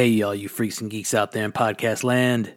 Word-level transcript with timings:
Hey, 0.00 0.22
all 0.22 0.34
you 0.34 0.48
freaks 0.48 0.80
and 0.80 0.90
geeks 0.90 1.12
out 1.12 1.32
there 1.32 1.44
in 1.44 1.52
podcast 1.52 2.04
land. 2.04 2.54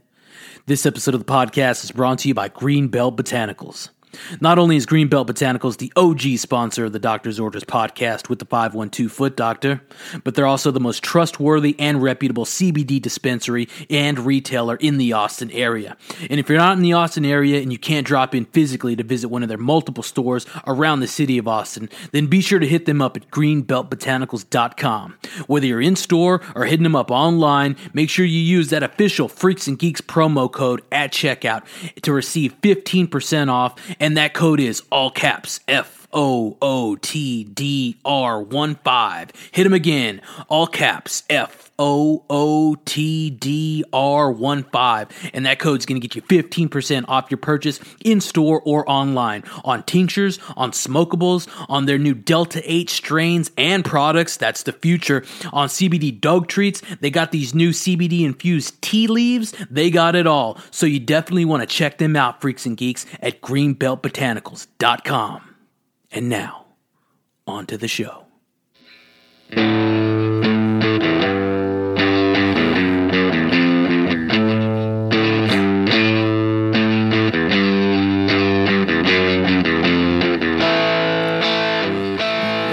This 0.66 0.86
episode 0.86 1.14
of 1.14 1.26
the 1.26 1.30
podcast 1.30 1.84
is 1.84 1.92
brought 1.92 2.20
to 2.20 2.30
you 2.30 2.34
by 2.34 2.48
Greenbelt 2.48 3.18
Botanicals. 3.18 3.90
Not 4.42 4.60
only 4.60 4.76
is 4.76 4.86
Greenbelt 4.86 5.28
Botanicals 5.28 5.78
the 5.78 5.92
OG 5.96 6.40
sponsor 6.40 6.86
of 6.86 6.94
the 6.94 7.00
Doctor's 7.00 7.40
Orders 7.40 7.64
podcast 7.64 8.30
with 8.30 8.40
the 8.40 8.46
512 8.46 9.12
Foot 9.12 9.36
Doctor, 9.36 9.82
but 10.24 10.36
they're 10.36 10.48
also 10.48 10.72
the 10.72 10.80
most 10.80 11.04
trustworthy 11.04 11.76
and 11.80 12.02
reputable 12.02 12.46
CBD 12.46 13.02
dispensary 13.02 13.68
and 13.90 14.20
retailer 14.20 14.76
in 14.76 14.98
the 14.98 15.14
Austin 15.14 15.52
area. 15.52 15.98
And 16.30 16.40
if 16.40 16.50
you're 16.50 16.58
not 16.58 16.78
in 16.78 16.84
the 16.84 16.94
Austin 16.94 17.26
area 17.26 17.62
and 17.62 17.72
you 17.72 17.78
can't 17.78 18.06
drop 18.06 18.36
in 18.36 18.46
physically 18.46 18.96
to 18.96 19.04
visit 19.04 19.30
one 19.30 19.44
of 19.44 19.50
their 19.50 19.58
multiple 19.58 20.04
stores 20.04 20.46
around 20.68 21.00
the 21.00 21.08
city 21.08 21.38
of 21.38 21.48
Austin, 21.48 21.90
then 22.12 22.28
be 22.28 22.42
sure 22.42 22.60
to 22.60 22.68
hit 22.68 22.86
them 22.86 23.02
up 23.02 23.18
at 23.18 23.30
greenbeltbotanicals.com. 23.32 25.18
Whether 25.48 25.68
you're 25.68 25.82
in 25.82 25.96
store 25.96 26.42
or 26.56 26.66
hitting 26.66 26.84
them 26.84 26.96
up 26.96 27.12
online, 27.12 27.76
make 27.94 28.10
sure 28.10 28.26
you 28.26 28.40
use 28.40 28.70
that 28.70 28.84
official 28.84 29.28
Freaks 29.28 29.68
and 29.68 29.78
Geeks 29.78 30.02
promo 30.02 30.52
code 30.52 30.82
at 30.92 31.12
checkout 31.12 31.64
to 32.02 32.14
receive 32.14 32.60
15% 32.62 33.50
off 33.50 33.76
and 34.04 34.18
that 34.18 34.34
code 34.34 34.60
is 34.60 34.84
all 34.92 35.10
caps 35.10 35.62
F 35.66 36.03
O 36.14 36.58
O 36.62 36.96
T 36.96 37.44
D 37.44 37.98
R 38.06 38.42
1 38.42 38.76
5. 38.76 39.32
Hit 39.52 39.64
them 39.64 39.74
again, 39.74 40.22
all 40.48 40.68
caps 40.68 41.24
F 41.30 41.72
O 41.80 42.24
O 42.30 42.76
T 42.86 43.32
D 43.32 43.84
R 43.92 44.32
1 44.32 44.64
5. 44.64 45.32
And 45.34 45.46
that 45.46 45.60
code's 45.60 45.86
going 45.86 46.00
to 46.00 46.08
get 46.08 46.16
you 46.16 46.22
15% 46.22 47.04
off 47.08 47.32
your 47.32 47.38
purchase 47.38 47.80
in 48.04 48.22
store 48.22 48.62
or 48.64 48.90
online 48.90 49.44
on 49.66 49.84
tinctures, 49.84 50.40
on 50.56 50.72
smokables, 50.72 51.50
on 51.70 51.86
their 51.86 51.98
new 51.98 52.14
Delta 52.14 52.62
8 52.64 52.90
strains 52.90 53.52
and 53.58 53.84
products. 53.84 54.38
That's 54.38 54.64
the 54.64 54.72
future. 54.74 55.26
On 55.52 55.68
CBD 55.68 56.18
dog 56.20 56.48
treats, 56.48 56.82
they 57.02 57.10
got 57.10 57.32
these 57.32 57.56
new 57.56 57.72
CBD 57.72 58.22
infused 58.22 58.82
tea 58.82 59.08
leaves. 59.08 59.54
They 59.70 59.90
got 59.90 60.16
it 60.16 60.28
all. 60.28 60.58
So 60.72 60.86
you 60.86 61.00
definitely 61.00 61.46
want 61.46 61.62
to 61.62 61.68
check 61.68 61.98
them 61.98 62.16
out, 62.16 62.42
freaks 62.42 62.66
and 62.66 62.78
geeks, 62.78 63.06
at 63.22 63.42
greenbeltbotanicals.com. 63.42 65.53
And 66.16 66.30
now, 66.30 66.68
on 67.48 67.66
to 67.66 67.76
the 67.76 67.88
show. 67.88 68.26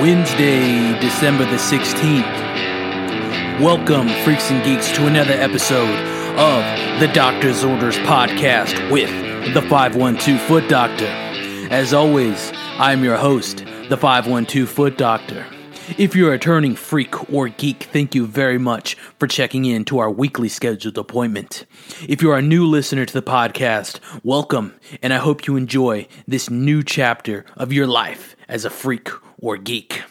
Wednesday, 0.02 1.00
December 1.00 1.47
the 1.47 1.56
16th. 1.56 2.22
Welcome, 3.58 4.08
freaks 4.22 4.50
and 4.50 4.62
geeks, 4.62 4.92
to 4.92 5.06
another 5.06 5.32
episode 5.32 5.88
of 6.38 7.00
the 7.00 7.08
Doctor's 7.14 7.64
Orders 7.64 7.97
podcast 8.00 8.91
with 8.91 9.08
the 9.54 9.62
512 9.62 10.38
Foot 10.42 10.69
Doctor. 10.69 11.06
As 11.70 11.94
always, 11.94 12.52
I'm 12.80 13.04
your 13.04 13.18
host, 13.18 13.58
the 13.90 13.98
512 13.98 14.66
Foot 14.66 14.96
Doctor. 14.96 15.44
If 15.98 16.16
you're 16.16 16.32
a 16.32 16.38
turning 16.38 16.74
freak 16.74 17.30
or 17.30 17.50
geek, 17.50 17.90
thank 17.92 18.14
you 18.14 18.26
very 18.26 18.56
much 18.56 18.94
for 19.18 19.26
checking 19.26 19.66
in 19.66 19.84
to 19.84 19.98
our 19.98 20.10
weekly 20.10 20.48
scheduled 20.48 20.96
appointment. 20.96 21.66
If 22.08 22.22
you're 22.22 22.38
a 22.38 22.40
new 22.40 22.64
listener 22.64 23.04
to 23.04 23.12
the 23.12 23.20
podcast, 23.20 24.00
welcome, 24.24 24.74
and 25.02 25.12
I 25.12 25.18
hope 25.18 25.46
you 25.46 25.56
enjoy 25.56 26.08
this 26.26 26.48
new 26.48 26.82
chapter 26.82 27.44
of 27.54 27.70
your 27.70 27.86
life 27.86 28.34
as 28.48 28.64
a 28.64 28.70
freak 28.70 29.10
or 29.36 29.58
geek. 29.58 30.02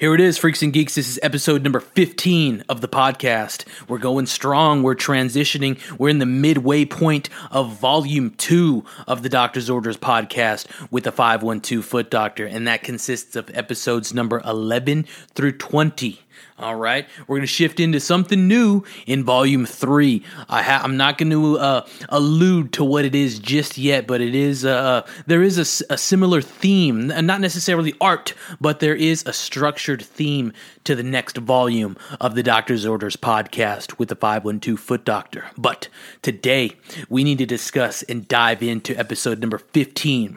Here 0.00 0.14
it 0.14 0.20
is, 0.22 0.38
Freaks 0.38 0.62
and 0.62 0.72
Geeks. 0.72 0.94
This 0.94 1.10
is 1.10 1.20
episode 1.22 1.62
number 1.62 1.78
15 1.78 2.64
of 2.70 2.80
the 2.80 2.88
podcast. 2.88 3.66
We're 3.86 3.98
going 3.98 4.24
strong. 4.24 4.82
We're 4.82 4.94
transitioning. 4.94 5.78
We're 5.98 6.08
in 6.08 6.20
the 6.20 6.24
midway 6.24 6.86
point 6.86 7.28
of 7.50 7.74
volume 7.74 8.30
two 8.30 8.86
of 9.06 9.22
the 9.22 9.28
Doctor's 9.28 9.68
Orders 9.68 9.98
podcast 9.98 10.68
with 10.90 11.04
the 11.04 11.12
512 11.12 11.84
Foot 11.84 12.10
Doctor, 12.10 12.46
and 12.46 12.66
that 12.66 12.82
consists 12.82 13.36
of 13.36 13.50
episodes 13.52 14.14
number 14.14 14.40
11 14.46 15.04
through 15.34 15.58
20. 15.58 16.18
All 16.60 16.76
right, 16.76 17.08
we're 17.26 17.36
going 17.38 17.40
to 17.40 17.46
shift 17.46 17.80
into 17.80 18.00
something 18.00 18.46
new 18.46 18.84
in 19.06 19.24
volume 19.24 19.64
three. 19.64 20.22
I 20.46 20.62
ha- 20.62 20.82
I'm 20.84 20.98
not 20.98 21.16
going 21.16 21.30
to 21.30 21.58
uh, 21.58 21.86
allude 22.10 22.74
to 22.74 22.84
what 22.84 23.06
it 23.06 23.14
is 23.14 23.38
just 23.38 23.78
yet, 23.78 24.06
but 24.06 24.20
it 24.20 24.34
is 24.34 24.66
uh, 24.66 25.06
there 25.26 25.42
is 25.42 25.56
a, 25.56 25.94
a 25.94 25.96
similar 25.96 26.42
theme, 26.42 27.06
not 27.06 27.40
necessarily 27.40 27.94
art, 27.98 28.34
but 28.60 28.80
there 28.80 28.94
is 28.94 29.24
a 29.26 29.32
structured 29.32 30.02
theme 30.02 30.52
to 30.84 30.94
the 30.94 31.02
next 31.02 31.38
volume 31.38 31.96
of 32.20 32.34
the 32.34 32.42
Doctor's 32.42 32.84
Orders 32.84 33.16
podcast 33.16 33.98
with 33.98 34.10
the 34.10 34.16
512 34.16 34.78
Foot 34.78 35.06
Doctor. 35.06 35.46
But 35.56 35.88
today 36.20 36.72
we 37.08 37.24
need 37.24 37.38
to 37.38 37.46
discuss 37.46 38.02
and 38.02 38.28
dive 38.28 38.62
into 38.62 38.94
episode 38.98 39.40
number 39.40 39.56
15. 39.56 40.36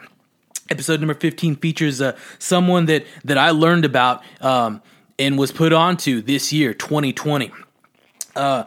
Episode 0.69 1.01
number 1.01 1.15
15 1.15 1.57
features 1.57 1.99
uh, 1.99 2.17
someone 2.39 2.85
that 2.85 3.05
that 3.25 3.37
I 3.37 3.49
learned 3.49 3.83
about. 3.83 4.23
Um, 4.39 4.81
and 5.19 5.37
was 5.37 5.51
put 5.51 5.73
onto 5.73 6.21
this 6.21 6.51
year 6.51 6.73
2020 6.73 7.51
uh, 8.35 8.63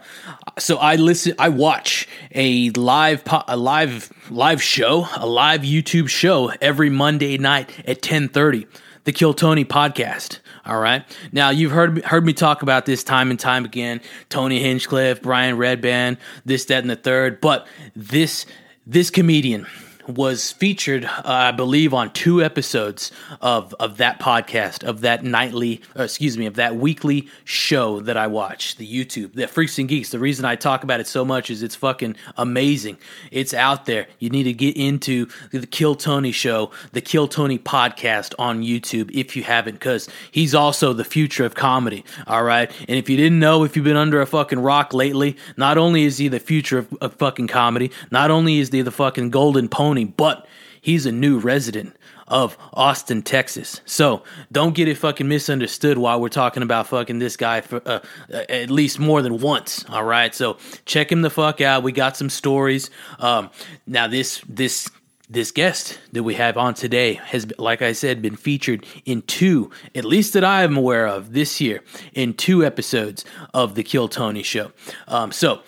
so 0.58 0.76
I 0.76 0.96
listen, 0.96 1.34
I 1.38 1.48
watch 1.48 2.08
a 2.34 2.70
live, 2.70 3.24
po- 3.24 3.42
a 3.48 3.56
live, 3.56 4.12
live 4.30 4.62
show, 4.62 5.08
a 5.16 5.26
live 5.26 5.62
YouTube 5.62 6.08
show 6.08 6.52
every 6.60 6.90
Monday 6.90 7.36
night 7.38 7.70
at 7.86 8.02
ten 8.02 8.28
thirty. 8.28 8.66
The 9.04 9.12
Kill 9.12 9.34
Tony 9.34 9.64
podcast. 9.64 10.40
All 10.64 10.80
right. 10.80 11.04
Now 11.30 11.50
you've 11.50 11.70
heard 11.70 12.04
heard 12.04 12.26
me 12.26 12.32
talk 12.32 12.62
about 12.62 12.86
this 12.86 13.04
time 13.04 13.30
and 13.30 13.38
time 13.38 13.64
again. 13.64 14.00
Tony 14.28 14.60
Hinchcliffe, 14.60 15.22
Brian 15.22 15.56
Redban, 15.56 16.16
this, 16.44 16.64
that, 16.66 16.82
and 16.82 16.90
the 16.90 16.96
third. 16.96 17.40
But 17.40 17.68
this 17.94 18.46
this 18.84 19.10
comedian 19.10 19.66
was 20.08 20.52
featured, 20.52 21.04
uh, 21.04 21.22
I 21.24 21.52
believe, 21.52 21.92
on 21.92 22.12
two 22.12 22.42
episodes 22.42 23.12
of 23.40 23.74
of 23.80 23.96
that 23.98 24.20
podcast, 24.20 24.84
of 24.84 25.00
that 25.00 25.24
nightly, 25.24 25.82
excuse 25.94 26.38
me, 26.38 26.46
of 26.46 26.54
that 26.56 26.76
weekly 26.76 27.28
show 27.44 28.00
that 28.00 28.16
I 28.16 28.26
watch, 28.26 28.76
the 28.76 28.86
YouTube, 28.86 29.34
the 29.34 29.46
Freaks 29.46 29.78
and 29.78 29.88
Geeks. 29.88 30.10
The 30.10 30.18
reason 30.18 30.44
I 30.44 30.56
talk 30.56 30.84
about 30.84 31.00
it 31.00 31.06
so 31.06 31.24
much 31.24 31.50
is 31.50 31.62
it's 31.62 31.74
fucking 31.74 32.16
amazing. 32.36 32.98
It's 33.30 33.54
out 33.54 33.86
there. 33.86 34.06
You 34.18 34.30
need 34.30 34.44
to 34.44 34.52
get 34.52 34.76
into 34.76 35.26
the 35.50 35.66
Kill 35.66 35.94
Tony 35.94 36.32
show, 36.32 36.70
the 36.92 37.00
Kill 37.00 37.28
Tony 37.28 37.58
podcast 37.58 38.34
on 38.38 38.62
YouTube 38.62 39.10
if 39.12 39.36
you 39.36 39.42
haven't, 39.42 39.74
because 39.74 40.08
he's 40.30 40.54
also 40.54 40.92
the 40.92 41.04
future 41.04 41.44
of 41.44 41.54
comedy. 41.54 42.04
All 42.26 42.44
right, 42.44 42.70
and 42.88 42.98
if 42.98 43.08
you 43.10 43.16
didn't 43.16 43.38
know, 43.38 43.64
if 43.64 43.76
you've 43.76 43.84
been 43.84 43.96
under 43.96 44.20
a 44.20 44.26
fucking 44.26 44.60
rock 44.60 44.94
lately, 44.94 45.36
not 45.56 45.78
only 45.78 46.04
is 46.04 46.18
he 46.18 46.28
the 46.28 46.40
future 46.40 46.78
of, 46.78 46.92
of 47.00 47.14
fucking 47.14 47.48
comedy, 47.48 47.90
not 48.10 48.30
only 48.30 48.58
is 48.58 48.70
he 48.70 48.82
the 48.82 48.90
fucking 48.90 49.30
golden 49.30 49.68
pony 49.68 49.95
but 50.04 50.46
he's 50.80 51.06
a 51.06 51.12
new 51.12 51.38
resident 51.38 51.96
of 52.28 52.56
Austin, 52.72 53.22
Texas. 53.22 53.80
So 53.84 54.22
don't 54.50 54.74
get 54.74 54.88
it 54.88 54.96
fucking 54.96 55.28
misunderstood 55.28 55.98
while 55.98 56.20
we're 56.20 56.28
talking 56.28 56.62
about 56.62 56.88
fucking 56.88 57.18
this 57.18 57.36
guy 57.36 57.60
for 57.60 57.80
uh, 57.86 58.00
at 58.28 58.70
least 58.70 58.98
more 58.98 59.22
than 59.22 59.38
once. 59.38 59.84
All 59.88 60.04
right, 60.04 60.34
so 60.34 60.58
check 60.84 61.10
him 61.10 61.22
the 61.22 61.30
fuck 61.30 61.60
out. 61.60 61.82
We 61.82 61.92
got 61.92 62.16
some 62.16 62.30
stories. 62.30 62.90
Um, 63.18 63.50
now 63.86 64.08
this 64.08 64.42
this 64.48 64.90
this 65.28 65.50
guest 65.50 65.98
that 66.12 66.22
we 66.22 66.34
have 66.34 66.56
on 66.56 66.74
today 66.74 67.14
has, 67.14 67.46
like 67.58 67.82
I 67.82 67.92
said, 67.92 68.22
been 68.22 68.36
featured 68.36 68.86
in 69.04 69.22
two, 69.22 69.72
at 69.94 70.04
least 70.04 70.34
that 70.34 70.44
I 70.44 70.62
am 70.62 70.76
aware 70.76 71.06
of 71.06 71.32
this 71.32 71.60
year, 71.60 71.82
in 72.14 72.34
two 72.34 72.64
episodes 72.64 73.24
of 73.52 73.74
the 73.74 73.82
Kill 73.82 74.06
Tony 74.08 74.44
show. 74.44 74.70
Um, 75.08 75.32
so 75.32 75.62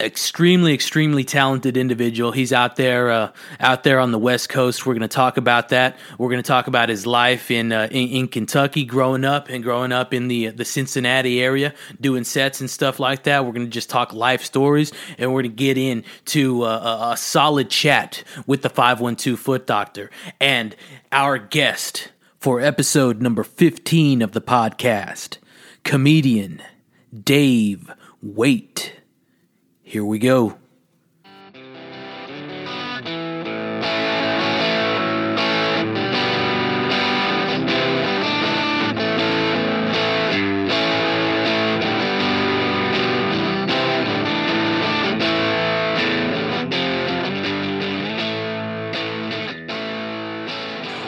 extremely 0.00 0.74
extremely 0.74 1.24
talented 1.24 1.76
individual. 1.76 2.32
He's 2.32 2.52
out 2.52 2.76
there 2.76 3.10
uh, 3.10 3.32
out 3.60 3.84
there 3.84 3.98
on 3.98 4.12
the 4.12 4.18
west 4.18 4.48
coast. 4.48 4.84
We're 4.84 4.94
going 4.94 5.02
to 5.02 5.08
talk 5.08 5.36
about 5.36 5.70
that. 5.70 5.98
We're 6.18 6.28
going 6.28 6.42
to 6.42 6.46
talk 6.46 6.66
about 6.66 6.88
his 6.88 7.06
life 7.06 7.50
in, 7.50 7.72
uh, 7.72 7.88
in, 7.90 8.08
in 8.08 8.28
kentucky 8.28 8.84
growing 8.84 9.24
up 9.24 9.48
and 9.48 9.62
growing 9.62 9.92
up 9.92 10.12
in 10.12 10.28
the 10.28 10.48
the 10.48 10.64
cincinnati 10.64 11.40
area 11.42 11.74
doing 12.00 12.24
sets 12.24 12.60
and 12.60 12.68
stuff 12.68 13.00
like 13.00 13.24
that. 13.24 13.44
We're 13.44 13.52
going 13.52 13.66
to 13.66 13.72
just 13.72 13.90
talk 13.90 14.12
life 14.12 14.44
stories 14.44 14.92
and 15.18 15.32
we're 15.32 15.42
going 15.42 15.52
to 15.52 15.56
get 15.56 15.78
into 15.78 16.64
uh, 16.64 16.66
a, 16.68 17.12
a 17.12 17.16
solid 17.16 17.70
chat 17.70 18.22
with 18.46 18.62
the 18.62 18.70
512 18.70 19.38
foot 19.38 19.66
doctor 19.66 20.10
and 20.40 20.76
our 21.12 21.38
guest 21.38 22.10
for 22.38 22.60
episode 22.60 23.22
number 23.22 23.42
15 23.42 24.22
of 24.22 24.32
the 24.32 24.40
podcast 24.40 25.38
comedian 25.84 26.62
dave 27.24 27.90
waite 28.22 28.92
here 29.86 30.04
we 30.04 30.18
go. 30.18 30.58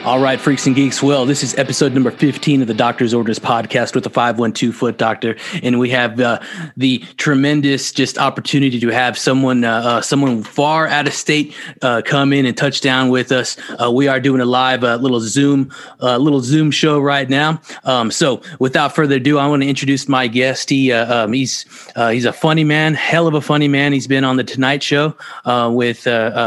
All 0.09 0.21
right, 0.21 0.41
freaks 0.41 0.67
and 0.67 0.75
geeks. 0.75 1.03
Well, 1.03 1.27
this 1.27 1.43
is 1.43 1.55
episode 1.59 1.93
number 1.93 2.11
15 2.11 2.63
of 2.63 2.67
the 2.67 2.73
Doctor's 2.73 3.13
Orders 3.13 3.39
podcast 3.39 3.95
with 3.95 4.05
the 4.05 4.11
512 4.11 4.75
foot 4.75 4.97
doctor. 4.97 5.37
And 5.63 5.79
we 5.79 5.91
have 5.91 6.19
uh, 6.19 6.41
the 6.79 7.01
tremendous 7.19 7.93
just 7.93 8.17
opportunity 8.17 8.81
to 8.81 8.89
have 8.89 9.19
someone, 9.19 9.65
uh, 9.65 9.83
uh, 9.85 10.01
someone 10.01 10.45
far 10.45 10.87
out 10.87 11.07
of 11.07 11.13
state 11.13 11.55
uh, 11.83 12.01
come 12.07 12.33
in 12.33 12.47
and 12.47 12.57
touch 12.57 12.81
down 12.81 13.11
with 13.11 13.33
us. 13.33 13.59
Uh, 13.79 13.91
we 13.91 14.09
are 14.09 14.19
doing 14.19 14.41
a 14.41 14.47
live 14.47 14.83
uh, 14.83 14.97
little 14.97 15.21
Zoom, 15.21 15.71
little 16.01 16.41
Zoom 16.41 16.71
show 16.71 16.99
right 16.99 17.29
now. 17.29 17.61
Um, 17.85 18.11
so 18.11 18.41
without 18.59 18.95
further 18.95 19.17
ado, 19.17 19.37
I 19.37 19.47
want 19.47 19.63
to 19.63 19.69
introduce 19.69 20.09
my 20.09 20.27
guest. 20.27 20.71
He, 20.71 20.91
um, 20.91 21.35
he's, 21.35 21.67
he's 21.95 22.25
a 22.25 22.33
funny 22.33 22.65
man, 22.65 22.95
hell 22.95 23.27
of 23.27 23.35
a 23.35 23.43
funny 23.43 23.69
man. 23.69 23.93
He's 23.93 24.07
been 24.07 24.25
on 24.25 24.39
the 24.39 24.45
Tonight 24.45 24.83
Show 24.83 25.15
with 25.45 26.05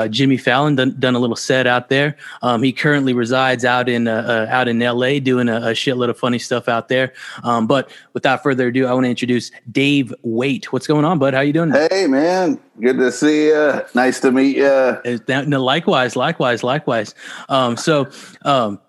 Jimmy 0.09 0.37
Fallon, 0.37 0.77
done, 0.77 0.95
done, 0.97 1.13
a 1.13 1.19
little 1.19 1.35
set 1.35 1.67
out 1.67 1.89
there. 1.89 2.17
Um, 2.41 2.63
he 2.63 2.73
currently 2.73 3.13
resides 3.13 3.50
out 3.65 3.89
in 3.89 4.07
uh, 4.07 4.47
uh 4.49 4.53
out 4.53 4.67
in 4.67 4.79
LA 4.79 5.19
doing 5.19 5.49
a, 5.49 5.57
a, 5.57 5.73
shitload 5.73 6.09
of 6.09 6.17
funny 6.17 6.39
stuff 6.39 6.67
out 6.67 6.87
there. 6.87 7.13
Um, 7.43 7.67
but 7.67 7.91
without 8.13 8.41
further 8.43 8.67
ado, 8.67 8.87
I 8.87 8.93
want 8.93 9.05
to 9.05 9.09
introduce 9.09 9.51
Dave 9.71 10.13
Waite. 10.23 10.71
What's 10.71 10.87
going 10.87 11.05
on, 11.05 11.19
bud? 11.19 11.33
How 11.33 11.41
you 11.41 11.53
doing? 11.53 11.71
Hey, 11.71 12.07
man. 12.07 12.59
Good 12.79 12.97
to 12.97 13.11
see 13.11 13.47
you. 13.47 13.81
Nice 13.93 14.19
to 14.21 14.31
meet 14.31 14.57
you. 14.57 15.21
No, 15.27 15.63
likewise, 15.63 16.15
likewise, 16.15 16.63
likewise. 16.63 17.13
Um, 17.49 17.77
so, 17.77 18.09
um, 18.43 18.79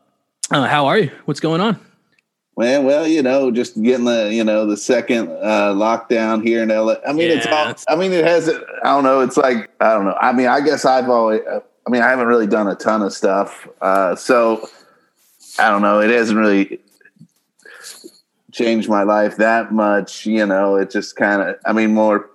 uh, 0.50 0.66
how 0.66 0.86
are 0.86 0.98
you? 0.98 1.10
What's 1.24 1.40
going 1.40 1.60
on? 1.60 1.78
Man, 2.58 2.84
well, 2.84 3.08
you 3.08 3.22
know, 3.22 3.50
just 3.50 3.80
getting 3.82 4.04
the 4.04 4.32
you 4.32 4.44
know 4.44 4.66
the 4.66 4.76
second 4.76 5.30
uh, 5.30 5.72
lockdown 5.74 6.42
here 6.42 6.62
in 6.62 6.68
LA. 6.68 6.96
I 7.06 7.12
mean, 7.14 7.30
yeah, 7.30 7.36
it's 7.36 7.46
all. 7.46 7.74
I 7.88 7.98
mean, 7.98 8.12
it 8.12 8.26
has. 8.26 8.46
I 8.48 8.60
don't 8.84 9.04
know. 9.04 9.20
It's 9.20 9.38
like 9.38 9.70
I 9.80 9.94
don't 9.94 10.04
know. 10.04 10.16
I 10.20 10.32
mean, 10.32 10.48
I 10.48 10.60
guess 10.60 10.84
I've 10.84 11.08
always. 11.08 11.40
I 11.86 11.90
mean, 11.90 12.02
I 12.02 12.08
haven't 12.10 12.26
really 12.26 12.46
done 12.46 12.68
a 12.68 12.74
ton 12.74 13.02
of 13.02 13.12
stuff, 13.12 13.68
uh, 13.80 14.14
so 14.14 14.68
I 15.58 15.68
don't 15.70 15.82
know. 15.82 16.00
It 16.00 16.10
hasn't 16.10 16.38
really 16.38 16.80
changed 18.52 18.88
my 18.88 19.02
life 19.02 19.36
that 19.36 19.72
much. 19.72 20.26
You 20.26 20.46
know, 20.46 20.76
it 20.76 20.90
just 20.90 21.16
kind 21.16 21.42
of. 21.42 21.56
I 21.66 21.72
mean, 21.72 21.92
more 21.92 22.30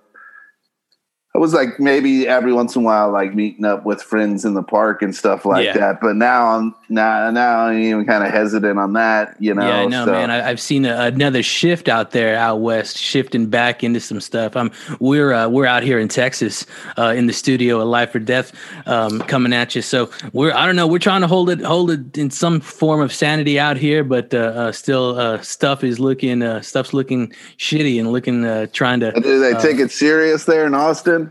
it 1.38 1.40
was 1.40 1.54
like 1.54 1.78
maybe 1.78 2.26
every 2.26 2.52
once 2.52 2.74
in 2.74 2.82
a 2.82 2.84
while, 2.84 3.12
like 3.12 3.32
meeting 3.32 3.64
up 3.64 3.84
with 3.84 4.02
friends 4.02 4.44
in 4.44 4.54
the 4.54 4.62
park 4.62 5.02
and 5.02 5.14
stuff 5.14 5.44
like 5.44 5.66
yeah. 5.66 5.72
that. 5.74 6.00
But 6.00 6.16
now 6.16 6.48
I'm 6.48 6.74
now 6.88 7.30
now 7.30 7.66
I'm 7.66 7.80
even 7.80 8.04
kind 8.06 8.24
of 8.24 8.32
hesitant 8.32 8.76
on 8.76 8.94
that. 8.94 9.40
You 9.40 9.54
know, 9.54 9.64
yeah, 9.64 9.82
I 9.82 9.86
know, 9.86 10.04
so. 10.04 10.10
man. 10.10 10.32
I, 10.32 10.38
have 10.38 10.60
seen 10.60 10.84
a, 10.84 11.04
another 11.04 11.44
shift 11.44 11.88
out 11.88 12.10
there 12.10 12.34
out 12.34 12.56
west, 12.56 12.98
shifting 12.98 13.46
back 13.46 13.84
into 13.84 14.00
some 14.00 14.20
stuff. 14.20 14.56
I'm 14.56 14.72
we're 14.98 15.32
uh, 15.32 15.48
we're 15.48 15.66
out 15.66 15.84
here 15.84 16.00
in 16.00 16.08
Texas 16.08 16.66
uh, 16.98 17.14
in 17.16 17.28
the 17.28 17.32
studio, 17.32 17.80
a 17.80 17.84
Life 17.84 18.16
or 18.16 18.18
Death, 18.18 18.52
um, 18.86 19.20
coming 19.20 19.52
at 19.52 19.76
you. 19.76 19.82
So 19.82 20.10
we're 20.32 20.52
I 20.52 20.66
don't 20.66 20.74
know, 20.74 20.88
we're 20.88 20.98
trying 20.98 21.20
to 21.20 21.28
hold 21.28 21.50
it 21.50 21.60
hold 21.60 21.92
it 21.92 22.18
in 22.18 22.32
some 22.32 22.58
form 22.58 23.00
of 23.00 23.14
sanity 23.14 23.60
out 23.60 23.76
here, 23.76 24.02
but 24.02 24.34
uh, 24.34 24.38
uh 24.38 24.72
still 24.72 25.16
uh, 25.20 25.40
stuff 25.40 25.84
is 25.84 26.00
looking 26.00 26.42
uh, 26.42 26.62
stuff's 26.62 26.92
looking 26.92 27.32
shitty 27.58 28.00
and 28.00 28.10
looking 28.10 28.42
trying 28.72 28.98
to. 28.98 29.12
Do 29.12 29.38
they 29.38 29.54
take 29.60 29.78
it 29.78 29.92
serious 29.92 30.46
there 30.46 30.66
in 30.66 30.74
Austin? 30.74 31.27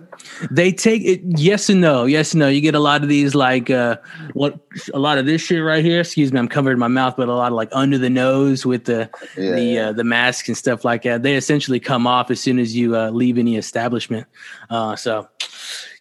They 0.52 0.72
take 0.72 1.04
it 1.04 1.22
yes 1.38 1.70
and 1.70 1.82
no, 1.82 2.06
yes 2.06 2.34
and 2.34 2.40
no. 2.40 2.48
You 2.48 2.62
get 2.62 2.76
a 2.76 2.80
lot 2.80 3.04
of 3.04 3.10
these 3.10 3.36
like 3.36 3.70
uh 3.70 3.98
what 4.34 4.60
a 4.94 5.00
lot 5.00 5.18
of 5.18 5.26
this 5.26 5.42
shit 5.42 5.64
right 5.64 5.84
here. 5.84 6.02
Excuse 6.02 6.32
me, 6.32 6.40
I'm 6.40 6.48
covering 6.48 6.80
my 6.80 6.88
mouth, 6.88 7.16
but 7.18 7.28
a 7.28 7.34
lot 7.34 7.52
of 7.52 7.56
like 7.56 7.70
under 7.72 7.98
the 7.98 8.10
nose 8.10 8.66
with 8.66 8.86
the 8.86 9.10
yeah, 9.38 9.52
the 9.52 9.64
yeah. 9.64 9.90
Uh, 9.90 9.92
the 9.94 10.04
mask 10.04 10.48
and 10.48 10.58
stuff 10.58 10.86
like 10.86 11.04
that. 11.04 11.24
They 11.24 11.36
essentially 11.36 11.80
come 11.80 12.08
off 12.08 12.32
as 12.32 12.40
soon 12.40 12.60
as 12.60 12.76
you 12.76 12.96
uh, 12.96 13.10
leave 13.10 13.38
any 13.38 13.58
establishment. 13.58 14.28
Uh, 14.70 14.96
so, 14.96 15.28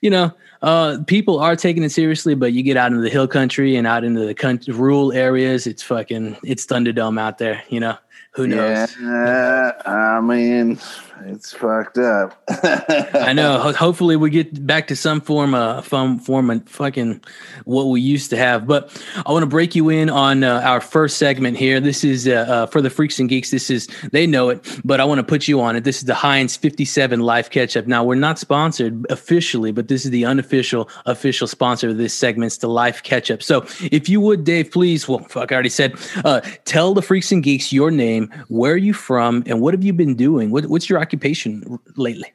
you 0.01 0.11
know, 0.11 0.33
uh, 0.63 0.99
people 1.07 1.39
are 1.39 1.57
taking 1.57 1.83
it 1.83 1.91
seriously, 1.91 2.35
but 2.35 2.53
you 2.53 2.63
get 2.63 2.77
out 2.77 2.91
into 2.91 3.03
the 3.03 3.11
hill 3.11 3.29
country 3.29 3.77
and 3.77 3.87
out 3.87 4.05
into 4.05 4.25
the 4.25 4.35
country, 4.35 4.73
rural 4.73 5.13
areas, 5.13 5.67
it's 5.67 5.83
fucking 5.83 6.37
it's 6.43 6.67
Thunderdome 6.67 7.21
out 7.21 7.39
there. 7.39 7.63
You 7.69 7.81
know, 7.81 7.97
who 8.33 8.47
knows? 8.47 8.95
Yeah, 9.01 9.73
I 9.87 10.21
mean, 10.21 10.79
it's 11.25 11.53
fucked 11.53 11.99
up. 11.99 12.43
I 12.49 13.33
know. 13.33 13.59
Ho- 13.59 13.73
hopefully, 13.73 14.17
we 14.17 14.31
get 14.31 14.67
back 14.67 14.87
to 14.89 14.97
some 14.97 15.21
form 15.21 15.55
of 15.55 15.87
form, 15.87 16.19
form 16.19 16.51
of 16.51 16.69
fucking 16.69 17.23
what 17.65 17.85
we 17.85 18.01
used 18.01 18.31
to 18.31 18.37
have. 18.37 18.67
But 18.67 18.91
I 19.25 19.33
want 19.33 19.43
to 19.43 19.49
break 19.49 19.75
you 19.75 19.89
in 19.89 20.11
on 20.11 20.45
uh, 20.45 20.61
our 20.65 20.81
first 20.81 21.19
segment 21.19 21.57
here. 21.57 21.81
This 21.81 22.05
is 22.05 22.29
uh, 22.29 22.33
uh, 22.33 22.67
for 22.67 22.83
the 22.83 22.91
freaks 22.91 23.19
and 23.19 23.29
geeks. 23.29 23.51
This 23.51 23.71
is 23.71 23.89
they 24.13 24.27
know 24.27 24.51
it, 24.51 24.81
but 24.85 25.01
I 25.01 25.05
want 25.05 25.19
to 25.19 25.25
put 25.25 25.49
you 25.49 25.61
on 25.61 25.77
it. 25.77 25.85
This 25.85 25.99
is 25.99 26.05
the 26.05 26.15
Heinz 26.15 26.57
57 26.57 27.21
Life 27.21 27.51
Catch 27.51 27.77
Up. 27.77 27.87
Now, 27.87 28.05
we're 28.05 28.15
not 28.15 28.39
sponsored 28.39 29.07
officially, 29.11 29.73
but 29.73 29.89
this 29.89 30.05
is 30.05 30.11
the 30.11 30.25
unofficial 30.25 30.89
official 31.07 31.47
sponsor 31.47 31.89
of 31.89 31.97
this 31.97 32.15
segment. 32.15 32.49
It's 32.49 32.59
the 32.59 32.69
Life 32.69 33.03
Catch 33.03 33.31
Up. 33.31 33.43
So, 33.43 33.67
if 33.91 34.09
you 34.09 34.21
would, 34.21 34.45
Dave, 34.45 34.71
please. 34.71 35.09
Well, 35.09 35.21
fuck, 35.21 35.53
I 35.53 35.55
already 35.55 35.71
said. 35.71 35.95
Uh, 36.25 36.41
tell 36.65 36.95
the 36.95 37.03
freaks 37.03 37.33
and 37.33 37.43
geeks 37.43 37.73
your 37.73 37.91
name, 37.91 38.33
where 38.49 38.73
are 38.73 38.77
you 38.77 38.93
from, 38.93 39.43
and 39.47 39.61
what 39.61 39.75
have 39.75 39.83
you 39.83 39.93
been 39.93 40.15
doing? 40.15 40.51
What, 40.51 40.67
what's 40.67 40.89
your 40.89 40.99
occupation 41.07 41.79
lately? 41.97 42.33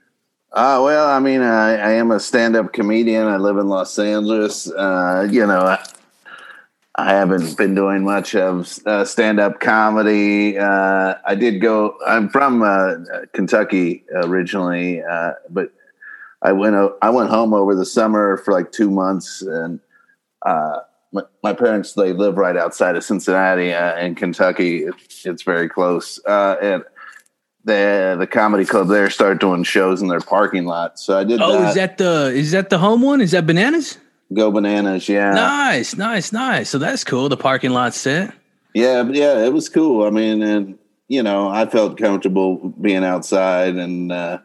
Uh, 0.54 0.82
well, 0.84 1.08
I 1.08 1.20
mean, 1.20 1.42
I, 1.42 1.76
I 1.76 1.92
am 1.92 2.12
a 2.12 2.20
stand-up 2.20 2.74
comedian. 2.74 3.28
I 3.28 3.38
live 3.38 3.58
in 3.58 3.68
Los 3.68 3.98
Angeles. 4.00 4.70
Uh, 4.70 5.28
you 5.30 5.46
know, 5.46 5.60
I, 5.60 5.84
I, 6.96 7.14
haven't 7.14 7.58
been 7.58 7.74
doing 7.74 8.04
much 8.04 8.36
of 8.36 8.78
uh, 8.86 9.06
stand-up 9.06 9.62
comedy. 9.62 10.58
Uh, 10.58 11.16
I 11.26 11.36
did 11.36 11.62
go. 11.62 11.96
I'm 12.06 12.28
from 12.28 12.64
uh, 12.64 12.96
Kentucky 13.34 14.04
originally, 14.14 15.02
uh, 15.02 15.34
but 15.50 15.72
I 16.42 16.52
went. 16.52 16.76
I 17.02 17.10
went 17.12 17.30
home 17.30 17.54
over 17.54 17.74
the 17.74 17.86
summer 17.86 18.38
for 18.38 18.52
like 18.52 18.74
two 18.74 18.92
months, 18.92 19.42
and 19.42 19.80
my, 20.44 21.24
my, 21.44 21.54
parents 21.54 21.94
they 21.94 22.12
live 22.12 22.36
right 22.36 22.58
outside 22.58 22.98
of 22.98 23.06
Cincinnati 23.06 23.70
in 24.04 24.16
Kentucky. 24.16 24.84
It's, 24.84 25.26
it's 25.26 25.44
very 25.44 25.70
close, 25.70 26.20
and 26.28 26.84
the 27.64 28.16
the 28.18 28.28
comedy 28.28 28.66
club 28.66 28.88
there 28.88 29.10
started 29.10 29.40
doing 29.40 29.64
shows 29.64 30.02
in 30.02 30.08
their 30.08 30.20
parking 30.20 30.66
lot. 30.66 31.00
So 31.00 31.18
I 31.18 31.24
did. 31.24 31.42
Oh, 31.42 31.54
that. 31.54 31.70
is 31.70 31.76
that 31.76 31.98
the 31.98 32.32
is 32.34 32.52
that 32.52 32.70
the 32.70 32.78
home 32.78 33.02
one? 33.02 33.22
Is 33.22 33.32
that 33.32 33.46
Bananas? 33.46 33.98
Go 34.34 34.50
Bananas, 34.50 35.10
yeah. 35.10 35.32
Nice, 35.32 35.98
nice, 35.98 36.32
nice. 36.32 36.70
So 36.70 36.78
that's 36.78 37.04
cool. 37.04 37.28
The 37.28 37.38
parking 37.38 37.72
lot 37.72 37.94
set. 37.94 38.34
Yeah, 38.74 39.04
yeah, 39.04 39.44
it 39.44 39.52
was 39.52 39.68
cool. 39.68 40.06
I 40.06 40.10
mean, 40.10 40.42
and 40.42 40.80
you 41.10 41.22
know, 41.22 41.50
I 41.50 41.66
felt 41.66 41.98
comfortable 41.98 42.70
being 42.80 43.04
outside, 43.04 43.76
and 43.76 44.12
uh, 44.12 44.40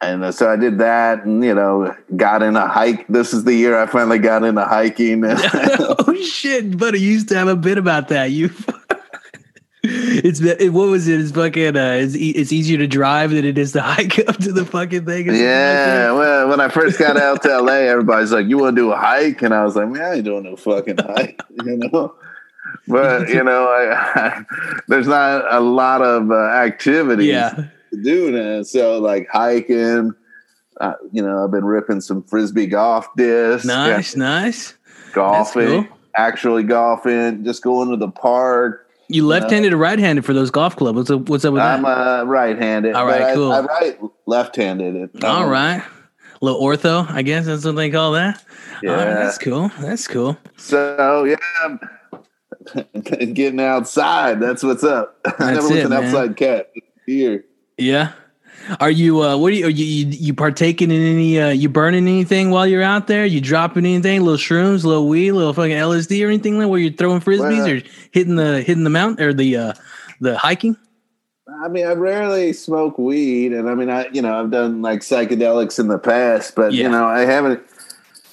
and 0.00 0.34
so 0.34 0.50
I 0.50 0.56
did 0.56 0.78
that, 0.78 1.24
and 1.24 1.44
you 1.44 1.54
know, 1.54 1.94
got 2.16 2.42
in 2.42 2.56
a 2.56 2.66
hike. 2.66 3.06
This 3.06 3.32
is 3.32 3.44
the 3.44 3.54
year 3.54 3.80
I 3.80 3.86
finally 3.86 4.18
got 4.18 4.42
into 4.42 4.64
hiking. 4.64 5.22
oh 5.28 6.16
shit, 6.20 6.76
buddy! 6.76 7.00
You 7.00 7.12
used 7.12 7.28
to 7.28 7.36
have 7.36 7.48
a 7.48 7.56
bit 7.56 7.78
about 7.78 8.08
that. 8.08 8.32
You 8.32 8.50
it's 9.84 10.40
it, 10.40 10.72
what 10.72 10.88
was 10.88 11.08
it? 11.08 11.20
It's 11.20 11.32
fucking. 11.32 11.76
Uh, 11.76 11.98
it's 11.98 12.14
it's 12.14 12.52
easier 12.52 12.78
to 12.78 12.86
drive 12.86 13.30
than 13.30 13.44
it 13.44 13.58
is 13.58 13.72
to 13.72 13.82
hike 13.82 14.16
up 14.28 14.36
to 14.36 14.52
the 14.52 14.64
fucking 14.64 15.04
thing. 15.06 15.26
Yeah. 15.26 16.10
Like 16.12 16.20
well, 16.20 16.48
when 16.48 16.60
I 16.60 16.68
first 16.68 17.00
got 17.00 17.16
out 17.16 17.42
to 17.42 17.60
LA, 17.60 17.72
everybody's 17.72 18.30
like, 18.30 18.46
"You 18.46 18.58
want 18.58 18.76
to 18.76 18.82
do 18.82 18.92
a 18.92 18.96
hike?" 18.96 19.42
And 19.42 19.52
I 19.52 19.64
was 19.64 19.74
like, 19.74 19.88
"Man, 19.88 20.02
I 20.02 20.14
ain't 20.14 20.24
doing 20.24 20.44
no 20.44 20.54
fucking 20.54 20.98
hike," 20.98 21.40
you 21.64 21.78
know. 21.78 22.14
But 22.86 23.28
you 23.28 23.42
know, 23.44 23.64
I, 23.64 24.20
I, 24.20 24.44
there's 24.86 25.08
not 25.08 25.52
a 25.52 25.58
lot 25.58 26.00
of 26.00 26.30
uh, 26.30 26.34
activities 26.34 27.26
yeah. 27.26 27.50
to 27.90 28.02
do 28.02 28.30
now. 28.30 28.62
So 28.62 29.00
like 29.00 29.28
hiking. 29.32 30.14
Uh, 30.80 30.94
you 31.12 31.22
know, 31.22 31.44
I've 31.44 31.50
been 31.50 31.64
ripping 31.64 32.00
some 32.00 32.22
frisbee 32.22 32.66
golf 32.66 33.08
discs. 33.16 33.66
Nice, 33.66 34.16
nice. 34.16 34.74
Golfing, 35.12 35.84
cool. 35.84 35.98
actually 36.16 36.62
golfing, 36.62 37.44
just 37.44 37.62
going 37.62 37.90
to 37.90 37.96
the 37.96 38.08
park 38.08 38.88
you 39.12 39.26
left-handed 39.26 39.72
or 39.72 39.76
right-handed 39.76 40.24
for 40.24 40.32
those 40.32 40.50
golf 40.50 40.76
clubs? 40.76 40.96
What's 40.96 41.10
up? 41.10 41.28
What's 41.28 41.44
up 41.44 41.54
with 41.54 41.62
I'm, 41.62 41.82
that? 41.82 41.98
I'm 41.98 42.20
uh, 42.20 42.30
right-handed. 42.30 42.94
All 42.94 43.06
right, 43.06 43.34
cool. 43.34 43.52
I, 43.52 43.58
I 43.58 43.60
write 43.60 44.00
left-handed. 44.26 45.24
All 45.24 45.48
right, 45.48 45.82
a 45.82 46.44
little 46.44 46.60
ortho, 46.60 47.08
I 47.10 47.22
guess 47.22 47.46
that's 47.46 47.64
what 47.64 47.76
they 47.76 47.90
call 47.90 48.12
that. 48.12 48.44
Yeah, 48.82 48.92
right, 48.92 49.04
that's 49.06 49.38
cool. 49.38 49.70
That's 49.80 50.08
cool. 50.08 50.36
So 50.56 51.24
yeah, 51.24 51.36
getting 53.32 53.60
outside. 53.60 54.40
That's 54.40 54.62
what's 54.62 54.84
up. 54.84 55.18
That's 55.24 55.40
I 55.40 55.54
never 55.54 55.68
was 55.68 55.78
an 55.78 55.90
man. 55.90 56.04
outside 56.04 56.36
cat 56.36 56.70
here. 57.06 57.44
Yeah. 57.76 58.12
Are 58.80 58.90
you 58.90 59.22
uh 59.22 59.36
what 59.36 59.52
are 59.52 59.56
you 59.56 59.66
are 59.66 59.70
you 59.70 60.06
you, 60.06 60.34
partaking 60.34 60.90
in 60.90 61.02
any 61.02 61.40
uh 61.40 61.48
you 61.48 61.68
burning 61.68 62.06
anything 62.06 62.50
while 62.50 62.66
you're 62.66 62.82
out 62.82 63.06
there? 63.06 63.26
You 63.26 63.40
dropping 63.40 63.84
anything, 63.84 64.20
little 64.20 64.38
shrooms, 64.38 64.84
little 64.84 65.08
weed, 65.08 65.32
little 65.32 65.52
fucking 65.52 65.72
LSD 65.72 66.24
or 66.24 66.28
anything 66.28 66.58
like 66.58 66.68
where 66.68 66.78
you're 66.78 66.92
throwing 66.92 67.20
frisbees 67.20 67.40
well, 67.40 67.76
or 67.76 67.80
hitting 68.12 68.36
the 68.36 68.62
hitting 68.62 68.84
the 68.84 68.90
mountain 68.90 69.24
or 69.24 69.32
the 69.32 69.56
uh 69.56 69.72
the 70.20 70.38
hiking? 70.38 70.76
I 71.62 71.68
mean, 71.68 71.86
I 71.86 71.92
rarely 71.92 72.52
smoke 72.52 72.98
weed, 72.98 73.52
and 73.52 73.68
I 73.68 73.74
mean, 73.74 73.90
I 73.90 74.08
you 74.12 74.22
know 74.22 74.40
I've 74.40 74.50
done 74.50 74.80
like 74.80 75.00
psychedelics 75.00 75.78
in 75.78 75.88
the 75.88 75.98
past, 75.98 76.54
but 76.54 76.72
yeah. 76.72 76.84
you 76.84 76.88
know 76.88 77.04
I 77.04 77.20
haven't. 77.20 77.62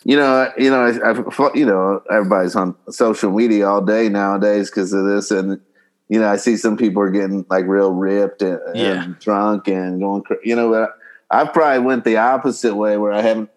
You 0.05 0.15
know, 0.15 0.49
you 0.57 0.69
know, 0.69 0.85
I, 0.85 1.11
I, 1.11 1.51
you 1.53 1.65
know, 1.65 2.01
everybody's 2.09 2.55
on 2.55 2.73
social 2.89 3.31
media 3.31 3.67
all 3.67 3.81
day 3.81 4.07
nowadays 4.07 4.69
because 4.69 4.93
of 4.93 5.05
this, 5.05 5.29
and 5.29 5.59
you 6.09 6.19
know, 6.19 6.27
I 6.27 6.37
see 6.37 6.57
some 6.57 6.75
people 6.75 7.01
are 7.01 7.11
getting 7.11 7.45
like 7.49 7.65
real 7.65 7.93
ripped 7.93 8.41
and, 8.41 8.59
yeah. 8.73 9.03
and 9.03 9.19
drunk 9.19 9.67
and 9.67 9.99
going, 9.99 10.23
you 10.43 10.55
know, 10.55 10.87
I 11.29 11.45
probably 11.45 11.85
went 11.85 12.03
the 12.03 12.17
opposite 12.17 12.75
way 12.75 12.97
where 12.97 13.13
I 13.13 13.21
haven't, 13.21 13.49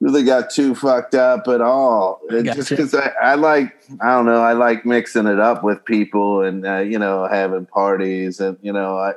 really 0.00 0.22
got 0.22 0.50
too 0.50 0.74
fucked 0.74 1.14
up 1.14 1.48
at 1.48 1.60
all. 1.60 2.20
Gotcha. 2.30 2.54
Just 2.54 2.70
because 2.70 2.94
I, 2.94 3.12
I 3.20 3.34
like, 3.34 3.76
I 4.00 4.10
don't 4.10 4.26
know, 4.26 4.42
I 4.42 4.52
like 4.52 4.86
mixing 4.86 5.26
it 5.26 5.40
up 5.40 5.64
with 5.64 5.84
people 5.84 6.42
and 6.42 6.66
uh, 6.66 6.78
you 6.78 6.98
know 6.98 7.26
having 7.26 7.66
parties 7.66 8.40
and 8.40 8.56
you 8.62 8.72
know, 8.72 8.96
I 8.96 9.14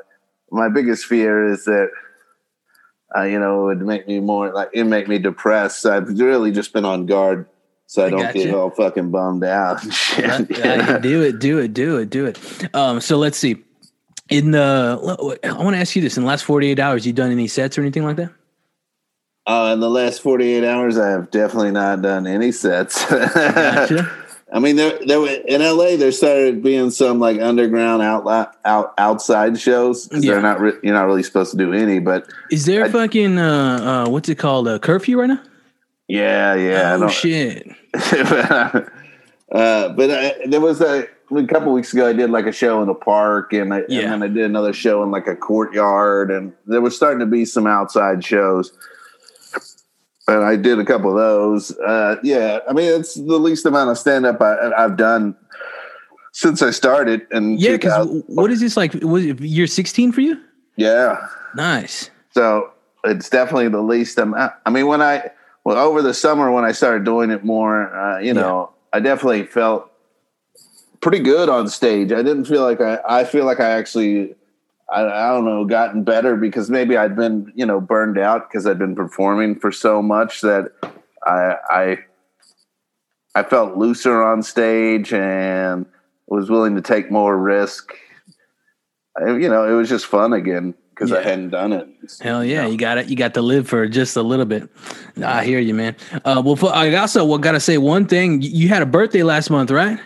my 0.51 0.69
biggest 0.69 1.05
fear 1.05 1.45
is 1.45 1.65
that. 1.65 1.89
Uh, 3.13 3.23
you 3.23 3.37
know, 3.37 3.63
it 3.63 3.75
would 3.75 3.85
make 3.85 4.07
me 4.07 4.21
more 4.21 4.53
like 4.53 4.69
it 4.71 4.85
make 4.85 5.05
me 5.09 5.19
depressed. 5.19 5.85
I've 5.85 6.07
really 6.17 6.49
just 6.49 6.71
been 6.71 6.85
on 6.85 7.05
guard 7.05 7.45
so 7.91 8.03
I, 8.03 8.07
I 8.07 8.10
don't 8.10 8.33
get 8.33 8.53
all 8.53 8.69
fucking 8.69 9.12
bummed 9.12 9.43
out. 9.43 9.83
Yeah, 10.17 10.41
yeah, 10.50 10.98
do 11.00 11.21
it, 11.24 11.39
do 11.39 11.57
it, 11.60 11.74
do 11.74 11.98
it, 11.98 12.10
do 12.10 12.25
it. 12.25 12.74
Um, 12.75 13.01
so 13.01 13.17
let's 13.17 13.38
see. 13.38 13.57
In 14.29 14.51
the, 14.51 14.98
I 15.43 15.51
want 15.53 15.75
to 15.75 15.79
ask 15.79 15.93
you 15.95 16.01
this: 16.01 16.15
in 16.15 16.24
the 16.24 16.27
last 16.29 16.43
forty 16.45 16.69
eight 16.69 16.79
hours, 16.79 17.05
you 17.05 17.12
done 17.12 17.31
any 17.31 17.48
sets 17.48 17.77
or 17.77 17.81
anything 17.81 18.05
like 18.05 18.15
that? 18.15 18.31
Uh, 19.48 19.71
in 19.74 19.79
the 19.79 19.89
last 19.89 20.21
48 20.21 20.63
hours, 20.63 21.00
I 21.00 21.10
have 21.10 21.31
definitely 21.31 21.71
not 21.71 22.03
done 22.03 22.27
any 22.27 22.51
sets. 22.51 23.03
Gotcha. 23.10 24.10
I 24.53 24.60
mean, 24.60 24.75
there, 24.75 25.00
there 25.07 25.19
were- 25.19 25.29
in 25.29 25.62
LA, 25.62 25.95
there 25.95 26.12
started 26.12 26.62
being 26.62 26.91
some 26.91 27.19
like 27.19 27.41
underground 27.41 28.03
out, 28.03 28.53
out 28.65 28.93
outside 29.00 29.60
shows. 29.60 30.07
Yeah. 30.12 30.33
They're 30.33 30.41
not 30.41 30.60
re- 30.62 30.77
you're 30.83 30.93
not 30.93 31.07
really 31.07 31.24
supposed 31.24 31.51
to 31.51 31.57
do 31.57 31.74
any, 31.74 31.98
but 32.00 32.29
Is 32.51 32.65
there 32.65 32.86
I- 32.86 32.89
fucking 32.89 33.39
uh, 33.39 34.05
uh, 34.05 34.10
what's 34.12 34.29
it 34.29 34.36
called? 34.38 34.67
A 34.67 34.77
curfew 34.77 35.19
right 35.19 35.27
now? 35.29 35.41
Yeah, 36.11 36.55
yeah. 36.55 36.91
I 36.91 36.95
oh 36.95 36.99
don't- 36.99 37.11
shit! 37.11 37.67
uh, 39.51 39.89
but 39.89 40.11
I, 40.11 40.35
there 40.47 40.61
was 40.61 40.81
a, 40.81 41.07
a 41.35 41.45
couple 41.47 41.73
weeks 41.73 41.93
ago. 41.93 42.07
I 42.09 42.13
did 42.13 42.29
like 42.29 42.45
a 42.45 42.51
show 42.51 42.81
in 42.81 42.87
the 42.87 42.93
park, 42.93 43.53
and, 43.53 43.73
I, 43.73 43.83
Yeah. 43.87 44.01
and 44.01 44.21
then 44.21 44.23
I 44.23 44.27
did 44.27 44.45
another 44.45 44.73
show 44.73 45.03
in 45.03 45.11
like 45.11 45.27
a 45.27 45.35
courtyard, 45.35 46.31
and 46.31 46.53
there 46.65 46.81
was 46.81 46.95
starting 46.95 47.19
to 47.19 47.25
be 47.25 47.45
some 47.45 47.67
outside 47.67 48.23
shows. 48.23 48.71
And 50.27 50.43
I 50.45 50.55
did 50.55 50.79
a 50.79 50.85
couple 50.85 51.09
of 51.09 51.17
those. 51.17 51.71
Uh, 51.79 52.15
yeah, 52.23 52.59
I 52.69 52.73
mean 52.73 52.85
it's 52.99 53.15
the 53.15 53.37
least 53.39 53.65
amount 53.65 53.89
of 53.89 53.97
stand 53.97 54.25
up 54.25 54.41
I've 54.41 54.95
done 54.95 55.35
since 56.31 56.61
I 56.61 56.71
started. 56.71 57.25
And 57.31 57.59
Yeah, 57.59 57.71
because 57.73 58.07
what 58.27 58.51
is 58.51 58.59
this 58.61 58.77
like? 58.77 58.93
Was 59.01 59.25
it 59.25 59.39
year 59.41 59.67
sixteen 59.67 60.11
for 60.11 60.21
you? 60.21 60.37
yeah, 60.77 61.17
Nice. 61.55 62.09
So 62.33 62.71
it's 63.03 63.29
definitely 63.29 63.67
the 63.69 63.81
least 63.81 64.17
amount. 64.17 64.53
I 64.65 64.69
mean, 64.69 64.87
when 64.87 65.01
I 65.01 65.31
well 65.63 65.77
over 65.77 66.01
the 66.01 66.13
summer 66.13 66.51
when 66.51 66.63
I 66.63 66.71
started 66.71 67.05
doing 67.05 67.31
it 67.31 67.43
more, 67.43 67.93
uh, 67.95 68.19
you 68.19 68.33
know, 68.33 68.71
I 68.93 68.99
definitely 68.99 69.45
felt 69.45 69.91
pretty 71.01 71.19
good 71.19 71.49
on 71.49 71.67
stage. 71.67 72.11
I 72.11 72.23
didn't 72.23 72.45
feel 72.45 72.61
like 72.61 72.81
I. 72.81 72.99
I 73.07 73.23
feel 73.23 73.45
like 73.45 73.59
I 73.59 73.71
actually. 73.71 74.35
I, 74.91 75.05
I 75.05 75.29
don't 75.29 75.45
know, 75.45 75.63
gotten 75.63 76.03
better 76.03 76.35
because 76.35 76.69
maybe 76.69 76.97
I'd 76.97 77.15
been, 77.15 77.53
you 77.55 77.65
know, 77.65 77.79
burned 77.79 78.17
out 78.17 78.49
because 78.49 78.67
I'd 78.67 78.77
been 78.77 78.93
performing 78.93 79.57
for 79.57 79.71
so 79.71 80.01
much 80.01 80.41
that 80.41 80.73
I, 81.25 81.55
I, 81.69 81.97
I 83.33 83.43
felt 83.43 83.77
looser 83.77 84.21
on 84.21 84.43
stage 84.43 85.13
and 85.13 85.85
was 86.27 86.49
willing 86.49 86.75
to 86.75 86.81
take 86.81 87.09
more 87.09 87.37
risk. 87.37 87.93
I, 89.17 89.29
you 89.37 89.47
know, 89.47 89.65
it 89.65 89.77
was 89.77 89.87
just 89.87 90.07
fun 90.07 90.33
again 90.33 90.73
because 91.01 91.17
I 91.17 91.27
hadn't 91.27 91.50
done 91.50 91.74
it. 91.74 91.88
Hell 92.22 92.46
yeah, 92.46 92.67
you 92.67 92.77
got 92.77 93.00
it. 93.00 93.10
You 93.10 93.15
got 93.15 93.34
to 93.34 93.41
live 93.41 93.67
for 93.67 93.88
just 93.88 94.15
a 94.15 94.22
little 94.22 94.46
bit. 94.46 94.70
I 95.24 95.43
hear 95.43 95.58
you, 95.60 95.74
man. 95.74 95.96
Uh, 96.24 96.41
well, 96.46 96.55
for- 96.55 96.74
I 96.74 96.93
also 96.96 97.25
well, 97.25 97.39
got 97.39 97.53
to 97.53 97.60
say 97.60 97.77
one 97.79 98.05
thing. 98.05 98.41
You- 98.41 98.67
had 98.67 98.81
a 98.84 98.86
birthday 98.86 99.24
last 99.24 99.50
month, 99.50 99.72
right? 99.72 100.00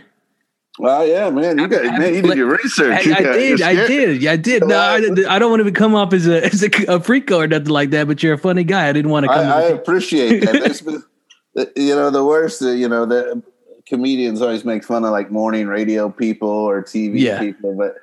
Well, 0.79 1.05
yeah, 1.05 1.29
man, 1.29 1.57
you 1.59 1.67
got 1.67 1.85
I- 1.85 1.99
man, 1.99 2.13
you 2.15 2.21
did 2.21 2.37
your 2.37 2.49
research. 2.51 3.07
I, 3.07 3.09
You 3.09 3.13
I 3.13 3.21
did, 3.21 3.61
I 3.61 3.75
did, 3.87 4.25
I 4.27 4.35
did. 4.37 4.63
No, 4.65 4.79
I, 4.79 4.99
did- 5.01 5.25
I 5.25 5.37
don't 5.37 5.51
want 5.51 5.65
to 5.65 5.71
come 5.71 5.95
off 5.95 6.13
as 6.13 6.27
a 6.27 6.45
as 6.45 6.63
a, 6.63 6.69
a 6.87 6.99
freak 7.01 7.29
or 7.31 7.45
nothing 7.47 7.67
like 7.67 7.89
that. 7.91 8.07
But 8.07 8.23
you're 8.23 8.33
a 8.33 8.37
funny 8.37 8.63
guy. 8.63 8.87
I 8.87 8.93
didn't 8.93 9.11
want 9.11 9.25
to 9.25 9.27
come. 9.33 9.45
I, 9.45 9.51
I 9.51 9.61
appreciate 9.63 10.39
that. 10.45 10.81
Been- 11.55 11.71
you 11.75 11.95
know, 11.95 12.09
the 12.09 12.23
worst, 12.23 12.61
uh, 12.61 12.71
you 12.71 12.87
know, 12.89 13.05
the 13.05 13.41
comedians 13.87 14.41
always 14.41 14.65
make 14.65 14.83
fun 14.83 15.05
of 15.05 15.11
like 15.11 15.29
morning 15.31 15.67
radio 15.67 16.09
people 16.09 16.49
or 16.49 16.81
TV 16.81 17.19
Yeah. 17.19 17.39
people, 17.39 17.75
but 17.75 17.95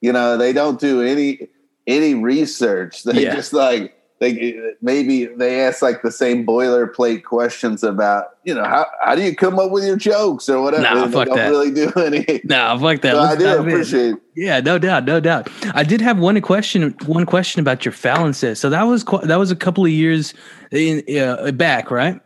you 0.00 0.12
know, 0.12 0.36
they 0.36 0.52
don't 0.52 0.80
do 0.80 1.02
any 1.02 1.48
any 1.86 2.14
research. 2.14 3.02
They 3.04 3.22
Yeah. 3.24 3.34
just 3.34 3.52
like 3.52 3.92
they 4.18 4.58
maybe 4.80 5.26
they 5.26 5.60
ask 5.60 5.82
like 5.82 6.00
the 6.00 6.10
same 6.10 6.46
boilerplate 6.46 7.22
questions 7.24 7.84
about 7.84 8.28
you 8.44 8.54
know 8.54 8.64
how 8.64 8.86
how 9.04 9.14
do 9.14 9.20
you 9.22 9.36
come 9.36 9.58
up 9.58 9.70
with 9.70 9.84
your 9.84 9.96
jokes 9.96 10.48
or 10.48 10.62
whatever. 10.62 10.82
Nah, 10.84 11.06
fuck 11.08 11.26
don't 11.28 11.36
that. 11.36 11.50
really 11.50 11.70
do 11.70 11.90
any. 11.96 12.40
Nah, 12.44 12.78
fuck 12.78 13.02
that. 13.02 13.12
So 13.12 13.20
I 13.20 13.36
do 13.36 13.44
dive 13.44 13.60
in. 13.60 13.68
appreciate. 13.68 14.14
Yeah, 14.34 14.60
no 14.60 14.78
doubt, 14.78 15.04
no 15.04 15.20
doubt. 15.20 15.50
I 15.74 15.82
did 15.82 16.00
have 16.00 16.18
one 16.18 16.40
question. 16.40 16.94
One 17.04 17.26
question 17.26 17.60
about 17.60 17.84
your 17.84 17.92
Fallon 17.92 18.32
set. 18.32 18.56
So 18.56 18.70
that 18.70 18.84
was 18.84 19.04
that 19.24 19.38
was 19.38 19.50
a 19.50 19.56
couple 19.56 19.84
of 19.84 19.90
years 19.90 20.32
in, 20.70 21.02
uh, 21.18 21.52
back, 21.52 21.90
right? 21.90 22.18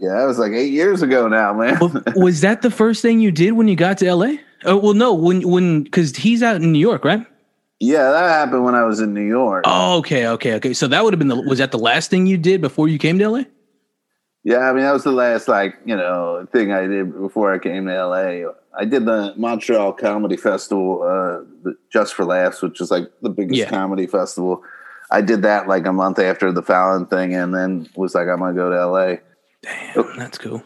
Yeah, 0.00 0.14
that 0.18 0.24
was 0.26 0.38
like 0.40 0.50
eight 0.52 0.72
years 0.72 1.00
ago 1.00 1.26
now, 1.28 1.54
man. 1.54 1.78
Was 2.16 2.42
that 2.42 2.60
the 2.60 2.70
first 2.70 3.00
thing 3.00 3.18
you 3.20 3.30
did 3.30 3.52
when 3.52 3.66
you 3.66 3.76
got 3.76 3.96
to 3.98 4.14
LA? 4.14 4.34
Oh, 4.66 4.76
well, 4.76 4.92
no, 4.94 5.14
when 5.14 5.48
when 5.48 5.84
because 5.84 6.14
he's 6.16 6.42
out 6.42 6.56
in 6.56 6.70
New 6.72 6.78
York, 6.78 7.02
right? 7.04 7.24
Yeah, 7.80 8.10
that 8.10 8.28
happened 8.28 8.64
when 8.64 8.74
I 8.74 8.84
was 8.84 9.00
in 9.00 9.12
New 9.14 9.26
York. 9.26 9.64
Oh, 9.66 9.98
okay, 9.98 10.26
okay, 10.28 10.54
okay. 10.54 10.72
So 10.72 10.86
that 10.88 11.04
would 11.04 11.12
have 11.12 11.18
been 11.18 11.28
the 11.28 11.36
was 11.40 11.58
that 11.58 11.72
the 11.72 11.78
last 11.78 12.10
thing 12.10 12.26
you 12.26 12.38
did 12.38 12.60
before 12.60 12.88
you 12.88 12.98
came 12.98 13.18
to 13.18 13.28
LA? 13.28 13.42
Yeah, 14.44 14.58
I 14.58 14.72
mean 14.72 14.82
that 14.84 14.92
was 14.92 15.02
the 15.04 15.12
last 15.12 15.48
like 15.48 15.74
you 15.84 15.96
know 15.96 16.46
thing 16.52 16.72
I 16.72 16.86
did 16.86 17.12
before 17.12 17.52
I 17.52 17.58
came 17.58 17.86
to 17.86 17.92
LA. 18.06 18.48
I 18.78 18.84
did 18.84 19.04
the 19.06 19.34
Montreal 19.36 19.92
Comedy 19.94 20.36
Festival, 20.36 21.02
uh, 21.02 21.70
just 21.92 22.14
for 22.14 22.24
laughs, 22.24 22.62
which 22.62 22.80
is 22.80 22.90
like 22.90 23.10
the 23.22 23.30
biggest 23.30 23.58
Yeah. 23.58 23.70
comedy 23.70 24.06
festival. 24.06 24.62
I 25.10 25.20
did 25.20 25.42
that 25.42 25.66
like 25.68 25.86
a 25.86 25.92
month 25.92 26.18
after 26.18 26.52
the 26.52 26.62
Fallon 26.62 27.06
thing, 27.06 27.34
and 27.34 27.54
then 27.54 27.88
was 27.96 28.14
like, 28.14 28.28
I'm 28.28 28.38
gonna 28.38 28.54
go 28.54 28.70
to 28.70 28.76
LA. 28.86 29.16
Damn, 29.62 30.16
that's 30.16 30.38
cool. 30.38 30.62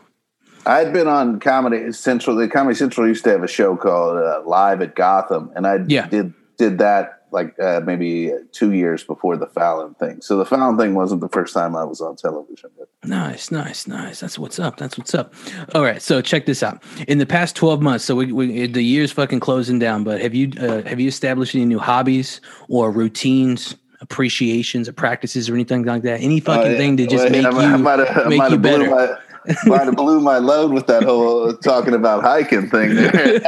I 0.66 0.78
had 0.78 0.92
been 0.92 1.08
on 1.08 1.40
Comedy 1.40 1.90
Central. 1.92 2.36
The 2.36 2.48
Comedy 2.48 2.74
Central 2.74 3.06
used 3.08 3.24
to 3.24 3.30
have 3.30 3.42
a 3.42 3.48
show 3.48 3.76
called 3.76 4.18
uh, 4.18 4.42
Live 4.44 4.82
at 4.82 4.94
Gotham, 4.94 5.50
and 5.56 5.66
I 5.66 5.78
Yeah. 5.86 6.06
did 6.08 6.34
did 6.60 6.78
that 6.78 7.16
like 7.32 7.58
uh, 7.60 7.80
maybe 7.84 8.32
two 8.52 8.72
years 8.72 9.02
before 9.04 9.36
the 9.36 9.46
Fallon 9.46 9.94
thing. 9.94 10.20
So 10.20 10.36
the 10.36 10.44
Fallon 10.44 10.76
thing 10.76 10.94
wasn't 10.94 11.20
the 11.22 11.28
first 11.28 11.54
time 11.54 11.74
I 11.74 11.84
was 11.84 12.00
on 12.00 12.16
television. 12.16 12.70
But 12.78 12.88
Nice, 13.08 13.50
nice, 13.50 13.86
nice. 13.86 14.20
That's 14.20 14.38
what's 14.38 14.58
up. 14.58 14.76
That's 14.76 14.98
what's 14.98 15.14
up. 15.14 15.32
All 15.74 15.82
right, 15.82 16.02
so 16.02 16.20
check 16.20 16.44
this 16.46 16.62
out. 16.62 16.82
In 17.08 17.16
the 17.18 17.24
past 17.26 17.56
twelve 17.56 17.80
months, 17.80 18.04
so 18.04 18.14
we, 18.14 18.30
we 18.32 18.66
the 18.66 18.82
year's 18.82 19.10
fucking 19.12 19.40
closing 19.40 19.78
down. 19.78 20.04
But 20.04 20.20
have 20.20 20.34
you 20.34 20.52
uh, 20.60 20.82
have 20.82 21.00
you 21.00 21.08
established 21.08 21.54
any 21.54 21.64
new 21.64 21.78
hobbies 21.78 22.40
or 22.68 22.90
routines, 22.90 23.74
appreciations, 24.02 24.88
or 24.88 24.92
practices, 24.92 25.48
or 25.48 25.54
anything 25.54 25.84
like 25.84 26.02
that? 26.02 26.20
Any 26.20 26.40
fucking 26.40 26.66
Oh, 26.66 26.70
yeah. 26.72 26.76
thing 26.78 26.96
to 26.98 27.06
just 27.06 27.24
Well, 27.24 27.32
make 27.32 27.42
yeah, 27.44 27.50
you 27.68 27.74
I 27.74 27.76
might 27.76 27.98
have, 28.06 28.26
make 28.28 28.38
might 28.38 28.50
you 28.50 28.58
blew 28.58 28.70
better? 28.70 28.90
my 28.90 29.16
might 29.66 29.84
have 29.86 29.96
blew 29.96 30.20
my 30.20 30.36
load 30.38 30.72
with 30.72 30.86
that 30.88 31.02
whole 31.04 31.52
talking 31.58 31.94
about 31.94 32.22
hiking 32.22 32.68
thing 32.68 32.94
there. 32.96 33.40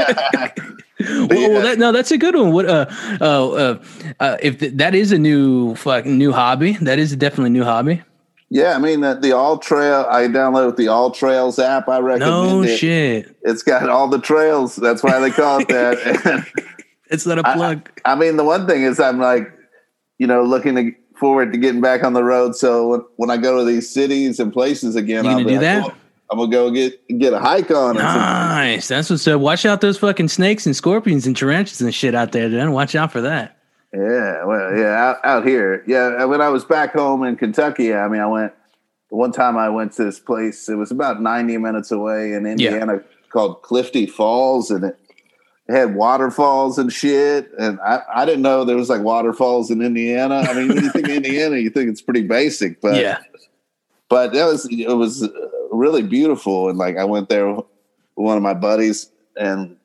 well, 1.02 1.50
well, 1.50 1.62
that, 1.62 1.78
no, 1.78 1.92
that's 1.92 2.10
a 2.10 2.18
good 2.18 2.34
one. 2.34 2.52
What? 2.52 2.66
Uh, 2.66 2.86
uh, 3.20 3.48
uh, 3.50 3.82
uh 4.20 4.36
if 4.42 4.58
th- 4.58 4.74
that 4.74 4.94
is 4.94 5.12
a 5.12 5.18
new 5.18 5.74
fucking 5.76 6.16
new 6.16 6.32
hobby, 6.32 6.72
that 6.82 6.98
is 6.98 7.14
definitely 7.16 7.48
a 7.48 7.50
new 7.50 7.64
hobby. 7.64 8.02
yeah, 8.50 8.74
I 8.74 8.78
mean 8.78 9.00
the, 9.00 9.14
the 9.14 9.32
All 9.32 9.58
Trail. 9.58 10.06
I 10.10 10.22
downloaded 10.24 10.76
the 10.76 10.86
AllTrails 10.86 11.62
app. 11.62 11.88
I 11.88 11.98
recommend 11.98 12.50
No 12.50 12.62
it. 12.62 12.76
shit. 12.76 13.34
It's 13.42 13.62
got 13.62 13.88
all 13.88 14.08
the 14.08 14.20
trails. 14.20 14.76
That's 14.76 15.02
why 15.02 15.18
they 15.20 15.30
call 15.30 15.60
it 15.60 15.68
that. 15.68 16.46
It's 17.12 17.26
not 17.26 17.38
a 17.38 17.42
plug. 17.42 17.90
I 18.06 18.14
mean, 18.14 18.38
the 18.38 18.44
one 18.44 18.66
thing 18.66 18.84
is, 18.84 18.98
I'm 18.98 19.18
like, 19.20 19.52
you 20.16 20.26
know, 20.26 20.42
looking 20.44 20.76
to, 20.76 20.92
forward 21.20 21.52
to 21.52 21.58
getting 21.58 21.82
back 21.82 22.02
on 22.04 22.14
the 22.14 22.24
road. 22.24 22.56
So 22.56 22.88
when, 22.88 23.00
when 23.16 23.30
I 23.30 23.36
go 23.36 23.58
to 23.58 23.64
these 23.70 23.92
cities 23.92 24.40
and 24.40 24.50
places 24.50 24.96
again, 24.96 25.24
You 25.26 25.30
I'll 25.32 25.36
be 25.38 25.44
do 25.44 25.50
like, 25.50 25.60
that? 25.60 25.84
"Oh, 25.84 25.94
I'm 26.32 26.38
gonna 26.38 26.50
go 26.50 26.70
get 26.70 27.18
get 27.18 27.34
a 27.34 27.38
hike 27.38 27.70
on. 27.70 27.96
Nice. 27.96 28.88
That's 28.88 29.10
what's 29.10 29.28
up. 29.28 29.40
Watch 29.40 29.66
out 29.66 29.82
those 29.82 29.98
fucking 29.98 30.28
snakes 30.28 30.64
and 30.64 30.74
scorpions 30.74 31.26
and 31.26 31.36
tarantulas 31.36 31.82
and 31.82 31.94
shit 31.94 32.14
out 32.14 32.32
there, 32.32 32.48
then. 32.48 32.72
Watch 32.72 32.94
out 32.94 33.12
for 33.12 33.20
that. 33.20 33.58
Yeah, 33.92 34.44
well, 34.46 34.74
yeah, 34.74 34.94
out, 34.94 35.16
out 35.22 35.46
here. 35.46 35.84
Yeah, 35.86 36.24
when 36.24 36.40
I 36.40 36.48
was 36.48 36.64
back 36.64 36.94
home 36.94 37.22
in 37.24 37.36
Kentucky, 37.36 37.92
I 37.92 38.08
mean, 38.08 38.22
I 38.22 38.26
went 38.26 38.54
one 39.10 39.32
time. 39.32 39.58
I 39.58 39.68
went 39.68 39.92
to 39.94 40.04
this 40.04 40.18
place. 40.18 40.70
It 40.70 40.76
was 40.76 40.90
about 40.90 41.20
ninety 41.20 41.58
minutes 41.58 41.92
away 41.92 42.32
in 42.32 42.46
Indiana, 42.46 43.02
called 43.28 43.60
Clifty 43.60 44.08
Falls, 44.08 44.70
and 44.70 44.84
it 44.84 44.98
had 45.68 45.94
waterfalls 45.94 46.78
and 46.78 46.90
shit. 46.90 47.50
And 47.58 47.78
I, 47.80 48.00
I 48.14 48.24
didn't 48.24 48.40
know 48.40 48.64
there 48.64 48.76
was 48.76 48.88
like 48.88 49.02
waterfalls 49.02 49.70
in 49.70 49.82
Indiana. 49.82 50.36
I 50.36 50.54
mean, 50.54 50.68
when 50.68 50.84
you 50.84 50.90
think 50.90 51.10
Indiana, 51.10 51.56
you 51.58 51.68
think 51.68 51.90
it's 51.90 52.00
pretty 52.00 52.22
basic, 52.22 52.80
but 52.80 52.94
yeah. 52.94 53.18
but 54.08 54.32
that 54.32 54.46
was 54.46 54.66
it 54.70 54.96
was 54.96 55.22
uh, 55.22 55.28
really 55.82 56.02
beautiful. 56.02 56.68
And 56.68 56.78
like 56.78 56.96
I 56.96 57.04
went 57.04 57.28
there 57.28 57.52
with 57.52 57.66
one 58.14 58.36
of 58.36 58.42
my 58.42 58.54
buddies 58.54 59.10
and 59.36 59.76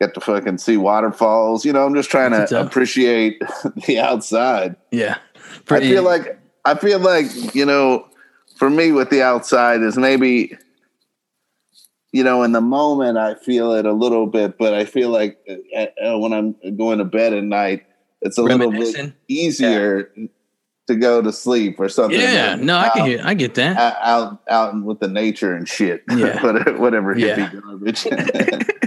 got 0.00 0.12
to 0.14 0.20
fucking 0.20 0.58
see 0.58 0.76
waterfalls. 0.76 1.64
You 1.64 1.72
know, 1.72 1.86
I'm 1.86 1.94
just 1.94 2.10
trying 2.10 2.32
to 2.32 2.60
appreciate 2.60 3.40
the 3.86 4.00
outside. 4.00 4.74
Yeah. 4.90 5.18
I 5.70 5.80
feel 5.80 6.02
like 6.02 6.38
I 6.64 6.74
feel 6.74 6.98
like 6.98 7.54
you 7.54 7.64
know, 7.64 8.06
for 8.56 8.68
me 8.68 8.90
with 8.90 9.10
the 9.10 9.22
outside 9.22 9.80
is 9.82 9.96
maybe, 9.96 10.56
you 12.12 12.24
know, 12.24 12.42
in 12.42 12.52
the 12.52 12.60
moment 12.60 13.16
I 13.16 13.36
feel 13.36 13.72
it 13.72 13.86
a 13.86 13.92
little 13.92 14.26
bit, 14.26 14.58
but 14.58 14.74
I 14.74 14.84
feel 14.84 15.10
like 15.10 15.38
uh, 15.76 15.86
uh, 16.04 16.18
when 16.18 16.32
I'm 16.32 16.56
going 16.76 16.98
to 16.98 17.04
bed 17.04 17.32
at 17.32 17.44
night, 17.44 17.86
it's 18.22 18.38
a 18.38 18.42
little 18.42 18.72
bit 18.72 19.12
easier 19.28 20.10
to 20.88 20.96
go 20.96 21.22
to 21.22 21.32
sleep 21.32 21.78
or 21.78 21.88
something. 21.88 22.18
Yeah, 22.18 22.56
no, 22.56 22.76
I 22.76 22.88
can 22.88 23.06
hear. 23.06 23.20
I 23.22 23.34
get 23.34 23.54
that. 23.54 23.76
Out, 24.02 24.42
out, 24.48 24.82
with 24.82 25.00
the 25.00 25.08
nature 25.08 25.54
and 25.54 25.68
shit. 25.68 26.02
Yeah, 26.18 26.42
whatever 26.42 27.14
hippie 27.14 27.36
yeah. 27.36 27.52
garbage. 27.60 28.06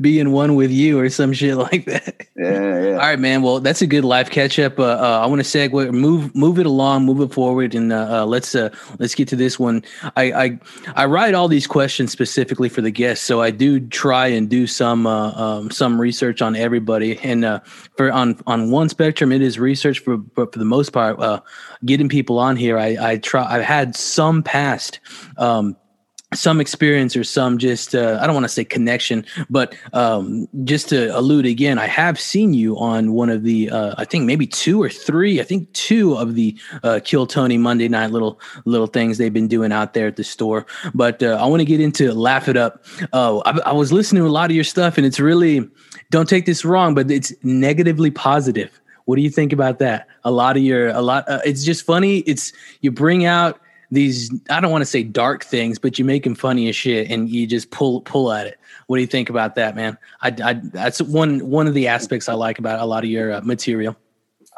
be 0.00 0.20
in 0.20 0.32
one 0.32 0.54
with 0.54 0.70
you 0.70 0.98
or 0.98 1.08
some 1.08 1.32
shit 1.32 1.56
like 1.56 1.86
that. 1.86 2.26
Yeah, 2.36 2.82
yeah. 2.82 2.90
All 2.92 2.98
right, 2.98 3.18
man. 3.18 3.42
Well, 3.42 3.60
that's 3.60 3.82
a 3.82 3.86
good 3.86 4.04
live 4.04 4.30
catch 4.30 4.58
up. 4.58 4.78
Uh, 4.78 4.84
uh, 4.84 5.20
I 5.22 5.26
want 5.26 5.44
to 5.44 5.46
segue, 5.46 5.92
move, 5.92 6.34
move 6.34 6.58
it 6.58 6.66
along, 6.66 7.04
move 7.04 7.20
it 7.20 7.32
forward, 7.32 7.74
and 7.74 7.92
uh, 7.92 8.20
uh 8.22 8.26
let's 8.26 8.54
uh, 8.54 8.70
let's 8.98 9.14
get 9.14 9.28
to 9.28 9.36
this 9.36 9.58
one. 9.58 9.82
I, 10.16 10.32
I 10.32 10.60
I 10.94 11.06
write 11.06 11.34
all 11.34 11.48
these 11.48 11.66
questions 11.66 12.12
specifically 12.12 12.68
for 12.68 12.80
the 12.80 12.90
guests, 12.90 13.24
so 13.24 13.40
I 13.40 13.50
do 13.50 13.80
try 13.80 14.26
and 14.26 14.48
do 14.48 14.66
some 14.66 15.06
uh, 15.06 15.32
um, 15.32 15.70
some 15.70 16.00
research 16.00 16.42
on 16.42 16.54
everybody. 16.54 17.18
And 17.20 17.60
for 17.96 18.12
on 18.12 18.38
on 18.46 18.70
one 18.70 18.88
spectrum, 18.88 19.32
it 19.32 19.42
is 19.42 19.58
research, 19.58 20.00
for 20.00 20.16
but 20.16 20.52
for 20.52 20.58
the 20.58 20.64
most 20.64 20.92
part, 20.92 21.18
getting 21.84 22.08
people 22.08 22.38
on 22.38 22.56
here, 22.56 22.78
I 22.78 22.96
I 23.00 23.16
try. 23.16 23.44
I've 23.44 23.64
had 23.64 23.96
some 23.96 24.42
past. 24.42 25.00
Um, 25.38 25.76
some 26.34 26.60
experience 26.60 27.16
or 27.16 27.24
some 27.24 27.56
just 27.56 27.94
uh, 27.94 28.18
I 28.20 28.26
don't 28.26 28.34
want 28.34 28.44
to 28.44 28.50
say 28.50 28.64
connection, 28.64 29.24
but 29.48 29.74
um, 29.94 30.46
just 30.64 30.88
to 30.90 31.16
allude 31.16 31.46
again, 31.46 31.78
I 31.78 31.86
have 31.86 32.20
seen 32.20 32.52
you 32.52 32.76
on 32.78 33.12
one 33.12 33.30
of 33.30 33.44
the 33.44 33.70
uh, 33.70 33.94
I 33.96 34.04
think 34.04 34.26
maybe 34.26 34.46
two 34.46 34.82
or 34.82 34.90
three, 34.90 35.40
I 35.40 35.44
think 35.44 35.72
two 35.72 36.14
of 36.16 36.34
the 36.34 36.58
uh, 36.82 37.00
Kill 37.02 37.26
Tony 37.26 37.56
Monday 37.56 37.88
night 37.88 38.10
little 38.10 38.40
little 38.66 38.86
things 38.86 39.16
they've 39.16 39.32
been 39.32 39.48
doing 39.48 39.72
out 39.72 39.94
there 39.94 40.06
at 40.06 40.16
the 40.16 40.24
store. 40.24 40.66
But 40.94 41.22
uh, 41.22 41.38
I 41.40 41.46
want 41.46 41.60
to 41.60 41.66
get 41.66 41.80
into 41.80 42.12
laugh 42.12 42.48
it 42.48 42.56
up. 42.56 42.84
Uh, 43.12 43.38
I, 43.38 43.58
I 43.66 43.72
was 43.72 43.92
listening 43.92 44.22
to 44.22 44.28
a 44.28 44.30
lot 44.30 44.50
of 44.50 44.54
your 44.54 44.64
stuff, 44.64 44.98
and 44.98 45.06
it's 45.06 45.20
really 45.20 45.68
don't 46.10 46.28
take 46.28 46.44
this 46.44 46.64
wrong, 46.64 46.94
but 46.94 47.10
it's 47.10 47.32
negatively 47.42 48.10
positive. 48.10 48.80
What 49.06 49.16
do 49.16 49.22
you 49.22 49.30
think 49.30 49.54
about 49.54 49.78
that? 49.78 50.06
A 50.24 50.30
lot 50.30 50.58
of 50.58 50.62
your 50.62 50.88
a 50.88 51.00
lot. 51.00 51.26
Uh, 51.26 51.40
it's 51.46 51.64
just 51.64 51.86
funny. 51.86 52.18
It's 52.18 52.52
you 52.82 52.90
bring 52.90 53.24
out 53.24 53.58
these 53.90 54.30
I 54.50 54.60
don't 54.60 54.70
want 54.70 54.82
to 54.82 54.86
say 54.86 55.02
dark 55.02 55.44
things, 55.44 55.78
but 55.78 55.98
you 55.98 56.04
make 56.04 56.24
them 56.24 56.34
funny 56.34 56.68
as 56.68 56.76
shit, 56.76 57.10
and 57.10 57.28
you 57.28 57.46
just 57.46 57.70
pull 57.70 58.02
pull 58.02 58.32
at 58.32 58.46
it. 58.46 58.58
What 58.86 58.96
do 58.96 59.00
you 59.00 59.06
think 59.06 59.30
about 59.30 59.54
that, 59.54 59.76
man? 59.76 59.96
I, 60.20 60.34
I 60.42 60.52
that's 60.54 61.00
one 61.00 61.48
one 61.48 61.66
of 61.66 61.74
the 61.74 61.88
aspects 61.88 62.28
I 62.28 62.34
like 62.34 62.58
about 62.58 62.80
a 62.80 62.84
lot 62.84 63.04
of 63.04 63.10
your 63.10 63.32
uh, 63.32 63.40
material. 63.42 63.96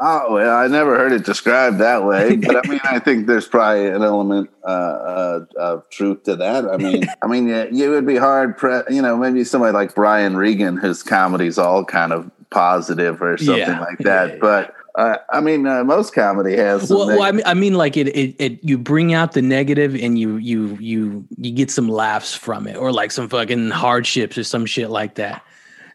Oh 0.03 0.35
well, 0.35 0.57
I 0.57 0.67
never 0.67 0.97
heard 0.97 1.13
it 1.13 1.25
described 1.25 1.79
that 1.79 2.05
way, 2.05 2.37
but 2.47 2.57
I 2.57 2.69
mean, 2.69 2.81
I 2.85 2.99
think 2.99 3.27
there's 3.27 3.47
probably 3.47 3.87
an 3.89 4.03
element 4.03 4.51
uh, 4.65 4.67
uh, 4.67 5.45
of 5.59 5.89
truth 5.91 6.23
to 6.25 6.37
that. 6.37 6.65
I 6.65 6.79
mean, 6.79 7.05
I 7.23 7.27
mean, 7.27 7.49
yeah, 7.49 7.67
you 7.71 7.91
would 7.91 8.07
be 8.07 8.17
hard, 8.17 8.57
pre- 8.57 8.83
you 8.89 9.03
know, 9.03 9.17
maybe 9.17 9.45
somebody 9.45 9.75
like 9.75 9.95
Brian 9.95 10.37
Regan, 10.37 10.79
whose 10.79 11.03
comedy's 11.03 11.59
all 11.59 11.85
kind 11.85 12.13
of 12.13 12.31
positive 12.49 13.21
or 13.23 13.37
something 13.37 13.59
yeah. 13.59 13.81
like 13.81 13.99
that, 13.99 14.31
yeah, 14.31 14.39
but 14.41 14.75
uh, 14.95 15.17
I 15.31 15.41
mean, 15.41 15.67
uh, 15.67 15.85
most 15.85 16.15
comedy 16.15 16.57
has. 16.57 16.91
Well, 16.91 17.07
well, 17.07 17.23
I 17.23 17.33
mean, 17.33 17.45
I 17.47 17.55
mean, 17.55 17.75
like 17.75 17.97
it, 17.97 18.09
it, 18.09 18.35
it, 18.39 18.65
you 18.65 18.79
bring 18.79 19.15
out 19.15 19.33
the 19.33 19.43
negative 19.43 19.95
and 19.95 20.19
you, 20.19 20.37
you, 20.37 20.77
you, 20.81 21.27
you 21.37 21.53
get 21.53 21.71
some 21.71 21.89
laughs 21.89 22.35
from 22.35 22.67
it, 22.67 22.77
or 22.77 22.93
like 22.93 23.11
some 23.13 23.29
fucking 23.29 23.71
hardships 23.71 24.37
or 24.37 24.45
some 24.45 24.67
shit 24.67 24.91
like 24.91 25.15
that. 25.17 25.45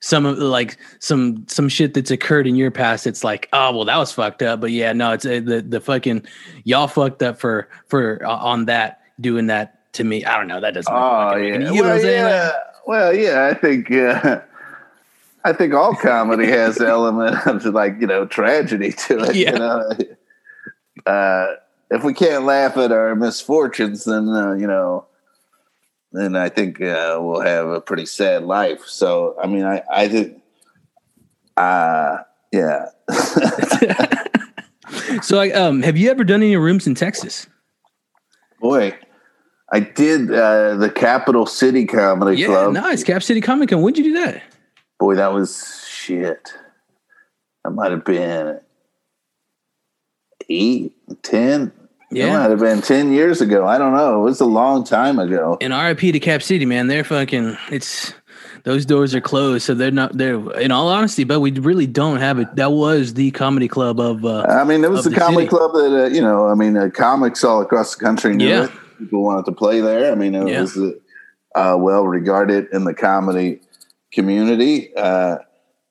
Some 0.02 0.26
of 0.26 0.38
like 0.38 0.78
some 1.00 1.46
some 1.48 1.68
shit 1.68 1.96
that's 1.96 2.12
occurred 2.12 2.46
in 2.46 2.56
your 2.56 2.70
past. 2.70 3.08
It's 3.08 3.24
like, 3.24 3.50
oh 3.54 3.76
well, 3.76 3.86
that 3.86 3.98
was 3.98 4.12
fucked 4.12 4.44
up. 4.44 4.62
But 4.62 4.72
yeah, 4.72 4.94
no, 4.94 5.14
it's 5.14 5.26
uh, 5.26 5.42
the 5.44 5.66
the 5.68 5.82
fucking 5.82 6.26
y'all 6.64 6.88
fucked 6.88 7.24
up 7.24 7.40
for 7.40 7.70
for 7.88 8.24
uh, 8.24 8.36
on 8.36 8.66
that 8.66 9.02
doing 9.20 9.48
that 9.48 9.92
to 9.94 10.04
me. 10.04 10.24
I 10.24 10.38
don't 10.38 10.48
know. 10.48 10.62
That 10.62 10.76
doesn't. 10.76 10.94
Oh 10.94 11.36
yeah. 11.38 11.72
You 11.72 11.82
well, 11.82 12.04
yeah. 12.04 12.52
Well, 12.86 13.16
yeah. 13.16 13.48
I 13.48 13.54
think. 13.56 13.90
I 15.46 15.54
think 15.54 15.76
all 15.76 15.96
comedy 15.96 16.48
has 16.48 16.80
an 16.80 16.88
element 16.88 17.46
of 17.46 17.64
like 17.66 18.02
you 18.02 18.08
know 18.08 18.26
tragedy 18.26 18.92
to 18.92 19.20
it. 19.20 19.36
Yeah. 19.36 19.54
You 19.54 19.60
know, 19.60 19.92
uh, 21.06 21.46
if 21.92 22.04
we 22.04 22.16
can't 22.16 22.46
laugh 22.46 22.78
at 22.78 22.92
our 22.92 23.16
misfortunes, 23.16 24.06
then 24.06 24.28
uh, 24.28 24.54
you 24.54 24.66
know, 24.66 25.06
then 26.12 26.36
I 26.36 26.50
think 26.50 26.82
uh, 26.82 27.20
we'll 27.22 27.42
have 27.42 27.68
a 27.68 27.80
pretty 27.80 28.08
sad 28.08 28.44
life. 28.44 28.88
So 28.88 29.36
I 29.42 29.46
mean, 29.46 29.66
I 29.66 29.84
I 29.92 30.08
think, 30.08 30.42
uh, 31.56 32.18
yeah. 32.52 32.88
so, 35.22 35.56
um, 35.56 35.84
have 35.84 35.96
you 35.96 36.10
ever 36.10 36.24
done 36.24 36.42
any 36.42 36.58
rooms 36.58 36.88
in 36.88 36.96
Texas? 36.96 37.46
Boy, 38.60 38.98
I 39.72 39.80
did 39.80 40.34
uh, 40.34 40.74
the 40.78 40.90
Capital 40.90 41.46
City 41.46 41.86
Comedy 41.86 42.42
yeah, 42.42 42.48
Club. 42.48 42.74
Nice, 42.74 43.04
Cap 43.04 43.22
City 43.22 43.42
Comic 43.42 43.70
Con. 43.70 43.84
When'd 43.84 44.00
you 44.00 44.06
do 44.06 44.14
that? 44.14 44.42
Boy, 45.00 45.16
that 45.16 45.34
was 45.34 45.86
shit. 45.88 46.54
That 47.64 47.72
might 47.72 47.92
have 47.92 48.06
been 48.06 48.60
eight, 50.50 50.94
ten. 51.24 51.72
Yeah. 52.12 52.28
It 52.28 52.38
might 52.38 52.50
have 52.52 52.60
been 52.60 52.82
10 52.82 53.12
years 53.12 53.42
ago. 53.42 53.66
I 53.66 53.78
don't 53.78 53.94
know. 53.94 54.22
It 54.22 54.24
was 54.24 54.40
a 54.40 54.46
long 54.46 54.84
time 54.84 55.20
ago. 55.20 55.58
And 55.60 55.74
RIP 55.74 56.14
to 56.14 56.20
Cap 56.20 56.42
City, 56.42 56.66
man. 56.66 56.88
They're 56.88 57.04
fucking, 57.04 57.58
it's, 57.72 58.14
those 58.64 58.86
doors 58.86 59.14
are 59.16 59.22
closed. 59.22 59.66
So 59.66 59.74
they're 59.74 59.92
not, 59.92 60.18
they're, 60.18 60.52
in 60.60 60.72
all 60.72 60.88
honesty, 60.88 61.24
but 61.24 61.40
we 61.40 61.52
really 61.52 61.88
don't 61.88 62.18
have 62.18 62.40
it. 62.40 62.56
That 62.56 62.72
was 62.72 63.16
the 63.16 63.32
comedy 63.32 63.68
club 63.68 64.00
of, 64.00 64.24
uh, 64.24 64.44
I 64.48 64.64
mean, 64.64 64.84
it 64.84 64.92
was 64.92 65.04
the, 65.04 65.10
the 65.10 65.16
comedy 65.18 65.46
city. 65.46 65.50
club 65.50 65.74
that, 65.74 66.04
uh, 66.04 66.06
you 66.08 66.22
know, 66.22 66.48
I 66.48 66.54
mean, 66.54 66.78
uh, 66.78 66.90
comics 66.94 67.44
all 67.44 67.62
across 67.62 67.96
the 67.96 68.04
country 68.06 68.36
knew 68.36 68.48
yeah. 68.48 68.66
it. 68.66 68.72
People 69.00 69.24
wanted 69.24 69.46
to 69.46 69.52
play 69.52 69.82
there. 69.82 70.12
I 70.12 70.16
mean, 70.16 70.36
it 70.36 70.48
yeah. 70.48 70.62
was 70.62 70.78
uh, 71.56 71.76
well 71.78 72.06
regarded 72.08 72.68
in 72.72 72.86
the 72.86 72.94
comedy 72.94 73.60
community. 74.16 74.96
Uh, 74.96 75.38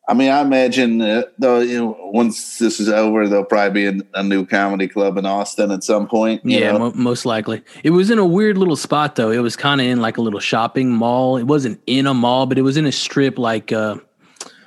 I 0.07 0.13
mean, 0.13 0.31
I 0.31 0.41
imagine 0.41 1.01
uh, 1.01 1.23
though, 1.39 1.61
you 1.61 1.79
know, 1.79 1.97
once 2.13 2.59
this 2.59 2.79
is 2.79 2.91
over, 2.91 3.27
there'll 3.27 3.45
probably 3.45 3.91
be 3.91 4.01
a, 4.01 4.21
a 4.21 4.23
new 4.23 4.45
comedy 4.45 4.87
club 4.87 5.17
in 5.17 5.25
Austin 5.25 5.71
at 5.71 5.83
some 5.83 6.07
point. 6.07 6.43
Yeah, 6.45 6.73
mo- 6.73 6.93
most 6.95 7.25
likely. 7.25 7.63
It 7.83 7.91
was 7.91 8.11
in 8.11 8.19
a 8.19 8.27
weird 8.27 8.59
little 8.59 8.77
spot 8.77 9.17
though. 9.17 9.31
It 9.31 9.39
was 9.39 9.57
kind 9.57 9.81
of 9.81 9.87
in 9.87 10.03
like 10.03 10.19
a 10.19 10.21
little 10.21 10.41
shopping 10.41 10.91
mall. 10.91 11.39
It 11.39 11.45
wasn't 11.45 11.81
in 11.87 12.07
a 12.07 12.13
mall, 12.13 12.45
but 12.45 12.59
it 12.59 12.63
was 12.63 12.77
in 12.77 12.85
a 12.85 12.93
strip, 12.93 13.39
like 13.39 13.73
uh, 13.73 13.97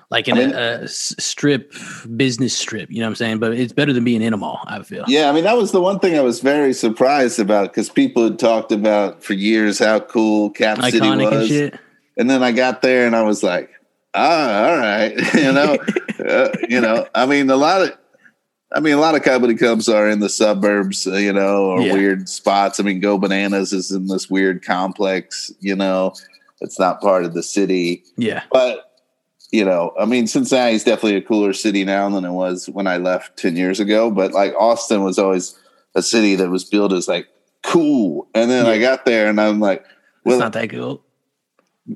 like 0.10 0.28
in 0.28 0.38
I 0.38 0.40
mean, 0.40 0.54
a, 0.54 0.84
a, 0.84 0.88
strip 0.88 1.72
business 2.16 2.58
strip. 2.58 2.90
You 2.90 3.02
know 3.02 3.06
what 3.06 3.10
I'm 3.10 3.16
saying? 3.16 3.38
But 3.38 3.54
it's 3.54 3.74
better 3.74 3.94
than 3.94 4.04
being 4.04 4.24
in 4.24 4.34
a 4.34 4.38
mall. 4.38 4.62
I 4.66 4.82
feel. 4.82 5.06
Yeah, 5.08 5.30
I 5.30 5.34
mean, 5.34 5.44
that 5.44 5.58
was 5.58 5.72
the 5.72 5.82
one 5.82 6.00
thing 6.00 6.18
I 6.18 6.22
was 6.22 6.40
very 6.40 6.74
surprised 6.74 7.40
about 7.40 7.74
because 7.74 7.90
people 7.90 8.24
had 8.24 8.40
talked 8.40 8.72
about 8.72 9.24
for 9.24 9.34
years 9.34 9.78
how 9.78 10.00
cool 10.00 10.50
Cap 10.50 10.80
Iconic 10.80 10.92
City 10.92 11.72
was. 11.72 11.80
And, 12.18 12.30
then 12.30 12.44
I 12.44 12.52
got 12.52 12.82
there 12.82 13.06
and 13.06 13.16
I 13.16 13.24
was 13.24 13.44
like 13.44 13.72
ah, 14.18 14.70
all 14.70 14.78
right, 14.78 15.14
you 15.34 15.52
know, 15.52 15.78
uh, 16.28 16.50
you 16.68 16.82
know, 16.82 17.08
I 17.16 17.26
mean, 17.26 17.50
a 17.50 17.56
lot 17.56 17.82
of, 17.82 17.98
I 18.74 18.80
mean, 18.80 18.96
a 18.96 19.00
lot 19.00 19.16
of 19.16 19.24
comedy 19.24 19.56
clubs 19.56 19.88
are 19.88 20.10
in 20.10 20.20
the 20.20 20.30
suburbs, 20.30 21.08
uh, 21.08 21.16
you 21.16 21.32
know, 21.32 21.68
or 21.68 21.82
yeah. 21.82 21.94
weird 21.94 22.28
spots. 22.28 22.80
I 22.80 22.84
mean, 22.84 23.00
Go 23.00 23.18
Bananas 23.18 23.72
is 23.72 23.92
in 23.92 24.08
this 24.08 24.30
weird 24.30 24.66
complex, 24.66 25.52
you 25.60 25.76
know, 25.76 26.14
it's 26.60 26.80
not 26.80 27.02
part 27.02 27.24
of 27.24 27.34
the 27.34 27.44
city. 27.44 28.04
Yeah, 28.18 28.44
but 28.52 28.84
you 29.52 29.64
know, 29.64 29.94
I 29.98 30.06
mean, 30.06 30.28
Cincinnati's 30.28 30.84
definitely 30.84 31.16
a 31.16 31.22
cooler 31.22 31.54
city 31.54 31.86
now 31.86 32.10
than 32.10 32.26
it 32.26 32.32
was 32.32 32.68
when 32.68 32.88
I 32.88 32.98
left 32.98 33.38
ten 33.38 33.56
years 33.56 33.80
ago. 33.80 34.12
But 34.12 34.34
like 34.34 34.54
Austin 34.56 35.04
was 35.04 35.20
always 35.20 35.58
a 35.96 36.02
city 36.02 36.36
that 36.36 36.50
was 36.50 36.66
built 36.66 36.92
as 36.94 37.08
like 37.08 37.28
cool, 37.64 38.28
and 38.34 38.50
then 38.52 38.66
yeah. 38.66 38.72
I 38.72 38.80
got 38.80 39.06
there 39.06 39.30
and 39.30 39.40
I'm 39.40 39.60
like, 39.60 39.86
well, 40.26 40.36
it's 40.36 40.42
not 40.42 40.54
that 40.54 40.70
cool 40.70 41.04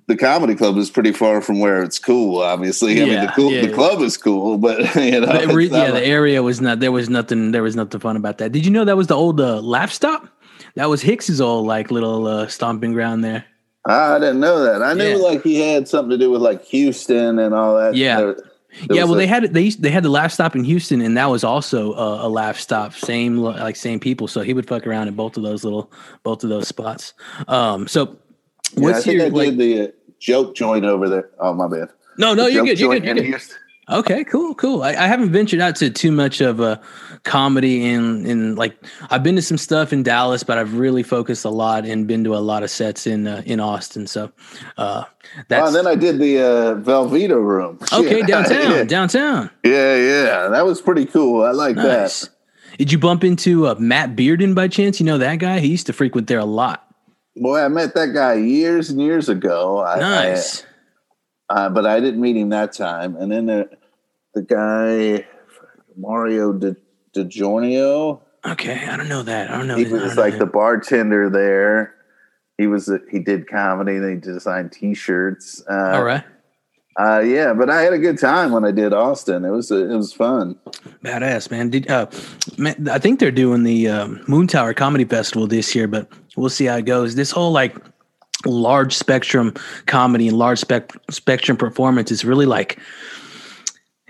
the 0.08 0.16
comedy 0.16 0.56
club 0.56 0.78
is 0.78 0.90
pretty 0.90 1.12
far 1.12 1.42
from 1.42 1.60
where 1.60 1.84
it's 1.84 2.00
cool. 2.00 2.42
Obviously, 2.42 3.02
I 3.02 3.06
yeah, 3.06 3.06
mean 3.06 3.26
the 3.26 3.32
cool 3.34 3.52
yeah, 3.52 3.62
the 3.66 3.74
club 3.74 4.02
is 4.02 4.18
cool, 4.18 4.58
but 4.58 4.80
you 4.96 5.20
know, 5.20 5.28
but 5.28 5.48
re- 5.48 5.68
yeah, 5.68 5.92
the 5.92 6.06
area 6.06 6.42
was 6.42 6.62
not. 6.62 6.80
There 6.80 6.92
was 6.92 7.10
nothing. 7.10 7.52
There 7.52 7.64
was 7.64 7.76
nothing 7.76 8.00
fun 8.00 8.16
about 8.16 8.38
that. 8.38 8.52
Did 8.52 8.66
you 8.66 8.72
know 8.72 8.86
that 8.86 8.98
was 8.98 9.08
the 9.08 9.16
old 9.16 9.42
uh, 9.42 9.62
Laff 9.62 9.92
Stop? 9.92 10.28
That 10.76 10.90
was 10.90 11.02
Hicks's 11.02 11.42
old 11.42 11.68
like 11.68 11.92
little 11.92 12.28
uh, 12.28 12.48
stomping 12.48 12.94
ground 12.94 13.24
there. 13.24 13.46
I 13.86 14.20
didn't 14.20 14.40
know 14.40 14.64
that. 14.64 14.84
I 14.84 14.94
knew 14.94 15.10
yeah. 15.10 15.16
like 15.16 15.44
he 15.44 15.60
had 15.60 15.88
something 15.88 16.12
to 16.12 16.18
do 16.18 16.30
with 16.30 16.42
like 16.42 16.64
Houston 16.66 17.40
and 17.40 17.54
all 17.54 17.76
that. 17.78 17.96
Yeah. 17.96 18.18
There, 18.18 18.34
there 18.34 18.98
yeah, 18.98 19.04
well, 19.04 19.16
a, 19.16 19.18
they 19.18 19.28
had 19.28 19.54
they 19.54 19.70
they 19.70 19.90
had 19.90 20.04
the 20.04 20.10
Laff 20.10 20.32
Stop 20.32 20.56
in 20.56 20.64
Houston, 20.64 21.02
and 21.02 21.18
that 21.18 21.30
was 21.30 21.44
also 21.44 21.94
a, 21.94 22.28
a 22.28 22.30
Laff 22.30 22.58
Stop. 22.58 22.94
Same 22.94 23.38
like 23.38 23.76
same 23.76 24.00
people, 24.00 24.28
so 24.28 24.42
he 24.42 24.54
would 24.54 24.68
fuck 24.68 24.88
around 24.88 25.10
in 25.10 25.16
both 25.16 25.36
of 25.36 25.44
those 25.44 25.64
little 25.64 25.92
both 26.24 26.44
of 26.44 26.50
those 26.50 26.68
spots. 26.68 27.14
Um, 27.50 27.88
so 27.88 28.18
yeah, 28.76 28.90
I 28.90 29.02
think 29.02 29.18
your, 29.18 29.26
I 29.26 29.30
like, 29.30 29.50
did 29.50 29.58
the 29.58 29.82
uh, 29.82 29.88
joke 30.20 30.56
joint 30.56 30.86
over 30.86 31.10
there. 31.10 31.30
Oh 31.40 31.54
my 31.54 31.68
bad. 31.68 31.90
No, 32.18 32.34
no, 32.34 32.46
the 32.46 32.54
you're 32.54 32.66
good. 32.66 32.80
You're 32.80 33.00
good. 33.00 33.18
You're 33.18 33.40
good. 33.40 33.42
Okay, 33.90 34.24
cool, 34.24 34.56
cool. 34.56 34.84
I, 34.84 34.90
I, 34.92 35.08
haven't 35.08 35.32
ventured 35.32 35.60
out 35.60 35.76
to 35.78 35.90
too 35.90 36.12
much 36.14 36.40
of 36.40 36.62
a 36.62 36.80
comedy 37.24 37.84
in 37.86 38.26
in 38.26 38.56
like 38.56 38.78
I've 39.10 39.22
been 39.22 39.36
to 39.36 39.42
some 39.42 39.58
stuff 39.58 39.92
in 39.92 40.02
Dallas, 40.02 40.44
but 40.44 40.58
I've 40.58 40.78
really 40.78 41.04
focused 41.04 41.44
a 41.44 41.50
lot 41.50 41.86
and 41.86 42.08
been 42.08 42.24
to 42.24 42.36
a 42.36 42.40
lot 42.40 42.64
of 42.64 42.70
sets 42.70 43.06
in 43.06 43.28
uh, 43.28 43.42
in 43.46 43.60
Austin. 43.60 44.08
So 44.08 44.32
uh, 44.78 45.04
that's. 45.50 45.64
Oh, 45.64 45.68
and 45.68 45.76
then 45.76 45.88
I 45.88 45.96
did 45.96 46.20
the 46.20 46.40
uh, 46.40 46.76
Velveeta 46.76 47.36
room. 47.36 47.80
Okay, 47.92 48.22
downtown, 48.22 48.72
yeah. 48.72 48.84
downtown. 48.84 49.50
Yeah, 49.64 49.96
yeah, 49.98 50.48
that 50.48 50.66
was 50.66 50.82
pretty 50.82 51.06
cool. 51.06 51.44
I 51.44 51.52
like 51.52 51.76
nice. 51.76 52.22
that. 52.22 52.30
Did 52.78 52.92
you 52.92 52.98
bump 52.98 53.24
into 53.24 53.68
uh, 53.68 53.76
Matt 53.78 54.16
Bearden 54.16 54.56
by 54.56 54.70
chance? 54.70 55.00
You 55.00 55.06
know 55.06 55.18
that 55.18 55.36
guy? 55.36 55.60
He 55.60 55.68
used 55.68 55.88
to 55.88 55.94
frequent 55.94 56.28
there 56.28 56.40
a 56.40 56.46
lot. 56.46 56.91
Boy, 57.36 57.60
I 57.60 57.68
met 57.70 57.96
that 57.96 58.14
guy 58.14 58.36
years 58.36 58.90
and 58.90 59.02
years 59.02 59.30
ago. 59.30 59.84
Nice. 59.98 60.66
I, 61.50 61.54
uh, 61.54 61.70
but 61.70 61.86
I 61.86 62.00
didn't 62.00 62.22
meet 62.22 62.38
him 62.38 62.50
that 62.50 62.74
time. 62.74 63.16
And 63.16 63.32
then 63.32 63.46
the, 63.46 63.70
the 64.34 64.42
guy, 64.42 65.26
Mario 65.96 66.54
De, 66.54 66.76
DiGiorno. 67.14 68.22
Okay, 68.46 68.86
I 68.88 68.98
don't 68.98 69.10
know 69.10 69.24
that. 69.24 69.52
I 69.52 69.58
don't 69.58 69.68
know. 69.68 69.76
He 69.76 69.86
was 69.86 70.18
like 70.18 70.40
the 70.40 70.46
bartender 70.46 71.30
there. 71.30 71.96
He 72.58 72.68
was 72.68 72.92
he 73.10 73.20
did 73.20 73.48
comedy. 73.48 74.00
They 74.00 74.16
designed 74.16 74.72
T-shirts. 74.72 75.64
Uh, 75.70 75.92
All 75.94 76.04
right, 76.04 76.24
Uh, 77.00 77.20
yeah, 77.20 77.54
but 77.54 77.70
I 77.70 77.82
had 77.82 77.94
a 77.94 77.98
good 77.98 78.20
time 78.20 78.52
when 78.52 78.66
I 78.66 78.72
did 78.72 78.92
Austin. 78.94 79.46
It 79.46 79.52
was 79.52 79.72
it 79.72 79.88
was 79.88 80.12
fun. 80.12 80.58
badass 81.04 81.50
man. 81.50 81.70
Did 81.70 81.90
uh, 81.90 82.08
man, 82.58 82.90
I 82.90 83.00
think 83.00 83.20
they're 83.20 83.32
doing 83.32 83.64
the 83.64 83.88
um, 83.88 84.18
Moontower 84.28 84.76
Comedy 84.76 85.06
Festival 85.06 85.48
this 85.48 85.74
year, 85.74 85.88
but 85.88 86.12
we'll 86.36 86.50
see 86.50 86.66
how 86.66 86.76
it 86.78 86.86
goes. 86.86 87.16
This 87.16 87.32
whole 87.32 87.52
like 87.52 87.78
large 88.46 88.94
spectrum 88.94 89.54
comedy 89.86 90.28
and 90.28 90.38
large 90.38 90.60
spec- 90.60 90.94
spectrum 91.10 91.56
performance 91.56 92.12
is 92.12 92.26
really 92.26 92.46
like 92.46 92.80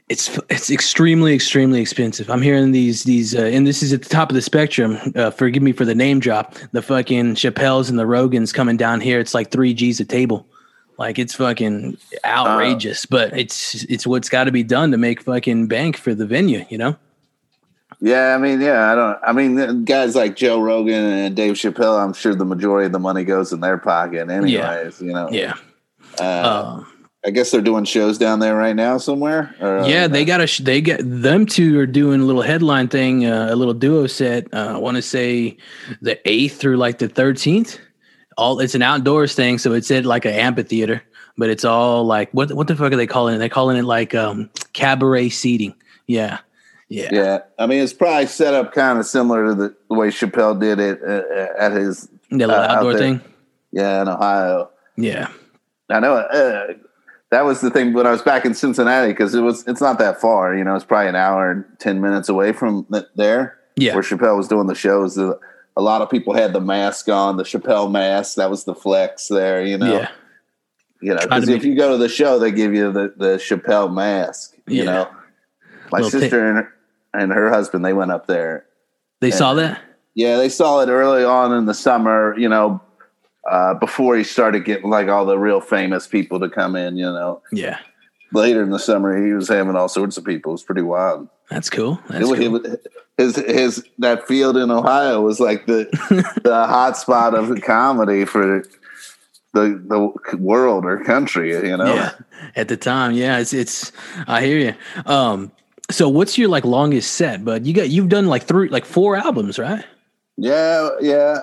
it's 0.10 0.38
it's 0.50 0.70
extremely 0.70 1.34
extremely 1.34 1.82
expensive. 1.82 2.30
I'm 2.30 2.41
hearing 2.41 2.72
these 2.72 3.04
these 3.04 3.36
uh, 3.36 3.44
and 3.44 3.65
this 3.65 3.84
is 3.84 3.94
at 3.94 4.02
the 4.02 4.10
top 4.10 4.30
of 4.30 4.36
the 4.36 4.41
spectrum. 4.41 4.98
Uh, 5.15 5.30
forgive 5.30 5.62
me 5.62 5.72
for 5.72 5.86
the 5.86 5.96
name 5.96 6.20
drop. 6.20 6.56
The 6.72 6.82
fucking 6.82 7.36
Chappelles 7.36 7.89
and 7.89 8.00
the 8.00 8.04
Rogans 8.04 8.54
coming 8.54 8.76
down 8.76 9.02
here. 9.02 9.20
It's 9.20 9.34
like 9.34 9.52
three 9.52 9.74
G's 9.74 10.00
a 10.00 10.06
table. 10.06 10.48
Like 11.01 11.17
it's 11.17 11.33
fucking 11.33 11.97
outrageous, 12.23 13.05
but 13.07 13.35
it's 13.37 13.83
it's 13.85 14.05
what's 14.05 14.29
got 14.29 14.43
to 14.45 14.51
be 14.51 14.63
done 14.63 14.91
to 14.91 14.97
make 14.97 15.23
fucking 15.23 15.67
bank 15.67 15.97
for 15.97 16.13
the 16.13 16.25
venue. 16.27 16.63
You 16.69 16.77
know? 16.77 16.95
Yeah, 17.99 18.35
I 18.35 18.37
mean, 18.37 18.61
yeah, 18.61 18.91
I 18.91 18.95
don't. 18.95 19.17
I 19.23 19.33
mean, 19.33 19.83
guys 19.85 20.15
like 20.15 20.35
Joe 20.35 20.61
Rogan 20.61 21.03
and 21.03 21.35
Dave 21.35 21.53
Chappelle. 21.53 22.03
I'm 22.03 22.13
sure 22.13 22.33
the 22.33 22.45
majority 22.45 22.85
of 22.85 22.91
the 22.91 22.99
money 22.99 23.23
goes 23.23 23.51
in 23.51 23.59
their 23.61 23.77
pocket, 23.77 24.29
anyways. 24.29 25.01
You 25.01 25.13
know. 25.13 25.29
Yeah. 25.31 25.55
Uh, 26.19 26.77
Um, 26.79 26.87
I 27.23 27.29
guess 27.29 27.51
they're 27.51 27.61
doing 27.61 27.85
shows 27.85 28.17
down 28.17 28.39
there 28.39 28.55
right 28.55 28.75
now 28.75 28.97
somewhere. 28.97 29.55
Or, 29.61 29.79
uh, 29.79 29.87
Yeah, 29.87 30.07
they 30.07 30.25
got 30.25 30.41
a. 30.41 30.47
Sh- 30.47 30.59
they 30.59 30.81
get 30.81 31.01
them 31.03 31.45
two 31.45 31.79
are 31.79 31.85
doing 31.85 32.21
a 32.21 32.25
little 32.25 32.41
headline 32.41 32.87
thing, 32.87 33.25
uh, 33.25 33.49
a 33.51 33.55
little 33.55 33.75
duo 33.75 34.07
set. 34.07 34.51
Uh, 34.53 34.73
I 34.75 34.77
want 34.77 34.95
to 34.97 35.03
say 35.03 35.57
the 36.01 36.17
eighth 36.27 36.57
through 36.59 36.77
like 36.77 36.97
the 36.97 37.07
thirteenth. 37.07 37.79
All 38.38 38.60
it's 38.60 38.76
an 38.76 38.82
outdoors 38.82 39.36
thing, 39.36 39.58
so 39.58 39.74
it's 39.74 39.91
at 39.91 40.06
like 40.06 40.26
an 40.26 40.34
amphitheater, 40.34 41.04
but 41.38 41.50
it's 41.50 41.65
all 41.65 42.06
like 42.06 42.32
what 42.32 42.52
what 42.54 42.67
the 42.67 42.76
fuck 42.76 42.91
are 42.94 42.96
they 42.98 43.08
calling 43.08 43.36
it? 43.36 43.38
They're 43.39 43.50
calling 43.50 43.78
it 43.78 43.84
like 43.86 44.15
um, 44.15 44.50
cabaret 44.74 45.30
seating. 45.30 45.74
Yeah, 46.08 46.39
yeah, 46.89 47.10
Yeah, 47.12 47.39
I 47.60 47.67
mean, 47.67 47.82
it's 47.82 47.94
probably 47.94 48.26
set 48.28 48.54
up 48.54 48.74
kind 48.74 49.00
of 49.00 49.06
similar 49.06 49.46
to 49.48 49.56
the, 49.56 49.76
the 49.89 49.96
way 49.96 50.10
Chappelle 50.10 50.60
did 50.60 50.80
it 50.80 51.00
uh, 51.04 51.48
at 51.58 51.72
his 51.74 52.10
the 52.30 52.38
little 52.48 52.56
Uh, 52.56 52.67
outdoor 52.67 52.94
there. 52.94 53.00
thing. 53.02 53.22
yeah 53.72 54.02
in 54.02 54.08
Ohio. 54.10 54.70
Yeah, 54.98 55.30
I 55.89 56.00
know 56.00 56.15
uh, 56.15 56.74
that 57.32 57.46
was 57.46 57.62
the 57.62 57.70
thing 57.70 57.94
when 57.94 58.06
I 58.08 58.12
was 58.12 58.22
back 58.22 58.46
in 58.46 58.54
Cincinnati 58.54 59.12
because 59.12 59.34
it 59.36 59.41
was 59.41 59.65
it's 59.67 59.82
not 59.82 60.00
that 60.00 60.20
far. 60.22 60.56
You 60.56 60.63
know, 60.63 60.76
it's 60.76 60.86
probably 60.86 61.10
an 61.10 61.15
hour 61.15 61.52
and 61.52 61.65
ten 61.80 62.02
minutes 62.02 62.28
away 62.30 62.52
from 62.54 62.86
th- 62.91 63.06
there. 63.15 63.58
yeah, 63.78 63.94
where 63.94 64.04
Chappelle 64.04 64.36
was 64.38 64.48
doing 64.48 64.67
the 64.67 64.76
shows. 64.76 65.15
The, 65.15 65.39
a 65.77 65.81
lot 65.81 66.01
of 66.01 66.10
people 66.10 66.34
had 66.34 66.53
the 66.53 66.62
mask 66.62 67.07
on, 67.10 67.38
the 67.38 67.43
Chappelle 67.43 67.89
mask. 67.91 68.36
That 68.36 68.49
was 68.49 68.63
the 68.65 68.75
flex 68.75 69.27
there, 69.27 69.65
you 69.65 69.77
know. 69.77 69.93
yeah. 69.93 70.12
You 71.01 71.15
know, 71.15 71.21
because 71.21 71.49
if 71.49 71.65
you 71.65 71.75
go 71.75 71.91
to 71.91 71.97
the 71.97 72.10
show, 72.10 72.38
they 72.38 72.51
give 72.51 72.73
you 72.75 72.91
the, 72.91 73.13
the 73.17 73.38
Chappelle 73.38 73.91
mask. 73.91 74.55
You 74.67 74.84
Yeah. 74.84 74.86
know, 74.86 75.07
my 75.91 75.99
Little 75.99 76.12
sister 76.19 76.45
and, 76.47 76.57
her, 76.60 76.73
and 77.13 77.31
her 77.31 77.49
husband 77.49 77.84
they 77.84 77.93
went 77.93 78.12
up 78.12 78.27
there. 78.27 78.65
They 79.19 79.31
saw 79.31 79.53
that. 79.55 79.81
Yeah, 80.13 80.38
they 80.38 80.49
saw 80.49 80.81
it 80.81 80.89
early 80.89 81.23
on 81.23 81.53
in 81.53 81.65
the 81.65 81.73
summer. 81.73 82.36
You 82.38 82.49
know, 82.49 82.81
uh, 83.49 83.73
before 83.75 84.15
he 84.15 84.23
started 84.23 84.63
getting 84.65 84.89
like 84.89 85.07
all 85.07 85.25
the 85.25 85.38
real 85.39 85.60
famous 85.62 86.05
people 86.07 86.39
to 86.41 86.49
come 86.49 86.75
in. 86.75 86.97
You 86.97 87.05
know, 87.05 87.41
Yeah, 87.51 87.79
later 88.34 88.62
in 88.62 88.69
the 88.69 88.79
summer 88.79 89.25
he 89.25 89.34
was 89.34 89.47
having 89.47 89.75
all 89.75 89.88
sorts 89.88 90.17
of 90.17 90.23
people. 90.25 90.51
It 90.51 90.53
was 90.53 90.63
pretty 90.63 90.81
wild. 90.84 91.27
that's 91.49 91.69
cool. 91.69 91.99
That's 92.10 92.29
It 92.29 92.38
cool. 92.38 92.55
it 92.65 92.86
his 93.17 93.36
his 93.36 93.84
that 94.00 94.28
field 94.28 94.58
in 94.58 94.71
Ohio 94.71 95.21
was 95.21 95.39
like 95.39 95.65
the 95.67 95.88
the 96.43 96.65
hot 96.67 96.97
spot 96.97 97.34
of 97.34 97.62
comedy 97.62 98.26
for 98.26 98.63
the 99.54 99.82
the 99.86 100.38
world 100.38 100.86
or 100.86 101.04
country. 101.04 101.52
You 101.52 101.78
know. 101.78 101.93
Yeah, 101.93 102.12
at 102.56 102.67
the 102.67 102.78
time, 102.78 103.13
yeah, 103.13 103.39
it's 103.39 103.54
it's. 103.54 103.91
I 104.28 104.43
hear 104.43 104.58
you. 104.58 104.74
Um, 105.12 105.52
so 105.89 106.08
what's 106.10 106.38
your 106.38 106.47
like 106.50 106.63
longest 106.65 107.13
set? 107.13 107.43
But 107.43 107.65
you 107.65 107.74
got 107.74 107.89
you've 107.89 108.10
done 108.10 108.28
like 108.28 108.43
three, 108.43 108.69
like 108.69 108.86
four 108.86 109.15
albums, 109.17 109.60
right? 109.60 109.84
Yeah, 110.38 110.89
yeah. 111.02 111.39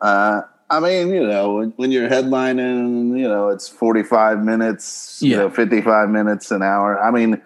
Uh, 0.00 0.40
I 0.70 0.80
mean, 0.80 1.08
you 1.08 1.26
know, 1.26 1.54
when, 1.56 1.70
when 1.76 1.90
you're 1.92 2.08
headlining, 2.08 3.18
you 3.18 3.28
know, 3.28 3.48
it's 3.48 3.68
45 3.68 4.42
minutes, 4.42 5.20
you 5.20 5.32
Yeah. 5.32 5.36
know, 5.38 5.50
55 5.50 6.08
minutes 6.08 6.50
an 6.50 6.62
hour. 6.62 6.98
I 7.02 7.10
mean, 7.10 7.40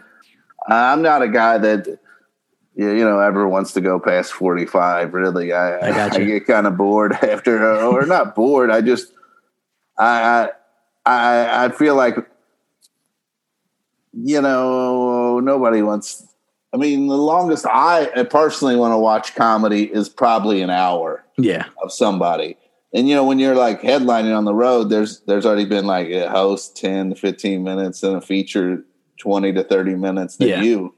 I'm 0.68 1.02
not 1.02 1.22
a 1.22 1.28
guy 1.28 1.58
that, 1.58 1.98
you 2.76 2.90
you 2.90 3.04
know, 3.04 3.18
ever 3.20 3.46
wants 3.48 3.72
to 3.72 3.80
go 3.80 3.98
past 4.00 4.32
45, 4.32 5.14
really. 5.14 5.52
I, 5.52 5.88
I 5.88 5.92
got 5.92 6.18
you. 6.18 6.26
get 6.26 6.46
kind 6.46 6.66
of 6.66 6.76
bored 6.76 7.12
after, 7.22 7.64
or 7.84 8.06
not 8.06 8.34
bored. 8.34 8.70
I 8.70 8.80
just, 8.80 9.12
I, 9.98 10.48
I, 11.06 11.06
I, 11.06 11.64
I 11.66 11.68
feel 11.70 11.94
like, 11.94 12.16
you 14.12 14.40
know, 14.40 15.40
nobody 15.40 15.82
wants, 15.82 16.26
I 16.72 16.76
mean, 16.76 17.06
the 17.08 17.16
longest 17.16 17.66
I 17.66 18.24
personally 18.30 18.76
want 18.76 18.92
to 18.92 18.98
watch 18.98 19.34
comedy 19.34 19.84
is 19.84 20.08
probably 20.08 20.62
an 20.62 20.70
hour 20.70 21.24
Yeah, 21.36 21.66
of 21.82 21.92
somebody. 21.92 22.56
And 22.92 23.08
you 23.08 23.14
know, 23.16 23.24
when 23.24 23.40
you're 23.40 23.56
like 23.56 23.80
headlining 23.82 24.36
on 24.36 24.44
the 24.44 24.54
road, 24.54 24.84
there's 24.88 25.20
there's 25.22 25.44
already 25.44 25.64
been 25.64 25.84
like 25.84 26.08
a 26.10 26.30
host 26.30 26.76
10 26.76 27.10
to 27.10 27.16
15 27.16 27.64
minutes 27.64 28.04
and 28.04 28.16
a 28.16 28.20
feature 28.20 28.84
20 29.18 29.52
to 29.52 29.64
30 29.64 29.96
minutes 29.96 30.36
that 30.36 30.46
Yeah. 30.48 30.62
you. 30.62 30.94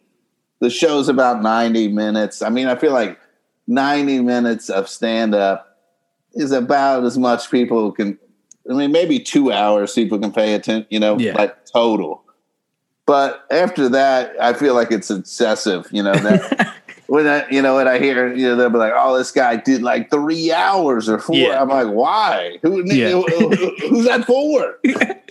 The 0.61 0.71
show's 0.71 1.09
about 1.09 1.42
90 1.42 1.88
minutes. 1.88 2.42
I 2.42 2.49
mean, 2.49 2.66
I 2.66 2.77
feel 2.77 2.92
like 2.92 3.19
90 3.66 4.21
minutes 4.21 4.71
of 4.71 4.88
stand 4.88 5.35
up 5.35 5.79
is 6.35 6.53
about 6.53 7.05
as 7.05 7.19
much 7.19 7.51
people 7.51 7.92
can 7.92 8.19
I 8.69 8.75
mean, 8.75 8.90
maybe 8.90 9.21
two 9.21 9.53
hours 9.53 9.92
people 9.92 10.19
can 10.19 10.33
pay 10.33 10.55
attention, 10.55 10.87
you 10.90 10.99
know, 10.99 11.16
Yeah. 11.19 11.35
like 11.37 11.66
total. 11.66 12.25
But 13.07 13.45
after 13.53 13.88
that, 13.90 14.35
I 14.40 14.55
feel 14.55 14.75
like 14.75 14.90
it's 14.90 15.09
excessive, 15.11 15.87
you 15.92 16.03
know, 16.03 16.14
that 16.14 16.75
when 17.09 17.27
I, 17.27 17.49
you 17.51 17.62
know, 17.62 17.77
when 17.77 17.87
I 17.88 17.99
hear, 17.99 18.33
you 18.35 18.49
know, 18.49 18.57
they'll 18.57 18.71
be 18.71 18.79
like, 18.79 18.92
"Oh, 18.97 19.16
this 19.16 19.31
guy 19.33 19.57
did 19.57 19.83
like 19.83 20.11
three 20.11 20.53
hours 20.53 21.09
or 21.09 21.19
four. 21.19 21.37
Yeah. 21.37 21.61
I'm 21.62 21.69
like, 21.69 21.88
"Why? 21.88 22.59
Who? 22.62 22.83
Yeah. 22.85 23.11
who's 23.88 24.07
that 24.07 24.25
for?" 24.27 24.79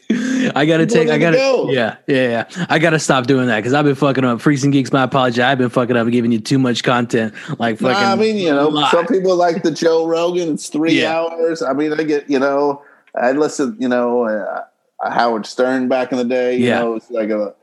I 0.55 0.65
gotta 0.65 0.85
take. 0.85 1.09
I 1.09 1.17
gotta. 1.17 1.38
go? 1.38 1.69
Yeah, 1.71 1.97
yeah, 2.07 2.45
yeah. 2.55 2.65
I 2.69 2.79
gotta 2.79 2.99
stop 2.99 3.25
doing 3.25 3.47
that 3.47 3.57
because 3.57 3.73
I've 3.73 3.85
been 3.85 3.95
fucking 3.95 4.23
up. 4.23 4.39
Freaks 4.39 4.63
and 4.63 4.71
geeks. 4.71 4.91
My 4.93 5.03
apology. 5.03 5.41
I've 5.41 5.57
been 5.57 5.69
fucking 5.69 5.97
up 5.97 6.03
and 6.03 6.11
giving 6.11 6.31
you 6.31 6.39
too 6.39 6.59
much 6.59 6.83
content. 6.83 7.33
Like 7.59 7.81
Nah, 7.81 7.89
fucking. 7.93 8.07
I 8.07 8.15
mean, 8.15 8.38
you 8.38 8.51
know, 8.51 8.67
lot. 8.69 8.91
some 8.91 9.07
people 9.07 9.35
like 9.35 9.63
the 9.63 9.71
Joe 9.71 10.05
Rogan. 10.07 10.53
It's 10.53 10.69
three 10.69 11.01
Yeah. 11.01 11.17
hours. 11.19 11.61
I 11.63 11.73
mean, 11.73 11.91
I 11.93 12.03
get, 12.03 12.29
you 12.29 12.39
know, 12.39 12.83
I 13.19 13.31
listen, 13.31 13.75
you 13.79 13.88
know, 13.89 14.25
uh, 14.25 14.63
Howard 15.09 15.45
Stern 15.45 15.88
back 15.89 16.11
in 16.11 16.17
the 16.19 16.23
day. 16.23 16.55
You 16.57 16.67
Yeah. 16.67 16.79
know, 16.81 16.95
it's 16.95 17.09
like 17.09 17.29
a, 17.31 17.55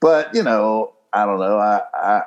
but 0.00 0.34
you 0.34 0.42
know, 0.42 0.94
I 1.12 1.26
don't 1.26 1.38
know. 1.38 1.58
I, 1.58 1.82
I, 1.94 2.22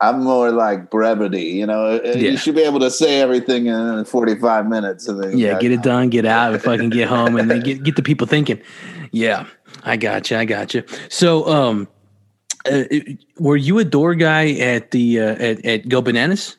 I'm 0.00 0.22
more 0.22 0.52
like 0.52 0.90
brevity. 0.90 1.42
You 1.44 1.66
know, 1.66 1.96
Uh, 1.96 2.00
Yeah. 2.04 2.30
you 2.30 2.36
should 2.36 2.54
be 2.54 2.62
able 2.62 2.80
to 2.80 2.90
say 2.90 3.20
everything 3.20 3.66
in 3.66 4.04
45 4.04 4.68
minutes, 4.68 5.08
and 5.08 5.22
then 5.22 5.36
Yeah, 5.36 5.58
get 5.58 5.72
it 5.72 5.82
done, 5.82 6.08
get 6.08 6.24
out, 6.24 6.52
and 6.52 6.62
fucking 6.62 6.90
get 6.90 7.08
home, 7.08 7.36
and 7.36 7.50
then 7.50 7.60
get 7.60 7.82
get 7.82 7.96
the 7.96 8.02
people 8.02 8.26
thinking. 8.26 8.60
Yeah, 9.10 9.46
I 9.84 9.96
got 9.96 10.30
you. 10.30 10.36
I 10.36 10.44
got 10.44 10.74
you. 10.74 10.84
So, 11.08 11.46
um, 11.48 11.88
uh, 12.70 12.84
were 13.38 13.56
you 13.56 13.78
a 13.78 13.84
door 13.84 14.14
guy 14.14 14.50
at 14.52 14.90
the 14.92 15.20
uh, 15.20 15.34
at 15.34 15.64
at 15.64 15.88
Go 15.88 16.00
Bananas? 16.00 16.56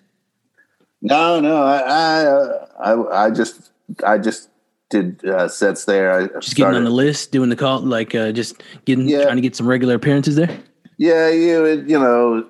No, 1.01 1.39
no, 1.39 1.63
I, 1.63 1.77
I, 1.79 2.25
uh, 2.25 2.65
I, 2.77 3.25
I 3.27 3.31
just, 3.31 3.71
I 4.05 4.17
just 4.17 4.49
did 4.89 5.23
uh, 5.23 5.47
sets 5.47 5.85
there. 5.85 6.11
I 6.11 6.27
Just 6.41 6.57
getting 6.57 6.75
on 6.75 6.83
the 6.83 6.89
list, 6.89 7.31
doing 7.31 7.47
the 7.49 7.55
call, 7.55 7.79
like 7.79 8.13
uh, 8.13 8.33
just 8.33 8.61
getting 8.83 9.07
Yeah. 9.07 9.23
trying 9.23 9.37
to 9.37 9.41
get 9.41 9.55
some 9.55 9.65
regular 9.65 9.95
appearances 9.95 10.35
there. 10.35 10.49
Yeah, 10.97 11.29
you 11.29 11.85
you 11.87 11.97
know, 11.97 12.45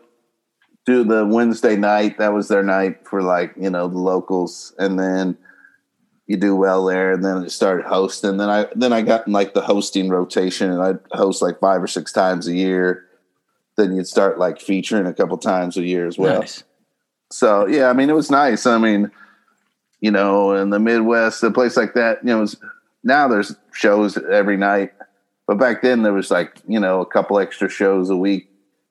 do 0.89 1.03
the 1.03 1.25
Wednesday 1.25 1.75
night. 1.75 2.17
That 2.17 2.33
was 2.33 2.47
their 2.47 2.63
night 2.63 3.07
for 3.07 3.21
like, 3.21 3.53
you 3.55 3.69
know, 3.69 3.87
the 3.87 3.99
locals. 3.99 4.73
And 4.79 4.99
then 4.99 5.37
you 6.25 6.35
do 6.35 6.55
well 6.55 6.85
there. 6.85 7.13
And 7.13 7.23
then 7.23 7.43
it 7.43 7.51
started 7.51 7.85
hosting. 7.85 8.37
Then 8.37 8.49
I 8.49 8.67
then 8.75 8.91
I 8.91 9.01
got 9.01 9.27
in 9.27 9.33
like 9.33 9.53
the 9.53 9.61
hosting 9.61 10.09
rotation 10.09 10.71
and 10.71 10.81
I'd 10.81 10.99
host 11.11 11.41
like 11.41 11.59
five 11.59 11.81
or 11.81 11.87
six 11.87 12.11
times 12.11 12.47
a 12.47 12.53
year. 12.53 13.05
Then 13.77 13.95
you'd 13.95 14.07
start 14.07 14.39
like 14.39 14.59
featuring 14.59 15.05
a 15.05 15.13
couple 15.13 15.37
times 15.37 15.77
a 15.77 15.83
year 15.83 16.07
as 16.07 16.17
well. 16.17 16.39
nice. 16.39 16.63
So 17.31 17.67
yeah, 17.67 17.89
I 17.89 17.93
mean 17.93 18.09
it 18.09 18.15
was 18.15 18.31
nice. 18.31 18.65
I 18.65 18.79
mean, 18.79 19.11
you 20.01 20.11
know, 20.11 20.53
in 20.53 20.71
the 20.71 20.79
Midwest, 20.79 21.43
a 21.43 21.51
place 21.51 21.77
like 21.77 21.93
that, 21.93 22.19
you 22.23 22.29
know, 22.29 22.43
it's, 22.43 22.55
now 23.03 23.27
there's 23.27 23.55
shows 23.71 24.17
every 24.17 24.57
night, 24.57 24.91
but 25.45 25.59
back 25.59 25.81
then 25.81 26.01
there 26.01 26.13
was 26.13 26.31
like 26.31 26.61
you 26.67 26.79
know 26.79 27.01
a 27.01 27.05
couple 27.05 27.39
extra 27.39 27.69
shows 27.69 28.09
a 28.09 28.15
week 28.15 28.48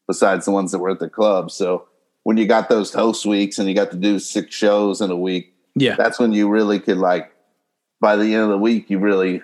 besides 0.08 0.46
the 0.46 0.50
ones 0.50 0.72
that 0.72 0.80
were 0.80 0.90
at 0.90 0.98
the 0.98 1.08
club. 1.08 1.50
So 1.52 1.86
when 2.24 2.36
you 2.36 2.46
got 2.46 2.68
those 2.68 2.92
host 2.92 3.24
weeks 3.24 3.58
and 3.58 3.68
you 3.68 3.74
got 3.74 3.92
to 3.92 3.96
do 3.96 4.18
six 4.18 4.54
shows 4.54 5.00
in 5.00 5.10
a 5.10 5.16
week, 5.16 5.54
Yeah, 5.76 5.94
that's 5.94 6.18
when 6.18 6.32
you 6.32 6.48
really 6.48 6.80
could 6.80 6.98
like. 6.98 7.32
By 8.00 8.16
the 8.16 8.34
end 8.34 8.44
of 8.44 8.48
the 8.48 8.58
week, 8.58 8.90
you 8.90 8.98
really 8.98 9.42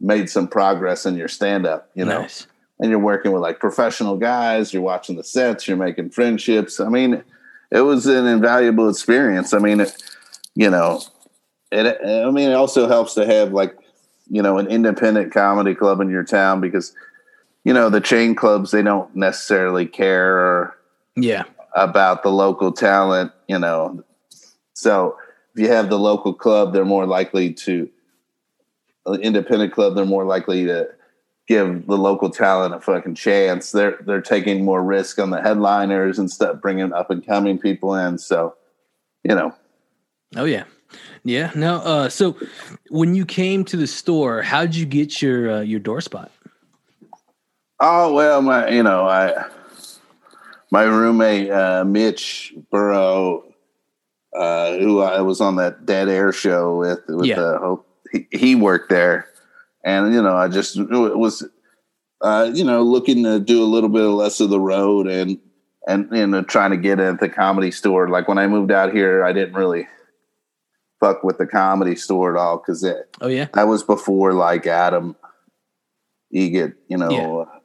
made 0.00 0.30
some 0.30 0.48
progress 0.48 1.06
in 1.06 1.16
your 1.16 1.28
stand 1.28 1.66
up. 1.66 1.90
You 1.94 2.04
know, 2.04 2.22
nice. 2.22 2.46
and 2.80 2.90
you're 2.90 2.98
working 2.98 3.32
with 3.32 3.42
like 3.42 3.60
professional 3.60 4.16
guys. 4.16 4.72
You're 4.72 4.82
watching 4.82 5.16
the 5.16 5.24
sets. 5.24 5.68
You're 5.68 5.76
making 5.76 6.10
friendships. 6.10 6.80
I 6.80 6.88
mean, 6.88 7.22
it 7.70 7.80
was 7.80 8.06
an 8.06 8.26
invaluable 8.26 8.88
experience. 8.88 9.52
I 9.52 9.58
mean, 9.58 9.80
it, 9.80 9.92
you 10.54 10.70
know, 10.70 11.02
it, 11.70 11.98
I 12.04 12.30
mean, 12.30 12.50
it 12.50 12.54
also 12.54 12.88
helps 12.88 13.14
to 13.14 13.26
have 13.26 13.52
like, 13.52 13.76
you 14.30 14.42
know, 14.42 14.58
an 14.58 14.68
independent 14.68 15.32
comedy 15.32 15.74
club 15.74 16.00
in 16.00 16.08
your 16.08 16.24
town 16.24 16.60
because, 16.60 16.94
you 17.64 17.72
know, 17.72 17.90
the 17.90 18.00
chain 18.00 18.34
clubs, 18.34 18.70
they 18.70 18.82
don't 18.82 19.14
necessarily 19.14 19.86
care 19.86 20.74
Yeah. 21.16 21.44
about 21.74 22.22
the 22.22 22.30
local 22.30 22.72
talent, 22.72 23.32
you 23.48 23.58
know. 23.58 24.02
So 24.74 25.16
if 25.54 25.60
you 25.60 25.68
have 25.68 25.90
the 25.90 25.98
local 25.98 26.32
club, 26.32 26.72
they're 26.72 26.84
more 26.84 27.06
likely 27.06 27.52
to, 27.54 27.88
independent 29.22 29.72
club, 29.72 29.94
they're 29.94 30.04
more 30.04 30.24
likely 30.24 30.64
to 30.66 30.88
give 31.46 31.86
the 31.86 31.96
local 31.96 32.28
talent 32.30 32.74
a 32.74 32.80
fucking 32.80 33.14
chance. 33.14 33.72
They're 33.72 33.96
they're 34.02 34.20
taking 34.20 34.64
more 34.64 34.82
risk 34.82 35.18
on 35.18 35.30
the 35.30 35.40
headliners 35.40 36.18
and 36.18 36.30
stuff, 36.30 36.60
bringing 36.60 36.92
up 36.92 37.10
and 37.10 37.24
coming 37.26 37.58
people 37.58 37.94
in. 37.94 38.18
So, 38.18 38.54
you 39.24 39.34
know, 39.34 39.54
Oh 40.36 40.44
yeah. 40.44 40.64
Yeah. 41.24 41.50
No. 41.54 41.76
Uh. 41.76 42.08
So 42.10 42.36
when 42.90 43.14
you 43.14 43.24
came 43.24 43.64
to 43.66 43.76
the 43.78 43.86
store, 43.86 44.42
how'd 44.42 44.74
you 44.74 44.84
get 44.84 45.22
your 45.22 45.50
uh, 45.50 45.60
your 45.60 45.80
door 45.80 46.02
spot? 46.02 46.30
Oh 47.80 48.12
well, 48.12 48.42
my 48.42 48.68
you 48.70 48.82
know 48.82 49.06
I 49.06 49.44
my 50.70 50.82
roommate 50.82 51.50
uh, 51.50 51.84
Mitch 51.84 52.54
Burrow, 52.70 53.44
uh, 54.36 54.72
who 54.78 55.00
I 55.00 55.20
was 55.20 55.40
on 55.40 55.56
that 55.56 55.86
Dead 55.86 56.08
Air 56.08 56.32
show 56.32 56.76
with, 56.76 57.00
with 57.08 57.26
Yeah. 57.26 57.40
uh, 57.40 57.58
Hope, 57.58 57.88
he, 58.12 58.26
he 58.32 58.54
worked 58.54 58.90
there, 58.90 59.28
and 59.84 60.12
you 60.12 60.20
know 60.22 60.36
I 60.36 60.48
just 60.48 60.76
was 60.78 61.44
uh, 62.20 62.50
you 62.52 62.64
know 62.64 62.82
looking 62.82 63.22
to 63.24 63.38
do 63.38 63.62
a 63.62 63.66
little 63.66 63.88
bit 63.90 64.00
less 64.02 64.40
of 64.40 64.50
the 64.50 64.60
road 64.60 65.06
and 65.06 65.38
and 65.86 66.08
you 66.12 66.26
know 66.26 66.42
trying 66.42 66.72
to 66.72 66.76
get 66.76 66.98
at 66.98 67.20
the 67.20 67.28
comedy 67.28 67.70
store. 67.70 68.08
Like 68.08 68.26
when 68.28 68.38
I 68.38 68.46
moved 68.48 68.72
out 68.72 68.92
here, 68.92 69.24
I 69.24 69.32
didn't 69.32 69.54
really 69.54 69.86
fuck 71.00 71.22
with 71.22 71.38
the 71.38 71.46
comedy 71.46 71.94
store 71.94 72.34
at 72.36 72.40
all 72.40 72.56
because 72.58 72.82
it 72.82 73.16
Oh 73.20 73.28
yeah. 73.28 73.46
that 73.54 73.68
was 73.68 73.84
before 73.84 74.32
like 74.32 74.66
Adam 74.66 75.14
Eget, 76.34 76.74
you 76.88 76.96
know, 76.98 77.10
Yeah. 77.48 77.57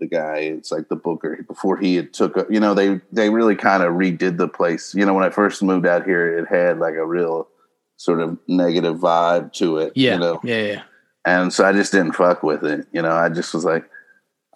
The 0.00 0.06
guy. 0.06 0.38
It's 0.38 0.70
like 0.72 0.88
the 0.88 0.96
Booker 0.96 1.44
before 1.46 1.76
he 1.76 1.96
had 1.96 2.12
took. 2.12 2.36
A, 2.36 2.46
you 2.50 2.60
know, 2.60 2.74
they 2.74 3.00
they 3.12 3.30
really 3.30 3.56
kind 3.56 3.82
of 3.82 3.92
redid 3.94 4.36
the 4.38 4.48
place. 4.48 4.94
You 4.94 5.04
know, 5.06 5.14
when 5.14 5.24
I 5.24 5.30
first 5.30 5.62
moved 5.62 5.86
out 5.86 6.04
here, 6.04 6.38
it 6.38 6.46
had 6.48 6.78
like 6.78 6.94
a 6.94 7.06
real 7.06 7.48
sort 7.96 8.20
of 8.20 8.38
negative 8.48 8.96
vibe 8.98 9.52
to 9.54 9.78
it. 9.78 9.92
Yeah. 9.94 10.14
you 10.14 10.20
know, 10.20 10.40
Yeah. 10.42 10.62
Yeah. 10.62 10.82
and 11.24 11.52
so 11.52 11.64
I 11.64 11.72
just 11.72 11.92
didn't 11.92 12.12
fuck 12.12 12.42
with 12.42 12.64
it. 12.64 12.86
You 12.92 13.02
know, 13.02 13.12
I 13.12 13.28
just 13.28 13.54
was 13.54 13.64
like, 13.64 13.88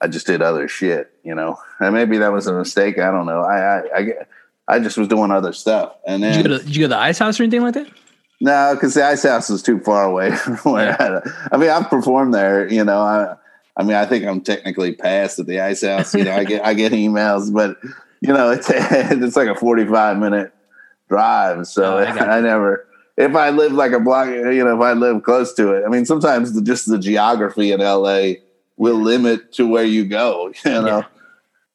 I 0.03 0.09
just 0.09 0.27
did 0.27 0.42
other 0.42 0.66
shit. 0.68 1.11
You 1.24 1.35
know, 1.35 1.57
and 1.81 1.94
maybe 1.94 2.18
that 2.18 2.33
was 2.33 2.46
a 2.46 2.53
mistake. 2.53 2.98
I 2.98 3.11
don't 3.11 3.27
know. 3.27 3.40
I 3.42 3.59
I 3.79 3.83
I, 3.98 4.12
I 4.70 4.79
just 4.81 4.98
was 4.98 5.09
doing 5.09 5.31
other 5.31 5.53
stuff, 5.53 5.94
and 6.07 6.22
Did 6.22 6.33
then 6.33 6.38
you, 6.44 6.48
go 6.51 6.59
to, 6.59 6.64
did 6.64 6.77
you 6.77 6.81
go 6.83 6.85
to 6.87 6.94
the 6.94 6.98
ice 6.98 7.18
house 7.18 7.38
or 7.38 7.44
anything 7.44 7.62
like 7.62 7.74
that? 7.74 7.87
no, 8.40 8.72
because 8.74 8.94
the 8.94 9.05
ice 9.05 9.22
house 9.24 9.51
is 9.51 9.62
too 9.62 9.81
far 9.81 10.05
away 10.05 10.31
from 10.37 10.57
where 10.72 11.01
I, 11.01 11.20
I 11.53 11.57
mean, 11.57 11.70
I've 11.70 11.88
performed 11.88 12.35
there. 12.35 12.70
You 12.70 12.85
know, 12.85 13.01
I, 13.01 13.35
I 13.79 13.85
mean, 13.85 13.95
I 13.95 14.05
think 14.05 14.27
I'm 14.27 14.41
technically 14.41 14.93
passed 14.93 15.38
at 15.38 15.47
the 15.47 15.61
ice 15.61 15.83
house. 15.83 16.12
You 16.14 16.25
know, 16.25 16.35
I 16.35 16.45
get 16.45 16.64
I 16.64 16.75
get 16.75 16.93
emails, 16.93 17.53
but 17.53 17.79
you 18.21 18.33
know, 18.33 18.51
it's 18.51 18.69
it's 18.73 19.37
like 19.37 19.49
a 19.49 19.55
45 19.55 20.19
minute 20.19 20.53
drive. 21.09 21.67
So 21.67 21.99
Oh, 21.99 21.99
I 21.99 22.38
I, 22.38 22.41
never. 22.41 22.87
If 23.17 23.35
I 23.35 23.51
live 23.51 23.73
like 23.73 23.93
a 23.93 24.01
block, 24.01 24.29
you 24.29 24.64
know, 24.64 24.77
if 24.77 24.83
I 24.83 24.93
live 24.93 25.23
close 25.23 25.53
to 25.55 25.73
it, 25.73 25.85
I 25.85 25.88
mean, 25.88 26.05
sometimes 26.05 26.53
the, 26.53 26.62
just 26.62 26.88
the 26.88 26.99
geography 26.99 27.73
in 27.73 27.81
LA 27.81 28.35
will 28.77 28.97
limit 28.97 29.53
to 29.55 29.67
where 29.67 29.85
you 29.85 30.05
go. 30.05 30.53
You 30.64 30.83
know, 30.83 31.05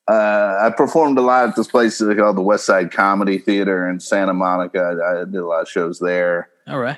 uh, 0.07 0.57
I 0.61 0.73
performed 0.75 1.17
a 1.17 1.21
lot 1.21 1.49
at 1.49 1.55
this 1.55 1.67
place 1.67 1.99
called 1.99 2.37
the 2.37 2.41
Westside 2.41 2.91
Comedy 2.91 3.37
Theater 3.37 3.89
in 3.89 3.99
Santa 3.99 4.33
Monica. 4.33 4.97
I, 5.01 5.21
I 5.21 5.25
did 5.25 5.35
a 5.35 5.45
lot 5.45 5.61
of 5.61 5.69
shows 5.69 5.99
there 5.99 6.49
All 6.67 6.79
right. 6.79 6.97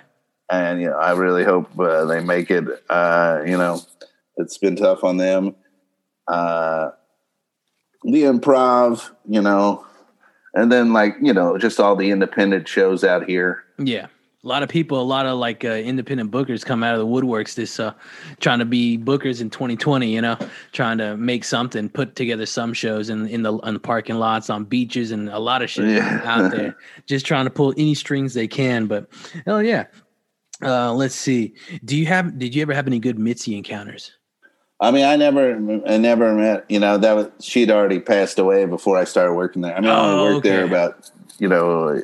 and 0.49 0.81
you 0.81 0.89
know 0.89 0.97
I 0.97 1.11
really 1.11 1.43
hope 1.43 1.77
uh, 1.79 2.05
they 2.05 2.19
make 2.19 2.49
it. 2.49 2.65
Uh, 2.89 3.43
you 3.45 3.57
know, 3.57 3.81
it's 4.37 4.57
been 4.57 4.75
tough 4.75 5.03
on 5.03 5.17
them. 5.17 5.55
Uh, 6.27 6.89
the 8.03 8.23
improv, 8.23 9.09
you 9.27 9.41
know, 9.41 9.85
and 10.53 10.71
then 10.71 10.93
like 10.93 11.15
you 11.21 11.33
know 11.33 11.57
just 11.57 11.79
all 11.79 11.95
the 11.95 12.09
independent 12.11 12.67
shows 12.67 13.03
out 13.03 13.25
here. 13.27 13.63
Yeah. 13.77 14.07
A 14.43 14.47
lot 14.47 14.61
of 14.61 14.69
people, 14.69 15.01
a 15.01 15.03
lot 15.03 15.25
of 15.25 15.39
like 15.39 15.65
uh, 15.65 15.69
independent 15.69 16.29
bookers 16.29 16.63
come 16.63 16.83
out 16.83 16.93
of 16.93 16.99
the 16.99 17.07
woodworks 17.07 17.55
this 17.55 17.79
uh 17.79 17.93
trying 18.39 18.59
to 18.59 18.65
be 18.65 18.95
bookers 18.95 19.41
in 19.41 19.49
2020, 19.49 20.13
you 20.13 20.21
know, 20.21 20.37
trying 20.71 20.99
to 20.99 21.17
make 21.17 21.43
something, 21.43 21.89
put 21.89 22.15
together 22.15 22.45
some 22.45 22.71
shows 22.71 23.09
in 23.09 23.27
in 23.27 23.41
the 23.41 23.57
in 23.59 23.73
the 23.73 23.79
parking 23.79 24.17
lots, 24.17 24.51
on 24.51 24.63
beaches 24.63 25.09
and 25.09 25.29
a 25.29 25.39
lot 25.39 25.63
of 25.63 25.69
shit 25.71 25.89
Yeah. 25.89 26.21
out 26.25 26.51
there. 26.51 26.77
Just 27.07 27.25
trying 27.25 27.45
to 27.45 27.49
pull 27.49 27.73
any 27.75 27.95
strings 27.95 28.35
they 28.35 28.47
can, 28.47 28.85
but 28.85 29.07
hell 29.47 29.63
yeah. 29.63 29.85
Uh 30.61 30.93
let's 30.93 31.15
see. 31.15 31.55
Do 31.83 31.97
you 31.97 32.05
have 32.05 32.37
did 32.37 32.53
you 32.53 32.61
ever 32.61 32.73
have 32.75 32.85
any 32.85 32.99
good 32.99 33.17
Mitzi 33.17 33.57
encounters? 33.57 34.11
I 34.79 34.91
mean, 34.91 35.05
I 35.05 35.15
never, 35.15 35.81
I 35.87 35.97
never 35.97 36.33
met. 36.33 36.65
You 36.69 36.79
know, 36.79 36.97
that 36.97 37.13
was 37.13 37.27
she'd 37.39 37.71
already 37.71 37.99
passed 37.99 38.37
away 38.39 38.65
before 38.65 38.97
I 38.97 39.05
started 39.05 39.33
working 39.33 39.61
there. 39.61 39.75
I 39.75 39.79
mean, 39.79 39.89
I 39.89 39.99
Oh, 39.99 40.11
only 40.19 40.33
worked 40.33 40.43
there 40.45 40.65
about 40.65 41.09
you 41.39 41.47
know 41.47 42.01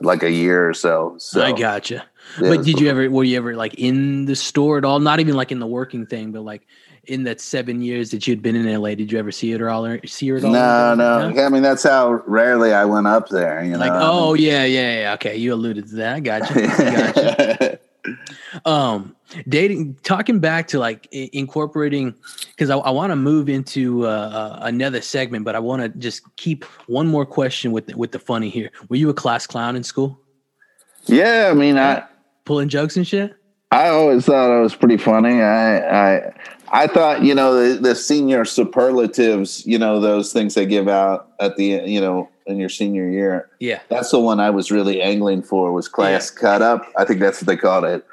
like 0.00 0.22
a 0.22 0.30
year 0.30 0.68
or 0.68 0.74
so. 0.74 1.14
So 1.18 1.42
I 1.42 1.52
gotcha. 1.52 2.04
yeah, 2.40 2.50
but 2.50 2.64
did 2.64 2.78
you 2.78 2.88
ever 2.90 3.08
were 3.10 3.24
you 3.24 3.36
ever 3.38 3.56
like 3.56 3.74
in 3.74 4.26
the 4.26 4.36
store 4.36 4.78
at 4.78 4.84
all? 4.84 5.00
Not 5.00 5.18
even 5.20 5.34
like 5.34 5.50
in 5.50 5.60
the 5.60 5.66
working 5.66 6.04
thing, 6.06 6.30
but 6.30 6.42
like 6.42 6.66
in 7.04 7.24
that 7.24 7.40
seven 7.40 7.80
years 7.80 8.10
that 8.10 8.26
you'd 8.26 8.42
been 8.42 8.54
in 8.54 8.70
LA, 8.80 8.90
did 8.94 9.10
you 9.10 9.18
ever 9.18 9.32
see 9.32 9.52
it 9.52 9.62
or 9.62 9.70
all 9.70 9.86
or 9.86 10.06
see 10.06 10.28
her 10.28 10.36
at 10.36 10.44
all? 10.44 10.52
No, 10.52 10.94
no. 10.94 11.42
I 11.42 11.48
mean, 11.48 11.62
that's 11.62 11.82
how 11.84 12.22
rarely 12.26 12.74
I 12.74 12.84
went 12.84 13.06
up 13.06 13.30
there. 13.30 13.64
You 13.64 13.72
know, 13.72 13.78
Like, 13.78 13.92
oh 13.94 14.34
yeah, 14.34 14.64
yeah, 14.66 15.00
yeah. 15.00 15.14
Okay, 15.14 15.38
you 15.38 15.54
alluded 15.54 15.88
to 15.88 15.94
that. 15.96 16.16
I 16.16 16.20
got 16.20 16.54
you. 16.54 16.62
I 16.64 17.12
got 17.12 17.62
you. 17.72 17.78
Um, 18.64 19.14
dating, 19.48 19.94
talking 20.02 20.38
back 20.40 20.68
to 20.68 20.78
like 20.78 21.08
i- 21.12 21.30
incorporating, 21.32 22.14
because 22.50 22.70
I, 22.70 22.76
I 22.78 22.90
want 22.90 23.10
to 23.10 23.16
move 23.16 23.48
into 23.48 24.06
uh, 24.06 24.08
uh, 24.10 24.58
another 24.62 25.00
segment, 25.00 25.44
but 25.44 25.54
I 25.54 25.58
want 25.58 25.82
to 25.82 25.88
just 25.88 26.22
keep 26.36 26.64
one 26.86 27.06
more 27.06 27.26
question 27.26 27.72
with 27.72 27.86
the, 27.86 27.96
with 27.96 28.12
the 28.12 28.18
funny 28.18 28.48
here. 28.48 28.70
Were 28.88 28.96
you 28.96 29.10
a 29.10 29.14
class 29.14 29.46
clown 29.46 29.76
in 29.76 29.82
school, 29.82 30.20
yeah. 31.06 31.48
I 31.50 31.54
mean, 31.54 31.78
I. 31.78 32.04
pulling 32.44 32.68
jokes 32.68 32.96
and 32.96 33.06
shit? 33.06 33.34
I 33.70 33.88
always 33.88 34.24
thought 34.24 34.56
it 34.56 34.62
was 34.62 34.74
pretty 34.74 34.96
funny. 34.96 35.42
I 35.42 36.16
I 36.16 36.32
I 36.72 36.86
thought 36.86 37.22
you 37.22 37.34
know 37.34 37.54
the, 37.54 37.78
the 37.80 37.94
senior 37.94 38.44
superlatives, 38.46 39.66
you 39.66 39.78
know 39.78 40.00
those 40.00 40.32
things 40.32 40.54
they 40.54 40.64
give 40.64 40.88
out 40.88 41.28
at 41.38 41.56
the 41.56 41.82
you 41.84 42.00
know 42.00 42.28
in 42.46 42.56
your 42.58 42.70
senior 42.70 43.06
year. 43.10 43.50
Yeah. 43.60 43.80
That's 43.90 44.10
the 44.10 44.18
one 44.20 44.40
I 44.40 44.48
was 44.48 44.70
really 44.70 45.02
angling 45.02 45.42
for 45.42 45.70
was 45.70 45.86
class 45.86 46.30
cut 46.30 46.62
up. 46.62 46.90
I 46.96 47.04
think 47.04 47.20
that's 47.20 47.42
what 47.42 47.46
they 47.46 47.58
called 47.58 47.84
it 47.84 48.06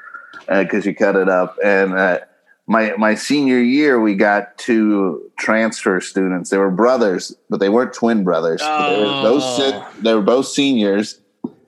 because 0.48 0.86
you 0.86 0.94
cut 0.94 1.16
it 1.16 1.28
up. 1.28 1.56
And 1.64 1.94
uh, 1.94 2.20
my 2.66 2.94
my 2.96 3.14
senior 3.14 3.58
year, 3.60 4.00
we 4.00 4.14
got 4.14 4.56
two 4.58 5.30
transfer 5.38 6.00
students. 6.00 6.50
They 6.50 6.58
were 6.58 6.70
brothers, 6.70 7.34
but 7.50 7.60
they 7.60 7.68
weren't 7.68 7.92
twin 7.92 8.24
brothers. 8.24 8.60
They 8.60 8.66
were 9.00 9.22
both 9.22 9.42
Oh. 9.44 9.58
se- 9.58 10.02
they 10.02 10.14
were 10.14 10.22
both 10.22 10.46
seniors, 10.46 11.20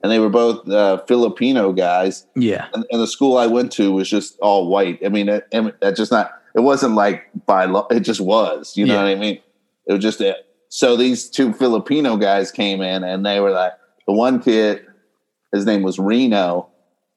and 0.03 0.11
they 0.11 0.19
were 0.19 0.29
both 0.29 0.67
uh, 0.69 0.97
Filipino 1.07 1.71
guys 1.73 2.25
Yeah. 2.35 2.67
and, 2.73 2.85
and 2.91 3.01
the 3.01 3.07
school 3.07 3.37
I 3.37 3.47
went 3.47 3.71
to 3.73 3.91
was 3.91 4.09
just 4.09 4.37
all 4.39 4.67
white. 4.67 4.99
I 5.05 5.09
mean, 5.09 5.29
it, 5.29 5.47
it, 5.51 5.79
that 5.81 5.95
just 5.95 6.11
not. 6.11 6.31
It 6.55 6.61
wasn't 6.61 6.95
like 6.95 7.23
by 7.45 7.65
law. 7.65 7.87
It 7.91 8.01
just 8.01 8.19
was. 8.21 8.75
You 8.75 8.85
know 8.85 8.95
Yeah. 8.95 9.03
what 9.03 9.09
I 9.11 9.15
mean? 9.15 9.39
It 9.87 9.93
was 9.93 10.01
just. 10.01 10.19
A, 10.21 10.35
so 10.71 10.95
these 10.97 11.29
two 11.29 11.53
Filipino 11.53 12.17
guys 12.17 12.51
came 12.51 12.81
in, 12.81 13.03
and 13.03 13.25
they 13.25 13.39
were 13.39 13.51
like, 13.51 13.71
the 14.05 14.13
one 14.13 14.39
kid, 14.41 14.85
his 15.53 15.65
name 15.65 15.81
was 15.83 15.97
Reno, 15.97 16.68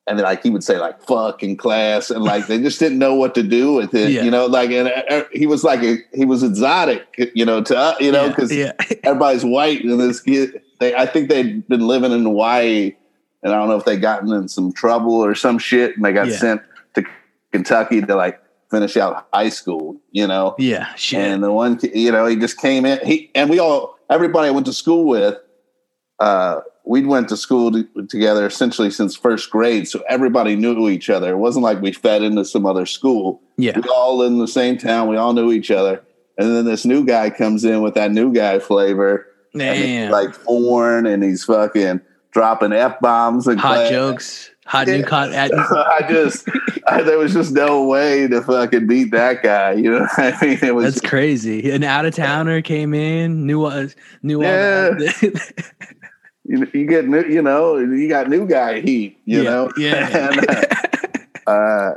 and 0.08 0.18
then 0.18 0.24
like 0.24 0.42
he 0.42 0.50
would 0.50 0.64
say 0.64 0.78
like 0.78 1.00
"fuck" 1.02 1.42
in 1.42 1.56
class, 1.56 2.10
and 2.10 2.24
like 2.24 2.46
they 2.48 2.60
just 2.60 2.78
didn't 2.80 2.98
know 2.98 3.14
what 3.14 3.34
to 3.36 3.42
do 3.42 3.74
with 3.74 3.94
it. 3.94 4.10
Yeah. 4.10 4.22
You 4.22 4.30
know, 4.30 4.46
like 4.46 4.70
and 4.70 4.88
uh, 4.88 5.24
he 5.32 5.46
was 5.46 5.62
like 5.64 5.82
a, 5.82 5.98
he 6.12 6.24
was 6.24 6.42
exotic. 6.42 7.06
You 7.34 7.44
know, 7.44 7.62
to 7.62 7.76
us, 7.76 8.00
you 8.00 8.10
know, 8.12 8.28
because 8.28 8.52
yeah. 8.52 8.72
everybody's 9.04 9.44
white 9.44 9.84
and 9.84 10.00
this 10.00 10.20
kid 10.20 10.60
they 10.80 10.94
I 10.94 11.06
think 11.06 11.28
they'd 11.28 11.66
been 11.68 11.86
living 11.86 12.10
in 12.12 12.24
Hawaii 12.24 12.96
and 13.44 13.52
I 13.52 13.56
don't 13.56 13.68
know 13.68 13.76
if 13.76 13.84
they 13.84 13.96
gotten 13.96 14.32
in 14.32 14.48
some 14.48 14.72
trouble 14.72 15.14
or 15.14 15.34
some 15.34 15.58
shit 15.58 15.94
and 15.96 16.04
they 16.04 16.12
got 16.12 16.26
Yeah. 16.28 16.36
sent 16.36 16.62
to 16.94 17.04
Kentucky 17.52 18.00
to 18.00 18.14
like 18.16 18.40
finish 18.70 18.96
out 18.96 19.28
high 19.32 19.50
school, 19.50 20.00
you 20.10 20.26
know. 20.26 20.56
yeah. 20.58 20.92
Shit. 20.94 21.20
And 21.20 21.44
the 21.44 21.52
one 21.52 21.78
you 21.94 22.10
know, 22.10 22.26
he 22.26 22.34
just 22.36 22.58
came 22.58 22.84
in 22.84 22.98
he 23.06 23.30
and 23.36 23.48
we 23.50 23.60
all 23.60 23.96
everybody 24.10 24.48
I 24.48 24.50
went 24.50 24.66
to 24.66 24.72
school 24.72 25.04
with 25.04 25.38
uh 26.18 26.60
we 26.84 27.04
went 27.04 27.28
to 27.28 27.36
school 27.36 27.70
to, 27.70 27.84
together 28.08 28.46
essentially 28.46 28.90
since 28.90 29.16
first 29.16 29.50
grade 29.50 29.88
so 29.88 30.02
everybody 30.08 30.56
knew 30.56 30.88
each 30.88 31.08
other. 31.10 31.32
It 31.32 31.38
wasn't 31.38 31.62
like 31.64 31.80
we 31.80 31.92
fed 31.92 32.22
into 32.22 32.44
some 32.44 32.66
other 32.66 32.86
school 32.86 33.40
yeah. 33.56 33.78
we 33.78 33.88
all 33.88 34.22
in 34.22 34.38
the 34.38 34.48
same 34.48 34.78
town. 34.78 35.08
We 35.08 35.16
all 35.16 35.32
knew 35.32 35.52
each 35.52 35.70
other. 35.70 36.02
And 36.38 36.56
then 36.56 36.64
this 36.64 36.84
new 36.84 37.04
guy 37.04 37.30
comes 37.30 37.64
in 37.64 37.82
with 37.82 37.94
that 37.94 38.10
new 38.10 38.32
guy 38.32 38.58
flavor. 38.58 39.26
Damn. 39.54 40.10
like 40.10 40.34
foreign 40.34 41.04
and 41.04 41.22
he's 41.22 41.44
fucking 41.44 42.00
dropping 42.30 42.72
f 42.72 42.98
bombs 43.00 43.46
and 43.46 43.60
hot 43.60 43.74
class. 43.74 43.90
jokes, 43.90 44.50
hot 44.64 44.86
new 44.86 45.02
con. 45.04 45.32
At, 45.32 45.52
I 45.56 46.06
just, 46.08 46.48
I, 46.86 47.02
there 47.02 47.18
was 47.18 47.34
just 47.34 47.52
no 47.52 47.86
way 47.86 48.26
to 48.28 48.40
fucking 48.40 48.86
beat 48.86 49.10
that 49.10 49.42
guy. 49.42 49.72
You 49.72 49.90
know 49.90 50.00
what 50.00 50.18
I 50.18 50.46
mean? 50.46 50.58
It 50.62 50.74
was 50.74 50.94
that's 50.94 51.06
crazy. 51.06 51.70
An 51.70 51.84
out 51.84 52.06
of 52.06 52.14
towner 52.14 52.62
came 52.62 52.94
in, 52.94 53.46
knew 53.46 53.64
us, 53.64 53.94
knew 54.22 54.42
Yeah. 54.42 54.90
all. 54.98 55.30
you, 56.44 56.66
you 56.72 56.86
get 56.86 57.08
new, 57.08 57.22
you 57.24 57.42
know, 57.42 57.78
you 57.78 58.08
got 58.08 58.28
new 58.28 58.46
guy 58.46 58.80
heat. 58.80 59.18
You 59.24 59.42
Yeah, 59.42 59.50
know, 59.50 59.70
yeah. 59.76 60.28
And, 61.46 61.48
uh, 61.48 61.50
uh, 61.50 61.94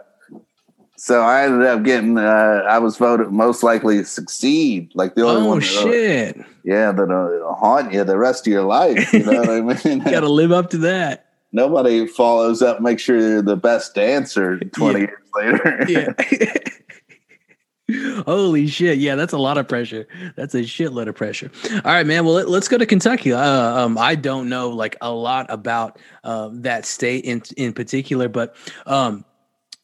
so 0.97 1.21
I 1.21 1.43
ended 1.43 1.67
up 1.67 1.83
getting. 1.83 2.17
Uh, 2.17 2.63
I 2.67 2.79
was 2.79 2.97
voted 2.97 3.29
most 3.31 3.61
likely 3.63 3.97
to 3.97 4.05
succeed. 4.05 4.91
Like 4.95 5.13
the 5.15 5.23
only 5.23 5.41
oh 5.41 5.47
one. 5.49 5.59
that- 5.59 5.65
shit! 5.65 6.37
yeah, 6.63 6.91
that'll 6.91 7.53
haunt 7.59 7.93
you 7.93 8.03
the 8.03 8.17
rest 8.17 8.47
of 8.47 8.53
your 8.53 8.63
life. 8.63 9.13
You 9.13 9.23
know 9.23 9.41
what 9.41 9.49
I 9.49 9.83
mean? 9.89 9.99
Got 9.99 10.21
to 10.21 10.29
live 10.29 10.51
up 10.51 10.69
to 10.71 10.77
that. 10.79 11.27
Nobody 11.51 12.07
follows 12.07 12.61
up, 12.61 12.81
make 12.81 12.99
sure 12.99 13.17
you're 13.19 13.41
the 13.41 13.55
best 13.55 13.93
dancer 13.95 14.57
20 14.59 14.99
Yeah. 14.99 15.05
years 15.07 15.19
later. 15.35 15.85
Yeah. 15.87 16.53
Holy 18.25 18.65
shit! 18.65 18.97
Yeah, 18.97 19.15
that's 19.15 19.33
a 19.33 19.37
lot 19.37 19.59
of 19.59 19.67
pressure. 19.67 20.07
That's 20.35 20.55
a 20.55 20.61
shitload 20.61 21.07
of 21.07 21.15
pressure. 21.15 21.51
All 21.71 21.91
right, 21.93 22.05
man. 22.05 22.25
Well, 22.25 22.33
let, 22.33 22.47
us 22.47 22.67
go 22.67 22.79
to 22.79 22.85
Kentucky. 22.85 23.31
Uh, 23.31 23.39
um, 23.39 23.97
I 23.97 24.15
don't 24.15 24.49
know 24.49 24.69
like 24.69 24.95
a 25.01 25.11
lot 25.11 25.45
about 25.49 25.99
uh, 26.23 26.49
that 26.53 26.87
state 26.87 27.25
in 27.25 27.43
in 27.57 27.73
particular, 27.73 28.27
but 28.27 28.55
um, 28.87 29.23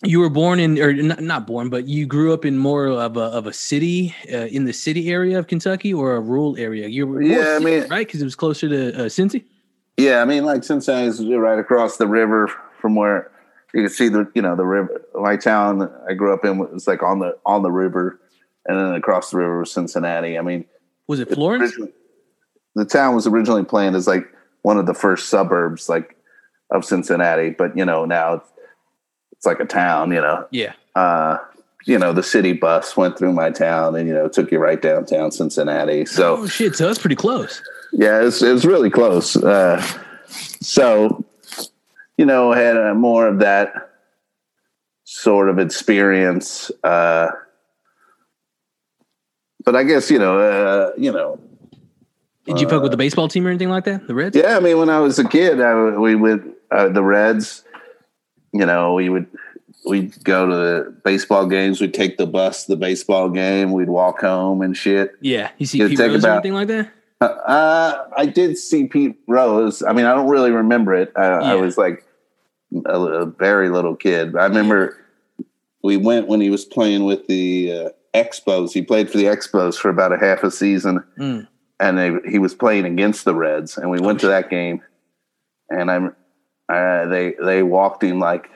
you 0.04 0.20
were 0.20 0.30
born 0.30 0.60
in, 0.60 0.80
or 0.80 0.94
not, 0.94 1.22
not 1.22 1.48
born, 1.48 1.70
but 1.70 1.88
you 1.88 2.08
grew 2.08 2.34
up 2.34 2.44
in 2.44 2.58
more 2.58 2.88
of 2.88 3.18
a 3.18 3.20
of 3.20 3.46
a 3.46 3.54
city 3.54 4.16
uh, 4.34 4.48
in 4.48 4.66
the 4.66 4.74
city 4.74 5.12
area 5.12 5.38
of 5.38 5.48
Kentucky 5.48 5.94
or 5.94 6.16
a 6.16 6.20
rural 6.20 6.58
area. 6.58 6.88
You 6.88 7.06
were 7.06 7.22
Yeah, 7.22 7.56
I 7.56 7.64
mean- 7.64 7.88
right 7.90 8.08
because 8.08 8.22
it 8.22 8.26
was 8.26 8.36
closer 8.36 8.68
to 8.68 8.96
uh, 8.96 9.10
Cincy. 9.10 9.44
Yeah, 9.98 10.22
I 10.22 10.26
mean, 10.26 10.46
like 10.46 10.64
Cincinnati's 10.64 11.24
right 11.24 11.60
across 11.60 11.98
the 11.98 12.08
river 12.08 12.52
from 12.80 12.96
where 12.96 13.31
you 13.74 13.82
can 13.84 13.90
see 13.90 14.10
the, 14.10 14.30
you 14.34 14.42
know, 14.42 14.56
the 14.56 14.66
river. 14.66 15.02
My 15.16 15.38
town 15.38 15.90
I 16.10 16.14
grew 16.14 16.34
up 16.34 16.44
in 16.46 16.58
was 16.58 16.88
like 16.88 17.04
on 17.04 17.20
the 17.20 17.38
on 17.46 17.64
the 17.64 17.72
river, 17.72 18.20
and 18.66 18.78
then 18.78 18.94
across 18.94 19.32
the 19.32 19.38
river 19.38 19.60
was 19.60 19.72
Cincinnati. 19.72 20.38
I 20.38 20.42
mean, 20.42 20.66
Was 21.08 21.20
it 21.20 21.30
Florence? 21.30 21.64
originally- 21.72 21.94
the 22.76 22.86
town 22.86 23.16
was 23.16 23.28
originally 23.28 23.66
planned 23.66 23.98
as 23.98 24.08
like 24.08 24.26
one 24.62 24.78
of 24.78 24.86
the 24.86 24.94
first 24.94 25.28
suburbs, 25.30 25.90
like 25.90 26.16
of 26.70 26.86
Cincinnati, 26.86 27.50
but 27.50 27.78
you 27.78 27.84
know 27.84 28.06
now 28.06 28.36
it's, 28.36 28.50
it's 29.34 29.46
like 29.46 29.60
a 29.60 29.66
town. 29.66 30.12
You 30.12 30.22
know, 30.22 30.48
Yeah. 30.52 30.72
uh, 30.96 31.38
you 31.86 31.98
know, 32.00 32.14
the 32.14 32.24
city 32.24 32.54
bus 32.54 32.96
went 32.96 33.18
through 33.18 33.34
my 33.34 33.50
town 33.50 33.96
and 33.98 34.08
you 34.08 34.14
know 34.14 34.30
took 34.30 34.52
you 34.52 34.60
right 34.60 34.82
downtown 34.82 35.32
Cincinnati. 35.32 36.06
So. 36.06 36.38
oh 36.38 36.48
shit! 36.48 36.76
So 36.76 36.88
that's 36.88 37.00
pretty 37.00 37.16
close. 37.18 37.62
Yeah, 37.92 38.22
it's 38.26 38.42
it's 38.42 38.64
really 38.64 38.90
close. 38.90 39.36
Uh, 39.36 39.86
so, 40.62 41.26
you 42.22 42.28
know, 42.28 42.52
had 42.52 42.78
uh 42.78 42.94
more 42.94 43.28
of 43.28 43.40
that 43.40 43.74
sort 45.06 45.50
of 45.50 45.58
experience. 45.58 46.70
Uh, 46.84 47.30
but 49.66 49.76
I 49.76 49.84
guess 49.84 50.12
you 50.12 50.20
know, 50.20 50.40
uh, 50.40 50.92
you 50.98 51.12
know, 51.12 51.40
Did 52.46 52.62
you 52.62 52.70
fuck 52.70 52.84
with 52.84 52.92
the 52.92 52.98
baseball 52.98 53.28
team 53.28 53.48
or 53.48 53.50
anything 53.50 53.70
like 53.70 53.86
that? 53.86 54.06
The 54.08 54.14
Reds? 54.14 54.38
yeah. 54.38 54.56
I 54.56 54.60
mean, 54.60 54.78
when 54.78 54.90
I 54.90 55.00
was 55.00 55.18
a 55.18 55.28
kid, 55.28 55.60
I, 55.60 55.98
we 55.98 56.14
would 56.14 56.54
uh, 56.70 56.90
the 56.90 57.04
Reds. 57.04 57.64
You 58.54 58.68
know, 58.68 58.94
we 58.94 59.10
would 59.10 59.26
we'd 59.88 60.24
go 60.24 60.46
to 60.46 60.56
the 60.56 60.96
baseball 61.04 61.48
games. 61.48 61.82
We'd 61.82 61.96
take 61.96 62.18
the 62.18 62.28
bus 62.28 62.66
to 62.66 62.74
the 62.74 62.78
baseball 62.78 63.30
game. 63.30 63.72
We'd 63.72 63.90
walk 63.90 64.22
home 64.22 64.62
and 64.62 64.78
shit. 64.78 65.16
Yeah. 65.22 65.50
You 65.58 65.66
see 65.66 65.80
Yeah, 65.80 65.88
Pete 65.88 66.00
Rose 66.00 66.24
or 66.24 66.30
anything 66.34 66.54
like 66.54 66.68
that? 66.68 66.92
Uh, 67.20 68.06
I 68.16 68.26
did 68.28 68.58
see 68.58 68.88
Pete 68.88 69.16
Rose. 69.28 69.82
I 69.82 69.94
mean, 69.94 70.06
I 70.06 70.14
don't 70.14 70.28
really 70.28 70.52
remember 70.52 70.94
it. 70.94 71.12
I, 71.16 71.54
I 71.54 71.56
was 71.56 71.78
like 71.78 72.04
a, 72.86 73.00
a 73.00 73.26
very 73.26 73.70
little 73.70 73.96
kid. 73.96 74.36
I 74.36 74.46
remember 74.46 74.98
we 75.84 75.98
went 75.98 76.28
when 76.28 76.42
he 76.42 76.50
was 76.50 76.66
playing 76.66 77.06
with 77.06 77.28
the 77.28 77.72
uh, 77.72 77.90
Expos. 78.14 78.72
He 78.74 78.82
played 78.82 79.10
for 79.10 79.18
the 79.18 79.26
Expos 79.26 79.76
for 79.76 79.90
about 79.90 80.14
a 80.14 80.18
half 80.18 80.44
a 80.44 80.52
season, 80.52 81.04
Mm. 81.18 81.48
and 81.80 81.98
they, 81.98 82.12
he 82.30 82.40
was 82.40 82.54
playing 82.54 82.86
against 82.86 83.26
the 83.26 83.34
Reds. 83.36 83.78
And 83.78 83.90
we 83.90 84.00
went 84.00 84.20
to 84.22 84.28
that 84.28 84.50
game, 84.50 84.82
and 85.70 85.90
I'm 85.92 86.16
uh, 86.72 87.06
they 87.08 87.36
they 87.44 87.64
walked 87.64 88.04
him 88.04 88.20
like 88.20 88.50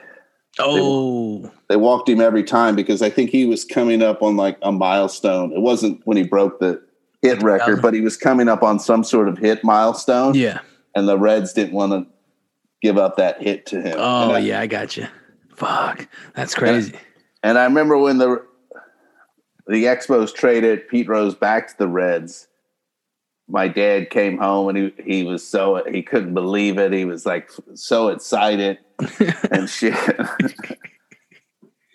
Oh, 0.58 1.50
they 1.68 1.76
walked 1.76 2.08
him 2.08 2.20
every 2.22 2.42
time 2.42 2.74
because 2.76 3.02
I 3.02 3.10
think 3.10 3.28
he 3.30 3.44
was 3.44 3.62
coming 3.64 4.00
up 4.02 4.22
on 4.22 4.36
like 4.36 4.56
a 4.62 4.72
milestone. 4.72 5.52
It 5.52 5.60
wasn't 5.60 6.00
when 6.06 6.16
he 6.16 6.22
broke 6.22 6.60
the 6.60 6.80
hit 7.20 7.42
record, 7.42 7.82
but 7.82 7.92
he 7.92 8.00
was 8.00 8.16
coming 8.16 8.48
up 8.48 8.62
on 8.62 8.78
some 8.78 9.04
sort 9.04 9.28
of 9.28 9.36
hit 9.36 9.62
milestone. 9.64 10.34
yeah. 10.34 10.60
And 10.94 11.06
the 11.06 11.18
Reds 11.18 11.52
didn't 11.52 11.74
want 11.74 11.92
to 11.92 12.06
give 12.82 12.98
up 12.98 13.16
that 13.16 13.42
hit 13.42 13.66
to 13.66 13.80
him. 13.80 13.96
Oh, 13.98 14.32
I, 14.32 14.38
yeah. 14.38 14.60
I 14.60 14.66
got 14.66 14.96
you. 14.96 15.06
Fuck. 15.54 16.08
That's 16.34 16.54
crazy. 16.54 16.94
And 17.42 17.58
I 17.58 17.64
remember 17.64 17.96
when 17.96 18.18
the 18.18 18.44
the 19.66 19.84
Expos 19.84 20.34
traded 20.34 20.88
Pete 20.88 21.08
Rose 21.08 21.34
back 21.34 21.68
to 21.68 21.78
the 21.78 21.88
Reds. 21.88 22.48
My 23.48 23.68
dad 23.68 24.10
came 24.10 24.38
home 24.38 24.68
and 24.68 24.78
he 24.78 24.94
he 25.02 25.24
was 25.24 25.46
so 25.46 25.82
he 25.90 26.02
couldn't 26.02 26.34
believe 26.34 26.78
it. 26.78 26.92
He 26.92 27.04
was 27.04 27.24
like 27.24 27.50
so 27.74 28.08
excited 28.08 28.78
and 29.50 29.68
shit. 29.68 29.94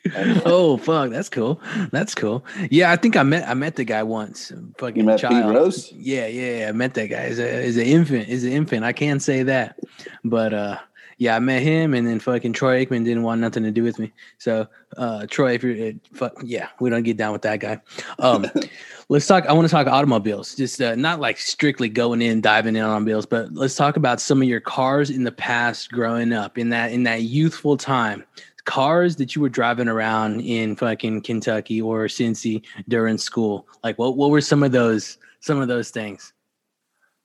oh, 0.45 0.77
fuck. 0.77 1.11
That's 1.11 1.29
cool. 1.29 1.61
That's 1.91 2.15
cool. 2.15 2.45
Yeah. 2.69 2.91
I 2.91 2.95
think 2.95 3.15
I 3.15 3.23
met, 3.23 3.47
I 3.47 3.53
met 3.53 3.75
the 3.75 3.83
guy 3.83 4.03
once. 4.03 4.51
Fucking 4.77 4.97
You 4.97 5.03
met 5.03 5.21
Pete. 5.21 5.45
Rose? 5.45 5.91
Yeah. 5.91 6.27
Yeah. 6.27 6.59
yeah, 6.59 6.69
I 6.69 6.71
met 6.71 6.93
that 6.95 7.07
guy. 7.07 7.17
As 7.17 7.39
a, 7.39 7.49
as 7.49 7.77
an 7.77 7.85
infant, 7.85 8.29
as 8.29 8.43
an 8.43 8.51
infant. 8.51 8.83
I 8.83 8.93
can't 8.93 9.21
say 9.21 9.43
that, 9.43 9.79
but, 10.23 10.53
uh, 10.53 10.77
yeah, 11.21 11.35
I 11.35 11.39
met 11.39 11.61
him, 11.61 11.93
and 11.93 12.07
then 12.07 12.19
fucking 12.19 12.53
Troy 12.53 12.83
Aikman 12.83 13.05
didn't 13.05 13.21
want 13.21 13.41
nothing 13.41 13.61
to 13.61 13.69
do 13.69 13.83
with 13.83 13.99
me. 13.99 14.11
So, 14.39 14.67
uh, 14.97 15.27
Troy, 15.29 15.53
if 15.53 15.61
you're, 15.61 15.89
uh, 15.89 15.91
fuck, 16.13 16.35
yeah, 16.43 16.69
we 16.79 16.89
don't 16.89 17.03
get 17.03 17.15
down 17.15 17.31
with 17.31 17.43
that 17.43 17.59
guy. 17.59 17.79
Um, 18.17 18.47
let's 19.07 19.27
talk. 19.27 19.45
I 19.45 19.53
want 19.53 19.67
to 19.67 19.71
talk 19.71 19.85
automobiles, 19.85 20.55
just 20.55 20.81
uh, 20.81 20.95
not 20.95 21.19
like 21.19 21.37
strictly 21.37 21.89
going 21.89 22.23
in, 22.23 22.41
diving 22.41 22.75
in 22.75 22.81
on 22.81 22.89
automobiles, 22.89 23.27
but 23.27 23.53
let's 23.53 23.75
talk 23.75 23.97
about 23.97 24.19
some 24.19 24.41
of 24.41 24.47
your 24.47 24.61
cars 24.61 25.11
in 25.11 25.23
the 25.23 25.31
past, 25.31 25.91
growing 25.91 26.33
up 26.33 26.57
in 26.57 26.69
that 26.69 26.91
in 26.91 27.03
that 27.03 27.21
youthful 27.21 27.77
time. 27.77 28.23
Cars 28.65 29.15
that 29.17 29.35
you 29.35 29.41
were 29.41 29.49
driving 29.49 29.87
around 29.87 30.41
in 30.41 30.75
fucking 30.75 31.21
Kentucky 31.21 31.81
or 31.81 32.05
Cincy 32.05 32.63
during 32.87 33.17
school. 33.17 33.67
Like, 33.83 33.97
what 33.97 34.17
what 34.17 34.29
were 34.29 34.41
some 34.41 34.63
of 34.63 34.71
those 34.71 35.17
some 35.39 35.59
of 35.59 35.67
those 35.67 35.89
things? 35.89 36.33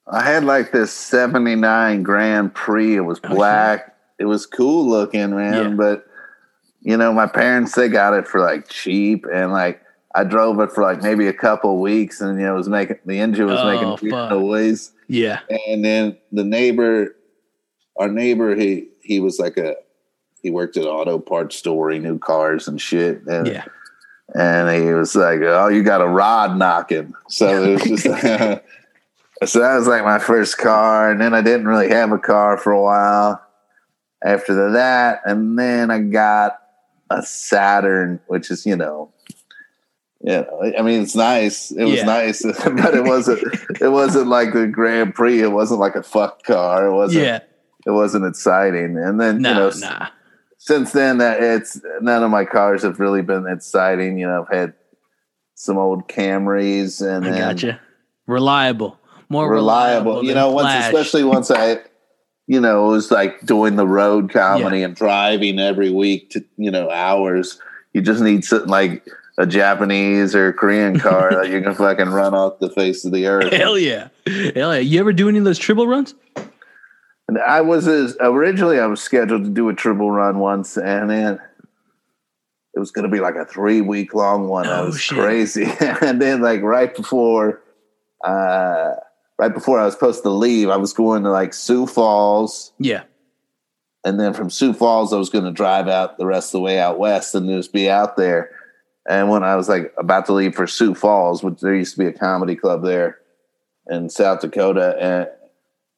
I 0.08 0.22
had 0.22 0.44
like 0.44 0.70
this 0.72 0.92
79 0.92 2.02
Grand 2.04 2.54
Prix. 2.54 2.96
It 2.96 3.00
was 3.00 3.20
Oh, 3.24 3.28
black. 3.34 3.96
It 4.18 4.26
was 4.26 4.46
cool 4.46 4.88
looking, 4.88 5.34
man. 5.34 5.70
Yeah. 5.70 5.76
But, 5.76 6.06
you 6.80 6.96
know, 6.96 7.12
my 7.12 7.26
parents, 7.26 7.74
they 7.74 7.88
got 7.88 8.14
it 8.14 8.28
for 8.28 8.40
like 8.40 8.68
cheap. 8.68 9.26
And 9.32 9.52
like, 9.52 9.82
I 10.14 10.22
drove 10.22 10.60
it 10.60 10.70
for 10.70 10.84
like 10.84 11.02
maybe 11.02 11.26
a 11.26 11.32
couple 11.32 11.80
weeks 11.80 12.20
and, 12.20 12.38
you 12.38 12.46
know, 12.46 12.54
it 12.54 12.56
was 12.56 12.68
making, 12.68 12.98
the 13.04 13.18
engine 13.18 13.46
was 13.46 13.58
Oh, 13.60 13.96
making 13.96 14.08
noise. 14.10 14.92
Yeah, 15.08 15.40
And 15.68 15.84
then 15.84 16.16
the 16.32 16.44
neighbor, 16.44 17.14
our 17.98 18.08
neighbor, 18.08 18.54
he, 18.54 18.88
he 19.02 19.18
was 19.20 19.38
like 19.40 19.56
a, 19.56 19.74
he 20.46 20.50
worked 20.52 20.76
at 20.76 20.84
an 20.84 20.88
auto 20.88 21.18
parts 21.18 21.56
store. 21.56 21.90
He 21.90 21.98
knew 21.98 22.20
cars 22.20 22.68
and 22.68 22.80
shit. 22.80 23.20
And, 23.26 23.48
yeah. 23.48 23.64
and 24.32 24.70
he 24.80 24.92
was 24.94 25.16
like, 25.16 25.40
"Oh, 25.42 25.66
you 25.66 25.82
got 25.82 26.00
a 26.00 26.06
rod 26.06 26.56
knocking." 26.56 27.14
So 27.28 27.64
it 27.64 27.72
was 27.72 27.82
just, 27.82 28.04
so 29.44 29.58
that 29.58 29.76
was 29.76 29.88
like 29.88 30.04
my 30.04 30.20
first 30.20 30.56
car, 30.56 31.10
and 31.10 31.20
then 31.20 31.34
I 31.34 31.42
didn't 31.42 31.66
really 31.66 31.88
have 31.88 32.12
a 32.12 32.18
car 32.18 32.56
for 32.58 32.70
a 32.70 32.80
while 32.80 33.44
after 34.24 34.70
that, 34.70 35.22
and 35.24 35.58
then 35.58 35.90
I 35.90 35.98
got 35.98 36.60
a 37.10 37.24
Saturn, 37.24 38.20
which 38.28 38.48
is 38.52 38.64
you 38.64 38.76
know, 38.76 39.12
you 40.22 40.30
know, 40.30 40.72
I 40.78 40.82
mean, 40.82 41.02
it's 41.02 41.16
nice. 41.16 41.72
It 41.72 41.86
was 41.86 41.94
Yeah. 41.94 42.04
nice, 42.04 42.42
but 42.64 42.94
it 42.94 43.02
wasn't. 43.02 43.42
It 43.80 43.88
wasn't 43.88 44.28
like 44.28 44.52
the 44.52 44.68
Grand 44.68 45.12
Prix. 45.12 45.42
It 45.42 45.50
wasn't 45.50 45.80
like 45.80 45.96
a 45.96 46.04
fuck 46.04 46.44
car. 46.44 46.86
It 46.86 46.94
wasn't. 46.94 47.24
Yeah. 47.24 47.40
It 47.84 47.90
wasn't 47.92 48.26
exciting. 48.26 48.98
And 48.98 49.20
then 49.20 49.40
Nah, 49.40 49.48
you 49.48 49.54
know, 49.54 49.70
nah. 49.78 50.08
Since 50.66 50.90
then 50.90 51.18
that 51.18 51.40
it's 51.42 51.80
none 52.00 52.24
of 52.24 52.30
my 52.30 52.44
cars 52.44 52.82
have 52.82 52.98
really 52.98 53.22
been 53.22 53.46
exciting 53.46 54.18
you 54.18 54.26
know 54.26 54.42
i've 54.42 54.56
had 54.56 54.74
some 55.54 55.78
old 55.78 56.06
camrys 56.08 57.00
and 57.00 57.26
I 57.26 57.30
then 57.30 57.38
gotcha. 57.38 57.80
Reliable. 58.26 58.98
More 59.28 59.48
reliable, 59.48 60.10
reliable. 60.10 60.24
you 60.24 60.34
know 60.34 60.50
once 60.50 60.66
Flash. 60.66 60.86
especially 60.86 61.24
once 61.24 61.50
i 61.50 61.78
you 62.46 62.60
know 62.60 62.88
it 62.88 62.90
was 62.90 63.10
like 63.10 63.40
doing 63.46 63.76
the 63.76 63.86
road 63.86 64.30
comedy 64.32 64.82
and 64.82 64.94
driving 64.94 65.58
every 65.58 65.90
week 65.90 66.30
to 66.30 66.44
you 66.56 66.70
know 66.70 66.90
hours 66.90 67.58
you 67.92 68.02
just 68.02 68.20
need 68.20 68.44
something 68.44 68.68
like 68.68 69.04
a 69.38 69.46
japanese 69.46 70.34
or 70.34 70.52
korean 70.52 70.98
car 71.06 71.30
that 71.30 71.50
you 71.50 71.60
can 71.60 71.74
fucking 71.74 72.08
run 72.08 72.34
off 72.34 72.58
the 72.58 72.70
face 72.70 73.04
of 73.04 73.12
the 73.12 73.26
earth 73.26 73.52
Hell 73.52 73.78
yeah. 73.78 74.08
Hell 74.54 74.74
yeah. 74.74 74.80
You 74.80 75.00
ever 75.00 75.12
do 75.12 75.28
any 75.28 75.38
of 75.38 75.44
those 75.44 75.58
triple 75.58 75.86
runs? 75.86 76.14
And 77.28 77.38
I 77.38 77.60
was 77.60 77.88
as, 77.88 78.16
originally 78.20 78.78
I 78.78 78.86
was 78.86 79.00
scheduled 79.00 79.44
to 79.44 79.50
do 79.50 79.68
a 79.68 79.74
triple 79.74 80.10
run 80.10 80.38
once, 80.38 80.76
and 80.76 81.10
then 81.10 81.40
it 82.74 82.78
was 82.78 82.90
going 82.92 83.04
to 83.04 83.10
be 83.10 83.20
like 83.20 83.34
a 83.34 83.44
three 83.44 83.80
week 83.80 84.14
long 84.14 84.48
one. 84.48 84.66
I 84.66 84.80
Oh, 84.80 84.86
was 84.86 85.00
shit. 85.00 85.18
crazy, 85.18 85.64
and 85.80 86.20
then 86.22 86.40
like 86.40 86.62
right 86.62 86.94
before 86.94 87.62
uh, 88.24 88.92
right 89.38 89.52
before 89.52 89.78
I 89.78 89.84
was 89.84 89.94
supposed 89.94 90.22
to 90.22 90.30
leave, 90.30 90.68
I 90.68 90.76
was 90.76 90.92
going 90.92 91.24
to 91.24 91.30
like 91.30 91.52
Sioux 91.52 91.86
Falls, 91.86 92.72
Yeah. 92.78 93.02
and 94.04 94.18
then 94.20 94.32
from 94.32 94.48
Sioux 94.50 94.72
Falls, 94.72 95.12
I 95.12 95.16
was 95.18 95.28
going 95.30 95.44
to 95.44 95.50
drive 95.52 95.88
out 95.88 96.18
the 96.18 96.26
rest 96.26 96.48
of 96.50 96.52
the 96.58 96.60
way 96.60 96.78
out 96.78 96.98
west 96.98 97.34
and 97.34 97.48
just 97.48 97.72
be 97.72 97.90
out 97.90 98.16
there. 98.16 98.50
And 99.08 99.28
when 99.30 99.42
I 99.44 99.54
was 99.56 99.68
like 99.68 99.92
about 99.98 100.26
to 100.26 100.32
leave 100.32 100.54
for 100.54 100.66
Sioux 100.66 100.94
Falls, 100.94 101.42
which 101.42 101.60
there 101.60 101.74
used 101.74 101.94
to 101.94 101.98
be 102.00 102.06
a 102.06 102.12
comedy 102.12 102.56
club 102.56 102.82
there 102.84 103.18
in 103.88 104.08
South 104.10 104.40
Dakota, 104.40 104.96
and 105.00 105.28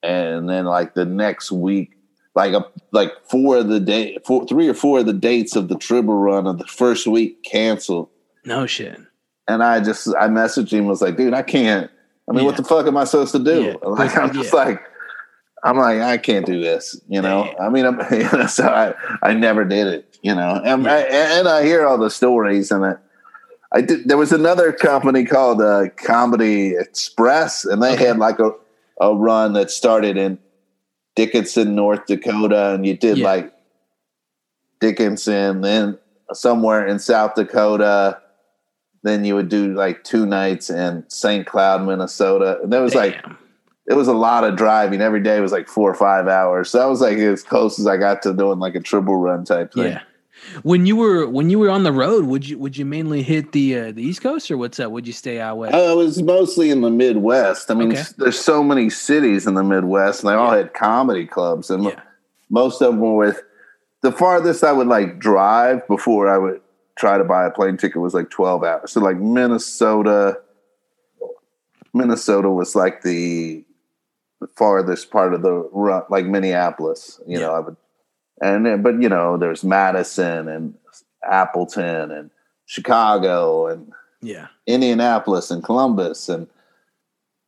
and 0.03 0.49
then 0.49 0.65
like 0.65 0.95
the 0.95 1.05
next 1.05 1.51
week, 1.53 1.97
like 2.35 2.53
a 2.53 2.65
like 2.93 3.13
four 3.31 3.57
of 3.59 3.69
the 3.69 3.81
day, 3.81 4.19
four, 4.27 4.47
three 4.47 4.69
or 4.69 4.75
four 4.75 5.01
of 5.01 5.07
the 5.07 5.13
dates 5.13 5.57
of 5.57 5.69
the 5.69 5.77
triple 5.77 6.15
run 6.17 6.47
of 6.47 6.59
the 6.59 6.67
first 6.67 7.07
week 7.07 7.43
canceled. 7.43 8.09
No 8.45 8.67
shit. 8.67 8.99
And 9.49 9.63
I 9.63 9.81
just 9.81 10.09
I 10.09 10.29
messaged 10.29 10.71
him 10.73 10.87
was 10.87 11.03
like, 11.03 11.17
dude, 11.17 11.35
I 11.35 11.43
can't. 11.43 11.91
I 12.29 12.33
mean, 12.35 12.45
what 12.45 12.57
the 12.59 12.65
fuck 12.65 12.87
am 12.87 12.97
I 12.97 13.05
supposed 13.05 13.33
to 13.33 13.39
do? 13.39 13.63
Yeah. 13.63 13.75
Like 13.89 14.17
I'm 14.17 14.33
just 14.33 14.53
Yeah. 14.53 14.61
like. 14.65 14.83
I'm 15.65 15.77
like, 15.77 15.99
I 16.01 16.19
can't 16.19 16.47
do 16.47 16.61
this, 16.61 17.01
you 17.09 17.21
know. 17.21 17.51
Damn. 17.59 17.61
I 17.61 17.69
mean, 17.69 17.85
I'm, 17.85 17.99
you 18.13 18.31
know, 18.39 18.47
so 18.47 18.69
I, 18.69 18.95
I 19.29 19.35
never 19.35 19.65
did 19.65 19.89
it, 19.89 20.17
you 20.23 20.33
know. 20.33 20.63
And, 20.65 20.85
Yeah. 20.85 20.93
I, 20.95 20.99
and 21.01 21.49
I 21.49 21.65
hear 21.65 21.85
all 21.85 21.99
the 21.99 22.11
stories, 22.11 22.71
and 22.71 22.87
I, 22.87 22.95
I 23.73 23.81
did. 23.81 24.07
There 24.09 24.17
was 24.17 24.31
another 24.31 24.71
company 24.73 25.25
called 25.25 25.61
uh, 25.61 25.87
Comedy 25.97 26.77
Express, 26.79 27.65
and 27.65 27.83
they 27.83 27.95
Okay. 27.95 28.07
had 28.07 28.19
like 28.19 28.39
a, 28.39 28.53
a 29.01 29.15
run 29.15 29.53
that 29.55 29.71
started 29.71 30.17
in 30.17 30.39
Dickinson, 31.17 31.75
North 31.75 32.07
Dakota, 32.07 32.75
and 32.75 32.87
you 32.87 32.97
did 32.97 33.19
Yeah. 33.19 33.27
like 33.27 33.53
Dickinson, 34.81 35.61
then 35.61 35.99
somewhere 36.33 36.87
in 36.87 36.99
South 36.99 37.35
Dakota. 37.35 38.19
Then 39.03 39.25
you 39.25 39.35
would 39.37 39.49
do 39.49 39.75
like 39.75 40.03
two 40.05 40.27
nights 40.27 40.71
in 40.71 41.05
St. 41.09 41.47
Cloud, 41.47 41.87
Minnesota. 41.87 42.59
And 42.63 42.73
there 42.73 42.83
was 42.83 42.95
like 42.95 43.17
it 43.89 43.95
was 43.95 44.09
a 44.09 44.13
lot 44.13 44.45
of 44.45 44.57
driving. 44.57 45.01
Every 45.01 45.23
day 45.23 45.41
was 45.41 45.53
like 45.53 45.69
four 45.69 45.91
or 45.91 45.95
five 45.95 46.29
hours. 46.29 46.71
So 46.71 46.79
that 46.79 46.87
was 46.87 47.01
like 47.01 47.17
as 47.19 47.43
close 47.43 47.79
as 47.79 47.87
I 47.87 47.97
got 47.97 48.23
to 48.23 48.35
doing 48.35 48.59
like 48.59 48.75
a 48.75 48.81
triple 48.81 49.17
run 49.17 49.45
type 49.45 49.73
thing. 49.73 49.85
Yeah. 49.93 50.01
When 50.63 50.87
you 50.87 50.97
were 50.97 51.29
when 51.29 51.51
you 51.51 51.59
were 51.59 51.71
on 51.71 51.83
the 51.83 51.93
road, 51.93 52.25
would 52.27 52.49
you 52.49 52.59
would 52.59 52.77
you 52.77 52.85
mainly 52.85 53.23
hit 53.23 53.53
the 53.53 53.79
uh, 53.79 53.93
the 53.93 54.03
East 54.03 54.23
Coast 54.23 54.51
or 54.51 54.57
what's 54.57 54.79
up? 54.81 54.91
Would 54.93 55.07
you 55.07 55.13
stay 55.13 55.41
out 55.41 55.59
west? 55.59 55.75
Uh, 55.75 55.79
it 55.93 55.97
was 55.97 56.23
mostly 56.23 56.71
in 56.71 56.81
the 56.81 56.91
Midwest. 56.91 57.71
I 57.71 57.75
mean, 57.75 57.93
Okay. 57.93 58.03
there's 58.17 58.39
so 58.39 58.63
many 58.63 58.91
cities 58.91 59.47
in 59.47 59.55
the 59.55 59.65
Midwest, 59.65 60.23
and 60.23 60.31
they 60.31 60.35
all 60.35 60.51
had 60.51 60.75
comedy 60.75 61.27
clubs, 61.27 61.71
and 61.71 61.85
yeah. 61.85 62.01
most 62.51 62.81
of 62.81 62.93
them 62.93 63.01
were 63.01 63.17
with. 63.17 63.43
The 64.01 64.13
farthest 64.13 64.63
I 64.63 64.73
would 64.73 64.87
like 64.87 65.19
drive 65.19 65.87
before 65.89 66.29
I 66.29 66.39
would 66.39 66.61
try 66.97 67.19
to 67.19 67.25
buy 67.25 67.45
a 67.47 67.51
plane 67.51 67.77
ticket 67.77 68.01
was 68.01 68.15
like 68.15 68.31
12 68.31 68.63
hours. 68.65 68.93
So 68.93 69.01
like 69.01 69.17
Minnesota, 69.19 70.39
Minnesota 71.95 72.51
was 72.51 72.75
like 72.75 73.03
the, 73.03 73.65
the 74.41 74.47
farthest 74.49 75.11
part 75.11 75.35
of 75.35 75.43
the 75.43 75.69
run, 75.73 76.03
like 76.11 76.27
Minneapolis. 76.27 77.21
You 77.27 77.39
know, 77.41 77.55
I 77.55 77.61
would, 77.61 77.77
and 78.41 78.65
then- 78.67 78.83
but 78.83 79.01
you 79.03 79.09
know, 79.09 79.37
there's 79.37 79.65
Madison 79.65 80.49
and 80.49 80.75
Appleton 81.29 82.11
and 82.11 82.31
Chicago 82.67 83.67
and 83.67 83.93
Yeah. 84.23 84.47
Indianapolis 84.67 85.51
and 85.51 85.63
Columbus 85.65 86.29
and 86.29 86.47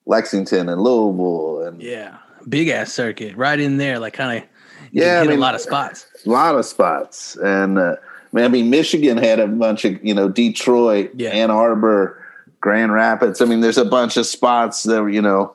Lexington 0.06 0.68
and 0.68 0.80
Louisville 0.80 1.62
and 1.66 1.80
Yeah. 1.82 2.16
Big 2.48 2.68
ass 2.68 2.92
circuit 2.92 3.36
right 3.36 3.60
in 3.60 3.76
there, 3.76 3.98
like 3.98 4.14
kind 4.14 4.38
of 4.38 4.44
Yeah, 4.92 5.20
I 5.20 5.26
mean- 5.26 5.38
a 5.38 5.40
lot 5.40 5.54
of 5.54 5.60
spots. 5.60 6.06
a 6.26 6.30
lot 6.30 6.54
of 6.54 6.64
spots. 6.64 7.36
And 7.36 7.78
uh, 7.78 7.96
I 8.34 8.48
mean, 8.48 8.70
Michigan 8.70 9.18
had 9.18 9.38
a 9.40 9.46
bunch 9.46 9.84
of 9.84 10.02
you 10.04 10.14
know 10.14 10.28
Detroit, 10.28 11.10
Yeah. 11.14 11.30
Ann 11.30 11.50
Arbor, 11.50 12.16
Grand 12.60 12.92
Rapids. 12.92 13.40
I 13.40 13.44
mean, 13.44 13.60
there's 13.60 13.78
a 13.78 13.84
bunch 13.84 14.16
of 14.16 14.26
spots 14.26 14.82
that 14.84 15.02
were 15.02 15.08
you 15.10 15.22
know 15.22 15.52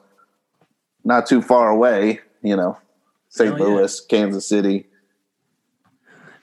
not 1.04 1.26
too 1.26 1.42
far 1.42 1.70
away. 1.70 2.20
You 2.44 2.56
know, 2.56 2.78
St. 3.30 3.54
Oh, 3.54 3.58
yeah. 3.58 3.64
Louis, 3.64 4.00
Kansas 4.02 4.48
City. 4.48 4.86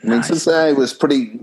I 0.02 0.06
mean, 0.06 0.16
Nice. 0.16 0.28
Cincinnati 0.28 0.72
was 0.74 0.92
pretty 0.92 1.38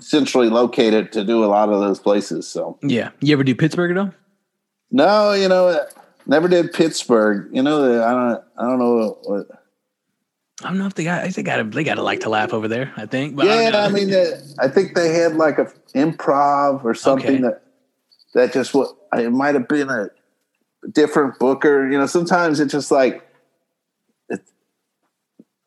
centrally 0.00 0.48
located 0.48 1.12
to 1.12 1.24
do 1.24 1.44
a 1.44 1.46
lot 1.46 1.68
of 1.68 1.80
those 1.80 1.98
places. 2.00 2.46
So 2.48 2.78
Yeah. 2.82 3.10
You 3.20 3.32
ever 3.34 3.44
do 3.44 3.54
Pittsburgh 3.54 3.90
at 3.92 3.98
all? 3.98 4.12
no, 4.90 5.32
you 5.32 5.48
know, 5.48 5.84
never 6.26 6.48
did 6.48 6.72
Pittsburgh. 6.72 7.48
You 7.52 7.62
know, 7.62 8.02
I 8.04 8.10
don't, 8.10 8.44
I 8.58 8.62
don't 8.62 8.78
know 8.78 9.18
what. 9.24 9.46
I 10.62 10.68
don't 10.68 10.78
know 10.78 10.86
if 10.86 10.94
they 10.94 11.04
got. 11.04 11.18
I 11.20 11.22
think 11.24 11.34
they 11.34 11.42
got. 11.42 11.70
They 11.72 11.82
got 11.84 11.94
to 11.96 12.02
like 12.02 12.20
to 12.20 12.28
laugh 12.30 12.52
over 12.54 12.68
there. 12.68 12.92
I 12.96 13.06
think. 13.06 13.34
But 13.34 13.48
I, 13.48 13.62
yeah, 13.64 13.70
don't 13.72 13.90
I, 13.90 13.92
mean, 13.92 14.14
uh, 14.14 14.40
I 14.60 14.68
think 14.68 14.94
they 14.94 15.12
had 15.12 15.34
like 15.34 15.58
a 15.58 15.64
improv 15.96 16.84
or 16.84 16.94
something 16.94 17.26
Okay. 17.28 17.42
that 17.42 17.62
that 18.34 18.52
just 18.52 18.72
what 18.72 18.90
it 19.14 19.30
might 19.32 19.54
have 19.56 19.66
been 19.66 19.90
a 19.90 20.10
different 20.92 21.38
booker. 21.40 21.90
You 21.90 21.98
know, 21.98 22.06
sometimes 22.06 22.60
it's 22.60 22.72
just 22.72 22.92
like 22.92 23.26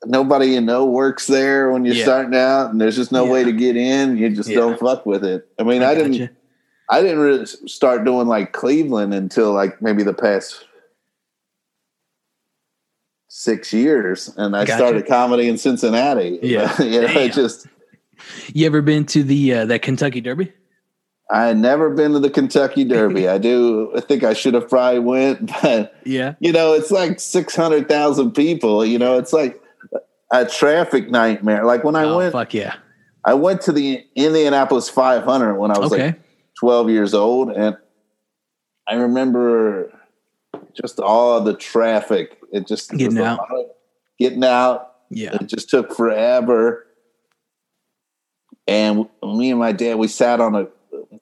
nobody 0.09 0.47
you 0.47 0.61
know 0.61 0.85
works 0.85 1.27
there 1.27 1.71
when 1.71 1.85
you're 1.85 1.95
Yeah. 1.95 2.03
starting 2.03 2.35
out, 2.35 2.71
and 2.71 2.79
there's 2.81 2.95
just 2.95 3.11
no 3.11 3.25
Yeah. 3.25 3.31
way 3.31 3.43
to 3.43 3.51
get 3.51 3.75
in. 3.77 4.17
You 4.17 4.29
just 4.29 4.49
Yeah. 4.49 4.57
don't 4.57 4.79
fuck 4.79 5.05
with 5.05 5.23
it. 5.23 5.47
I 5.59 5.63
mean, 5.63 5.83
I, 5.83 5.95
didn't. 5.95 6.11
gotcha. 6.13 6.29
I 6.89 7.01
didn't 7.01 7.19
really 7.19 7.45
start 7.45 8.05
doing 8.05 8.27
like 8.27 8.53
Cleveland 8.53 9.13
until 9.13 9.53
like 9.53 9.81
maybe 9.81 10.03
the 10.03 10.13
past 10.13 10.63
six 13.27 13.73
years, 13.73 14.33
and 14.37 14.55
I 14.55 14.65
Gotcha. 14.65 14.77
started 14.77 15.07
comedy 15.07 15.47
in 15.47 15.57
Cincinnati. 15.57 16.39
Yeah. 16.43 16.81
you 16.81 17.01
know, 17.01 17.07
it 17.07 17.33
just. 17.33 17.67
You 18.53 18.65
ever 18.65 18.81
been 18.81 19.05
to 19.07 19.23
the 19.23 19.53
uh, 19.53 19.65
that 19.67 19.81
Kentucky 19.83 20.21
Derby? 20.21 20.51
I 21.29 21.47
had 21.47 21.57
never 21.57 21.89
been 21.89 22.13
to 22.13 22.19
the 22.19 22.29
Kentucky 22.29 22.83
Derby. 22.85 23.27
I 23.35 23.37
do. 23.37 23.91
I 23.95 23.99
think 24.01 24.23
I 24.23 24.33
should 24.33 24.53
have 24.53 24.69
probably 24.69 24.99
went, 24.99 25.51
but 25.61 25.93
Yeah. 26.05 26.33
you 26.39 26.51
know, 26.51 26.73
it's 26.73 26.89
like 26.89 27.19
six 27.19 27.55
hundred 27.55 27.87
thousand 27.89 28.31
people. 28.31 28.85
You 28.85 28.97
know, 28.97 29.17
it's 29.17 29.33
like 29.33 29.61
a 30.31 30.45
traffic 30.45 31.09
nightmare. 31.09 31.65
Like 31.65 31.83
when 31.83 31.95
I 31.95 32.03
oh 32.03 32.17
went, 32.17 32.31
fuck 32.33 32.53
yeah. 32.53 32.75
I 33.25 33.33
went 33.33 33.61
to 33.61 33.71
the 33.71 34.05
Indianapolis 34.15 34.89
500 34.89 35.55
when 35.57 35.71
I 35.71 35.77
was 35.79 35.91
Okay. 35.91 36.05
like 36.07 36.19
twelve 36.59 36.89
years 36.89 37.13
old, 37.13 37.51
and 37.51 37.77
I 38.87 38.95
remember 38.95 39.91
just 40.73 40.99
all 40.99 41.41
the 41.41 41.53
traffic. 41.55 42.37
It 42.51 42.67
just 42.67 42.91
Getting 42.91 43.19
out. 43.19 43.39
getting 44.19 44.43
out. 44.43 44.93
yeah. 45.09 45.35
It 45.35 45.47
just 45.47 45.69
took 45.69 45.93
forever. 45.95 46.85
And 48.67 49.07
me 49.23 49.49
and 49.51 49.59
my 49.59 49.71
dad, 49.71 49.97
we 49.97 50.07
sat 50.07 50.39
on 50.41 50.55
a 50.55 50.67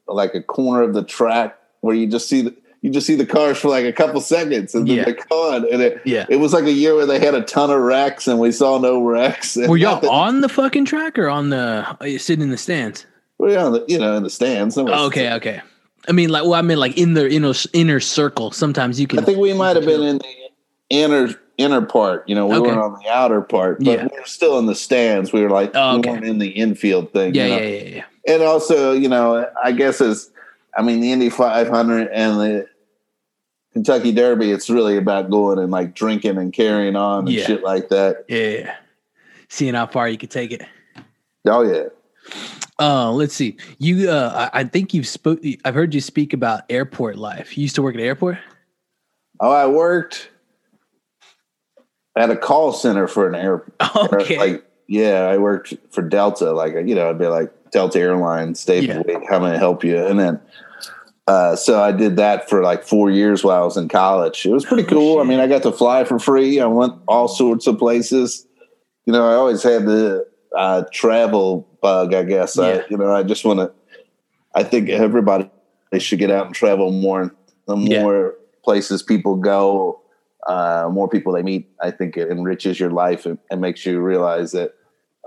like 0.07 0.33
a 0.35 0.41
corner 0.41 0.81
of 0.83 0.93
the 0.93 1.03
track 1.03 1.57
where 1.81 1.95
you 1.95 2.07
just 2.07 2.27
see 2.29 2.41
the 2.41 2.55
you 2.85 2.91
just 2.91 3.07
see 3.07 3.15
the 3.15 3.25
cars 3.25 3.57
for 3.57 3.69
like 3.69 3.83
a 3.83 3.91
couple 3.91 4.21
seconds 4.21 4.75
and 4.75 4.87
then 4.87 4.97
Yeah. 4.97 5.03
they're 5.05 5.17
gone. 5.27 5.65
And 5.73 5.81
it, 5.81 6.01
Yeah. 6.05 6.27
it 6.29 6.35
was 6.35 6.53
like 6.53 6.65
a 6.65 6.71
year 6.71 6.93
where 6.93 7.07
they 7.07 7.17
had 7.17 7.33
a 7.33 7.41
ton 7.41 7.71
of 7.71 7.81
wrecks 7.81 8.27
and 8.27 8.37
we 8.37 8.51
saw 8.51 8.77
no 8.77 9.01
wrecks. 9.03 9.55
Were 9.57 9.75
y'all 9.75 9.95
nothing. 9.95 10.09
on 10.11 10.41
the 10.41 10.49
fucking 10.49 10.85
track 10.85 11.17
or 11.17 11.27
on 11.27 11.49
the 11.49 11.83
are 11.99 12.07
you 12.07 12.19
sitting 12.19 12.43
in 12.43 12.51
the 12.51 12.57
stands? 12.57 13.07
We 13.39 13.53
were 13.53 13.57
on 13.57 13.71
the, 13.71 13.83
you 13.87 13.97
know, 13.97 14.15
in 14.15 14.21
the 14.21 14.29
stands. 14.29 14.77
Oh, 14.77 15.07
okay, 15.07 15.33
okay. 15.33 15.61
I 16.07 16.11
mean, 16.11 16.29
like, 16.29 16.43
well, 16.43 16.53
I 16.53 16.61
mean, 16.61 16.77
like 16.77 16.95
in 16.95 17.15
the 17.15 17.27
inner 17.27 17.53
inner 17.73 17.99
circle. 17.99 18.51
Sometimes 18.51 18.99
you 18.99 19.07
can. 19.07 19.17
I 19.17 19.23
think 19.23 19.39
we 19.39 19.51
might 19.53 19.75
have 19.75 19.85
been 19.85 20.03
in 20.03 20.17
the 20.19 20.33
inner 20.91 21.29
inner 21.57 21.81
part. 21.81 22.29
You 22.29 22.35
know, 22.35 22.45
we 22.45 22.55
Okay. 22.57 22.67
weren't 22.67 22.79
on 22.81 22.99
the 23.03 23.09
outer 23.09 23.41
part, 23.41 23.79
but 23.79 23.87
Yeah. 23.87 24.03
we 24.11 24.19
were 24.19 24.25
still 24.27 24.59
in 24.59 24.67
the 24.67 24.75
stands. 24.75 25.33
We 25.33 25.41
were 25.41 25.49
like 25.49 25.71
Oh, 25.73 25.99
we 25.99 26.07
weren't 26.07 26.23
in 26.25 26.37
the 26.37 26.49
infield 26.49 27.11
thing. 27.13 27.33
Yeah, 27.33 27.45
you 27.45 27.49
know? 27.49 27.57
yeah, 27.61 27.67
yeah, 27.69 27.95
yeah. 27.95 28.03
and 28.35 28.43
also, 28.43 28.91
you 28.91 29.09
know, 29.09 29.47
I 29.63 29.71
guess 29.71 30.01
as 30.01 30.29
I 30.77 30.81
mean, 30.81 30.99
the 30.99 31.13
Indy 31.13 31.29
500 31.29 32.09
and 32.09 32.37
the 32.39 32.67
Kentucky 33.75 34.13
Derby, 34.13 34.51
it's 34.51 34.69
really 34.69 34.95
about 34.95 35.29
going 35.29 35.59
and 35.59 35.69
like 35.69 35.93
drinking 35.93 36.37
and 36.37 36.53
carrying 36.53 36.95
on 36.95 37.25
and 37.25 37.29
Yeah. 37.29 37.45
shit 37.45 37.61
like 37.61 37.89
that. 37.89 38.23
Yeah. 38.29 38.73
Seeing 39.49 39.73
how 39.73 39.85
far 39.85 40.07
you 40.07 40.17
could 40.17 40.31
take 40.31 40.53
it. 40.53 40.63
Oh 41.45 41.61
yeah, 41.61 41.83
Uh, 42.79 43.11
let's 43.11 43.35
see. 43.35 43.57
You, 43.77 44.09
uh, 44.09 44.49
I, 44.53 44.61
I 44.61 44.63
think 44.63 44.93
you've 44.93 45.05
spoke. 45.07 45.39
I've 45.65 45.75
heard 45.75 45.93
you 45.93 45.99
speak 46.01 46.31
about 46.31 46.61
airport 46.69 47.17
life. 47.17 47.57
You 47.57 47.63
used 47.63 47.75
to 47.75 47.81
work 47.81 47.95
at 47.95 47.99
an 48.01 48.07
airport. 48.07 48.37
oh, 49.41 49.51
I 49.51 49.67
worked 49.67 50.29
at 52.15 52.29
a 52.31 52.37
call 52.37 52.71
center 52.71 53.07
for 53.09 53.27
an 53.27 53.35
airport. 53.35 53.73
Okay. 54.21 54.37
Like, 54.37 54.65
yeah, 54.87 55.27
I 55.27 55.37
worked 55.37 55.73
for 55.91 56.01
Delta. 56.01 56.51
Like, 56.53 56.73
you 56.87 56.95
know, 56.95 57.09
I'd 57.09 57.19
be 57.19 57.27
like 57.27 57.51
Delta 57.71 57.99
Airlines, 57.99 58.63
David, 58.63 59.03
Yeah. 59.07 59.19
How 59.29 59.37
may 59.39 59.51
I 59.51 59.57
help 59.57 59.83
you? 59.83 59.97
And 60.05 60.17
then, 60.19 60.39
uh, 61.27 61.55
so 61.55 61.81
I 61.81 61.91
did 61.91 62.15
that 62.17 62.49
for 62.49 62.61
like 62.61 62.83
four 62.83 63.09
years 63.09 63.43
while 63.43 63.61
I 63.61 63.65
was 63.65 63.77
in 63.77 63.87
college. 63.87 64.45
It 64.45 64.51
was 64.53 64.65
pretty 64.65 64.83
Oh, 64.83 64.89
cool. 64.89 65.19
I 65.19 65.23
mean, 65.23 65.39
I 65.39 65.47
got 65.47 65.63
to 65.63 65.71
fly 65.71 66.03
for 66.03 66.19
free. 66.19 66.59
I 66.59 66.65
went 66.67 66.93
all 67.07 67.27
sorts 67.27 67.65
of 67.67 67.77
places. 67.79 68.45
You 69.05 69.13
know, 69.13 69.27
I 69.27 69.33
always 69.35 69.63
had 69.63 69.85
the 69.85 70.27
uh, 70.55 70.83
travel 70.93 71.67
bug. 71.81 72.13
I 72.13 72.23
guess. 72.23 72.57
Yeah. 72.57 72.63
I, 72.63 72.83
you 72.89 72.97
know, 72.97 73.11
I 73.13 73.23
just 73.23 73.43
want 73.45 73.59
to. 73.59 73.71
I 74.53 74.63
think 74.63 74.89
everybody 74.89 75.49
should 75.97 76.19
get 76.19 76.31
out 76.31 76.45
and 76.45 76.55
travel 76.55 76.91
more. 76.91 77.33
The 77.67 77.75
Yeah. 77.77 78.01
more 78.03 78.35
places 78.63 79.01
people 79.03 79.35
go, 79.35 80.01
uh, 80.47 80.87
more 80.91 81.07
people 81.09 81.33
they 81.33 81.41
meet. 81.43 81.69
I 81.81 81.91
think 81.91 82.17
it 82.17 82.29
enriches 82.29 82.79
your 82.79 82.91
life 82.91 83.25
and, 83.25 83.37
and 83.49 83.61
makes 83.61 83.85
you 83.85 83.99
realize 83.99 84.51
that 84.53 84.73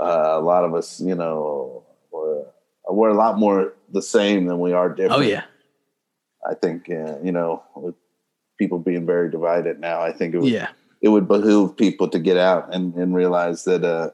uh, 0.00 0.34
a 0.36 0.40
lot 0.40 0.64
of 0.64 0.74
us, 0.74 1.00
you 1.00 1.14
know, 1.14 1.84
we're, 2.12 2.44
we're 2.88 3.08
a 3.10 3.14
lot 3.14 3.38
more 3.38 3.74
the 3.92 4.02
same 4.02 4.46
than 4.46 4.60
we 4.60 4.72
are 4.72 4.88
different. 4.88 5.12
Oh 5.12 5.20
yeah. 5.20 5.42
I 6.48 6.54
think 6.54 6.88
uh, 6.90 7.18
you 7.22 7.32
know, 7.32 7.62
with 7.74 7.94
people 8.58 8.78
being 8.78 9.06
very 9.06 9.30
divided 9.30 9.78
now. 9.80 10.00
I 10.00 10.12
think 10.12 10.34
it 10.34 10.40
would 10.40 10.50
Yeah. 10.50 10.68
it 11.00 11.08
would 11.10 11.28
behoove 11.28 11.76
people 11.76 12.08
to 12.08 12.18
get 12.18 12.36
out 12.36 12.74
and, 12.74 12.94
and 12.94 13.14
realize 13.14 13.64
that 13.64 13.84
uh 13.84 14.10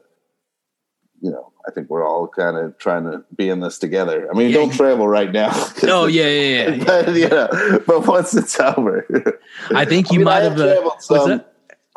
you 1.21 1.31
know 1.31 1.51
I 1.67 1.71
think 1.71 1.89
we're 1.89 2.07
all 2.07 2.27
kind 2.27 2.57
of 2.57 2.77
trying 2.77 3.05
to 3.05 3.23
be 3.35 3.49
in 3.49 3.59
this 3.59 3.79
together. 3.79 4.29
I 4.31 4.37
mean, 4.37 4.49
Yeah. 4.49 4.57
don't 4.57 4.71
travel 4.73 5.07
right 5.07 5.31
now. 5.31 5.49
Oh 5.83 6.05
yeah, 6.05 6.27
yeah, 6.27 6.69
yeah. 6.75 6.83
but, 6.83 7.13
you 7.15 7.27
know, 7.29 7.79
but 7.87 8.05
once 8.05 8.35
it's 8.35 8.59
over, 8.59 9.05
I 9.73 9.85
think 9.85 10.11
you 10.11 10.15
I 10.15 10.17
mean, 10.17 10.25
might 10.25 10.43
have. 10.43 10.59
Uh, 10.59 10.65
traveled 10.73 11.01
some. 11.01 11.41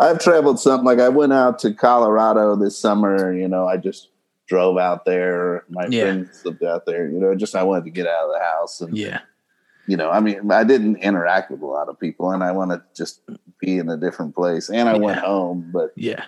I've 0.01 0.19
traveled 0.21 0.59
some. 0.61 0.85
Like 0.85 1.01
I 1.01 1.09
went 1.11 1.33
out 1.35 1.59
to 1.61 1.75
Colorado 1.75 2.57
this 2.57 2.79
summer. 2.79 3.35
You 3.35 3.49
know, 3.49 3.67
I 3.67 3.77
just 3.77 4.09
drove 4.47 4.79
out 4.79 5.05
there. 5.05 5.65
My 5.69 5.87
Yeah. 5.91 6.05
friends 6.05 6.43
lived 6.47 6.65
out 6.65 6.87
there. 6.87 7.11
You 7.11 7.19
know, 7.21 7.35
just 7.35 7.55
I 7.55 7.63
wanted 7.65 7.85
to 7.85 7.91
get 7.91 8.07
out 8.07 8.25
of 8.29 8.33
the 8.33 8.39
house, 8.45 8.81
and 8.81 8.97
Yeah. 8.97 9.21
You 9.89 9.97
know, 9.97 10.11
I 10.11 10.21
mean, 10.21 10.51
I 10.53 10.63
didn't 10.65 10.97
interact 10.97 11.51
with 11.51 11.63
a 11.63 11.67
lot 11.67 11.89
of 11.89 11.99
people, 11.99 12.31
and 12.31 12.45
I 12.45 12.53
want 12.53 12.71
to 12.71 12.83
just 12.95 13.23
be 13.59 13.79
in 13.79 13.89
a 13.89 13.97
different 13.97 14.35
place. 14.37 14.69
And 14.69 14.89
I 14.89 14.97
went 14.97 15.19
home, 15.19 15.71
but 15.73 15.91
Yeah. 15.97 16.25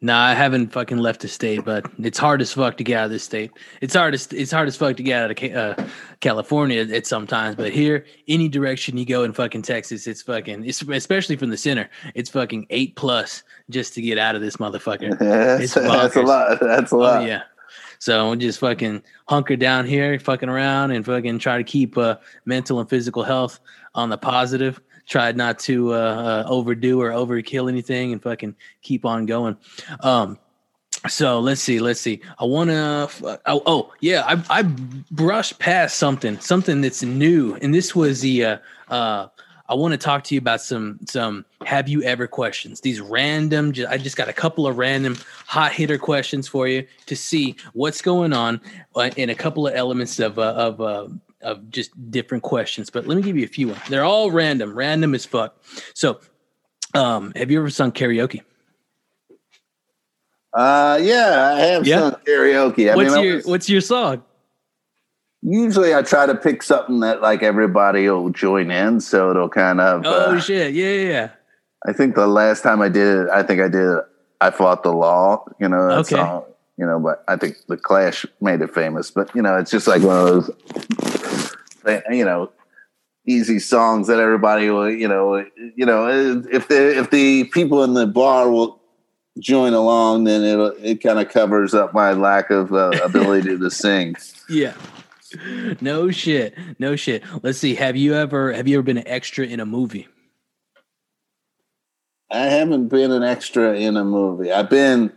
No, 0.00 0.14
I 0.14 0.32
haven't 0.32 0.72
fucking 0.72 0.98
left 0.98 1.22
the 1.22 1.28
state, 1.28 1.64
but 1.64 1.84
it's 1.98 2.18
hard 2.18 2.40
as 2.40 2.52
fuck 2.52 2.76
to 2.76 2.84
get 2.84 2.98
out 2.98 3.04
of 3.06 3.10
this 3.10 3.24
state. 3.24 3.50
It's 3.80 3.94
hard 3.96 4.14
as 4.14 4.28
it's 4.32 4.52
hard 4.52 4.68
as 4.68 4.76
fuck 4.76 4.96
to 4.96 5.02
get 5.02 5.20
out 5.24 5.30
of 5.42 5.56
uh, 5.56 5.84
California 6.20 6.82
at 6.82 7.04
sometimes, 7.04 7.56
but 7.56 7.72
here, 7.72 8.04
any 8.28 8.48
direction 8.48 8.96
you 8.96 9.04
go 9.04 9.24
in 9.24 9.32
fucking 9.32 9.62
Texas, 9.62 10.06
it's 10.06 10.22
fucking, 10.22 10.64
it's, 10.64 10.82
especially 10.82 11.34
from 11.34 11.50
the 11.50 11.56
center, 11.56 11.90
it's 12.14 12.30
fucking 12.30 12.68
eight 12.70 12.94
plus 12.94 13.42
just 13.70 13.92
to 13.94 14.00
get 14.00 14.18
out 14.18 14.36
of 14.36 14.40
this 14.40 14.56
motherfucker. 14.58 15.18
that's, 15.18 15.64
It's 15.64 15.74
that's 15.74 16.14
a 16.14 16.22
lot. 16.22 16.60
That's 16.60 16.92
a 16.92 16.94
Oh 16.94 16.98
lot. 16.98 17.26
yeah. 17.26 17.42
So 17.98 18.26
we'll 18.28 18.36
just 18.36 18.60
fucking 18.60 19.02
hunker 19.26 19.56
down 19.56 19.86
here, 19.86 20.18
fucking 20.18 20.48
around, 20.48 20.92
and 20.92 21.04
fucking 21.04 21.38
try 21.38 21.58
to 21.58 21.64
keep 21.64 21.98
uh, 21.98 22.16
mental 22.44 22.80
and 22.80 22.88
physical 22.88 23.22
health 23.22 23.60
on 23.94 24.08
the 24.08 24.18
positive. 24.18 24.80
Try 25.06 25.32
not 25.32 25.58
to 25.60 25.94
uh, 25.94 25.96
uh, 25.96 26.48
overdo 26.48 27.00
or 27.00 27.10
overkill 27.10 27.68
anything, 27.68 28.12
and 28.12 28.22
fucking 28.22 28.54
keep 28.82 29.04
on 29.04 29.26
going. 29.26 29.56
Um, 30.00 30.38
so 31.08 31.40
let's 31.40 31.60
see, 31.60 31.78
let's 31.78 32.00
see. 32.00 32.20
I 32.38 32.44
want 32.44 32.70
to. 32.70 33.40
Oh, 33.46 33.62
oh, 33.66 33.92
yeah, 34.00 34.24
I 34.26 34.60
I 34.60 34.62
brushed 35.10 35.58
past 35.58 35.96
something, 35.96 36.38
something 36.40 36.80
that's 36.80 37.02
new, 37.02 37.56
and 37.62 37.74
this 37.74 37.94
was 37.94 38.20
the. 38.20 38.44
Uh, 38.44 38.58
uh, 38.88 39.28
I 39.70 39.74
want 39.74 39.92
to 39.92 39.98
talk 39.98 40.24
to 40.24 40.34
you 40.34 40.38
about 40.38 40.60
some 40.62 40.98
some 41.06 41.44
have 41.66 41.88
you 41.88 42.02
ever 42.02 42.26
questions. 42.26 42.80
These 42.80 43.00
random. 43.00 43.72
ju- 43.72 43.86
I 43.88 43.98
just 43.98 44.16
got 44.16 44.28
a 44.28 44.32
couple 44.32 44.66
of 44.66 44.78
random 44.78 45.18
hot 45.46 45.72
hitter 45.72 45.98
questions 45.98 46.48
for 46.48 46.66
you 46.66 46.86
to 47.06 47.14
see 47.14 47.54
what's 47.74 48.00
going 48.00 48.32
on, 48.32 48.60
uh, 48.96 49.10
and 49.18 49.30
a 49.30 49.34
couple 49.34 49.66
of 49.66 49.74
elements 49.74 50.18
of 50.20 50.38
uh, 50.38 50.54
of 50.54 50.80
uh, 50.80 51.08
of 51.42 51.68
just 51.70 51.90
different 52.10 52.42
questions. 52.44 52.88
But 52.88 53.06
let 53.06 53.16
me 53.16 53.22
give 53.22 53.36
you 53.36 53.44
a 53.44 53.48
few. 53.48 53.68
Ones. 53.68 53.80
They're 53.90 54.04
all 54.04 54.30
random, 54.30 54.74
random 54.74 55.14
as 55.14 55.26
fuck. 55.26 55.62
So, 55.94 56.20
um, 56.94 57.32
have 57.36 57.50
you 57.50 57.58
ever 57.58 57.68
sung 57.70 57.92
karaoke? 57.92 58.40
Uh, 60.54 60.98
yeah, 61.02 61.52
I 61.56 61.60
have 61.60 61.86
Yeah? 61.86 61.98
sung 62.00 62.16
karaoke. 62.26 62.90
I 62.90 62.96
what's 62.96 63.14
mean, 63.14 63.24
your 63.24 63.36
was- 63.36 63.46
What's 63.46 63.68
your 63.68 63.82
song? 63.82 64.24
Usually 65.42 65.94
I 65.94 66.02
try 66.02 66.26
to 66.26 66.34
pick 66.34 66.62
something 66.62 67.00
that 67.00 67.22
like 67.22 67.42
everybody 67.42 68.08
will 68.08 68.30
join 68.30 68.70
in, 68.70 69.00
so 69.00 69.30
it'll 69.30 69.48
kind 69.48 69.80
of. 69.80 70.02
Oh 70.04 70.36
uh, 70.36 70.40
shit! 70.40 70.74
Yeah, 70.74 70.92
yeah, 70.92 71.08
yeah. 71.10 71.30
I 71.86 71.92
think 71.92 72.14
the 72.14 72.26
last 72.26 72.62
time 72.62 72.80
I 72.82 72.88
did 72.88 73.24
it, 73.24 73.30
I 73.30 73.42
think 73.42 73.60
I 73.60 73.68
did. 73.68 73.98
I 74.40 74.50
fought 74.50 74.82
the 74.82 74.92
law. 74.92 75.44
You 75.60 75.68
know, 75.68 75.90
Okay. 76.00 76.16
song. 76.16 76.44
You 76.76 76.86
know, 76.86 77.00
but 77.00 77.24
I 77.26 77.36
think 77.36 77.56
the 77.66 77.76
Clash 77.76 78.24
made 78.40 78.60
it 78.60 78.72
famous. 78.72 79.10
But 79.10 79.34
you 79.34 79.42
know, 79.42 79.56
it's 79.56 79.70
just 79.70 79.86
like 79.86 80.02
one 80.02 80.16
of 80.16 80.26
those. 80.26 80.50
You 82.10 82.24
know, 82.24 82.50
easy 83.26 83.58
songs 83.58 84.08
that 84.08 84.18
everybody 84.20 84.70
will. 84.70 84.90
You 84.90 85.08
know, 85.08 85.44
you 85.76 85.86
know, 85.86 86.08
if 86.50 86.68
the 86.68 86.98
if 86.98 87.10
the 87.10 87.44
people 87.44 87.82
in 87.84 87.94
the 87.94 88.06
bar 88.06 88.50
will 88.50 88.80
join 89.38 89.72
along, 89.72 90.24
then 90.24 90.42
it 90.42 90.74
it 90.82 91.02
kind 91.02 91.18
of 91.18 91.28
covers 91.28 91.74
up 91.74 91.94
my 91.94 92.12
lack 92.12 92.50
of 92.50 92.72
uh, 92.72 92.90
ability 93.02 93.56
to 93.58 93.70
sing. 93.70 94.16
Yeah. 94.50 94.72
No 95.80 96.10
shit. 96.10 96.54
No 96.78 96.96
shit. 96.96 97.22
Let's 97.42 97.58
see. 97.58 97.74
Have 97.74 97.96
you 97.96 98.14
ever 98.14 98.52
have 98.52 98.66
you 98.68 98.76
ever 98.78 98.82
been 98.82 98.98
an 98.98 99.06
extra 99.08 99.46
in 99.46 99.60
a 99.60 99.66
movie? 99.66 100.08
I 102.30 102.46
haven't 102.46 102.88
been 102.88 103.10
an 103.10 103.22
extra 103.22 103.74
in 103.74 103.96
a 103.96 104.04
movie. 104.04 104.52
I've 104.52 104.68
been 104.70 105.12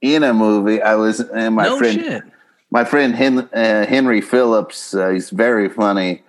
in 0.00 0.22
a 0.22 0.32
movie. 0.32 0.80
I 0.80 0.94
was 0.94 1.20
and 1.20 1.54
my 1.54 1.64
no 1.64 1.78
friend 1.78 2.00
shit. 2.00 2.22
my 2.70 2.84
friend 2.84 3.14
Hen, 3.14 3.38
uh, 3.52 3.86
Henry 3.86 4.20
Phillips. 4.20 4.94
Uh, 4.94 5.10
he's 5.10 5.30
very 5.30 5.68
funny. 5.68 6.22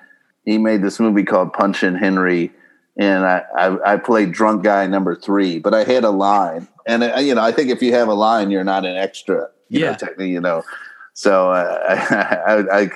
He 0.46 0.58
made 0.58 0.82
this 0.84 1.00
movie 1.00 1.24
called 1.24 1.54
Punching 1.54 1.96
Henry, 1.96 2.52
and 2.98 3.26
I, 3.26 3.44
I 3.58 3.94
I 3.94 3.98
played 3.98 4.32
drunk 4.34 4.64
guy 4.64 4.86
number 4.88 5.16
three. 5.16 5.60
But 5.60 5.74
I 5.74 5.84
had 5.86 6.04
a 6.04 6.12
line, 6.12 6.68
and 6.86 7.04
uh, 7.04 7.18
you 7.20 7.34
know 7.34 7.42
I 7.42 7.52
think 7.52 7.70
if 7.70 7.82
you 7.82 7.94
have 7.94 8.10
a 8.10 8.14
line, 8.14 8.52
you're 8.52 8.64
not 8.66 8.86
an 8.86 8.96
extra. 8.98 9.50
You 9.70 9.80
Yeah. 9.80 9.92
know, 9.92 9.98
technically, 9.98 10.30
you 10.32 10.42
know. 10.42 10.64
So 11.14 11.50
uh, 11.52 11.80
I, 12.70 12.82
I, 12.82 12.90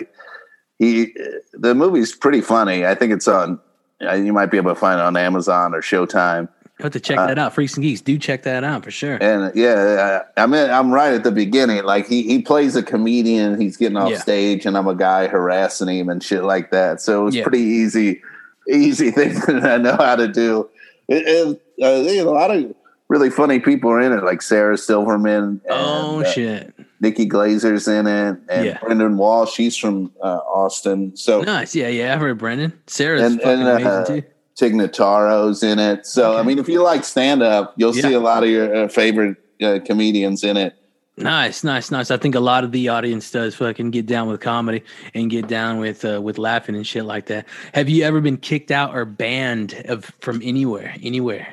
he 0.80 1.14
the 1.54 1.76
movie's 1.76 2.16
pretty 2.16 2.42
funny. 2.42 2.86
I 2.86 2.96
think 2.96 3.12
it's 3.14 3.28
on. 3.28 3.60
uh, 4.02 4.14
You 4.14 4.34
might 4.34 4.48
be 4.50 4.58
able 4.58 4.74
to 4.74 4.80
find 4.80 5.00
it 5.00 5.04
on 5.04 5.16
Amazon 5.18 5.76
or 5.76 5.82
Showtime. 5.82 6.48
You 6.80 6.84
have 6.84 6.94
to 6.94 7.00
check 7.02 7.18
Uh, 7.20 7.28
that 7.28 7.38
out. 7.38 7.54
Freaks 7.54 7.76
and 7.76 7.84
geeks, 7.84 8.00
do 8.00 8.18
check 8.18 8.44
that 8.44 8.64
out 8.64 8.86
for 8.86 8.92
sure. 8.92 9.18
And 9.22 9.54
yeah, 9.54 10.24
I, 10.38 10.44
I 10.44 10.46
mean, 10.48 10.70
I'm 10.70 10.92
right 10.94 11.14
at 11.14 11.26
the 11.26 11.32
beginning. 11.32 11.84
Like 11.84 12.08
he 12.08 12.24
he 12.24 12.42
plays 12.42 12.78
a 12.78 12.82
comedian. 12.84 13.60
He's 13.60 13.76
getting 13.76 13.98
off 13.98 14.12
Yeah. 14.12 14.20
stage, 14.20 14.66
and 14.66 14.78
I'm 14.78 14.88
a 14.88 14.96
guy 14.96 15.28
harassing 15.28 15.90
him 15.90 16.08
and 16.08 16.24
shit 16.24 16.44
like 16.46 16.72
that. 16.72 17.02
So 17.02 17.22
it 17.22 17.26
was 17.26 17.36
Yeah. 17.36 17.44
pretty 17.44 17.60
easy, 17.64 18.22
easy 18.70 19.12
thing 19.18 19.34
that 19.48 19.66
I 19.66 19.78
know 19.78 19.98
how 19.98 20.16
to 20.16 20.30
do. 20.30 20.70
It, 21.10 21.28
it, 21.28 21.62
uh, 21.84 22.30
a 22.30 22.32
lot 22.32 22.52
of 22.52 22.74
really 23.10 23.30
funny 23.30 23.60
people 23.60 23.90
are 23.92 24.00
in 24.00 24.14
it, 24.14 24.24
like 24.24 24.42
Sarah 24.42 24.78
Silverman. 24.78 25.44
And, 25.44 25.62
oh 25.68 26.22
uh, 26.22 26.24
shit! 26.32 26.74
Nikki 27.02 27.28
Glazer's 27.28 27.88
in 27.88 28.08
it, 28.08 28.38
and 28.50 28.66
Yeah. 28.66 28.78
Brendan 28.80 29.18
Wall. 29.18 29.46
She's 29.46 29.78
from 29.78 30.12
uh, 30.22 30.40
Austin. 30.54 31.16
So 31.16 31.42
Nice. 31.42 31.74
Yeah, 31.76 31.88
yeah. 31.88 32.14
I've 32.14 32.20
heard 32.20 32.38
Brendan. 32.38 32.74
Sarah's 32.88 33.22
And- 33.24 33.42
fucking 33.42 33.62
and, 33.66 33.68
uh, 33.86 33.90
amazing 33.90 34.22
too. 34.22 34.28
Tig 34.56 34.74
Notaro's 34.74 35.64
in 35.64 35.80
it. 35.80 36.06
So 36.06 36.38
I 36.38 36.44
mean, 36.44 36.60
if 36.60 36.68
you 36.68 36.84
like 36.84 37.06
stand 37.06 37.42
up, 37.42 37.74
you'll 37.78 37.96
Yeah. 37.96 38.02
see 38.02 38.14
a 38.14 38.20
lot 38.20 38.44
of 38.44 38.50
your 38.50 38.76
uh, 38.76 38.88
favorite 38.90 39.38
uh, 39.62 39.80
comedians 39.86 40.44
in 40.44 40.58
it. 40.58 40.76
Nice, 41.16 41.64
nice, 41.66 41.92
nice. 41.92 42.12
I 42.12 42.18
think 42.18 42.36
a 42.36 42.40
lot 42.40 42.64
of 42.64 42.72
the 42.72 42.88
audience 42.90 43.30
does 43.32 43.54
fucking 43.56 43.92
get 43.92 44.06
down 44.06 44.30
with 44.30 44.40
comedy 44.42 44.84
and 45.14 45.30
get 45.30 45.48
down 45.48 45.80
with 45.80 46.04
uh, 46.06 46.22
with 46.22 46.38
laughing 46.38 46.76
and 46.76 46.88
shit 46.88 47.04
like 47.06 47.26
that. 47.28 47.46
Have 47.74 47.90
you 47.90 48.04
ever 48.04 48.22
been 48.22 48.38
kicked 48.38 48.72
out 48.72 48.96
or 48.96 49.04
banned 49.06 49.74
of 49.86 50.06
from 50.22 50.42
anywhere? 50.44 50.94
Anywhere? 51.04 51.48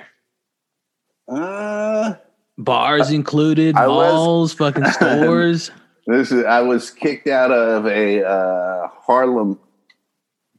Uh, 1.28 2.14
Bars 2.58 3.10
included, 3.10 3.76
I 3.76 3.86
was- 3.86 4.12
malls, 4.12 4.52
fucking 4.54 4.84
stores. 4.92 5.70
this 6.06 6.32
is 6.32 6.44
I 6.44 6.60
was 6.62 6.90
kicked 6.90 7.28
out 7.28 7.50
of 7.52 7.86
a 7.86 8.24
uh, 8.26 8.88
Harlem 9.02 9.58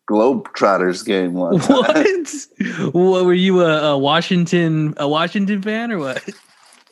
Globetrotters 0.09 1.05
game 1.05 1.33
once. 1.33 1.67
what? 1.67 2.93
what 2.93 3.25
were 3.25 3.33
you 3.33 3.61
a, 3.61 3.91
a 3.93 3.97
Washington 3.97 4.93
a 4.97 5.07
Washington 5.07 5.61
fan 5.61 5.91
or 5.91 5.99
what? 5.99 6.23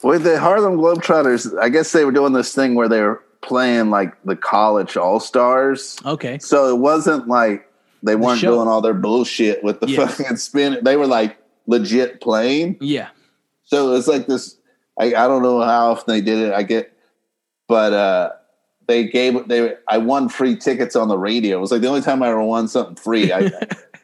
With 0.04 0.24
the 0.24 0.40
Harlem 0.40 0.78
Globetrotters, 0.78 1.58
I 1.60 1.70
guess 1.70 1.92
they 1.92 2.04
were 2.06 2.12
doing 2.12 2.34
this 2.34 2.54
thing 2.54 2.76
where 2.76 2.90
they 2.90 3.02
were 3.02 3.24
playing 3.42 3.90
like 3.90 4.14
the 4.24 4.36
college 4.36 4.98
all 4.98 5.20
stars. 5.20 5.98
Okay. 6.06 6.38
So 6.40 6.70
it 6.70 6.80
wasn't 6.80 7.28
like 7.28 7.68
they 8.04 8.16
weren't 8.16 8.40
show. 8.40 8.56
doing 8.56 8.68
all 8.68 8.82
their 8.82 8.94
bullshit 8.94 9.64
with 9.64 9.80
the 9.80 9.88
Yeah. 9.88 10.08
fucking 10.08 10.38
spin. 10.38 10.78
They 10.84 10.96
were 10.98 11.08
like 11.08 11.38
legit 11.68 12.22
playing. 12.22 12.78
Yeah. 12.82 13.10
So 13.64 13.94
it's 13.96 14.08
like 14.08 14.28
this. 14.28 14.55
I, 15.00 15.08
I 15.08 15.28
don't 15.28 15.42
know 15.44 15.62
how 15.62 15.92
often 15.92 16.14
they 16.14 16.22
did 16.22 16.40
it. 16.40 16.54
I 16.54 16.64
get, 16.64 16.92
but 17.68 17.94
uh, 17.94 18.30
they 18.88 19.06
gave 19.08 19.48
they. 19.48 19.74
I 19.88 19.98
won 19.98 20.30
free 20.30 20.56
tickets 20.56 20.96
on 20.96 21.08
the 21.08 21.18
radio. 21.18 21.58
It 21.58 21.62
was 21.62 21.72
like 21.72 21.82
the 21.82 21.88
only 21.88 22.02
time 22.02 22.24
I 22.24 22.30
ever 22.30 22.42
won 22.44 22.68
something 22.68 22.96
free. 22.96 23.32
I, 23.34 23.52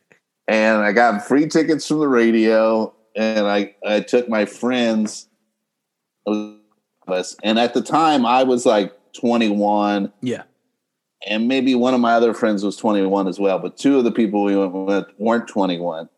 and 0.47 0.79
I 0.81 0.91
got 0.91 1.25
free 1.27 1.47
tickets 1.47 1.87
from 1.87 1.99
the 1.99 2.07
radio, 2.09 2.93
and 3.15 3.47
I 3.47 3.75
I 3.85 4.01
took 4.01 4.27
my 4.27 4.45
friends. 4.45 5.27
us, 7.07 7.35
And 7.43 7.57
at 7.59 7.73
the 7.73 7.81
time, 7.81 8.25
I 8.25 8.43
was 8.43 8.65
like 8.65 8.93
21, 9.13 10.11
Yeah. 10.21 10.43
and 11.27 11.47
maybe 11.47 11.75
one 11.75 11.93
of 11.93 11.99
my 11.99 12.13
other 12.13 12.33
friends 12.33 12.63
was 12.63 12.77
21 12.77 13.27
as 13.27 13.39
well. 13.39 13.59
But 13.59 13.75
two 13.77 13.97
of 13.97 14.03
the 14.03 14.11
people 14.11 14.43
we 14.43 14.55
went 14.55 14.73
with 14.73 15.05
weren't 15.17 15.47
21, 15.47 16.09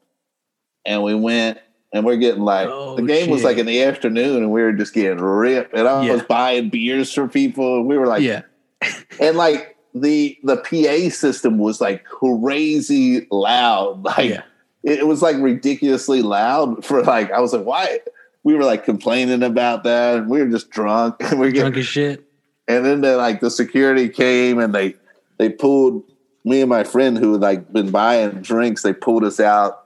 and 0.86 1.04
we 1.04 1.16
went. 1.16 1.60
And 1.94 2.06
we're 2.06 2.18
getting 2.18 2.42
like 2.42 2.70
Oh, 2.70 2.96
the 2.96 3.04
game 3.04 3.30
was 3.30 3.44
like 3.44 3.58
in 3.58 3.66
the 3.68 3.84
afternoon, 3.84 4.38
and 4.38 4.52
we 4.52 4.62
were 4.64 4.74
just 4.74 4.94
getting 4.94 5.20
ripped. 5.20 5.74
And 5.76 5.88
I 5.88 6.06
Yeah. 6.06 6.14
was 6.14 6.24
buying 6.24 6.70
beers 6.70 7.14
for 7.14 7.28
people, 7.28 7.78
and 7.78 7.86
we 7.88 7.98
were 7.98 8.08
like, 8.08 8.24
yeah. 8.24 8.42
and 9.22 9.38
like 9.38 9.76
the 9.94 10.38
the 10.44 10.58
PA 10.58 11.10
system 11.16 11.60
was 11.60 11.80
like 11.80 12.04
crazy 12.06 13.28
loud. 13.32 14.04
Like 14.18 14.30
Yeah. 14.30 14.42
it, 14.84 15.00
it 15.00 15.08
was 15.08 15.22
like 15.22 15.38
ridiculously 15.38 16.22
loud 16.24 16.84
for 16.84 17.04
like 17.04 17.32
I 17.32 17.40
was 17.40 17.54
like, 17.54 17.66
why? 17.66 18.00
We 18.44 18.56
were 18.56 18.64
like 18.64 18.84
complaining 18.84 19.44
about 19.44 19.84
that, 19.84 20.18
and 20.18 20.30
we 20.30 20.40
were 20.40 20.50
just 20.50 20.70
drunk, 20.72 21.16
and 21.20 21.40
we're 21.40 21.52
Drunk 21.52 21.78
as 21.78 21.86
shit. 21.86 22.24
and 22.68 22.84
then 22.86 23.02
the, 23.02 23.16
like 23.18 23.40
the 23.40 23.52
security 23.52 24.10
came 24.10 24.58
and 24.60 24.74
they 24.74 24.96
they 25.38 25.50
pulled 25.50 26.04
me 26.44 26.60
and 26.62 26.70
my 26.70 26.84
friend 26.84 27.18
who 27.18 27.34
had 27.34 27.42
like 27.42 27.72
been 27.72 27.92
buying 27.92 28.42
drinks. 28.42 28.82
They 28.82 28.94
pulled 28.94 29.24
us 29.24 29.40
out 29.40 29.83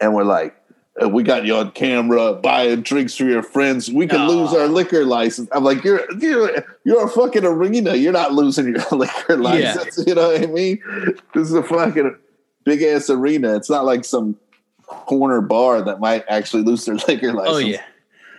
and 0.00 0.14
we're 0.14 0.24
like, 0.24 0.54
uh, 1.02 1.08
we 1.08 1.22
got 1.22 1.44
you 1.44 1.54
on 1.54 1.70
camera 1.72 2.34
buying 2.34 2.82
drinks 2.82 3.16
for 3.16 3.24
your 3.24 3.42
friends. 3.42 3.90
We 3.90 4.06
can 4.06 4.26
lose 4.26 4.52
our 4.52 4.66
liquor 4.66 5.04
license. 5.04 5.48
I'm 5.52 5.64
like, 5.64 5.84
you're 5.84 6.04
you're 6.18 6.64
you're 6.84 7.06
a 7.06 7.08
fucking 7.08 7.44
arena. 7.44 7.94
You're 7.94 8.12
not 8.12 8.32
losing 8.32 8.68
your 8.68 8.84
liquor 8.92 9.36
license. 9.36 10.04
You 10.06 10.14
know 10.14 10.32
what 10.32 10.42
I 10.42 10.46
mean? 10.46 10.82
This 11.34 11.48
is 11.48 11.54
a 11.54 11.62
fucking 11.62 12.16
big 12.64 12.82
ass 12.82 13.10
arena. 13.10 13.54
It's 13.54 13.70
not 13.70 13.84
like 13.84 14.04
some 14.04 14.36
corner 14.86 15.40
bar 15.40 15.82
that 15.82 16.00
might 16.00 16.24
actually 16.28 16.62
lose 16.62 16.84
their 16.84 16.94
liquor 17.08 17.32
license. 17.32 17.54
Oh 17.54 17.58
yeah, 17.58 17.82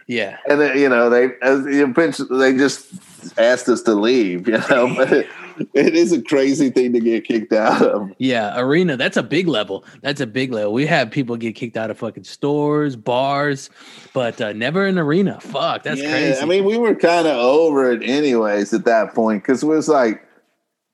yeah. 0.08 0.38
And 0.50 0.60
then, 0.60 0.78
you 0.78 0.90
know, 0.90 1.10
they 1.10 1.30
as 1.42 1.66
eventually 1.66 2.40
they 2.40 2.58
just 2.58 2.92
asked 3.38 3.70
us 3.70 3.82
to 3.84 3.94
leave, 3.94 4.48
you 4.48 4.58
know. 4.70 5.24
It, 5.74 5.96
is 5.96 6.12
a 6.12 6.22
crazy 6.22 6.70
thing 6.70 6.94
to 6.94 7.00
get 7.00 7.26
kicked 7.26 7.52
out 7.54 7.82
of. 7.82 8.12
Yeah, 8.18 8.60
arena. 8.60 8.98
That's 8.98 9.18
a 9.18 9.24
big 9.24 9.48
level. 9.48 9.84
That's 10.02 10.22
a 10.22 10.28
big 10.28 10.52
level. 10.54 10.74
We 10.74 10.86
have 10.88 11.12
people 11.12 11.38
get 11.38 11.56
kicked 11.56 11.78
out 11.78 11.90
of 11.92 11.98
fucking 11.98 12.24
stores, 12.24 12.96
bars, 12.96 13.70
but 14.14 14.40
uh, 14.42 14.54
never 14.54 14.86
an 14.86 14.98
arena. 14.98 15.40
Fuck, 15.42 15.84
that's 15.84 16.02
Yeah, 16.02 16.12
crazy. 16.12 16.42
I 16.42 16.46
mean, 16.46 16.66
we 16.66 16.78
were 16.78 16.96
kind 16.96 17.28
of 17.28 17.36
over 17.38 17.92
it 17.92 18.02
anyways 18.04 18.74
at 18.74 18.86
that 18.86 19.14
point 19.14 19.44
because 19.44 19.64
it 19.64 19.68
was 19.68 19.88
like, 19.88 20.24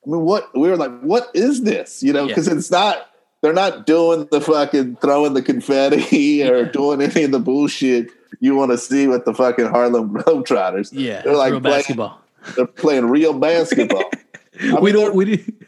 I 0.05 0.09
mean, 0.09 0.22
what 0.22 0.49
we 0.57 0.70
were 0.70 0.78
like, 0.78 0.99
what 1.01 1.30
is 1.34 1.63
this? 1.63 2.01
You 2.03 2.13
know, 2.13 2.24
Yeah. 2.24 2.28
because 2.28 2.47
it's 2.47 2.72
not. 2.72 3.09
They're 3.41 3.53
not 3.53 3.86
doing 3.86 4.28
the 4.32 4.41
fucking 4.41 4.95
throwing 5.01 5.34
the 5.36 5.41
confetti 5.43 6.41
or 6.49 6.57
Yeah. 6.63 6.72
doing 6.72 7.01
any 7.03 7.24
of 7.26 7.32
the 7.32 7.39
bullshit 7.39 8.07
you 8.39 8.55
want 8.55 8.72
to 8.72 8.78
see 8.78 9.05
with 9.07 9.26
the 9.26 9.36
fucking 9.36 9.68
Harlem 9.68 10.13
Globetrotters. 10.16 10.89
yeah, 10.91 11.22
they're 11.22 11.36
like 11.36 11.49
playing- 11.51 11.61
basketball. 11.63 12.22
They're 12.55 12.66
playing 12.68 13.05
real 13.09 13.34
basketball. 13.38 14.03
I 14.62 14.80
we 14.80 14.91
mean, 14.91 15.01
don't. 15.01 15.16
We 15.16 15.26
didn't. 15.26 15.66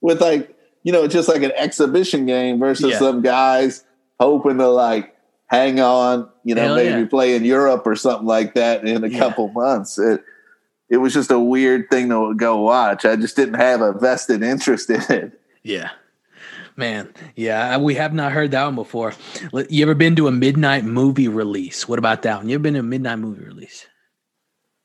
with 0.00 0.20
like 0.20 0.54
you 0.82 0.92
know 0.92 1.06
just 1.08 1.28
like 1.28 1.42
an 1.42 1.52
exhibition 1.56 2.26
game 2.26 2.58
versus 2.58 2.90
Yeah. 2.92 2.98
some 2.98 3.22
guys 3.22 3.84
hoping 4.20 4.58
to 4.58 4.68
like 4.68 5.14
hang 5.46 5.80
on 5.80 6.28
you 6.44 6.54
know 6.54 6.62
Hell 6.62 6.76
maybe 6.76 7.00
yeah. 7.00 7.06
play 7.06 7.34
in 7.34 7.44
europe 7.44 7.82
or 7.86 7.96
something 7.96 8.26
like 8.26 8.54
that 8.54 8.84
in 8.86 9.02
a 9.02 9.08
Yeah. 9.08 9.18
couple 9.18 9.48
months 9.48 9.98
it 9.98 10.22
it 10.90 10.98
was 10.98 11.14
just 11.14 11.30
a 11.30 11.38
weird 11.38 11.88
thing 11.90 12.10
to 12.10 12.34
go 12.34 12.58
watch 12.60 13.04
i 13.04 13.16
just 13.16 13.34
didn't 13.36 13.54
have 13.54 13.80
a 13.80 13.92
vested 13.92 14.42
interest 14.42 14.88
in 14.90 15.02
it 15.08 15.40
Yeah. 15.62 15.90
Man, 16.76 17.12
yeah, 17.34 17.76
we 17.78 17.96
have 17.96 18.14
not 18.14 18.30
heard 18.30 18.52
that 18.52 18.64
one 18.64 18.76
before. 18.76 19.12
You 19.68 19.82
ever 19.82 19.94
been 19.96 20.14
to 20.14 20.28
a 20.28 20.30
midnight 20.30 20.84
movie 20.84 21.26
release? 21.26 21.88
What 21.88 21.98
about 21.98 22.22
that 22.22 22.36
one? 22.38 22.48
You 22.48 22.54
ever 22.54 22.62
been 22.62 22.74
to 22.74 22.80
a 22.80 22.84
midnight 22.84 23.18
movie 23.18 23.44
release? 23.44 23.84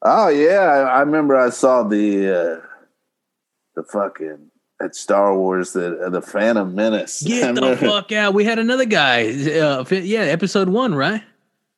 oh 0.01 0.27
yeah 0.27 0.59
i, 0.59 0.79
I 0.79 0.99
remember 1.01 1.37
i 1.37 1.49
saw 1.49 1.83
the 1.83 2.27
uh 2.27 2.67
the 3.75 3.83
fucking 3.83 4.51
at 4.81 4.95
star 4.95 5.37
wars 5.37 5.73
the 5.73 5.99
uh, 5.99 6.09
the 6.09 6.21
phantom 6.21 6.75
menace 6.75 7.23
Get 7.23 7.55
the 7.55 7.77
fuck 7.77 8.11
out! 8.11 8.33
We 8.33 8.43
had 8.43 8.59
another 8.59 8.85
guy. 8.85 9.27
Uh, 9.29 9.85
yeah, 9.89 10.21
episode 10.21 10.69
one, 10.69 10.95
right? 10.95 11.23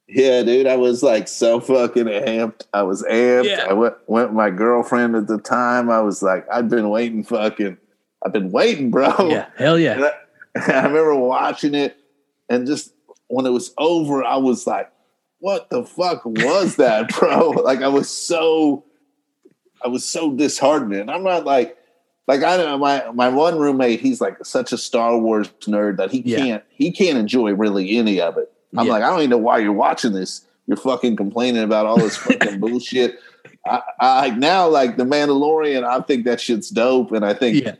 Yeah, 0.07 0.43
dude, 0.43 0.67
I 0.67 0.75
was 0.75 1.01
like 1.01 1.27
so 1.27 1.59
fucking 1.59 2.05
amped. 2.05 2.63
I 2.73 2.83
was 2.83 3.03
amped. 3.03 3.45
Yeah. 3.45 3.65
I 3.69 3.73
went 3.73 3.95
went 4.07 4.29
with 4.29 4.35
my 4.35 4.51
girlfriend 4.51 5.15
at 5.15 5.27
the 5.27 5.39
time. 5.39 5.89
I 5.89 6.01
was 6.01 6.21
like, 6.21 6.45
I've 6.51 6.69
been 6.69 6.89
waiting, 6.89 7.23
fucking, 7.23 7.77
I've 8.23 8.33
been 8.33 8.51
waiting, 8.51 8.91
bro. 8.91 9.29
Yeah, 9.29 9.47
hell 9.57 9.79
yeah. 9.79 10.11
I, 10.55 10.71
I 10.71 10.85
remember 10.85 11.15
watching 11.15 11.73
it, 11.73 11.97
and 12.49 12.67
just 12.67 12.93
when 13.27 13.45
it 13.45 13.51
was 13.51 13.73
over, 13.77 14.23
I 14.23 14.37
was 14.37 14.67
like, 14.67 14.91
"What 15.39 15.71
the 15.71 15.83
fuck 15.83 16.23
was 16.23 16.75
that, 16.75 17.09
bro?" 17.09 17.49
like 17.49 17.81
I 17.81 17.87
was 17.87 18.09
so, 18.09 18.85
I 19.83 19.87
was 19.87 20.05
so 20.05 20.33
disheartened. 20.33 20.93
And 20.93 21.09
I'm 21.09 21.23
not 21.23 21.45
like, 21.45 21.77
like 22.27 22.43
I 22.43 22.57
don't 22.57 22.65
know 22.65 22.77
my 22.77 23.11
my 23.13 23.29
one 23.29 23.57
roommate. 23.59 23.99
He's 23.99 24.19
like 24.21 24.43
such 24.45 24.71
a 24.73 24.77
Star 24.77 25.17
Wars 25.17 25.49
nerd 25.61 25.97
that 25.97 26.11
he 26.11 26.21
Yeah. 26.25 26.37
can't 26.37 26.63
he 26.69 26.91
can't 26.91 27.17
enjoy 27.17 27.53
really 27.53 27.97
any 27.97 28.19
of 28.21 28.37
it. 28.37 28.51
I'm 28.77 28.87
Yeah. 28.87 28.93
like, 28.93 29.03
I 29.03 29.09
don't 29.09 29.19
even 29.19 29.29
know 29.31 29.37
why 29.37 29.59
you're 29.59 29.71
watching 29.71 30.13
this. 30.13 30.41
You're 30.67 30.77
fucking 30.77 31.15
complaining 31.15 31.63
about 31.63 31.85
all 31.85 31.97
this 31.97 32.17
fucking 32.17 32.59
bullshit. 32.61 33.19
I, 33.67 33.81
I 33.99 34.29
now 34.31 34.67
like 34.67 34.97
the 34.97 35.03
Mandalorian. 35.05 35.83
I 35.83 35.99
think 36.01 36.25
that 36.25 36.41
shit's 36.41 36.69
dope, 36.69 37.11
and 37.11 37.23
I 37.25 37.33
think 37.33 37.63
Yeah, 37.63 37.75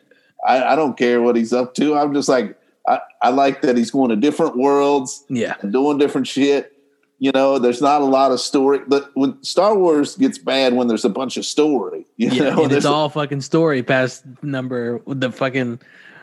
I, 0.47 0.73
I 0.73 0.75
don't 0.75 0.97
care 0.97 1.21
what 1.21 1.35
he's 1.35 1.51
up 1.53 1.73
to. 1.75 1.95
I'm 1.95 2.13
just 2.13 2.29
like, 2.29 2.57
I, 2.87 2.99
I 3.21 3.29
like 3.29 3.61
that 3.63 3.77
he's 3.77 3.89
going 3.91 4.09
to 4.09 4.15
different 4.15 4.57
worlds 4.57 5.23
yeah, 5.29 5.55
and 5.61 5.71
doing 5.73 5.97
different 5.97 6.27
shit. 6.27 6.71
You 7.19 7.31
know, 7.31 7.59
there's 7.59 7.81
not 7.81 8.01
a 8.01 8.05
lot 8.05 8.31
of 8.31 8.39
story. 8.41 8.79
But 8.87 9.09
when 9.13 9.41
Star 9.43 9.75
Wars 9.77 10.15
gets 10.17 10.37
bad, 10.37 10.73
when 10.73 10.87
there's 10.87 11.05
a 11.05 11.09
bunch 11.09 11.37
of 11.37 11.45
story, 11.45 12.05
you 12.17 12.29
yeah. 12.29 12.49
know, 12.55 12.65
it's 12.65 12.85
all 12.85 13.09
fucking 13.09 13.41
story 13.41 13.83
past 13.83 14.25
number 14.41 15.01
the 15.07 15.31
fucking 15.31 15.79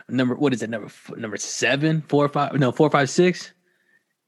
number. 0.09 0.35
What 0.35 0.53
is 0.53 0.61
it? 0.61 0.69
Number 0.69 0.89
number 1.17 1.37
seven, 1.37 2.03
four, 2.07 2.29
five? 2.29 2.53
No, 2.53 2.71
four, 2.71 2.89
five, 2.89 3.09
six. 3.09 3.51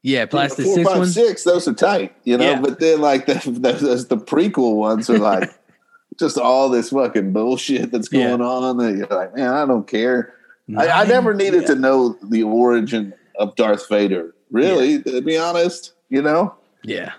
Yeah, 0.02 0.26
past 0.26 0.56
the 0.56 0.64
four, 0.64 0.74
six 0.74 0.88
five, 0.88 0.98
one. 0.98 1.08
six, 1.08 1.42
Those 1.44 1.66
are 1.66 1.74
tight, 1.74 2.14
you 2.24 2.36
know. 2.36 2.50
Yeah. 2.50 2.60
But 2.60 2.78
then, 2.78 3.00
like 3.00 3.26
the, 3.26 3.34
the 3.34 4.06
the 4.08 4.16
prequel 4.16 4.76
ones 4.76 5.08
are 5.10 5.18
like 5.18 5.50
just 6.18 6.38
all 6.38 6.68
this 6.68 6.90
fucking 6.90 7.32
bullshit 7.32 7.90
that's 7.92 8.08
Yeah. 8.12 8.28
going 8.28 8.40
on. 8.40 8.76
That 8.78 8.96
you're 8.96 9.06
like, 9.08 9.34
man, 9.34 9.52
I 9.52 9.66
don't 9.66 9.86
care. 9.86 10.32
I, 10.76 10.88
I 10.88 11.04
never 11.04 11.32
needed 11.32 11.62
Yeah. 11.62 11.68
to 11.68 11.74
know 11.76 12.16
the 12.22 12.42
origin 12.42 13.14
of 13.38 13.54
Darth 13.56 13.88
Vader. 13.88 14.34
Really, 14.50 15.02
to 15.02 15.20
be 15.22 15.36
honest, 15.36 15.92
you 16.08 16.22
know. 16.22 16.54
Yeah, 16.82 17.12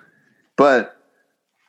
But 0.55 0.97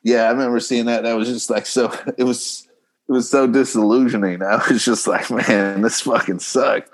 yeah, 0.03 0.23
I 0.23 0.31
remember 0.31 0.59
seeing 0.59 0.85
that. 0.85 1.03
That 1.03 1.17
was 1.17 1.27
just 1.27 1.49
like 1.49 1.65
so. 1.65 1.91
It 2.17 2.23
was 2.23 2.67
it 3.07 3.11
was 3.11 3.29
so 3.29 3.47
disillusioning. 3.47 4.41
I 4.43 4.61
was 4.69 4.85
just 4.85 5.07
like, 5.07 5.29
man, 5.31 5.81
this 5.81 6.01
fucking 6.01 6.39
sucked. 6.39 6.91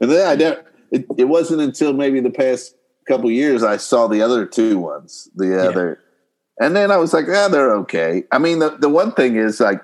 And 0.00 0.10
then 0.10 0.28
I 0.28 0.34
never. 0.34 0.64
It, 0.90 1.06
it 1.16 1.24
wasn't 1.24 1.62
until 1.62 1.94
maybe 1.94 2.20
the 2.20 2.30
past 2.30 2.76
couple 3.08 3.30
years 3.30 3.62
I 3.62 3.78
saw 3.78 4.06
the 4.08 4.20
other 4.20 4.44
two 4.46 4.78
ones. 4.78 5.28
The 5.34 5.58
other, 5.68 5.98
and 6.60 6.76
then 6.76 6.90
I 6.90 6.98
was 6.98 7.14
like, 7.14 7.26
yeah, 7.26 7.48
they're 7.48 7.74
okay. 7.76 8.24
I 8.30 8.38
mean, 8.38 8.58
the 8.58 8.76
the 8.76 8.90
one 8.90 9.12
thing 9.12 9.36
is 9.36 9.58
like 9.58 9.80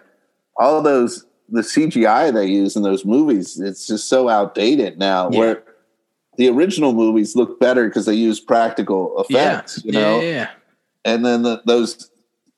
all 0.59 0.82
those 0.82 1.24
the 1.48 1.62
CGI 1.62 2.32
they 2.32 2.46
use 2.46 2.76
in 2.76 2.82
those 2.82 3.04
movies. 3.04 3.59
It's 3.59 3.86
just 3.86 4.09
so 4.09 4.28
outdated 4.28 4.98
now. 4.98 5.30
Yeah. 5.30 5.38
Where 5.38 5.62
the 6.39 6.49
original 6.49 6.93
movies 6.95 7.36
look 7.36 7.61
better 7.61 7.86
because 7.89 8.07
they 8.07 8.14
use 8.14 8.41
practical 8.41 9.26
yeah, 9.28 9.57
effects. 9.59 9.84
You 9.84 9.93
know, 9.93 10.20
yeah, 10.20 10.30
yeah. 10.30 10.51
and 11.05 11.24
then 11.24 11.43
the, 11.43 11.61
those 11.66 12.11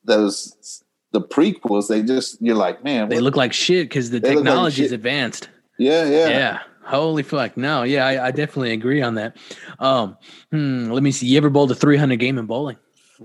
those 0.05 0.83
the 1.11 1.21
prequels 1.21 1.89
they 1.89 2.01
just 2.01 2.41
you're 2.41 2.55
like 2.55 2.83
man 2.83 3.09
They 3.09 3.15
what- 3.15 3.23
look 3.23 3.35
like 3.35 3.51
shit 3.53 3.89
because 3.89 4.11
the 4.11 4.19
They 4.19 4.29
look 4.29 4.45
like 4.45 4.45
technology 4.45 4.83
is 4.85 4.91
advanced. 4.93 5.49
yeah, 5.77 6.05
yeah 6.05 6.27
Yeah. 6.29 6.59
Holy 6.83 7.21
fuck. 7.23 7.55
No, 7.57 7.83
yeah, 7.83 8.05
I, 8.07 8.27
I 8.27 8.31
definitely 8.31 8.71
agree 8.71 9.01
on 9.03 9.13
that. 9.15 9.37
Um, 9.79 10.17
hmm, 10.51 10.89
let 10.91 11.03
me 11.03 11.11
see. 11.11 11.27
You 11.27 11.37
ever 11.37 11.49
bowled 11.49 11.71
a 11.71 11.75
300 11.75 12.15
game 12.17 12.37
in 12.39 12.47
bowling? 12.47 12.77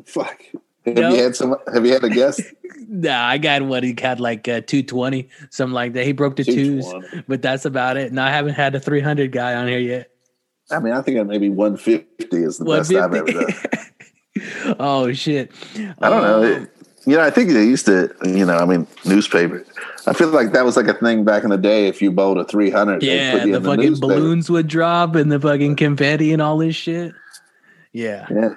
fuck 0.04 0.42
have 0.84 0.94
No. 0.94 1.08
you 1.14 1.22
had 1.22 1.34
some 1.34 1.56
have 1.72 1.84
you 1.86 1.92
had 1.92 2.04
a 2.04 2.10
guess? 2.10 2.40
Nah, 2.88 3.26
I 3.26 3.38
got 3.38 3.62
what 3.62 3.82
he 3.82 3.92
got 3.94 4.20
like 4.20 4.46
uh, 4.46 4.60
220, 4.60 5.28
something 5.50 5.74
like 5.74 5.94
that. 5.94 6.04
He 6.06 6.12
broke 6.12 6.36
the 6.36 6.44
twos, 6.44 6.86
but 7.26 7.42
that's 7.42 7.64
about 7.64 7.96
it. 7.96 8.10
And 8.10 8.20
I 8.20 8.30
haven't 8.30 8.54
had 8.54 8.74
a 8.76 8.80
300 8.80 9.32
guy 9.32 9.54
on 9.56 9.66
here 9.66 9.80
yet. 9.80 10.10
I 10.70 10.78
mean 10.78 10.92
i 10.92 11.00
think 11.02 11.24
maybe 11.26 11.48
150 11.50 12.36
is 12.36 12.58
the 12.58 12.64
best 12.64 12.92
i've 12.94 13.14
ever 13.14 13.30
done 13.30 14.76
oh 14.80 15.12
shit. 15.12 15.50
i 16.00 16.08
don't 16.10 16.22
know 16.22 16.42
Um, 16.42 16.62
It- 16.62 16.70
you 17.08 17.16
know 17.16 17.22
i 17.22 17.30
think 17.30 17.50
they 17.50 17.64
used 17.64 17.86
to 17.86 18.12
you 18.24 18.44
know 18.44 18.56
i 18.56 18.64
mean 18.64 18.84
newspaper 19.04 19.64
i 20.08 20.12
feel 20.12 20.28
like 20.28 20.52
that 20.52 20.64
was 20.64 20.76
like 20.76 20.88
a 20.88 20.94
thing 20.94 21.24
back 21.24 21.44
in 21.44 21.50
the 21.50 21.56
day 21.56 21.86
if 21.86 22.02
you 22.02 22.10
bowled 22.10 22.36
a 22.38 22.44
300 22.44 23.00
yeah, 23.02 23.44
the 23.44 23.54
in 23.54 23.62
fucking 23.62 23.80
newspaper. 23.80 24.14
balloons 24.14 24.50
would 24.50 24.66
drop 24.66 25.14
and 25.14 25.30
the 25.30 25.38
fucking 25.38 25.76
confetti 25.76 26.32
and 26.32 26.42
all 26.42 26.58
this 26.58 26.74
shit. 26.74 27.12
Yeah. 27.92 28.26
yeah 28.28 28.54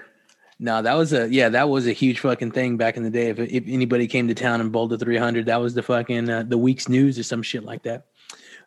No, 0.59 0.81
that 0.81 0.95
was 0.95 1.13
a 1.13 1.29
yeah, 1.31 1.49
that 1.49 1.69
was 1.69 1.85
a 1.87 1.93
huge 1.93 2.19
fucking 2.21 2.51
thing 2.51 2.75
back 2.75 2.97
in 2.97 3.03
the 3.03 3.09
day. 3.11 3.27
If 3.29 3.39
if 3.39 3.63
anybody 3.67 4.07
came 4.07 4.27
to 4.27 4.33
town 4.33 4.59
and 4.61 4.71
bowled 4.71 4.91
a 4.93 4.97
300, 4.97 5.45
that 5.45 5.61
was 5.61 5.75
the 5.75 5.83
fucking 5.83 6.27
uh, 6.29 6.43
the 6.43 6.57
week's 6.57 6.89
news 6.89 7.17
or 7.19 7.23
some 7.23 7.41
shit 7.43 7.63
like 7.63 7.83
that. 7.83 8.07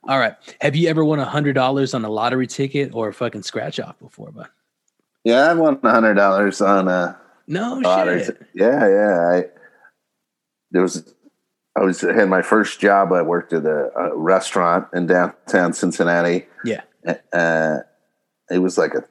All 0.08 0.18
right, 0.18 0.34
have 0.60 0.74
you 0.74 0.88
ever 0.88 1.04
won 1.04 1.18
a 1.20 1.24
hundred 1.24 1.52
dollars 1.54 1.94
on 1.94 2.04
a 2.04 2.08
lottery 2.10 2.46
ticket 2.46 2.92
or 2.94 3.08
a 3.08 3.12
fucking 3.12 3.42
scratch 3.42 3.78
off 3.80 3.98
before, 4.00 4.30
bud? 4.32 4.48
yeah 5.24 5.50
i 5.50 5.54
won 5.54 5.78
a 5.84 5.90
hundred 5.90 6.14
dollars 6.14 6.60
on 6.60 6.88
a 6.88 7.16
No 7.46 7.74
lottery. 7.74 8.24
shit. 8.24 8.42
Yeah, 8.54 8.88
yeah. 8.88 9.30
I 9.30 9.44
there 10.72 10.82
was 10.82 11.14
I 11.76 11.82
was 11.84 12.02
I 12.02 12.12
had 12.14 12.28
my 12.28 12.42
first 12.42 12.80
job. 12.80 13.12
I 13.12 13.22
worked 13.22 13.52
at 13.52 13.64
a, 13.64 13.90
a 13.96 14.16
restaurant 14.16 14.88
in 14.92 15.06
downtown 15.06 15.72
Cincinnati. 15.72 16.46
Yeah. 16.64 16.80
Uh, 17.32 17.78
it 18.50 18.58
was 18.58 18.76
like 18.78 18.94
a 18.94 19.04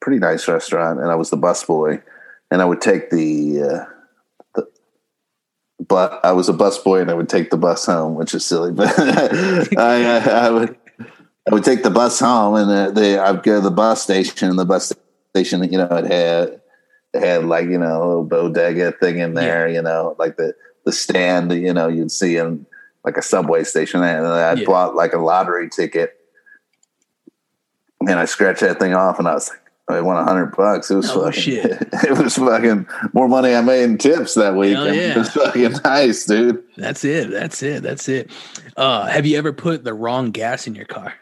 pretty 0.00 0.18
nice 0.18 0.48
restaurant, 0.48 0.98
and 1.00 1.10
I 1.10 1.14
was 1.14 1.30
the 1.30 1.36
busboy, 1.36 2.02
and 2.50 2.62
I 2.62 2.64
would 2.64 2.80
take 2.80 3.10
the. 3.10 3.62
Uh, 3.62 3.66
the 3.66 3.97
but 5.88 6.20
I 6.24 6.32
was 6.32 6.48
a 6.48 6.52
busboy, 6.52 7.00
and 7.02 7.10
I 7.10 7.14
would 7.14 7.28
take 7.28 7.50
the 7.50 7.56
bus 7.56 7.86
home, 7.86 8.14
which 8.14 8.34
is 8.34 8.44
silly, 8.44 8.72
but 8.72 8.92
I, 8.98 9.72
I, 9.78 10.46
I 10.46 10.50
would 10.50 10.76
I 11.50 11.54
would 11.54 11.64
take 11.64 11.82
the 11.82 11.90
bus 11.90 12.20
home, 12.20 12.54
and 12.56 12.70
uh, 12.70 12.90
the 12.90 13.18
I'd 13.20 13.42
go 13.42 13.56
to 13.56 13.60
the 13.62 13.70
bus 13.70 14.02
station, 14.02 14.50
and 14.50 14.58
the 14.58 14.66
bus 14.66 14.92
station, 15.34 15.62
you 15.72 15.78
know, 15.78 15.88
it 15.90 16.04
had 16.06 16.60
it 17.14 17.22
had 17.24 17.44
like 17.44 17.68
you 17.68 17.78
know 17.78 17.96
a 17.96 18.06
little 18.06 18.24
bodega 18.24 18.92
thing 18.92 19.18
in 19.18 19.34
there, 19.34 19.68
you 19.68 19.80
know, 19.82 20.14
like 20.18 20.36
the 20.36 20.54
the 20.84 20.92
stand, 20.92 21.52
you 21.52 21.72
know, 21.72 21.88
you'd 21.88 22.12
see 22.12 22.36
in 22.36 22.66
like 23.04 23.16
a 23.16 23.22
subway 23.22 23.64
station, 23.64 24.02
and 24.02 24.26
I 24.26 24.54
Yeah. 24.54 24.64
bought 24.66 24.94
like 24.94 25.14
a 25.14 25.18
lottery 25.18 25.70
ticket, 25.70 26.14
and 28.00 28.18
I 28.18 28.26
scratched 28.26 28.60
that 28.60 28.78
thing 28.78 28.94
off, 28.94 29.18
and 29.18 29.26
I 29.26 29.34
was 29.34 29.48
like, 29.48 29.60
I 29.90 30.00
won 30.02 30.16
a 30.16 30.24
hundred 30.24 30.54
bucks. 30.56 30.90
It 30.90 30.96
was 30.96 31.10
Oh, 31.10 31.24
fucking. 31.24 31.40
shit. 31.40 31.88
It 32.04 32.18
was 32.22 32.36
fucking 32.36 32.86
more 33.14 33.28
money 33.28 33.54
I 33.54 33.60
made 33.62 33.84
in 33.84 33.98
tips 33.98 34.34
that 34.34 34.54
week. 34.54 34.72
Yeah. 34.74 34.84
It 34.92 35.16
was 35.16 35.30
fucking 35.32 35.72
nice, 35.84 36.24
dude. 36.26 36.62
That's 36.76 37.04
it. 37.04 37.30
That's 37.30 37.62
it. 37.62 37.82
That's 37.82 38.08
it. 38.08 38.30
Uh, 38.76 39.06
have 39.06 39.24
you 39.26 39.38
ever 39.38 39.52
put 39.52 39.84
the 39.84 39.94
wrong 39.94 40.30
gas 40.30 40.66
in 40.66 40.74
your 40.74 40.84
car? 40.84 41.14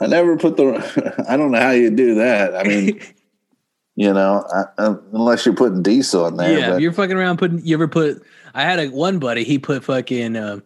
I 0.00 0.06
never 0.06 0.36
put 0.36 0.56
the. 0.56 1.24
I 1.28 1.36
don't 1.36 1.50
know 1.52 1.60
how 1.60 1.70
you 1.72 1.90
do 1.90 2.14
that. 2.16 2.56
I 2.56 2.62
mean, 2.64 3.00
you 3.94 4.12
know, 4.12 4.44
I, 4.52 4.64
I, 4.82 4.94
unless 5.12 5.44
you're 5.44 5.54
putting 5.54 5.82
diesel 5.82 6.26
in 6.28 6.36
there. 6.38 6.58
yeah, 6.58 6.70
but 6.70 6.80
you're 6.80 6.92
fucking 6.92 7.16
around 7.16 7.38
putting. 7.38 7.64
You 7.64 7.74
ever 7.76 7.88
put? 7.88 8.22
I 8.54 8.62
had 8.62 8.78
a 8.80 8.88
one 8.88 9.18
buddy. 9.18 9.44
He 9.44 9.58
put 9.58 9.84
fucking 9.84 10.34
uh, 10.36 10.60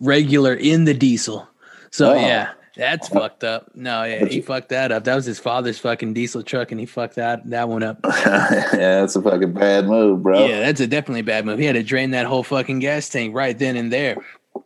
regular 0.00 0.54
in 0.54 0.84
the 0.84 0.94
diesel. 0.94 1.48
So 1.90 2.12
Oh. 2.12 2.14
yeah, 2.14 2.50
that's 2.76 3.08
fucked 3.08 3.42
up. 3.42 3.70
No, 3.74 4.04
yeah, 4.04 4.26
he 4.26 4.40
fucked 4.40 4.68
that 4.68 4.92
up. 4.92 5.04
That 5.04 5.14
was 5.14 5.24
his 5.24 5.38
father's 5.38 5.78
fucking 5.78 6.14
diesel 6.14 6.42
truck, 6.42 6.70
and 6.70 6.78
he 6.78 6.86
fucked 6.86 7.16
that 7.16 7.48
that 7.50 7.68
one 7.68 7.82
up. 7.82 7.98
yeah, 8.04 9.00
that's 9.00 9.16
a 9.16 9.22
fucking 9.22 9.52
bad 9.52 9.86
move, 9.86 10.22
bro. 10.22 10.46
Yeah, 10.46 10.60
that's 10.60 10.80
a 10.80 10.86
definitely 10.86 11.22
bad 11.22 11.46
move. 11.46 11.58
He 11.58 11.64
had 11.64 11.74
to 11.74 11.82
drain 11.82 12.10
that 12.10 12.26
whole 12.26 12.42
fucking 12.42 12.80
gas 12.80 13.08
tank 13.08 13.34
right 13.34 13.58
then 13.58 13.76
and 13.76 13.92
there. 13.92 14.16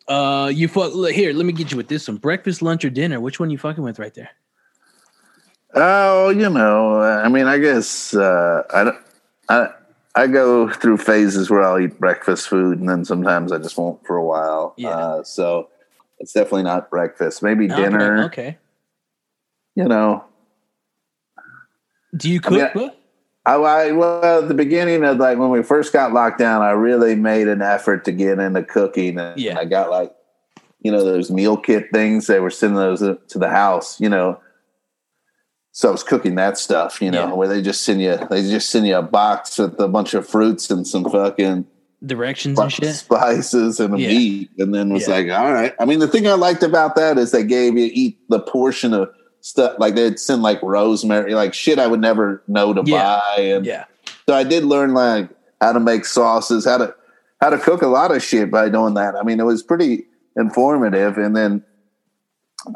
Uh, 0.08 0.50
you 0.52 0.68
fuck 0.68 0.94
look, 0.94 1.12
here. 1.12 1.32
Let 1.32 1.46
me 1.46 1.52
get 1.52 1.70
you 1.70 1.76
with 1.76 1.88
this 1.88 2.08
one: 2.08 2.16
breakfast, 2.16 2.62
lunch, 2.62 2.84
or 2.84 2.90
dinner. 2.90 3.20
Which 3.20 3.38
one 3.38 3.50
you 3.50 3.58
fucking 3.58 3.84
with 3.84 3.98
right 3.98 4.14
there? 4.14 4.30
Oh, 5.74 6.30
you 6.30 6.50
know, 6.50 7.00
I 7.00 7.28
mean, 7.28 7.46
I 7.46 7.58
guess 7.58 8.14
uh, 8.14 8.64
I 8.74 8.84
don't. 8.84 8.98
I 9.48 9.68
I 10.14 10.26
go 10.26 10.68
through 10.68 10.96
phases 10.98 11.48
where 11.48 11.62
I'll 11.62 11.78
eat 11.78 11.98
breakfast 11.98 12.48
food, 12.48 12.80
and 12.80 12.88
then 12.88 13.04
sometimes 13.04 13.52
I 13.52 13.58
just 13.58 13.78
won't 13.78 14.04
for 14.04 14.16
a 14.16 14.24
while. 14.24 14.74
Yeah. 14.76 14.90
Uh, 14.90 15.22
so 15.22 15.68
it's 16.20 16.32
definitely 16.32 16.62
not 16.62 16.90
breakfast. 16.90 17.42
Maybe 17.42 17.66
dinner. 17.66 18.24
Okay. 18.24 18.58
You 19.74 19.84
know, 19.84 20.24
Do 22.16 22.30
you 22.30 22.40
cook? 22.40 22.52
mean, 22.52 22.62
I- 22.62 22.72
bud? 22.72 22.92
I, 23.46 23.54
I 23.54 23.92
well 23.92 24.42
at 24.42 24.48
the 24.48 24.54
beginning 24.54 25.02
of 25.02 25.16
like 25.16 25.38
when 25.38 25.48
we 25.50 25.62
first 25.62 25.92
got 25.94 26.12
locked 26.12 26.38
down, 26.38 26.60
I 26.62 26.72
really 26.72 27.16
made 27.16 27.48
an 27.48 27.62
effort 27.62 28.04
to 28.04 28.12
get 28.12 28.38
into 28.38 28.62
cooking, 28.62 29.18
and 29.18 29.40
Yeah. 29.40 29.58
I 29.58 29.64
got 29.64 29.90
like 29.90 30.14
you 30.82 30.92
know 30.92 31.02
those 31.04 31.30
meal 31.30 31.56
kit 31.56 31.88
things. 31.92 32.26
They 32.26 32.38
were 32.38 32.50
sending 32.50 32.76
those 32.76 33.00
to 33.00 33.38
the 33.38 33.48
house, 33.48 33.98
you 33.98 34.10
know. 34.10 34.38
So 35.72 35.88
I 35.88 35.92
was 35.92 36.02
cooking 36.02 36.34
that 36.34 36.58
stuff, 36.58 37.00
you 37.00 37.10
know, 37.10 37.28
Yeah. 37.28 37.32
where 37.32 37.48
they 37.48 37.62
just 37.62 37.82
send 37.82 38.02
you 38.02 38.18
they 38.30 38.42
just 38.42 38.68
send 38.68 38.86
you 38.86 38.96
a 38.96 39.02
box 39.02 39.56
with 39.58 39.80
a 39.80 39.88
bunch 39.88 40.12
of 40.14 40.28
fruits 40.28 40.70
and 40.70 40.86
some 40.86 41.04
fucking 41.04 41.66
Directions 42.04 42.58
and 42.58 42.72
shit. 42.72 42.94
spices 42.94 43.78
and 43.78 43.94
a 43.94 43.98
Yeah. 44.00 44.08
meat, 44.08 44.50
and 44.58 44.74
then 44.74 44.92
was 44.92 45.06
Yeah. 45.06 45.14
like, 45.16 45.30
all 45.30 45.52
right. 45.52 45.74
I 45.78 45.84
mean, 45.84 45.98
the 45.98 46.08
thing 46.08 46.26
I 46.26 46.32
liked 46.32 46.62
about 46.62 46.96
that 46.96 47.18
is 47.18 47.30
they 47.30 47.44
gave 47.44 47.76
you 47.76 47.90
eat 47.92 48.18
the 48.30 48.40
portion 48.40 48.94
of 48.94 49.10
stuff 49.42 49.74
like 49.78 49.94
they'd 49.94 50.18
send 50.18 50.42
like 50.42 50.62
rosemary, 50.62 51.34
like 51.34 51.52
shit 51.52 51.78
I 51.78 51.86
would 51.86 52.00
never 52.00 52.42
know 52.48 52.72
to 52.72 52.82
Yeah. 52.86 53.20
buy, 53.36 53.42
and 53.42 53.66
Yeah. 53.66 53.84
so 54.26 54.34
I 54.34 54.44
did 54.44 54.64
learn 54.64 54.94
like 54.94 55.28
how 55.60 55.72
to 55.72 55.80
make 55.80 56.04
sauces, 56.06 56.64
how 56.64 56.78
to 56.78 56.94
how 57.40 57.48
to 57.50 57.58
cook 57.58 57.80
a 57.82 57.86
lot 57.86 58.14
of 58.14 58.22
shit 58.22 58.50
by 58.50 58.68
doing 58.68 58.94
that. 58.94 59.14
I 59.16 59.22
mean, 59.22 59.40
it 59.40 59.44
was 59.46 59.62
pretty 59.62 60.06
informative. 60.36 61.16
And 61.18 61.34
then 61.36 61.62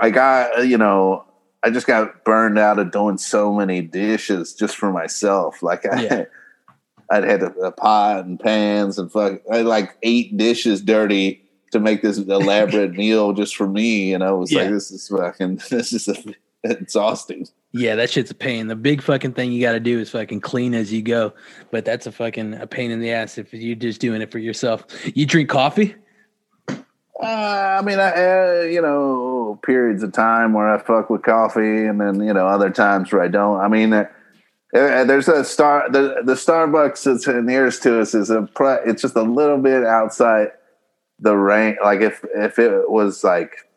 I 0.00 0.10
got 0.10 0.66
you 0.66 0.76
know 0.78 1.24
I 1.62 1.70
just 1.70 1.86
got 1.86 2.24
burned 2.24 2.58
out 2.58 2.78
of 2.78 2.90
doing 2.90 3.16
so 3.18 3.52
many 3.54 3.80
dishes 3.80 4.52
just 4.54 4.76
for 4.76 4.92
myself. 4.92 5.62
Like 5.62 5.86
I. 5.90 6.26
I'd 7.10 7.24
had 7.24 7.42
a, 7.42 7.52
a 7.60 7.72
pot 7.72 8.24
and 8.24 8.38
pans 8.40 8.98
and 8.98 9.10
fuck. 9.10 9.40
I 9.52 9.58
had 9.58 9.66
like 9.66 9.96
eight 10.02 10.36
dishes 10.36 10.80
dirty 10.82 11.42
to 11.72 11.80
make 11.80 12.02
this 12.02 12.18
elaborate 12.18 12.92
meal 12.96 13.32
just 13.32 13.56
for 13.56 13.66
me. 13.66 14.10
You 14.10 14.18
know, 14.18 14.36
it 14.36 14.38
was 14.38 14.52
Yeah. 14.52 14.62
like 14.62 14.70
this 14.70 14.90
is 14.90 15.08
fucking 15.08 15.56
this 15.70 15.92
is 15.92 16.08
exhausting. 16.62 17.46
Yeah, 17.72 17.96
that 17.96 18.08
shit's 18.10 18.30
a 18.30 18.34
pain. 18.36 18.68
The 18.68 18.76
big 18.76 19.02
fucking 19.02 19.32
thing 19.32 19.50
you 19.50 19.60
got 19.60 19.72
to 19.72 19.80
do 19.80 19.98
is 19.98 20.08
fucking 20.10 20.40
clean 20.42 20.74
as 20.74 20.92
you 20.92 21.02
go. 21.02 21.32
But 21.72 21.84
that's 21.84 22.06
a 22.06 22.12
fucking 22.12 22.54
a 22.54 22.66
pain 22.68 22.90
in 22.92 23.00
the 23.00 23.10
ass 23.10 23.36
if 23.36 23.52
you're 23.52 23.74
just 23.74 24.00
doing 24.00 24.22
it 24.22 24.30
for 24.30 24.38
yourself. 24.38 24.86
You 25.14 25.26
drink 25.26 25.48
coffee? 25.50 25.96
Uh, 26.68 27.78
I 27.80 27.82
mean, 27.82 27.98
I 27.98 28.10
uh, 28.10 28.62
you 28.62 28.80
know 28.82 29.58
periods 29.64 30.02
of 30.02 30.12
time 30.12 30.52
where 30.52 30.72
I 30.72 30.78
fuck 30.78 31.10
with 31.10 31.22
coffee, 31.22 31.84
and 31.86 32.00
then 32.00 32.20
you 32.20 32.32
know 32.34 32.46
other 32.46 32.70
times 32.70 33.12
where 33.12 33.22
I 33.22 33.28
don't. 33.28 33.60
I 33.60 33.68
mean, 33.68 33.92
uh, 33.92 34.06
there's 34.74 35.28
a 35.28 35.44
star 35.44 35.88
the 35.88 36.22
the 36.24 36.34
Starbucks 36.34 37.04
that's 37.04 37.26
nearest 37.28 37.82
to 37.84 38.00
us 38.00 38.14
is 38.14 38.30
a 38.30 38.48
it's 38.84 39.02
just 39.02 39.14
a 39.16 39.22
little 39.22 39.58
bit 39.58 39.84
outside 39.84 40.48
the 41.20 41.36
range. 41.36 41.78
Like 41.82 42.00
if 42.00 42.24
if 42.34 42.58
it 42.58 42.90
was 42.90 43.22
like 43.22 43.68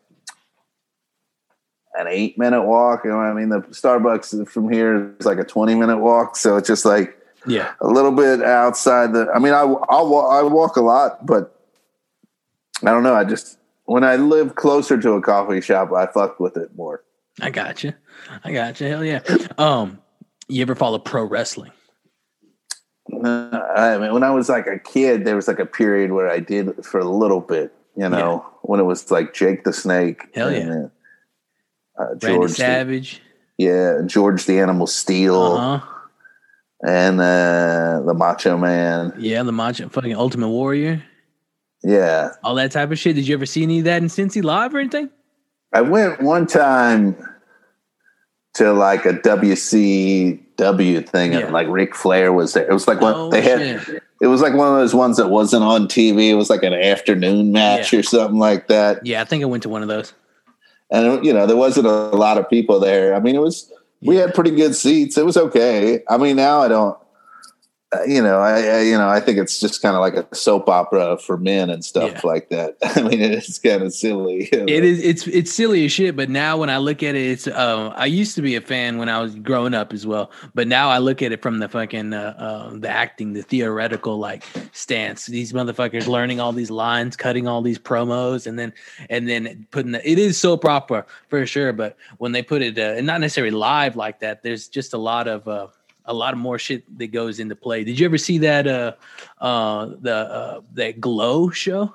an 1.94 2.06
eight 2.08 2.36
minute 2.38 2.62
walk, 2.64 3.04
you 3.04 3.10
know, 3.10 3.16
what 3.16 3.26
I 3.26 3.32
mean, 3.32 3.48
the 3.48 3.60
Starbucks 3.60 4.48
from 4.48 4.70
here 4.72 5.14
is 5.18 5.26
like 5.26 5.38
a 5.38 5.44
twenty 5.44 5.74
minute 5.74 5.98
walk, 5.98 6.36
so 6.36 6.56
it's 6.56 6.66
just 6.68 6.84
like 6.84 7.16
Yeah. 7.46 7.72
a 7.80 7.86
little 7.86 8.12
bit 8.12 8.42
outside 8.42 9.12
the. 9.12 9.30
I 9.34 9.38
mean, 9.38 9.52
I 9.52 9.60
I'll, 9.62 10.08
wa- 10.10 10.28
I 10.38 10.42
walk 10.42 10.76
a 10.76 10.80
lot, 10.82 11.24
but 11.26 11.54
I 12.84 12.90
don't 12.90 13.02
know. 13.04 13.14
I 13.14 13.22
just 13.24 13.58
when 13.84 14.02
I 14.04 14.16
live 14.16 14.54
closer 14.56 14.98
to 15.00 15.12
a 15.12 15.22
coffee 15.22 15.60
shop, 15.60 15.92
I 15.92 16.06
fuck 16.06 16.40
with 16.40 16.56
it 16.56 16.74
more. 16.76 17.04
I 17.40 17.50
got 17.50 17.84
you. 17.84 17.92
I 18.44 18.52
got 18.52 18.80
you. 18.80 18.88
Hell 18.88 19.04
yeah. 19.04 19.20
Um, 19.58 19.98
you 20.48 20.62
ever 20.62 20.74
follow 20.74 20.98
pro 20.98 21.24
wrestling? 21.24 21.72
Uh, 23.12 23.60
I 23.74 23.98
mean, 23.98 24.12
when 24.12 24.22
I 24.22 24.30
was 24.30 24.48
like 24.48 24.66
a 24.66 24.78
kid, 24.78 25.24
there 25.24 25.36
was 25.36 25.48
like 25.48 25.58
a 25.58 25.66
period 25.66 26.12
where 26.12 26.28
I 26.28 26.40
did 26.40 26.84
for 26.84 27.00
a 27.00 27.04
little 27.08 27.40
bit. 27.40 27.72
You 27.96 28.08
know, 28.08 28.46
when 28.62 28.78
it 28.78 28.84
was 28.84 29.10
like 29.10 29.34
Jake 29.34 29.64
the 29.64 29.72
Snake. 29.72 30.22
Hell 30.34 30.52
yeah. 30.52 30.84
uh, 31.98 32.02
uh, 32.02 32.14
George, 32.16 32.50
the, 32.50 32.54
Savage. 32.54 33.20
yeah, 33.56 34.02
George 34.06 34.44
the 34.44 34.60
Animal 34.60 34.86
Steele, 34.86 35.34
Uh 35.54 35.78
huh. 35.78 35.86
and 36.86 37.20
uh, 37.20 38.00
the 38.06 38.14
Macho 38.14 38.56
Man. 38.56 39.12
Yeah, 39.18 39.42
the 39.42 39.50
Macho 39.52 39.88
fucking 39.88 40.14
Ultimate 40.14 40.48
Warrior. 40.50 41.02
Yeah, 41.82 42.30
All 42.44 42.54
that 42.56 42.70
type 42.72 42.90
of 42.92 42.98
shit. 42.98 43.16
Did 43.16 43.26
you 43.26 43.34
ever 43.34 43.46
see 43.46 43.62
any 43.64 43.78
of 43.78 43.84
that 43.86 44.02
in 44.02 44.08
Cincy 44.08 44.42
live 44.44 44.74
or 44.74 44.78
anything? 44.78 45.10
I 45.72 45.80
went 45.80 46.20
one 46.20 46.46
time 46.46 47.16
to 48.58 48.72
like 48.72 49.04
a 49.06 49.14
WCW 49.14 51.08
thing, 51.08 51.32
Yeah. 51.32 51.38
and 51.40 51.52
like 51.52 51.68
Ric 51.68 51.94
Flair 51.94 52.32
was 52.32 52.52
there. 52.52 52.68
It 52.68 52.72
was 52.72 52.86
like 52.88 53.00
one 53.00 53.14
Oh, 53.16 53.30
they 53.30 53.40
had. 53.42 53.82
shit. 53.84 54.02
It 54.20 54.26
was 54.26 54.40
like 54.42 54.54
one 54.54 54.68
of 54.68 54.74
those 54.74 54.94
ones 54.94 55.16
that 55.16 55.28
wasn't 55.30 55.62
on 55.62 55.86
TV. 55.86 56.30
It 56.30 56.34
was 56.34 56.50
like 56.50 56.62
an 56.64 56.74
afternoon 56.74 57.52
match 57.52 57.92
Yeah. 57.92 58.00
or 58.00 58.02
something 58.02 58.38
like 58.38 58.66
that. 58.68 59.04
Yeah, 59.06 59.20
I 59.20 59.24
think 59.24 59.42
I 59.42 59.46
went 59.46 59.62
to 59.62 59.68
one 59.68 59.82
of 59.82 59.88
those. 59.88 60.12
And 60.90 61.24
you 61.24 61.32
know, 61.32 61.46
there 61.46 61.56
wasn't 61.56 61.86
a 61.86 61.90
lot 61.90 62.38
of 62.38 62.48
people 62.50 62.80
there. 62.80 63.14
I 63.14 63.20
mean, 63.20 63.36
it 63.36 63.40
was 63.42 63.70
we 64.02 64.16
Yeah. 64.16 64.22
had 64.22 64.34
pretty 64.34 64.50
good 64.52 64.74
seats. 64.74 65.16
It 65.18 65.24
was 65.24 65.36
okay. 65.36 66.02
I 66.08 66.16
mean, 66.16 66.36
now 66.36 66.60
I 66.60 66.68
don't. 66.68 66.96
Uh, 67.90 68.02
you 68.04 68.22
know, 68.22 68.38
I, 68.40 68.60
I 68.60 68.80
you 68.82 68.98
know 68.98 69.08
I 69.08 69.18
think 69.18 69.38
it's 69.38 69.58
just 69.60 69.80
kind 69.80 69.96
of 69.96 70.02
like 70.02 70.12
a 70.12 70.34
soap 70.34 70.68
opera 70.68 71.16
for 71.16 71.38
men 71.38 71.70
and 71.70 71.82
stuff 71.82 72.10
Yeah. 72.12 72.20
like 72.22 72.50
that. 72.50 72.76
I 72.82 73.00
mean, 73.00 73.22
it's 73.22 73.58
kind 73.58 73.82
of 73.82 73.94
silly. 73.94 74.46
you 74.52 74.58
know. 74.58 74.64
It 74.68 74.84
is. 74.84 75.02
It's 75.02 75.26
it's 75.26 75.50
silly 75.50 75.86
as 75.86 75.92
shit. 75.92 76.14
But 76.14 76.28
now 76.28 76.58
when 76.58 76.68
I 76.68 76.76
look 76.76 77.02
at 77.02 77.14
it, 77.14 77.26
it's. 77.30 77.46
Uh, 77.46 77.94
I 77.96 78.04
used 78.04 78.34
to 78.34 78.42
be 78.42 78.56
a 78.56 78.60
fan 78.60 78.98
when 78.98 79.08
I 79.08 79.22
was 79.22 79.36
growing 79.36 79.72
up 79.72 79.94
as 79.94 80.06
well. 80.06 80.30
But 80.54 80.68
now 80.68 80.90
I 80.90 80.98
look 80.98 81.22
at 81.22 81.32
it 81.32 81.40
from 81.40 81.60
the 81.60 81.68
fucking 81.70 82.12
uh, 82.12 82.34
uh, 82.38 82.76
the 82.76 82.90
acting, 82.90 83.32
the 83.32 83.42
theoretical 83.42 84.18
like 84.18 84.44
stance. 84.72 85.24
These 85.24 85.54
motherfuckers 85.54 86.06
learning 86.06 86.40
all 86.40 86.52
these 86.52 86.70
lines, 86.70 87.16
cutting 87.16 87.48
all 87.48 87.62
these 87.62 87.78
promos, 87.78 88.46
and 88.46 88.58
then 88.58 88.74
and 89.08 89.26
then 89.26 89.66
putting 89.70 89.92
the, 89.92 90.06
it 90.06 90.18
is 90.18 90.38
soap 90.38 90.66
opera 90.66 91.06
for 91.28 91.46
sure. 91.46 91.72
But 91.72 91.96
when 92.18 92.32
they 92.32 92.42
put 92.42 92.60
it, 92.60 92.78
uh, 92.78 92.98
and 92.98 93.06
not 93.06 93.22
necessarily 93.22 93.50
live 93.56 93.96
like 93.96 94.20
that, 94.20 94.42
there's 94.42 94.68
just 94.68 94.92
a 94.92 94.98
lot 94.98 95.26
of. 95.26 95.48
A 96.08 96.12
lot 96.12 96.32
of 96.32 96.38
more 96.40 96.58
shit 96.58 96.98
that 96.98 97.12
goes 97.12 97.38
into 97.38 97.54
play. 97.54 97.84
Did 97.84 98.00
you 98.00 98.06
ever 98.06 98.18
see 98.18 98.38
that 98.38 98.66
uh 98.66 98.92
uh 99.40 99.90
the 100.00 100.14
uh 100.16 100.60
that 100.74 101.00
glow 101.00 101.50
show? 101.50 101.94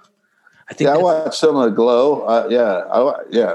I 0.70 0.74
think 0.74 0.88
yeah, 0.88 0.93
I 0.93 0.97
watched 0.97 1.34
some 1.34 1.57
of 1.57 1.64
the 1.66 1.72
Glow. 1.72 2.22
Uh, 2.22 2.47
yeah, 2.49 2.84
I 2.89 3.14
yeah, 3.30 3.53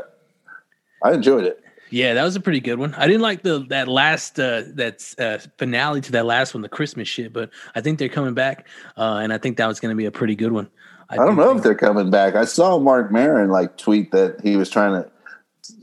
I 1.03 1.13
enjoyed 1.13 1.45
it. 1.45 1.63
Yeah, 1.91 2.13
that 2.13 2.23
was 2.23 2.37
a 2.37 2.41
pretty 2.41 2.61
good 2.61 2.79
one. 2.79 2.93
I 2.95 3.07
didn't 3.07 3.23
like 3.23 3.43
the 3.43 3.61
that 3.71 3.89
last 3.89 4.39
uh 4.39 4.65
that 4.75 5.15
uh, 5.19 5.39
finale 5.57 6.03
to 6.03 6.13
that 6.13 6.27
last 6.27 6.53
one, 6.53 6.63
the 6.63 6.69
Christmas 6.69 7.09
shit, 7.09 7.33
but 7.33 7.51
I 7.75 7.81
think 7.81 7.99
they're 7.99 8.11
coming 8.11 8.35
back, 8.35 8.69
uh, 8.97 9.21
and 9.23 9.33
I 9.33 9.39
think 9.39 9.57
that 9.57 9.67
was 9.67 9.81
going 9.81 9.91
to 9.93 9.97
be 9.97 10.05
a 10.05 10.11
pretty 10.11 10.37
good 10.37 10.53
one. 10.53 10.69
I 11.09 11.17
don't 11.17 11.37
know 11.37 11.57
if 11.57 11.63
they're 11.63 11.75
coming 11.75 12.11
back. 12.11 12.35
I 12.35 12.45
saw 12.45 12.79
Marc 12.79 13.11
Maron 13.11 13.49
like 13.49 13.79
tweet 13.79 14.11
that 14.13 14.41
he 14.43 14.57
was 14.57 14.69
trying 14.69 15.03
to 15.03 15.11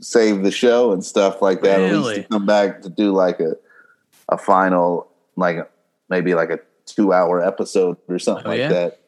save 0.00 0.44
the 0.44 0.52
show 0.52 0.92
and 0.92 1.04
stuff 1.04 1.42
like 1.42 1.62
that. 1.62 1.80
At 1.80 1.92
least 1.92 1.92
Really? 1.92 2.22
to 2.22 2.28
come 2.28 2.46
back 2.46 2.82
to 2.82 2.88
do 2.88 3.10
like 3.12 3.40
a 3.40 3.56
a 4.28 4.38
final, 4.38 5.08
like 5.36 5.70
maybe 6.08 6.34
like 6.34 6.50
a 6.50 6.58
two 6.86 7.12
hour 7.12 7.44
episode 7.44 7.96
or 8.08 8.18
something 8.18 8.46
Oh, 8.46 8.50
like 8.50 8.58
yeah? 8.58 8.68
that. 8.68 9.00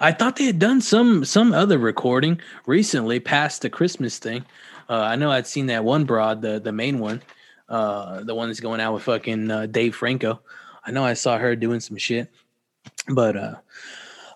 I 0.00 0.12
thought 0.12 0.36
they 0.36 0.44
had 0.46 0.58
done 0.58 0.80
some 0.80 1.24
some 1.24 1.52
other 1.52 1.78
recording 1.78 2.40
recently 2.66 3.20
past 3.20 3.62
the 3.62 3.70
Christmas 3.70 4.18
thing. 4.18 4.44
Uh, 4.88 5.00
I 5.00 5.16
know 5.16 5.30
I'd 5.30 5.46
seen 5.46 5.66
that 5.66 5.84
one 5.84 6.04
broad, 6.04 6.40
the 6.42 6.58
the 6.58 6.72
main 6.72 6.98
one, 6.98 7.22
uh, 7.68 8.22
the 8.24 8.34
one 8.34 8.48
that's 8.48 8.60
going 8.60 8.80
out 8.80 8.94
with 8.94 9.02
fucking 9.02 9.50
uh, 9.50 9.66
Dave 9.66 9.94
Franco. 9.94 10.40
I 10.84 10.90
know 10.90 11.04
I 11.04 11.14
saw 11.14 11.38
her 11.38 11.54
doing 11.56 11.80
some 11.80 11.96
shit, 11.96 12.30
but 13.08 13.36
uh, 13.36 13.54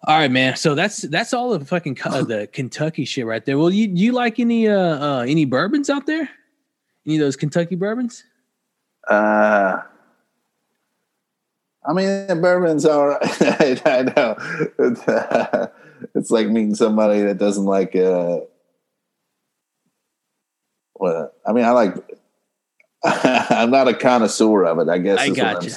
all 0.05 0.19
right, 0.19 0.31
man. 0.31 0.57
So 0.57 0.75
that's 0.75 0.99
that's 1.03 1.33
all 1.33 1.59
the 1.59 1.65
fucking 1.65 1.95
the 2.03 2.49
Kentucky 2.53 3.05
shit 3.05 3.27
right 3.27 3.45
there. 3.45 3.59
Well, 3.59 3.71
you 3.71 3.89
you 3.93 4.13
like 4.13 4.39
any 4.39 4.69
uh, 4.69 4.75
uh 4.77 5.25
any 5.27 5.45
bourbons 5.45 5.91
out 5.91 6.07
there? 6.07 6.29
Any 7.07 7.17
of 7.17 7.21
those 7.21 7.37
Kentucky 7.37 7.75
bourbons? 7.75 8.25
Uh, 9.09 9.81
I 11.89 11.95
mean, 11.95 12.27
bourbon's 12.43 12.85
all 12.85 13.09
right. 13.09 13.19
I, 13.87 14.03
know. 14.03 14.37
It's, 16.15 16.31
like 16.31 16.49
meeting 16.49 16.75
somebody 16.75 17.23
that 17.23 17.39
doesn't 17.39 17.65
like. 17.65 17.97
Uh, 17.97 18.41
well, 20.97 21.33
I 21.47 21.53
mean, 21.53 21.65
I 21.65 21.71
like. 21.71 21.95
I'm 23.05 23.71
not 23.71 23.89
a 23.89 23.95
connoisseur 23.95 24.65
of 24.65 24.79
it. 24.81 24.91
I 24.91 24.99
guess. 24.99 25.19
I 25.19 25.31
got 25.31 25.65
you. 25.65 25.73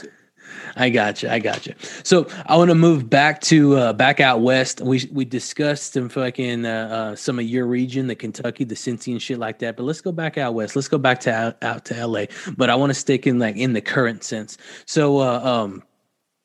I 0.75 0.89
got 0.89 1.23
you. 1.23 1.29
I 1.29 1.39
got 1.39 1.65
you. 1.65 1.75
So 2.03 2.27
I 2.45 2.57
want 2.57 2.69
to 2.71 2.75
move 2.75 3.09
back 3.09 3.39
to 3.41 3.77
uh, 3.77 3.93
back 3.93 4.19
out 4.19 4.41
west. 4.41 4.81
We 4.81 5.09
we 5.13 5.23
discussed 5.23 5.93
some 5.93 6.09
fucking 6.09 6.65
uh, 6.65 6.69
uh, 6.69 7.15
some 7.15 7.39
of 7.39 7.45
your 7.45 7.67
region, 7.67 8.07
the 8.07 8.15
Kentucky, 8.15 8.65
the 8.65 8.75
Cincy, 8.75 9.13
and 9.13 9.21
shit 9.21 9.37
like 9.39 9.59
that. 9.59 9.77
But 9.77 9.83
let's 9.83 10.01
go 10.01 10.11
back 10.11 10.37
out 10.37 10.55
west. 10.55 10.75
Let's 10.75 10.89
go 10.89 10.97
back 10.97 11.21
to 11.21 11.33
out, 11.33 11.63
out 11.63 11.85
to 11.85 11.95
L.A. 11.95 12.27
But 12.57 12.69
I 12.69 12.75
want 12.75 12.89
to 12.89 12.95
stick 12.95 13.27
in 13.27 13.39
like 13.39 13.55
in 13.55 13.71
the 13.73 13.81
current 13.81 14.23
sense. 14.25 14.57
So, 14.85 15.19
uh, 15.19 15.39
um, 15.43 15.83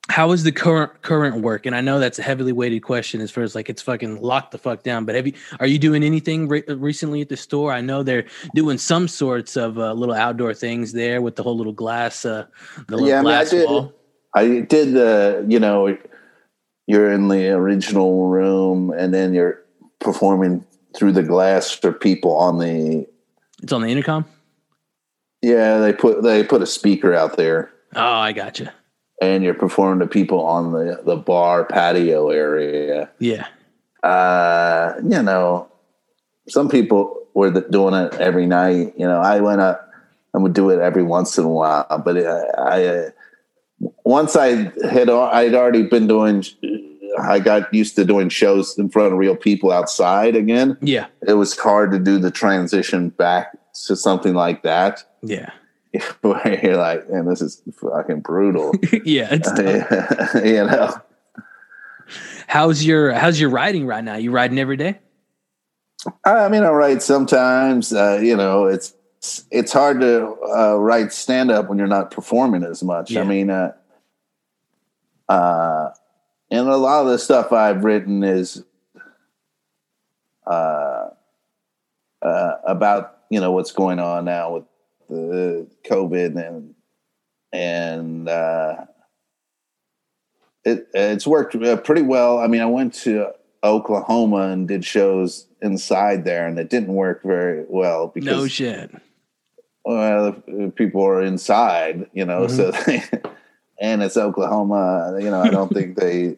how 0.09 0.31
is 0.31 0.43
the 0.43 0.51
current 0.51 1.01
current 1.01 1.41
work? 1.41 1.65
And 1.65 1.75
I 1.75 1.81
know 1.81 1.99
that's 1.99 2.17
a 2.19 2.23
heavily 2.23 2.51
weighted 2.51 2.81
question 2.83 3.19
as 3.21 3.29
far 3.31 3.43
as 3.43 3.55
like 3.55 3.69
it's 3.69 3.81
fucking 3.81 4.21
locked 4.21 4.51
the 4.51 4.57
fuck 4.57 4.83
down. 4.83 5.05
But 5.05 5.15
have 5.15 5.27
you 5.27 5.33
are 5.59 5.67
you 5.67 5.77
doing 5.79 6.03
anything 6.03 6.47
re- 6.47 6.63
recently 6.67 7.21
at 7.21 7.29
the 7.29 7.37
store? 7.37 7.71
I 7.73 7.81
know 7.81 8.03
they're 8.03 8.25
doing 8.55 8.77
some 8.77 9.07
sorts 9.07 9.57
of 9.57 9.77
uh, 9.77 9.93
little 9.93 10.15
outdoor 10.15 10.53
things 10.53 10.93
there 10.93 11.21
with 11.21 11.35
the 11.35 11.43
whole 11.43 11.57
little 11.57 11.73
glass, 11.73 12.25
uh, 12.25 12.45
the 12.87 12.95
little 12.95 13.07
Yeah, 13.09 13.19
I 13.19 13.21
mean, 13.21 13.27
I 13.27 13.35
glass 13.37 13.49
did- 13.51 13.67
wall. 13.69 13.93
I 14.35 14.59
did 14.59 14.93
the, 14.93 15.45
you 15.47 15.59
know, 15.59 15.97
you're 16.85 17.11
in 17.11 17.27
the 17.27 17.49
original 17.49 18.27
room 18.27 18.91
and 18.91 19.13
then 19.13 19.33
you're 19.33 19.63
performing 19.99 20.63
through 20.95 21.13
the 21.13 21.23
glass 21.23 21.71
for 21.71 21.91
people 21.91 22.35
on 22.35 22.59
the. 22.59 23.07
It's 23.63 23.73
on 23.73 23.81
the 23.81 23.87
intercom. 23.87 24.25
Yeah, 25.41 25.79
they 25.79 25.91
put 25.93 26.23
they 26.23 26.43
put 26.43 26.61
a 26.61 26.65
speaker 26.67 27.13
out 27.13 27.35
there, 27.37 27.71
Oh, 27.95 28.01
I 28.01 28.31
got 28.31 28.59
you. 28.59 28.67
And 29.21 29.43
you're 29.43 29.53
performing 29.53 29.99
to 29.99 30.07
people 30.07 30.41
on 30.45 30.71
the 30.73 31.01
the 31.03 31.15
bar 31.15 31.65
patio 31.65 32.29
area. 32.29 33.09
Yeah, 33.19 33.47
Uh, 34.03 34.93
you 35.03 35.21
know, 35.21 35.69
some 36.47 36.69
people 36.69 37.25
were 37.33 37.51
doing 37.69 37.93
it 37.93 38.13
every 38.15 38.45
night. 38.45 38.93
You 38.97 39.07
know, 39.07 39.19
I 39.19 39.39
went 39.39 39.61
up. 39.61 39.83
and 40.33 40.43
would 40.43 40.53
do 40.53 40.69
it 40.69 40.79
every 40.79 41.03
once 41.03 41.37
in 41.37 41.45
a 41.45 41.49
while, 41.49 41.85
but 42.05 42.15
I, 42.17 42.39
I 42.57 42.85
uh, 42.85 43.09
once 44.03 44.35
I 44.35 44.71
had 44.87 45.09
I'd 45.09 45.53
already 45.55 45.83
been 45.83 46.07
doing. 46.07 46.43
I 47.19 47.39
got 47.39 47.73
used 47.73 47.95
to 47.95 48.05
doing 48.05 48.29
shows 48.29 48.77
in 48.77 48.89
front 48.89 49.11
of 49.11 49.17
real 49.17 49.35
people 49.35 49.71
outside 49.71 50.35
again. 50.35 50.77
yeah, 50.81 51.07
It 51.27 51.33
was 51.33 51.57
hard 51.57 51.89
to 51.91 51.97
do 51.99 52.19
the 52.19 52.29
transition 52.29 53.09
back 53.09 53.57
to 53.87 53.95
something 53.95 54.35
like 54.35 54.61
that, 54.61 55.03
yeah, 55.23 55.49
where 56.21 56.59
you're 56.63 56.77
like, 56.77 57.09
"Man, 57.09 57.25
this 57.25 57.41
is 57.41 57.61
fucking 57.79 58.21
brutal." 58.21 58.73
yeah. 59.03 59.27
It's 59.31 59.51
tough. 60.31 60.45
you 60.45 60.65
know. 60.65 60.93
how's 62.47 62.85
your 62.85 63.13
how's 63.13 63.39
your 63.39 63.49
riding 63.49 63.85
right 63.85 64.03
now? 64.03 64.15
You 64.15 64.31
riding 64.31 64.59
every 64.59 64.77
day? 64.77 64.99
I 66.23 66.47
mean, 66.49 66.63
I 66.63 66.69
write 66.69 67.01
sometimes. 67.01 67.93
Uh, 67.93 68.19
you 68.21 68.35
know, 68.35 68.65
it's 68.65 68.93
it's 69.51 69.73
hard 69.73 70.01
to 70.01 70.35
uh, 70.55 70.75
write 70.77 71.11
stand 71.11 71.51
up 71.51 71.69
when 71.69 71.77
you're 71.77 71.87
not 71.87 72.11
performing 72.11 72.63
as 72.63 72.83
much. 72.83 73.11
Yeah. 73.11 73.21
I 73.21 73.23
mean, 73.23 73.49
uh, 73.49 73.73
uh, 75.27 75.89
and 76.51 76.67
a 76.67 76.77
lot 76.77 77.01
of 77.01 77.07
the 77.07 77.19
stuff 77.19 77.51
I've 77.51 77.83
written 77.83 78.23
is 78.23 78.63
uh, 80.45 81.09
uh, 82.21 82.51
about 82.65 83.17
you 83.29 83.39
know 83.39 83.51
what's 83.51 83.71
going 83.71 83.99
on 83.99 84.25
now 84.25 84.53
with 84.53 84.63
the 85.09 85.67
COVID 85.85 86.35
and 86.47 86.73
and 87.53 88.27
uh, 88.29 88.85
it 90.63 90.87
it's 90.93 91.25
worked 91.27 91.55
uh, 91.55 91.77
pretty 91.77 92.01
well. 92.01 92.39
I 92.39 92.47
mean, 92.47 92.61
I 92.61 92.65
went 92.65 92.93
to 93.05 93.31
Oklahoma 93.63 94.49
and 94.49 94.67
did 94.67 94.83
shows 94.85 95.47
inside 95.61 96.25
there, 96.25 96.45
and 96.47 96.59
it 96.59 96.69
didn't 96.69 96.93
work 96.93 97.23
very 97.23 97.65
well 97.67 98.07
because 98.07 98.25
No 98.43 98.47
shit. 98.47 98.91
well, 99.85 100.33
people 100.75 101.03
are 101.05 101.21
inside, 101.21 102.09
you 102.13 102.25
know, 102.25 102.47
so 102.47 102.71
Mm-hmm. 102.71 103.17
they, 103.23 103.29
and 103.81 104.03
it's 104.03 104.17
Oklahoma, 104.17 105.17
you 105.19 105.29
know, 105.31 105.41
I 105.41 105.49
don't 105.49 105.71
think 105.73 105.97
they, 105.97 106.35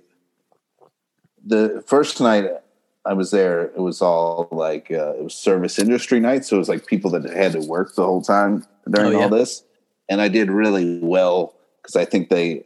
the 1.46 1.84
first 1.88 2.22
night 2.22 2.46
I 3.06 3.14
was 3.14 3.32
there, 3.32 3.64
it 3.66 3.80
was 3.80 4.02
all 4.02 4.48
like, 4.52 4.92
uh, 4.92 5.14
it 5.16 5.24
was 5.24 5.34
service 5.34 5.80
industry 5.80 6.20
night. 6.20 6.46
So 6.46 6.56
it 6.58 6.60
was 6.60 6.70
like 6.70 6.86
people 6.86 7.10
that 7.12 7.24
had 7.32 7.54
to 7.54 7.62
work 7.68 7.96
the 7.96 8.04
whole 8.06 8.22
time 8.22 8.66
during 8.90 9.14
Oh, 9.16 9.18
yeah. 9.18 9.24
all 9.24 9.30
this. 9.30 9.64
And 10.10 10.22
I 10.22 10.28
did 10.28 10.52
really 10.52 11.00
well 11.02 11.56
because 11.82 11.96
I 11.96 12.06
think 12.06 12.30
they 12.30 12.66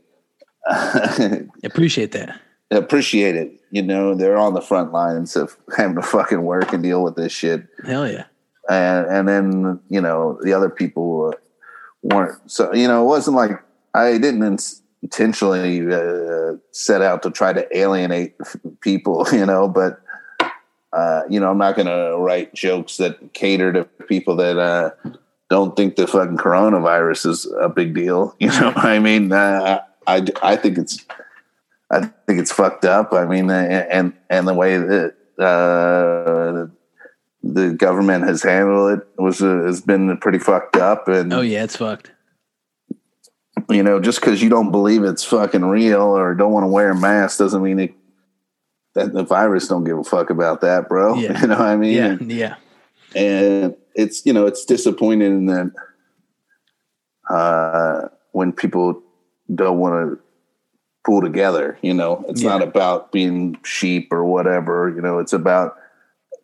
Appreciate 1.63 2.11
that. 2.13 2.39
appreciate 2.71 3.35
it. 3.35 3.59
You 3.71 3.81
know, 3.81 4.15
they're 4.15 4.37
on 4.37 4.53
the 4.53 4.61
front 4.61 4.91
lines 4.91 5.35
of 5.35 5.55
having 5.77 5.95
to 5.95 6.01
fucking 6.01 6.41
work 6.43 6.73
and 6.73 6.81
deal 6.83 7.03
with 7.03 7.15
this 7.15 7.31
shit 7.31 7.65
Hell 7.85 8.09
yeah. 8.09 8.25
and 8.69 9.05
and 9.07 9.27
then 9.27 9.79
you 9.89 9.99
know 10.01 10.39
the 10.43 10.53
other 10.53 10.69
people 10.69 11.33
weren't 12.01 12.39
so 12.49 12.73
you 12.73 12.87
know 12.87 13.01
it 13.03 13.07
wasn't 13.07 13.35
like 13.35 13.51
i 13.93 14.17
didn't 14.17 14.43
in- 14.43 14.57
intentionally 15.01 15.81
uh, 15.91 16.53
set 16.71 17.01
out 17.01 17.23
to 17.23 17.31
try 17.31 17.51
to 17.53 17.65
alienate 17.77 18.35
people 18.81 19.25
you 19.33 19.45
know 19.45 19.67
but 19.67 20.01
uh, 20.93 21.23
you 21.29 21.39
know 21.39 21.49
i'm 21.49 21.57
not 21.57 21.75
going 21.75 21.87
to 21.87 22.15
write 22.17 22.53
jokes 22.53 22.97
that 22.97 23.33
cater 23.33 23.73
to 23.73 23.83
people 24.07 24.35
that 24.35 24.57
uh, 24.57 24.91
don't 25.49 25.75
think 25.75 25.95
the 25.95 26.07
fucking 26.07 26.37
coronavirus 26.37 27.25
is 27.27 27.45
a 27.59 27.69
big 27.69 27.93
deal. 27.93 28.35
You 28.39 28.47
know 28.49 28.71
i 28.75 28.99
mean? 28.99 29.31
Uh, 29.31 29.81
i 30.07 30.25
i 30.41 30.55
think 30.55 30.77
it's 30.77 31.05
i 31.91 31.99
think 32.25 32.39
it's 32.39 32.51
fucked 32.51 32.85
up. 32.85 33.13
I 33.13 33.25
mean 33.25 33.49
uh, 33.49 33.87
and 33.89 34.13
and 34.29 34.47
the 34.47 34.53
way 34.53 34.77
that 34.77 35.15
uh, 35.39 36.67
the 37.43 37.71
government 37.73 38.23
has 38.25 38.41
handled 38.43 38.99
it 38.99 39.07
was 39.21 39.41
uh, 39.41 39.63
has 39.65 39.81
been 39.81 40.15
pretty 40.17 40.39
fucked 40.39 40.77
up 40.77 41.07
and 41.07 41.33
Oh 41.33 41.41
yeah, 41.41 41.63
it's 41.63 41.75
fucked. 41.77 42.11
you 43.69 43.83
know 43.83 43.99
just 43.99 44.19
because 44.21 44.41
you 44.41 44.49
don't 44.49 44.71
believe 44.71 45.03
it's 45.03 45.23
fucking 45.23 45.63
real 45.65 46.01
or 46.01 46.33
don't 46.35 46.51
want 46.51 46.63
to 46.63 46.67
wear 46.67 46.91
a 46.91 46.95
mask 46.95 47.37
doesn't 47.39 47.61
mean 47.63 47.79
it 47.79 47.93
that 48.95 49.13
the 49.13 49.23
virus 49.23 49.67
don't 49.67 49.83
give 49.83 49.97
a 49.97 50.03
fuck 50.03 50.29
about 50.29 50.61
that 50.61 50.87
bro 50.89 51.15
Yeah. 51.19 51.39
you 51.41 51.47
know 51.47 51.57
what 51.57 51.67
i 51.67 51.75
mean 51.75 51.93
Yeah, 51.95 52.05
and, 52.11 52.31
yeah. 52.31 52.55
and 53.15 53.75
it's 53.95 54.25
you 54.25 54.33
know 54.33 54.45
it's 54.45 54.65
disappointing 54.65 55.45
that 55.47 55.71
uh 57.29 58.07
when 58.31 58.51
people 58.51 59.01
don't 59.53 59.77
want 59.79 59.93
to 60.11 60.19
pull 61.05 61.21
together 61.21 61.77
you 61.81 61.93
know 61.93 62.23
it's 62.27 62.41
Yeah. 62.41 62.49
not 62.49 62.61
about 62.63 63.11
being 63.11 63.57
sheep 63.63 64.11
or 64.11 64.23
whatever 64.25 64.91
you 64.95 65.01
know 65.01 65.19
it's 65.19 65.33
about 65.33 65.75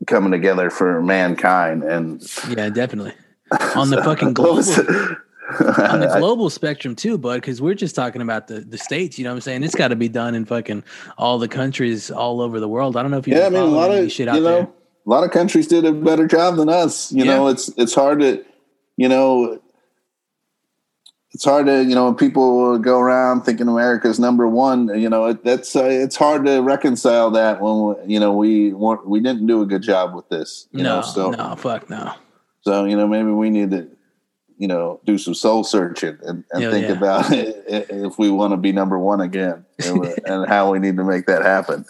coming 0.07 0.31
together 0.31 0.69
for 0.69 1.01
mankind 1.01 1.83
and 1.83 2.21
Yeah, 2.49 2.69
definitely. 2.69 3.13
On 3.75 3.89
the 3.89 4.01
fucking 4.03 4.29
What 4.29 4.33
global 4.35 4.55
was? 4.55 4.79
On 5.77 5.99
the 5.99 6.13
global 6.17 6.49
spectrum 6.49 6.95
too, 6.95 7.17
bud, 7.17 7.35
because 7.41 7.61
we're 7.61 7.73
just 7.73 7.95
talking 7.95 8.21
about 8.21 8.47
the, 8.47 8.61
the 8.61 8.77
states, 8.77 9.17
you 9.17 9.23
know 9.23 9.31
what 9.31 9.35
I'm 9.37 9.41
saying? 9.41 9.63
It's 9.63 9.75
gotta 9.75 9.95
be 9.95 10.09
done 10.09 10.35
in 10.35 10.45
fucking 10.45 10.83
all 11.17 11.37
the 11.39 11.47
countries 11.47 12.11
all 12.11 12.41
over 12.41 12.59
the 12.59 12.67
world. 12.67 12.95
I 12.97 13.01
don't 13.01 13.11
know 13.11 13.17
if 13.17 13.27
you 13.27 13.35
yeah, 13.35 13.47
I 13.47 13.49
mean, 13.49 13.61
a 13.61 13.65
lot 13.65 13.91
of 13.91 14.11
shit 14.11 14.27
you 14.27 14.33
know, 14.33 14.41
there. 14.41 14.61
a 14.63 15.09
lot 15.09 15.23
of 15.23 15.31
countries 15.31 15.67
did 15.67 15.85
a 15.85 15.91
better 15.91 16.27
job 16.27 16.57
than 16.57 16.69
us. 16.69 17.11
You 17.11 17.25
Yeah. 17.25 17.37
know, 17.37 17.47
it's 17.47 17.69
it's 17.77 17.93
hard 17.95 18.19
to, 18.19 18.43
you 18.97 19.09
know, 19.09 19.59
it's 21.31 21.45
hard 21.45 21.67
to 21.67 21.83
you 21.83 21.93
know 21.95 22.05
when 22.05 22.15
people 22.15 22.77
go 22.79 22.99
around 22.99 23.41
thinking 23.43 23.67
America's 23.67 24.19
number 24.19 24.47
one. 24.47 24.87
You 24.99 25.09
know, 25.09 25.25
it, 25.25 25.43
that's 25.43 25.75
uh, 25.75 25.83
it's 25.85 26.15
hard 26.15 26.45
to 26.45 26.59
reconcile 26.61 27.29
that 27.31 27.61
when 27.61 27.95
you 28.09 28.19
know 28.19 28.33
we 28.33 28.73
weren't, 28.73 29.07
we 29.07 29.19
didn't 29.19 29.45
do 29.47 29.61
a 29.61 29.65
good 29.65 29.83
job 29.83 30.15
with 30.15 30.27
this. 30.29 30.67
You 30.71 30.83
No, 30.83 30.95
know, 30.97 31.01
so 31.01 31.29
no, 31.31 31.55
fuck 31.55 31.89
no. 31.89 32.13
so 32.61 32.85
you 32.85 32.97
know 32.97 33.07
maybe 33.07 33.31
we 33.31 33.49
need 33.49 33.71
to. 33.71 33.87
You 34.59 34.67
know, 34.67 34.99
do 35.05 35.17
some 35.17 35.33
soul 35.33 35.63
searching 35.63 36.19
and, 36.21 36.43
and 36.51 36.71
think 36.71 36.87
yeah. 36.87 36.93
about 36.93 37.31
it 37.31 37.65
if 37.89 38.19
we 38.19 38.29
want 38.29 38.53
to 38.53 38.57
be 38.57 38.71
number 38.71 38.99
one 38.99 39.21
again, 39.21 39.65
and, 39.83 40.05
and 40.25 40.47
how 40.47 40.71
we 40.71 40.79
need 40.79 40.97
to 40.97 41.03
make 41.03 41.25
that 41.25 41.41
happen. 41.41 41.85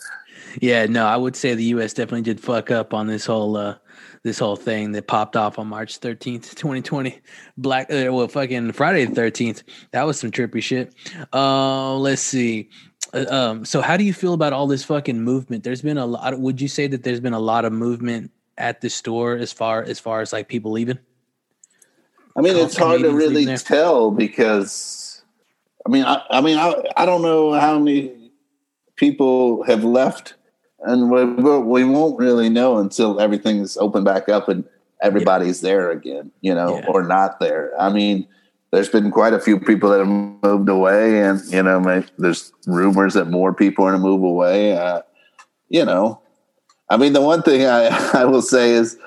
Yeah, 0.62 0.86
no, 0.86 1.06
I 1.06 1.18
would 1.18 1.36
say 1.36 1.54
the 1.56 1.64
US 1.66 1.94
definitely 1.94 2.22
did 2.22 2.40
fuck 2.40 2.72
up 2.72 2.94
on 2.94 3.08
this 3.08 3.26
whole 3.26 3.58
uh 3.58 3.76
this 4.24 4.40
whole 4.40 4.56
thing 4.56 4.92
that 4.94 5.08
popped 5.08 5.36
off 5.36 5.60
on 5.60 5.68
March 5.68 6.00
13th, 6.00 6.56
2020. 6.56 7.20
Black 7.58 7.92
uh, 7.92 8.12
well 8.12 8.28
fucking 8.28 8.72
Friday 8.74 9.06
the 9.06 9.20
13th. 9.20 9.64
That 9.92 10.04
was 10.04 10.20
some 10.20 10.32
trippy 10.32 10.62
shit. 10.62 10.94
Uh 11.34 11.96
let's 11.96 12.22
see. 12.22 12.70
Uh, 13.14 13.26
um 13.30 13.66
so 13.66 13.82
how 13.82 13.98
do 13.98 14.04
you 14.04 14.14
feel 14.14 14.34
about 14.34 14.54
all 14.54 14.68
this 14.68 14.84
fucking 14.84 15.22
movement? 15.22 15.64
There's 15.64 15.82
been 15.82 15.98
a 15.98 16.06
lot 16.06 16.40
would 16.40 16.62
you 16.62 16.68
say 16.68 16.88
that 16.88 17.04
there's 17.04 17.20
been 17.20 17.34
a 17.34 17.40
lot 17.40 17.66
of 17.66 17.74
movement 17.74 18.32
at 18.58 18.82
the 18.82 18.90
store 18.90 19.36
as 19.36 19.54
far 19.54 19.84
as 19.84 20.00
far 20.00 20.22
as 20.22 20.34
like 20.34 20.48
people 20.48 20.72
leaving? 20.72 21.00
I 22.40 22.42
mean, 22.42 22.56
it's 22.56 22.78
hard 22.78 23.02
to 23.02 23.12
really 23.12 23.46
tell 23.58 24.12
because, 24.12 25.22
I 25.86 25.90
mean, 25.90 26.06
I, 26.06 26.24
I 26.30 26.40
mean, 26.40 26.58
I, 26.58 26.74
I 26.96 27.06
don't 27.06 27.22
know 27.22 27.52
how 27.52 27.78
many 27.78 28.32
people 28.96 29.64
have 29.64 29.84
left, 29.84 30.36
and 30.80 31.12
we, 31.12 31.26
we 31.26 31.84
won't 31.84 32.18
really 32.18 32.48
know 32.48 32.78
until 32.78 33.20
everything's 33.20 33.76
open 33.76 34.06
back 34.06 34.30
up 34.30 34.48
and 34.48 34.64
everybody's 35.02 35.60
there 35.60 35.92
again, 35.92 36.32
you 36.40 36.56
know, 36.56 36.78
Yeah. 36.78 36.86
or 36.88 37.04
not 37.04 37.42
there. 37.42 37.74
I 37.78 37.90
mean, 37.90 38.26
there's 38.72 38.88
been 38.90 39.12
quite 39.12 39.34
a 39.34 39.40
few 39.42 39.60
people 39.60 39.90
that 39.90 40.00
have 40.00 40.08
moved 40.08 40.70
away, 40.70 41.20
and 41.22 41.42
you 41.48 41.62
know, 41.62 42.04
there's 42.18 42.54
rumors 42.68 43.16
that 43.16 43.26
more 43.26 43.54
people 43.54 43.84
are 43.84 43.92
going 43.92 44.02
to 44.02 44.08
move 44.08 44.24
away. 44.24 44.78
Uh, 44.78 45.02
you 45.68 45.84
know, 45.84 46.22
I 46.90 46.96
mean, 46.96 47.12
the 47.12 47.22
one 47.22 47.42
thing 47.42 47.66
I, 47.66 47.88
I 48.14 48.24
will 48.24 48.42
say 48.42 48.72
is, 48.72 48.98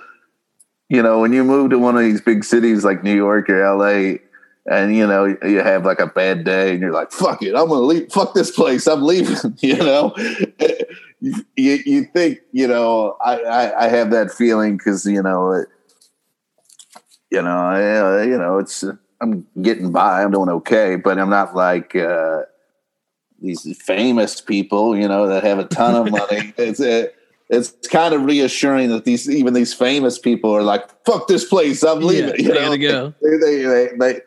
you 0.88 1.02
know, 1.02 1.20
when 1.20 1.32
you 1.32 1.44
move 1.44 1.70
to 1.70 1.78
one 1.78 1.96
of 1.96 2.02
these 2.02 2.20
big 2.20 2.44
cities 2.44 2.84
like 2.84 3.02
New 3.02 3.14
York 3.14 3.48
or 3.48 3.76
LA, 3.76 4.18
and 4.66 4.94
you 4.94 5.06
know 5.06 5.24
you 5.24 5.60
have 5.60 5.84
like 5.84 5.98
a 5.98 6.06
bad 6.06 6.44
day 6.44 6.72
and 6.72 6.80
you're 6.80 6.92
like 6.92 7.10
fuck 7.10 7.42
it 7.42 7.54
i'm 7.54 7.68
gonna 7.68 7.80
leave 7.80 8.10
fuck 8.12 8.34
this 8.34 8.50
place 8.50 8.86
i'm 8.86 9.02
leaving 9.02 9.36
you 9.58 9.76
know? 9.76 10.14
You, 11.20 11.44
you 11.56 12.04
think 12.04 12.40
you 12.52 12.68
know 12.68 13.16
i 13.24 13.40
i, 13.40 13.84
I 13.86 13.88
have 13.88 14.10
that 14.10 14.30
feeling 14.30 14.76
because 14.76 15.04
you 15.06 15.22
know 15.22 15.52
it, 15.52 15.68
you 17.30 17.42
know 17.42 17.56
I, 17.56 18.22
you 18.24 18.38
know 18.38 18.58
it's 18.58 18.84
i'm 19.20 19.46
getting 19.60 19.92
by 19.92 20.22
i'm 20.22 20.30
doing 20.30 20.48
okay 20.48 20.96
but 20.96 21.18
i'm 21.18 21.30
not 21.30 21.54
like 21.54 21.96
uh 21.96 22.42
these 23.40 23.76
famous 23.80 24.40
people 24.40 24.96
you 24.96 25.08
know 25.08 25.26
that 25.26 25.42
have 25.42 25.58
a 25.58 25.64
ton 25.64 25.94
of 25.94 26.10
money. 26.10 26.54
It's 26.58 26.80
it, 26.80 27.16
it's 27.52 27.70
kind 27.88 28.14
of 28.14 28.24
reassuring 28.24 28.88
that 28.88 29.04
these 29.04 29.28
even 29.30 29.52
these 29.54 29.72
famous 29.74 30.18
people 30.18 30.50
are 30.50 30.62
like 30.62 30.88
fuck 31.04 31.28
this 31.28 31.44
place 31.44 31.84
i'm 31.84 32.00
leaving 32.00 32.34
Yeah, 32.38 32.54
you 32.54 32.54
know 32.54 32.76
go. 32.78 33.14
they, 33.22 33.36
they, 33.36 33.62
they, 33.62 33.88
they 33.98 34.20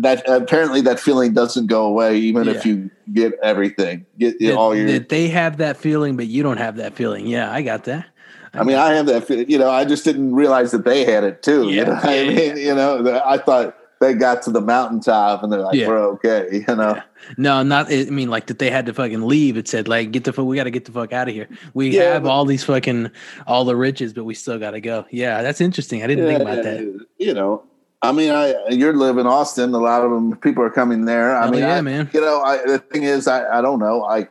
that 0.00 0.22
apparently 0.28 0.80
that 0.82 0.98
feeling 1.00 1.34
doesn't 1.34 1.66
go 1.66 1.84
away 1.86 2.16
even 2.16 2.48
if 2.48 2.64
you 2.64 2.90
get 3.12 3.32
everything 3.42 4.06
get 4.18 4.38
That, 4.38 4.54
all 4.56 4.74
your 4.74 4.86
that 4.86 5.08
they 5.08 5.28
have 5.28 5.58
that 5.58 5.76
feeling, 5.76 6.16
but 6.16 6.26
you 6.26 6.42
don't 6.44 6.58
have 6.58 6.76
that 6.76 6.94
feeling. 6.94 7.26
Yeah, 7.26 7.52
I 7.52 7.62
got 7.62 7.84
that. 7.84 8.06
I 8.54 8.62
mean, 8.64 8.76
I 8.76 8.92
have 8.94 9.06
that. 9.06 9.48
You 9.48 9.58
know, 9.58 9.68
I 9.70 9.84
just 9.84 10.04
didn't 10.04 10.32
realize 10.34 10.70
that 10.70 10.84
they 10.84 11.04
had 11.04 11.24
it 11.24 11.42
too. 11.42 11.70
Yeah, 11.70 11.70
you 11.70 11.84
know, 11.86 11.92
what 11.94 12.04
I 12.04 12.24
mean, 12.24 12.56
you 12.56 12.74
know, 12.74 13.20
I 13.24 13.38
thought 13.38 13.76
they 14.00 14.14
got 14.14 14.40
to 14.42 14.50
the 14.50 14.60
mountaintop 14.62 15.42
and 15.42 15.52
they're 15.52 15.60
like, 15.60 15.74
Yeah. 15.76 15.88
"We're 15.88 16.04
okay." 16.14 16.64
You 16.68 16.74
know, 16.76 16.94
Yeah. 16.96 17.02
No, 17.36 17.62
not. 17.62 17.92
I 17.92 18.04
mean, 18.04 18.30
like 18.30 18.46
that 18.46 18.58
they 18.58 18.70
had 18.70 18.86
to 18.86 18.94
fucking 18.94 19.22
leave. 19.22 19.56
It 19.58 19.68
said 19.68 19.88
like, 19.88 20.10
get 20.10 20.24
the 20.24 20.32
fuck. 20.32 20.46
We 20.46 20.56
got 20.56 20.64
to 20.64 20.70
get 20.70 20.86
the 20.86 20.92
fuck 20.92 21.12
out 21.12 21.28
of 21.28 21.34
here. 21.34 21.48
We 21.74 21.90
Yeah, 21.90 22.14
have 22.14 22.22
but- 22.24 22.30
all 22.30 22.44
these 22.46 22.64
fucking 22.64 23.10
all 23.46 23.64
the 23.64 23.76
riches, 23.76 24.12
but 24.14 24.24
we 24.24 24.34
still 24.34 24.58
got 24.58 24.70
to 24.72 24.80
go. 24.80 25.04
Yeah, 25.10 25.42
that's 25.42 25.60
interesting. 25.60 26.02
I 26.02 26.06
didn't 26.06 26.26
think 26.26 26.40
about 26.40 26.64
that. 26.64 27.06
You 27.18 27.34
know, 27.34 27.62
I 28.02 28.12
mean, 28.12 28.30
I 28.30 28.54
you're 28.70 28.94
living 28.94 29.20
in 29.20 29.26
Austin. 29.26 29.74
A 29.74 29.78
lot 29.78 30.02
of 30.02 30.10
them 30.10 30.34
people 30.38 30.62
are 30.64 30.70
coming 30.70 31.04
there. 31.04 31.36
I 31.36 31.42
Hell 31.42 31.50
mean, 31.50 31.60
yeah, 31.60 31.76
I, 31.76 31.80
man. 31.82 32.10
You 32.14 32.20
know, 32.22 32.40
I, 32.40 32.56
the 32.66 32.78
thing 32.78 33.02
is, 33.02 33.28
I 33.28 33.58
I 33.58 33.60
don't 33.60 33.78
know. 33.78 34.04
I 34.04 34.28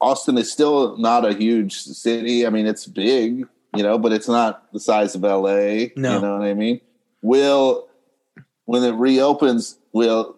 Austin 0.00 0.36
is 0.38 0.50
still 0.50 0.96
not 0.98 1.24
a 1.24 1.32
huge 1.34 1.74
city. 1.76 2.46
I 2.46 2.50
mean, 2.50 2.66
it's 2.66 2.86
big, 2.86 3.46
you 3.76 3.82
know, 3.82 3.98
but 3.98 4.12
it's 4.12 4.28
not 4.28 4.72
the 4.72 4.80
size 4.80 5.14
of 5.14 5.22
LA. 5.22 5.90
No. 5.96 6.14
You 6.16 6.20
know 6.20 6.38
what 6.38 6.42
I 6.46 6.54
mean? 6.54 6.80
Will 7.22 7.88
when 8.72 8.82
it 8.84 8.92
reopens, 8.92 9.76
will 9.92 10.34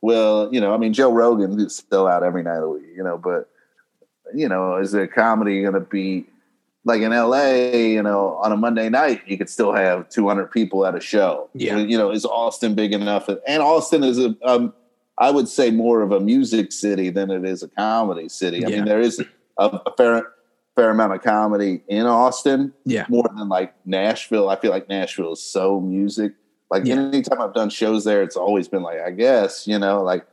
will 0.00 0.48
you 0.52 0.60
know? 0.60 0.72
I 0.72 0.76
mean, 0.76 0.92
Joe 0.92 1.12
Rogan 1.12 1.58
is 1.58 1.74
still 1.76 2.06
out 2.06 2.22
every 2.22 2.44
night 2.44 2.58
of 2.58 2.62
the 2.62 2.68
week, 2.68 2.84
you 2.96 3.02
know, 3.02 3.18
but 3.18 3.50
you 4.32 4.48
know, 4.48 4.76
is 4.76 4.92
the 4.92 5.08
comedy 5.08 5.62
going 5.62 5.74
to 5.74 5.80
be 5.80 6.26
like 6.84 7.02
in 7.02 7.10
LA? 7.10 7.54
You 7.96 8.04
know, 8.04 8.36
on 8.36 8.52
a 8.52 8.56
Monday 8.56 8.88
night, 8.88 9.22
you 9.26 9.36
could 9.36 9.50
still 9.50 9.72
have 9.72 10.08
200 10.10 10.52
people 10.52 10.86
at 10.86 10.94
a 10.94 11.00
show. 11.00 11.50
Yeah. 11.54 11.78
you 11.78 11.98
know, 11.98 12.12
is 12.12 12.24
Austin 12.24 12.76
big 12.76 12.92
enough? 12.92 13.28
And 13.28 13.60
Austin 13.60 14.04
is 14.04 14.20
a 14.20 14.36
um, 14.44 14.72
I 15.18 15.32
would 15.32 15.48
say 15.48 15.72
more 15.72 16.02
of 16.02 16.12
a 16.12 16.20
music 16.20 16.70
city 16.70 17.10
than 17.10 17.32
it 17.32 17.44
is 17.44 17.64
a 17.64 17.68
comedy 17.68 18.28
city. 18.28 18.64
I 18.64 18.68
Yeah. 18.68 18.76
mean, 18.76 18.84
there 18.84 19.00
is 19.00 19.18
a, 19.58 19.64
a 19.64 19.92
fair 19.96 20.22
fair 20.76 20.90
amount 20.90 21.14
of 21.14 21.22
comedy 21.22 21.82
in 21.88 22.06
Austin, 22.06 22.72
Yeah, 22.84 23.06
more 23.08 23.28
than 23.36 23.48
like 23.48 23.74
Nashville. 23.84 24.48
I 24.50 24.54
feel 24.54 24.70
like 24.70 24.88
Nashville 24.88 25.32
is 25.32 25.42
so 25.42 25.80
music. 25.80 26.34
Like 26.70 26.84
Yeah. 26.84 26.96
anytime 26.96 27.40
I've 27.40 27.54
done 27.54 27.70
shows 27.70 28.04
there, 28.04 28.22
it's 28.22 28.36
always 28.36 28.68
been 28.68 28.82
like 28.82 29.00
I 29.00 29.10
guess 29.10 29.66
you 29.66 29.78
know 29.78 30.02
like 30.02 30.26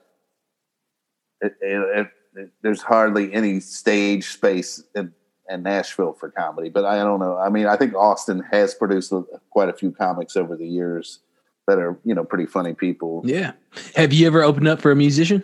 it, 1.42 1.56
it, 1.62 2.08
it, 2.36 2.52
there's 2.62 2.82
hardly 2.82 3.34
any 3.34 3.60
stage 3.60 4.26
space 4.28 4.82
in, 4.96 5.14
in 5.50 5.62
Nashville 5.64 6.14
for 6.14 6.32
comedy. 6.32 6.70
But 6.70 6.86
I 6.86 6.98
don't 6.98 7.20
know. 7.20 7.38
I 7.38 7.50
mean, 7.50 7.68
I 7.68 7.76
think 7.76 7.94
Austin 7.96 8.40
has 8.52 8.74
produced 8.74 9.14
quite 9.52 9.68
a 9.70 9.74
few 9.74 9.92
comics 9.92 10.36
over 10.38 10.56
the 10.56 10.66
years 10.68 11.20
that 11.68 11.78
are 11.80 11.98
you 12.04 12.14
know 12.16 12.24
pretty 12.24 12.46
funny 12.46 12.74
people. 12.74 13.22
yeah. 13.26 13.52
Have 13.96 14.14
you 14.14 14.26
ever 14.28 14.42
opened 14.44 14.68
up 14.68 14.82
for 14.82 14.92
a 14.92 14.96
musician? 14.96 15.44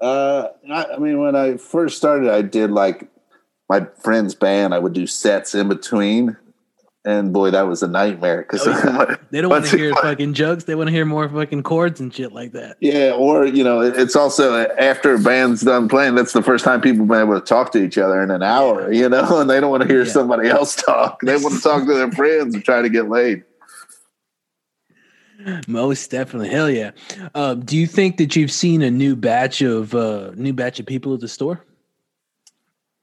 Uh, 0.00 0.48
I, 0.70 0.84
I 0.94 0.98
mean, 0.98 1.18
when 1.20 1.34
I 1.34 1.56
first 1.56 1.96
started, 1.96 2.28
I 2.30 2.42
did 2.42 2.70
like 2.70 3.08
my 3.68 3.86
friend's 4.02 4.34
band. 4.34 4.74
I 4.74 4.78
would 4.78 4.92
do 4.92 5.06
sets 5.06 5.54
in 5.54 5.68
between, 5.68 6.36
and 7.06 7.32
boy, 7.32 7.50
that 7.52 7.62
was 7.62 7.82
a 7.82 7.88
nightmare 7.88 8.42
because 8.42 8.62
Oh, 8.66 9.16
They 9.30 9.40
don't 9.40 9.48
want 9.50 9.64
to 9.66 9.76
hear 9.78 9.94
fucking 9.94 10.34
jokes. 10.34 10.64
They 10.64 10.74
want 10.74 10.88
to 10.88 10.92
hear 10.92 11.04
more 11.06 11.28
fucking 11.28 11.62
chords 11.62 12.00
and 12.00 12.12
shit 12.12 12.32
like 12.32 12.52
that. 12.52 12.76
yeah, 12.80 13.12
or 13.16 13.46
you 13.46 13.64
know, 13.64 13.80
it's 13.80 14.14
also 14.16 14.66
after 14.78 15.14
a 15.14 15.18
band's 15.18 15.62
done 15.62 15.88
playing. 15.88 16.16
That's 16.16 16.32
the 16.34 16.42
first 16.42 16.64
time 16.64 16.80
people 16.82 17.00
have 17.00 17.08
been 17.08 17.20
able 17.22 17.40
to 17.40 17.46
talk 17.46 17.72
to 17.72 17.82
each 17.82 17.96
other 17.96 18.20
in 18.22 18.30
an 18.30 18.42
hour. 18.42 18.92
You 18.92 19.08
know, 19.08 19.40
and 19.40 19.48
they 19.48 19.60
don't 19.60 19.70
want 19.70 19.82
to 19.84 19.88
hear 19.88 20.02
Yeah. 20.04 20.10
somebody 20.12 20.48
else 20.48 20.74
talk. 20.76 21.20
They 21.22 21.36
want 21.36 21.54
to 21.54 21.60
talk 21.62 21.86
to 21.86 21.94
their 21.94 22.10
friends 22.12 22.54
and 22.54 22.64
try 22.64 22.82
to 22.82 22.88
get 22.90 23.08
laid. 23.08 23.44
Most 25.68 26.10
definitely, 26.10 26.48
hell 26.48 26.70
yeah. 26.70 26.90
Uh, 27.34 27.54
do 27.54 27.76
you 27.76 27.86
think 27.86 28.16
that 28.16 28.34
you've 28.34 28.50
seen 28.50 28.82
a 28.82 28.90
new 28.90 29.14
batch 29.14 29.60
of 29.62 29.94
uh, 29.94 30.32
new 30.34 30.52
batch 30.52 30.80
of 30.80 30.86
people 30.86 31.14
at 31.14 31.20
the 31.20 31.28
store? 31.28 31.62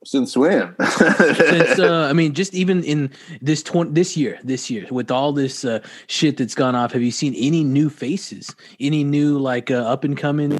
Since 0.05 0.35
when? 0.35 0.75
Since 0.99 1.79
uh, 1.79 2.07
I 2.09 2.13
mean, 2.13 2.33
just 2.33 2.53
even 2.53 2.83
in 2.83 3.11
this 3.41 3.63
twenty 3.63 3.91
this 3.91 4.17
year, 4.17 4.39
this 4.43 4.69
year 4.69 4.85
with 4.91 5.11
all 5.11 5.31
this 5.33 5.63
uh, 5.65 5.79
shit 6.07 6.37
that's 6.37 6.55
gone 6.55 6.75
off, 6.75 6.91
have 6.91 7.01
you 7.01 7.11
seen 7.11 7.33
any 7.35 7.63
new 7.63 7.89
faces? 7.89 8.53
Any 8.79 9.03
new 9.03 9.37
like 9.39 9.71
uh, 9.71 9.75
up 9.75 10.03
and 10.03 10.17
coming, 10.17 10.59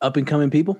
up 0.00 0.16
and 0.16 0.26
coming 0.26 0.50
people? 0.50 0.78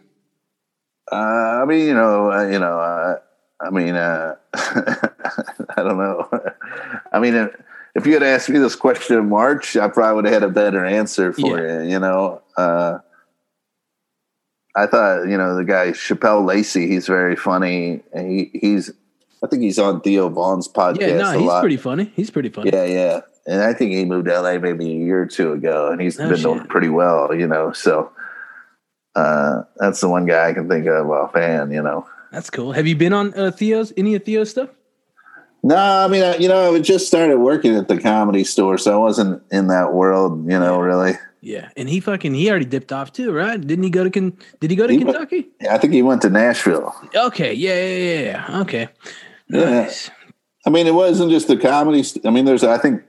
Uh, 1.12 1.61
I 1.62 1.64
mean, 1.64 1.86
you 1.86 1.94
know, 1.94 2.30
uh, 2.32 2.46
you 2.48 2.58
know, 2.58 2.78
uh, 2.78 3.16
I 3.61 3.70
mean, 3.70 3.94
uh, 3.94 4.34
I 4.54 5.76
don't 5.82 5.98
know. 5.98 6.28
I 7.12 7.18
mean, 7.18 7.34
if- 7.34 7.56
if 7.96 8.06
you 8.06 8.12
had 8.14 8.22
asked 8.22 8.48
me 8.48 8.61
this 8.61 8.76
question 8.76 9.18
in 9.18 9.28
March, 9.28 9.76
I 9.76 9.88
probably 9.88 10.14
would 10.14 10.24
have 10.26 10.34
had 10.34 10.42
a 10.44 10.52
better 10.52 10.84
answer 10.84 11.32
for 11.32 11.40
you. 11.61 11.90
You 11.90 11.98
know, 11.98 12.40
uh, 12.56 12.98
I 14.76 14.86
thought, 14.86 15.24
you 15.28 15.36
know, 15.36 15.56
the 15.56 15.64
guy 15.64 15.92
Shapel 15.92 16.44
Lacey, 16.44 16.86
he's 16.88 17.06
very 17.06 17.34
funny, 17.36 18.02
and 18.12 18.30
he, 18.30 18.50
he's, 18.54 18.90
I 19.42 19.46
think 19.48 19.62
he's 19.62 19.78
on 19.78 20.00
Theo 20.00 20.28
Von's 20.28 20.68
podcast 20.68 21.00
Yeah, 21.00 21.16
no, 21.18 21.38
he's 21.38 21.48
lot. 21.48 21.60
pretty 21.60 21.76
funny. 21.76 22.12
He's 22.14 22.30
pretty 22.30 22.50
funny. 22.50 22.70
Yeah, 22.72 22.84
yeah. 22.84 23.20
And 23.46 23.62
I 23.62 23.72
think 23.72 23.92
he 23.92 24.04
moved 24.04 24.26
to 24.28 24.40
LA 24.40 24.58
maybe 24.58 24.84
a 24.90 24.94
year 24.94 25.22
or 25.22 25.26
two 25.26 25.52
ago, 25.52 25.90
and 25.90 26.00
he's 26.00 26.20
Oh, 26.20 26.28
been 26.28 26.40
doing 26.42 26.64
pretty 26.66 26.88
well, 26.90 27.34
you 27.34 27.46
know. 27.48 27.72
So 27.72 28.12
uh, 29.16 29.62
that's 29.76 30.00
the 30.00 30.08
one 30.08 30.26
guy 30.26 30.48
I 30.48 30.52
can 30.52 30.68
think 30.68 30.86
of 30.86 31.08
offhand, 31.10 31.72
you 31.72 31.82
know. 31.82 32.06
That's 32.30 32.50
cool. 32.50 32.72
Have 32.72 32.86
you 32.86 32.94
been 32.96 33.12
on 33.12 33.34
uh, 33.34 33.50
Theo's 33.50 33.92
any 33.96 34.14
of 34.14 34.24
Theo's 34.24 34.50
stuff? 34.50 34.68
No, 35.62 35.74
I 35.76 36.06
mean, 36.08 36.22
I- 36.22 36.36
you 36.36 36.48
know, 36.48 36.74
I 36.74 36.78
just 36.80 37.06
started 37.06 37.38
working 37.38 37.74
at 37.76 37.88
the 37.88 37.98
comedy 38.00 38.44
store, 38.44 38.78
so 38.78 38.92
I 38.94 38.96
wasn't 38.96 39.42
in 39.50 39.66
that 39.68 39.92
world, 39.94 40.44
you 40.50 40.58
know, 40.58 40.78
really. 40.78 41.14
Yeah, 41.43 41.70
and 41.76 41.88
he 41.88 42.01
fucking 42.01 42.34
he 42.34 42.51
already 42.51 42.66
dipped 42.66 42.93
off 42.93 43.12
too, 43.12 43.32
right? 43.32 43.59
Didn't 43.59 43.82
he 43.84 43.91
go 43.91 44.05
to 44.05 44.11
Ken- 44.11 44.36
Did 44.61 44.70
he 44.70 44.76
go 44.76 44.86
to 44.86 44.93
He 44.93 45.03
went- 45.05 45.16
Kentucky? 45.16 45.49
I 45.70 45.78
think 45.78 45.93
he 45.95 46.03
went 46.03 46.20
to 46.22 46.30
Nashville. 46.30 46.95
Okay, 47.14 47.55
yeah, 47.55 47.74
yeah, 47.74 47.97
yeah, 47.97 48.20
yeah. 48.49 48.61
Okay, 48.61 48.88
Yeah. 49.49 49.70
nice. 49.82 50.11
I 50.66 50.70
mean, 50.70 50.86
it 50.86 50.93
wasn't 50.95 51.30
just 51.30 51.49
the 51.49 51.57
comedy. 51.57 52.03
St- 52.03 52.26
I 52.26 52.30
mean, 52.30 52.45
there's, 52.45 52.62
I 52.62 52.76
think, 52.76 53.03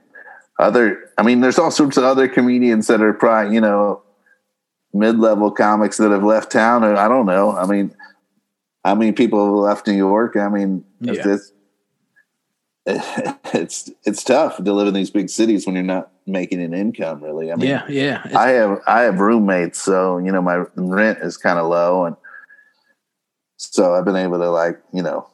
other. 0.58 1.10
I 1.18 1.22
mean, 1.22 1.40
there's 1.40 1.58
all 1.58 1.70
sorts 1.70 1.98
of 1.98 2.04
other 2.04 2.26
comedians 2.26 2.86
that 2.86 3.02
are 3.02 3.12
probably, 3.12 3.54
you 3.54 3.60
know, 3.60 4.02
mid-level 4.94 5.50
comics 5.50 5.98
that 5.98 6.10
have 6.10 6.24
left 6.24 6.50
town. 6.50 6.82
Or 6.84 6.96
I 6.96 7.08
don't 7.08 7.26
know. 7.26 7.52
I 7.54 7.66
mean, 7.66 7.94
how 8.84 8.94
many 8.94 9.12
people 9.12 9.44
have 9.44 9.54
left 9.54 9.86
New 9.86 9.92
York? 9.94 10.36
I 10.36 10.48
mean, 10.48 10.84
Yeah. 11.00 11.12
it's, 11.28 11.52
it's 12.86 13.90
it's 14.04 14.24
tough 14.24 14.56
to 14.56 14.72
live 14.72 14.88
in 14.88 14.94
these 14.94 15.10
big 15.10 15.30
cities 15.30 15.66
when 15.66 15.76
you're 15.76 15.84
not 15.84 16.10
making 16.26 16.60
an 16.60 16.74
income. 16.74 17.22
Really, 17.22 17.52
I 17.52 17.56
mean, 17.56 17.68
yeah, 17.68 17.86
yeah. 17.88 18.20
It's- 18.24 18.34
I 18.34 18.48
have 18.50 18.80
I 18.86 19.02
have 19.02 19.20
roommates, 19.20 19.80
so 19.80 20.18
you 20.18 20.32
know 20.32 20.42
my 20.42 20.64
rent 20.74 21.18
is 21.20 21.36
kind 21.36 21.60
of 21.60 21.68
low, 21.68 22.06
and 22.06 22.16
so 23.56 23.94
I've 23.94 24.04
been 24.04 24.16
able 24.16 24.38
to 24.38 24.50
like 24.50 24.82
you 24.92 25.02
know 25.02 25.28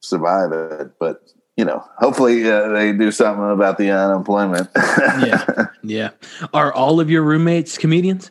survive 0.00 0.52
it. 0.52 0.92
But 0.98 1.20
you 1.56 1.64
know, 1.64 1.84
hopefully 1.98 2.50
uh, 2.50 2.68
they 2.68 2.92
do 2.92 3.10
something 3.10 3.50
about 3.50 3.78
the 3.78 3.90
unemployment. 3.90 4.68
Yeah. 4.74 5.66
yeah. 5.82 6.10
Are 6.52 6.72
all 6.72 7.00
of 7.00 7.10
your 7.10 7.22
roommates 7.22 7.78
comedians? 7.78 8.30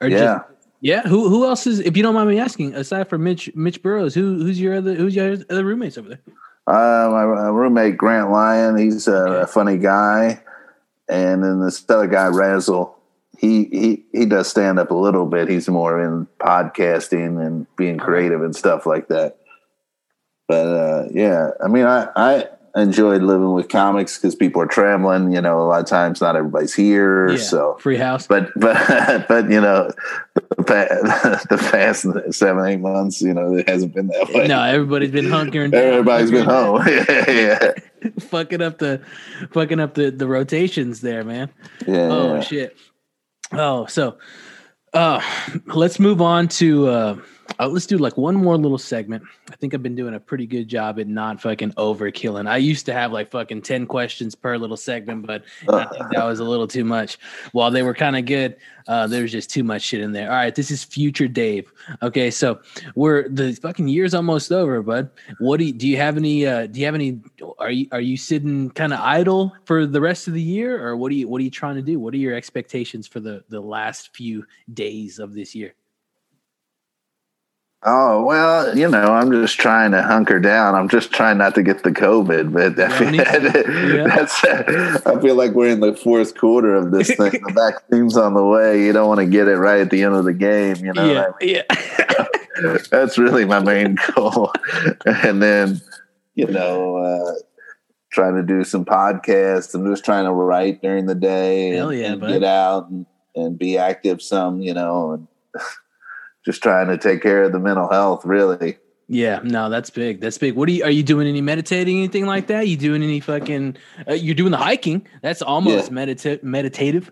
Or 0.00 0.08
yeah. 0.08 0.18
Just, 0.18 0.44
yeah. 0.80 1.02
Who 1.02 1.28
who 1.28 1.46
else 1.46 1.66
is? 1.66 1.80
If 1.80 1.96
you 1.96 2.02
don't 2.02 2.14
mind 2.14 2.28
me 2.28 2.38
asking, 2.38 2.74
aside 2.74 3.08
from 3.08 3.24
Mitch 3.24 3.50
Mitch 3.54 3.82
Burrows, 3.82 4.14
who 4.14 4.36
who's 4.44 4.60
your 4.60 4.74
other 4.74 4.94
who's 4.94 5.16
your 5.16 5.32
other 5.48 5.64
roommates 5.64 5.96
over 5.96 6.10
there? 6.10 6.20
Uh, 6.66 7.08
my 7.10 7.22
roommate 7.48 7.96
Grant 7.96 8.30
Lyon, 8.30 8.76
he's 8.76 9.08
a, 9.08 9.16
Okay. 9.16 9.40
a 9.42 9.46
funny 9.46 9.78
guy, 9.78 10.40
and 11.08 11.42
then 11.42 11.60
this 11.60 11.84
other 11.88 12.06
guy 12.06 12.28
Razzle, 12.28 12.96
he 13.36 13.64
he 13.64 14.04
he 14.12 14.26
does 14.26 14.46
stand 14.48 14.78
up 14.78 14.90
a 14.92 14.94
little 14.94 15.26
bit. 15.26 15.48
He's 15.48 15.68
more 15.68 16.00
in 16.00 16.28
podcasting 16.38 17.44
and 17.44 17.66
being 17.76 17.98
creative 17.98 18.42
and 18.42 18.54
stuff 18.54 18.86
like 18.86 19.08
that. 19.08 19.38
But 20.46 20.66
uh, 20.66 21.08
yeah, 21.12 21.50
I 21.62 21.66
mean, 21.66 21.86
I 21.86 22.08
I 22.14 22.46
enjoyed 22.74 23.22
living 23.22 23.52
with 23.52 23.68
comics 23.68 24.16
because 24.18 24.34
people 24.34 24.62
are 24.62 24.66
traveling. 24.66 25.32
You 25.32 25.40
know, 25.40 25.60
a 25.60 25.66
lot 25.66 25.80
of 25.80 25.86
times 25.86 26.20
not 26.20 26.36
everybody's 26.36 26.74
here, 26.74 27.30
Yeah, 27.32 27.36
so 27.38 27.76
free 27.80 27.96
house. 27.96 28.26
but 28.26 28.48
but 28.56 28.76
but 29.28 29.50
you 29.50 29.60
know 29.60 29.90
the 30.56 30.64
past, 30.64 31.48
the 31.48 31.58
past 31.58 32.06
seven 32.34 32.64
eight 32.66 32.80
months 32.80 33.20
you 33.20 33.34
know 33.34 33.54
it 33.56 33.68
hasn't 33.68 33.94
been 33.94 34.06
that 34.08 34.28
way 34.32 34.46
No, 34.46 34.62
everybody's 34.62 35.10
been 35.10 35.26
hunkering 35.26 35.72
everybody's 35.74 36.30
been 36.30 36.44
home 36.56 36.82
yeah 36.86 37.30
yeah 37.30 37.72
fucking 38.20 38.62
up 38.62 38.78
the 38.78 39.00
fucking 39.52 39.80
up 39.80 39.94
the 39.94 40.10
the 40.10 40.26
rotations 40.26 41.00
there, 41.02 41.24
man. 41.24 41.50
yeah 41.86 42.08
Oh 42.10 42.40
shit. 42.40 42.76
Oh, 43.52 43.86
so 43.86 44.16
uh 44.94 45.20
let's 45.66 45.98
move 45.98 46.20
on 46.20 46.48
to 46.48 46.86
uh 46.88 47.16
uh, 47.58 47.68
let's 47.68 47.86
do 47.86 47.98
like 47.98 48.16
one 48.16 48.34
more 48.34 48.56
little 48.56 48.78
segment. 48.78 49.22
I 49.50 49.56
think 49.56 49.74
I've 49.74 49.82
been 49.82 49.94
doing 49.94 50.14
a 50.14 50.20
pretty 50.20 50.46
good 50.46 50.68
job 50.68 50.98
at 50.98 51.06
not 51.06 51.40
fucking 51.40 51.72
overkilling. 51.72 52.48
I 52.48 52.56
used 52.56 52.86
to 52.86 52.92
have 52.92 53.12
like 53.12 53.30
fucking 53.30 53.62
10 53.62 53.86
questions 53.86 54.34
per 54.34 54.56
little 54.56 54.76
segment, 54.76 55.26
but 55.26 55.44
I 55.68 55.84
think 55.84 56.12
that 56.12 56.24
was 56.24 56.40
a 56.40 56.44
little 56.44 56.66
too 56.66 56.84
much. 56.84 57.18
While 57.52 57.70
they 57.70 57.82
were 57.82 57.94
kind 57.94 58.16
of 58.16 58.24
good, 58.24 58.56
uh, 58.88 59.06
there 59.06 59.22
was 59.22 59.32
just 59.32 59.50
too 59.50 59.64
much 59.64 59.82
shit 59.82 60.00
in 60.00 60.12
there. 60.12 60.30
All 60.30 60.36
right, 60.36 60.54
this 60.54 60.70
is 60.70 60.84
future 60.84 61.28
Dave. 61.28 61.72
Okay, 62.02 62.30
so 62.30 62.60
we're 62.94 63.28
the 63.28 63.52
fucking 63.54 63.88
year's 63.88 64.14
almost 64.14 64.50
over, 64.50 64.82
bud. 64.82 65.10
What 65.38 65.58
do 65.58 65.64
you, 65.66 65.72
do 65.72 65.86
you 65.86 65.96
have 65.98 66.16
any 66.16 66.46
uh 66.46 66.66
do 66.66 66.80
you 66.80 66.86
have 66.86 66.94
any 66.94 67.20
are 67.58 67.70
you 67.70 67.86
are 67.92 68.00
you 68.00 68.16
sitting 68.16 68.70
kind 68.70 68.92
of 68.92 69.00
idle 69.00 69.52
for 69.64 69.86
the 69.86 70.00
rest 70.00 70.26
of 70.28 70.34
the 70.34 70.42
year 70.42 70.84
or 70.84 70.96
what 70.96 71.12
are 71.12 71.14
you 71.14 71.28
what 71.28 71.40
are 71.40 71.44
you 71.44 71.50
trying 71.50 71.76
to 71.76 71.82
do? 71.82 71.98
What 71.98 72.14
are 72.14 72.18
your 72.18 72.34
expectations 72.34 73.06
for 73.06 73.20
the 73.20 73.44
the 73.48 73.60
last 73.60 74.14
few 74.16 74.44
days 74.72 75.18
of 75.18 75.34
this 75.34 75.54
year? 75.54 75.74
Oh 77.84 78.22
well 78.22 78.76
you 78.76 78.88
know 78.88 79.02
i'm 79.06 79.32
just 79.32 79.58
trying 79.58 79.90
to 79.90 80.02
hunker 80.02 80.38
down. 80.38 80.74
I'm 80.74 80.88
just 80.88 81.10
trying 81.10 81.38
not 81.38 81.54
to 81.56 81.62
get 81.62 81.82
the 81.82 81.90
covid 81.90 82.52
but 82.52 82.78
I 82.80 82.98
feel, 82.98 83.96
Yeah. 83.96 84.06
that's 84.06 84.44
i 85.06 85.20
feel 85.20 85.34
like 85.34 85.52
we're 85.52 85.70
in 85.70 85.80
the 85.80 85.94
fourth 85.94 86.36
quarter 86.36 86.74
of 86.76 86.92
this 86.92 87.08
thing. 87.08 87.32
The 87.32 87.52
vaccine's 87.90 88.16
on 88.16 88.34
the 88.34 88.44
way. 88.44 88.84
You 88.84 88.92
don't 88.92 89.08
want 89.08 89.18
to 89.20 89.26
get 89.26 89.48
it 89.48 89.56
right 89.56 89.80
at 89.80 89.90
the 89.90 90.02
end 90.02 90.14
of 90.14 90.24
the 90.24 90.32
game 90.32 90.76
you 90.76 90.92
know 90.92 91.34
yeah, 91.40 91.62
yeah. 91.68 92.26
that's 92.90 93.18
really 93.18 93.44
my 93.44 93.58
main 93.58 93.96
goal. 94.14 94.52
And 95.04 95.42
then 95.42 95.80
you 96.34 96.46
know 96.46 96.96
uh 96.98 97.32
trying 98.12 98.36
to 98.36 98.42
do 98.42 98.62
some 98.62 98.84
podcasts. 98.84 99.74
I'm 99.74 99.90
just 99.90 100.04
trying 100.04 100.26
to 100.26 100.32
write 100.32 100.82
during 100.82 101.06
the 101.06 101.14
day 101.14 101.70
Hell 101.70 101.88
and, 101.88 101.98
yeah, 101.98 102.12
and 102.12 102.20
get 102.20 102.44
out 102.44 102.90
and, 102.90 103.06
and 103.34 103.58
be 103.58 103.78
active 103.78 104.20
some 104.22 104.60
you 104.60 104.74
know 104.74 105.12
and 105.12 105.28
just 106.44 106.62
trying 106.62 106.88
to 106.88 106.98
take 106.98 107.22
care 107.22 107.42
of 107.44 107.52
the 107.52 107.58
mental 107.58 107.88
health 107.90 108.24
really 108.24 108.78
Yeah, 109.08 109.40
no, 109.42 109.68
that's 109.68 109.90
big. 109.90 110.20
That's 110.20 110.38
big. 110.38 110.54
What 110.56 110.68
are 110.68 110.72
you 110.72 110.84
are 110.84 110.90
you 110.90 111.02
doing 111.02 111.26
any 111.28 111.40
meditating, 111.42 111.98
anything 111.98 112.24
like 112.26 112.46
that? 112.46 112.68
You 112.68 112.76
doing 112.76 113.02
any 113.02 113.20
fucking 113.20 113.76
uh, 114.08 114.14
you're 114.14 114.34
doing 114.34 114.52
the 114.52 114.56
hiking. 114.68 115.06
That's 115.22 115.42
almost 115.42 115.90
medita- 115.92 116.42
meditative. 116.42 117.10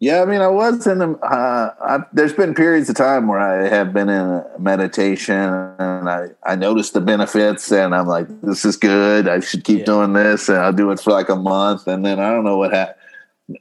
yeah 0.00 0.22
i 0.22 0.24
mean 0.30 0.40
i 0.40 0.48
was 0.48 0.86
in 0.92 1.00
a, 1.00 1.12
uh, 1.22 1.64
I, 1.92 1.98
there's 2.12 2.32
been 2.32 2.52
periods 2.54 2.88
of 2.90 2.96
time 2.96 3.28
where 3.28 3.38
i 3.38 3.68
have 3.68 3.92
been 3.92 4.08
in 4.08 4.26
meditation 4.58 5.38
and 5.78 6.08
i 6.10 6.20
i 6.44 6.54
noticed 6.56 6.92
the 6.94 7.00
benefits 7.00 7.70
and 7.70 7.94
i'm 7.94 8.08
like 8.16 8.26
this 8.42 8.64
is 8.64 8.76
good 8.76 9.28
i 9.28 9.38
should 9.40 9.62
keep 9.64 9.78
Yeah. 9.80 9.84
doing 9.92 10.12
this 10.12 10.48
and 10.48 10.58
i'll 10.58 10.72
do 10.82 10.90
it 10.90 10.98
for 11.00 11.12
like 11.12 11.28
a 11.28 11.36
month 11.36 11.86
and 11.86 12.04
then 12.04 12.18
i 12.18 12.28
don't 12.32 12.44
know 12.44 12.56
what 12.56 12.72
happened 12.72 12.98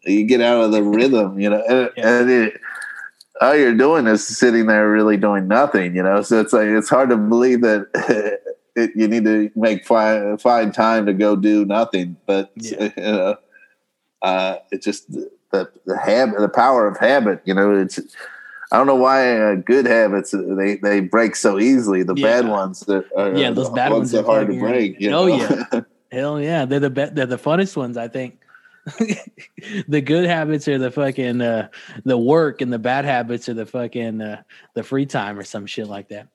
you 0.06 0.26
get 0.26 0.42
out 0.42 0.60
of 0.66 0.72
the 0.72 0.82
rhythm 0.82 1.40
you 1.40 1.50
know 1.52 1.62
and, 1.70 1.92
Yeah. 1.96 2.20
and 2.20 2.30
it, 2.30 2.60
all 3.42 3.56
you're 3.56 3.76
doing 3.76 4.08
is 4.08 4.26
sitting 4.26 4.68
there 4.68 4.90
really 4.90 5.18
doing 5.18 5.48
nothing 5.48 5.96
you 5.96 6.04
know 6.04 6.22
so 6.22 6.40
it's 6.40 6.54
like 6.54 6.68
it's 6.68 6.90
hard 6.90 7.10
to 7.10 7.18
believe 7.18 7.62
that 7.62 7.88
it, 8.76 8.92
you 8.96 9.08
need 9.08 9.24
to 9.26 9.50
make 9.56 9.86
find, 9.86 10.40
find 10.42 10.74
time 10.74 11.06
to 11.06 11.14
go 11.14 11.36
do 11.36 11.66
nothing 11.66 12.16
but 12.26 12.52
Yeah. 12.56 12.90
you 12.98 13.04
know 13.04 13.36
uh 14.22 14.58
it 14.72 14.82
just 14.82 15.12
the 15.12 15.30
the 15.86 15.98
habit 15.98 16.40
the 16.40 16.50
power 16.50 16.88
of 16.88 16.98
habit 16.98 17.42
you 17.46 17.54
know 17.54 17.76
it's 17.76 18.00
I 18.72 18.78
don't 18.78 18.88
know 18.88 18.96
why 18.96 19.38
uh, 19.40 19.54
good 19.56 19.86
habits 19.86 20.32
they, 20.32 20.78
they 20.78 21.00
break 21.00 21.36
so 21.36 21.60
easily. 21.60 22.02
The 22.02 22.16
Yeah. 22.16 22.42
bad 22.42 22.50
ones 22.50 22.80
that 22.88 23.06
are 23.16 23.32
Yeah, 23.38 23.52
those 23.52 23.70
bad 23.70 23.92
ones 23.92 24.10
that 24.10 24.22
are 24.22 24.26
hard 24.26 24.48
to 24.48 24.58
break. 24.60 25.00
you 25.00 25.12
Oh, 25.12 25.28
know? 25.28 25.36
yeah. 25.38 25.82
Hell 26.12 26.42
yeah, 26.42 26.66
they're 26.66 26.80
the 26.80 26.90
be- 26.90 27.06
they're 27.14 27.28
the 27.28 27.38
funnest 27.38 27.78
ones. 27.78 27.98
I 27.98 28.08
think. 28.08 28.40
the 29.88 30.02
good 30.02 30.26
habits 30.26 30.68
are 30.68 30.78
the 30.78 30.92
fucking 30.92 31.42
uh, 31.42 31.70
the 32.04 32.18
work, 32.18 32.62
and 32.62 32.72
the 32.72 32.80
bad 32.80 33.06
habits 33.06 33.48
are 33.48 33.54
the 33.54 33.66
fucking 33.66 34.22
uh, 34.22 34.44
the 34.74 34.84
free 34.84 35.06
time 35.06 35.40
or 35.40 35.44
some 35.44 35.66
shit 35.66 35.88
like 35.88 36.10
that. 36.10 36.28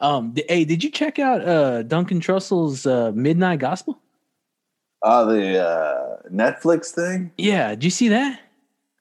Um, 0.00 0.32
d- 0.32 0.44
hey, 0.48 0.64
did 0.64 0.82
you 0.82 0.90
check 0.90 1.18
out 1.18 1.46
uh, 1.46 1.82
Duncan 1.84 2.18
Trussell's 2.18 2.86
uh, 2.86 3.12
Midnight 3.14 3.60
Gospel? 3.60 4.00
Oh, 5.04 5.26
the 5.26 5.58
uh, 5.58 6.16
Netflix 6.28 6.90
thing. 6.90 7.32
Yeah, 7.38 7.70
did 7.70 7.84
you 7.84 7.90
see 7.90 8.08
that? 8.08 8.40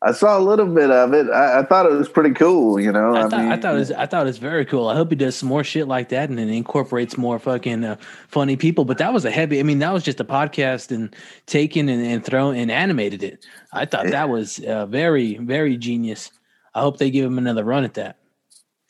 I 0.03 0.13
saw 0.13 0.37
a 0.37 0.41
little 0.41 0.65
bit 0.65 0.89
of 0.89 1.13
it. 1.13 1.29
I, 1.29 1.59
I 1.59 1.63
thought 1.63 1.85
it 1.85 1.91
was 1.91 2.09
pretty 2.09 2.31
cool. 2.31 2.79
You 2.79 2.91
know, 2.91 3.13
I, 3.13 3.25
I, 3.25 3.29
thought, 3.29 3.39
mean, 3.39 3.51
I 3.51 3.57
thought 3.57 3.75
it 3.75 3.79
was 3.79 3.91
I 3.91 4.05
thought 4.07 4.23
it 4.23 4.25
was 4.29 4.39
very 4.39 4.65
cool. 4.65 4.87
I 4.87 4.95
hope 4.95 5.11
he 5.11 5.15
does 5.15 5.35
some 5.35 5.47
more 5.47 5.63
shit 5.63 5.87
like 5.87 6.09
that 6.09 6.29
and 6.29 6.39
then 6.39 6.49
incorporates 6.49 7.17
more 7.17 7.37
fucking 7.37 7.83
uh, 7.83 7.97
funny 8.27 8.55
people. 8.55 8.83
But 8.83 8.97
that 8.97 9.13
was 9.13 9.25
a 9.25 9.31
heavy. 9.31 9.59
I 9.59 9.63
mean, 9.63 9.79
that 9.79 9.93
was 9.93 10.03
just 10.03 10.19
a 10.19 10.25
podcast 10.25 10.91
and 10.91 11.15
taken 11.45 11.87
and, 11.87 12.03
and 12.03 12.25
thrown 12.25 12.55
and 12.55 12.71
animated 12.71 13.21
it. 13.21 13.45
I 13.73 13.85
thought 13.85 14.05
Yeah. 14.05 14.11
that 14.11 14.29
was 14.29 14.59
uh, 14.59 14.87
very 14.87 15.37
very 15.37 15.77
genius. 15.77 16.31
I 16.73 16.81
hope 16.81 16.97
they 16.97 17.11
give 17.11 17.25
him 17.25 17.37
another 17.37 17.63
run 17.63 17.83
at 17.83 17.93
that. 17.95 18.17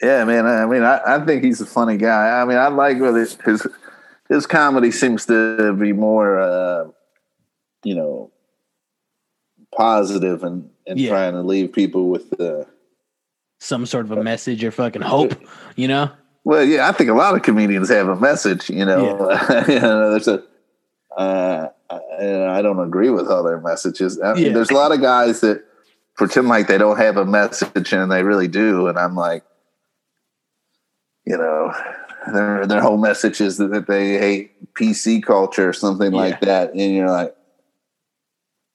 Yeah, 0.02 0.24
man. 0.24 0.46
I 0.46 0.66
mean, 0.66 0.84
I, 0.84 1.00
I 1.06 1.26
think 1.26 1.44
he's 1.44 1.62
a 1.62 1.66
funny 1.66 1.98
guy. 1.98 2.42
I 2.42 2.46
mean, 2.46 2.58
I 2.58 2.70
like 2.70 2.98
his 2.98 3.38
his, 3.44 3.68
his 4.30 4.48
comedy 4.48 4.92
seems 4.92 5.26
to 5.26 5.74
be 5.74 5.92
more, 5.92 6.40
uh, 6.40 6.86
you 7.84 7.96
know, 7.96 8.32
positive 9.76 10.44
and 10.44 10.70
and 10.88 11.00
Yeah. 11.00 11.10
trying 11.10 11.34
to 11.34 11.42
leave 11.42 11.72
people 11.74 12.10
with 12.10 12.30
the. 12.32 12.68
Some 13.60 13.86
sort 13.86 14.06
of 14.06 14.12
a 14.12 14.24
message 14.24 14.64
or 14.64 14.72
fucking 14.72 15.04
hope, 15.04 15.36
you 15.76 15.88
know? 15.88 16.10
Well, 16.44 16.64
yeah, 16.64 16.90
I 16.90 16.92
think 16.92 17.12
a 17.12 17.14
lot 17.14 17.36
of 17.36 17.44
comedians 17.44 17.90
have 17.90 18.08
a 18.08 18.16
message. 18.16 18.70
You 18.70 18.86
know, 18.86 19.30
you 19.68 19.80
know 19.80 20.12
there's 20.12 20.28
a. 20.28 20.44
Uh, 21.16 21.68
I, 21.90 22.58
I 22.58 22.62
don't 22.62 22.80
agree 22.80 23.10
with 23.10 23.28
all 23.28 23.44
their 23.44 23.60
messages. 23.60 24.20
I 24.22 24.34
mean, 24.34 24.46
Yeah. 24.48 24.54
There's 24.54 24.72
a 24.72 24.74
lot 24.76 24.92
of 24.92 25.02
guys 25.02 25.42
that 25.42 25.64
pretend 26.16 26.48
like 26.48 26.68
they 26.68 26.78
don't 26.78 26.98
have 26.98 27.18
a 27.18 27.26
message, 27.26 27.94
and 27.94 28.12
they 28.12 28.24
really 28.24 28.48
do. 28.48 28.88
And 28.88 28.98
I'm 28.98 29.16
like, 29.16 29.44
you 31.26 31.38
know, 31.38 31.72
their 32.34 32.66
their 32.66 32.82
whole 32.82 32.98
message 32.98 33.40
is 33.42 33.58
that, 33.58 33.70
that 33.72 33.88
they 33.88 34.18
hate 34.18 34.74
PC 34.74 35.22
culture 35.22 35.70
or 35.70 35.74
something 35.74 36.12
like 36.12 36.42
that, 36.42 36.74
and 36.74 36.96
you're 36.96 37.10
like. 37.10 37.36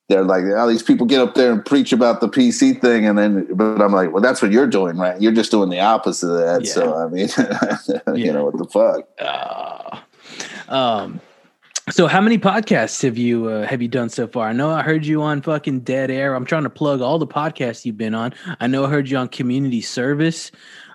They're 0.08 0.22
like, 0.22 0.44
oh, 0.44 0.68
these 0.68 0.84
people 0.84 1.04
get 1.04 1.20
up 1.20 1.34
there 1.34 1.50
and 1.52 1.64
preach 1.64 1.92
about 1.92 2.20
the 2.20 2.28
PC 2.28 2.80
thing, 2.80 3.06
and 3.06 3.18
then, 3.18 3.48
but 3.54 3.82
I'm 3.82 3.92
like, 3.92 4.12
well, 4.12 4.22
that's 4.22 4.40
what 4.40 4.52
you're 4.52 4.68
doing, 4.68 4.96
right? 4.96 5.20
You're 5.20 5.32
just 5.32 5.50
doing 5.50 5.68
the 5.68 5.80
opposite 5.80 6.28
of 6.28 6.38
that. 6.38 6.64
Yeah. 6.64 6.72
So, 6.72 6.96
I 6.96 7.08
mean, 7.08 7.28
Yeah. 8.16 8.26
you 8.26 8.32
know 8.32 8.44
what 8.44 8.56
the 8.56 8.66
fuck? 8.66 9.08
Uh, 9.18 10.72
um, 10.72 11.20
so 11.90 12.06
how 12.06 12.20
many 12.20 12.38
podcasts 12.38 13.02
have 13.02 13.16
you 13.16 13.48
uh, 13.48 13.66
have 13.66 13.80
you 13.80 13.88
done 13.88 14.08
so 14.08 14.26
far? 14.26 14.48
I 14.48 14.52
know 14.52 14.70
I 14.70 14.82
heard 14.82 15.06
you 15.06 15.22
on 15.22 15.40
fucking 15.42 15.80
Dead 15.80 16.10
Air. 16.10 16.34
I'm 16.34 16.44
trying 16.44 16.64
to 16.64 16.70
plug 16.70 17.00
all 17.00 17.18
the 17.18 17.26
podcasts 17.26 17.84
you've 17.84 17.96
been 17.96 18.14
on. 18.14 18.34
I 18.60 18.66
know 18.66 18.84
I 18.84 18.88
heard 18.88 19.08
you 19.08 19.16
on 19.16 19.28
Community 19.28 19.80
Service. 19.80 20.50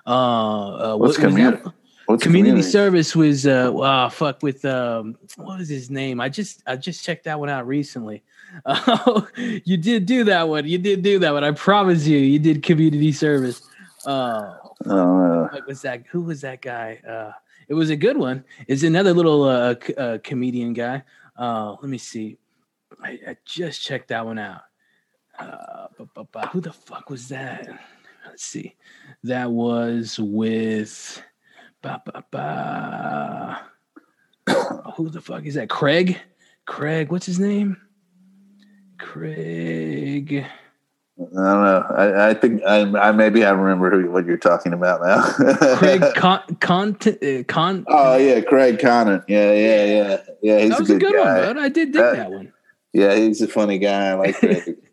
Uh, 0.06 0.10
uh, 0.10 0.96
What's 0.96 1.18
what 1.18 1.28
community? 1.28 1.62
What's 2.06 2.22
community 2.22 2.62
service 2.62 3.14
was 3.14 3.46
uh 3.46 3.70
wow 3.72 4.08
fuck 4.08 4.42
with 4.42 4.64
um 4.64 5.16
what 5.36 5.60
was 5.60 5.68
his 5.68 5.88
name 5.88 6.20
i 6.20 6.28
just 6.28 6.60
i 6.66 6.74
just 6.74 7.04
checked 7.04 7.24
that 7.24 7.38
one 7.38 7.48
out 7.48 7.66
recently 7.66 8.24
oh 8.66 9.26
you 9.36 9.76
did 9.76 10.06
do 10.06 10.24
that 10.24 10.48
one. 10.48 10.66
You 10.66 10.78
did 10.78 11.02
do 11.02 11.18
that 11.20 11.32
one. 11.32 11.44
I 11.44 11.52
promise 11.52 12.06
you 12.06 12.18
you 12.18 12.38
did 12.38 12.62
community 12.62 13.12
service. 13.12 13.62
Uh 14.04 14.54
Uh, 14.84 15.48
what 15.48 15.66
was 15.66 15.82
that? 15.82 16.04
Who 16.10 16.22
was 16.22 16.40
that 16.42 16.60
guy? 16.62 17.00
Uh 17.08 17.32
it 17.68 17.74
was 17.74 17.90
a 17.90 17.96
good 17.96 18.16
one. 18.16 18.44
It's 18.66 18.82
another 18.82 19.12
little 19.14 19.44
uh, 19.44 19.74
c- 19.84 19.94
uh 19.94 20.18
comedian 20.22 20.72
guy. 20.72 21.02
Uh 21.36 21.76
let 21.80 21.88
me 21.88 21.98
see. 21.98 22.38
I, 23.02 23.18
I 23.28 23.36
just 23.44 23.82
checked 23.82 24.08
that 24.08 24.24
one 24.26 24.38
out. 24.38 24.62
Uh 25.38 25.86
bu- 25.96 26.08
bu- 26.14 26.24
bu- 26.32 26.46
who 26.48 26.60
the 26.60 26.72
fuck 26.72 27.10
was 27.10 27.28
that? 27.28 27.68
Let's 28.26 28.44
see. 28.44 28.76
That 29.24 29.50
was 29.50 30.18
with 30.18 31.22
ba, 31.80 32.02
ba, 32.04 32.24
ba. 32.30 33.62
who 34.96 35.08
the 35.08 35.20
fuck 35.20 35.44
is 35.46 35.54
that? 35.54 35.68
Craig? 35.70 36.20
Craig 36.66 37.10
what's 37.10 37.26
his 37.26 37.40
name 37.40 37.76
craig 39.02 40.46
I 41.18 41.24
don't 41.24 41.34
know. 41.34 41.86
I, 41.90 42.30
I 42.30 42.34
think 42.34 42.62
I, 42.64 42.80
I 42.98 43.12
maybe 43.12 43.44
I 43.44 43.50
remember 43.50 43.90
who 43.90 44.10
what 44.10 44.24
you're 44.24 44.38
talking 44.38 44.72
about 44.72 45.02
now. 45.02 45.22
craig 45.76 46.02
con, 46.16 46.40
con, 46.60 46.96
uh, 47.06 47.42
con 47.46 47.84
oh 47.86 48.16
yeah, 48.16 48.40
Craig 48.40 48.78
Conant. 48.78 49.22
Yeah, 49.28 49.52
yeah, 49.52 49.84
yeah, 49.84 50.16
yeah. 50.42 50.58
He's 50.60 50.70
that 50.70 50.80
was 50.80 50.90
a 50.90 50.96
a 50.96 50.98
good, 50.98 51.12
good 51.12 51.18
one 51.18 51.26
guy. 51.26 51.52
bud 51.52 51.58
i 51.58 51.68
did 51.68 51.92
dig 51.92 52.02
That- 52.02 52.16
that 52.16 52.30
one 52.30 52.52
Yeah, 52.92 53.14
he's 53.14 53.42
a 53.42 53.46
funny 53.48 53.78
guy. 53.78 54.08
I 54.08 54.14
like 54.14 54.36
Craig. 54.36 54.76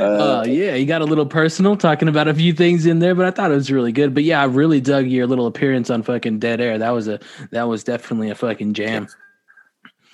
Uh, 0.00 0.04
Uh, 0.04 0.44
yeah, 0.46 0.74
you 0.74 0.86
got 0.86 1.02
a 1.02 1.04
little 1.04 1.26
personal 1.26 1.76
talking 1.76 2.08
about 2.08 2.26
a 2.26 2.32
few 2.32 2.54
things 2.54 2.86
in 2.86 3.00
there, 3.00 3.14
but 3.14 3.26
I 3.26 3.30
thought 3.30 3.50
it 3.50 3.54
was 3.54 3.70
really 3.70 3.92
good. 3.92 4.14
But 4.14 4.24
yeah, 4.24 4.40
I 4.40 4.44
really 4.46 4.80
dug 4.80 5.06
your 5.06 5.26
little 5.26 5.46
appearance 5.46 5.90
on 5.90 6.02
fucking 6.02 6.38
Dead 6.38 6.58
Air. 6.58 6.78
That 6.78 6.90
was 6.92 7.06
a 7.06 7.20
that 7.50 7.64
was 7.68 7.84
definitely 7.84 8.30
a 8.30 8.34
fucking 8.34 8.72
jam. 8.72 9.08